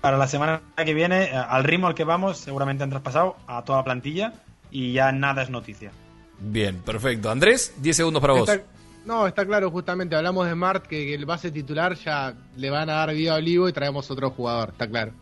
Para 0.00 0.16
la 0.18 0.28
semana 0.28 0.60
que 0.76 0.94
viene, 0.94 1.24
eh, 1.24 1.32
al 1.34 1.64
ritmo 1.64 1.88
al 1.88 1.94
que 1.94 2.04
vamos, 2.04 2.38
seguramente 2.38 2.84
han 2.84 2.90
traspasado 2.90 3.36
a 3.46 3.64
toda 3.64 3.78
la 3.78 3.84
plantilla 3.84 4.32
y 4.70 4.92
ya 4.92 5.10
nada 5.10 5.42
es 5.42 5.50
noticia. 5.50 5.90
Bien, 6.38 6.76
perfecto. 6.82 7.30
Andrés, 7.30 7.72
10 7.78 7.96
segundos 7.96 8.20
para 8.20 8.34
vos. 8.34 8.48
Está- 8.48 8.62
no, 9.08 9.26
está 9.26 9.46
claro, 9.46 9.70
justamente 9.70 10.14
hablamos 10.14 10.46
de 10.46 10.54
Mart, 10.54 10.86
que, 10.86 11.14
el 11.14 11.24
base 11.24 11.50
titular 11.50 11.94
ya 11.94 12.34
le 12.56 12.68
van 12.68 12.90
a 12.90 12.96
dar 12.96 13.14
vida 13.14 13.32
a 13.32 13.36
Olivo 13.36 13.66
y 13.66 13.72
traemos 13.72 14.10
otro 14.10 14.30
jugador, 14.30 14.68
está 14.72 14.86
claro. 14.86 15.12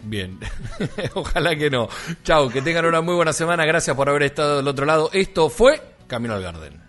Bien, 0.00 0.40
ojalá 1.14 1.54
que 1.54 1.70
no. 1.70 1.88
Chao, 2.24 2.48
que 2.48 2.62
tengan 2.62 2.86
una 2.86 3.00
muy 3.00 3.14
buena 3.14 3.32
semana. 3.32 3.64
Gracias 3.64 3.94
por 3.94 4.08
haber 4.08 4.24
estado 4.24 4.56
del 4.56 4.66
otro 4.66 4.86
lado. 4.86 5.10
Esto 5.12 5.48
fue 5.50 5.80
Camino 6.08 6.34
al 6.34 6.42
Garden. 6.42 6.80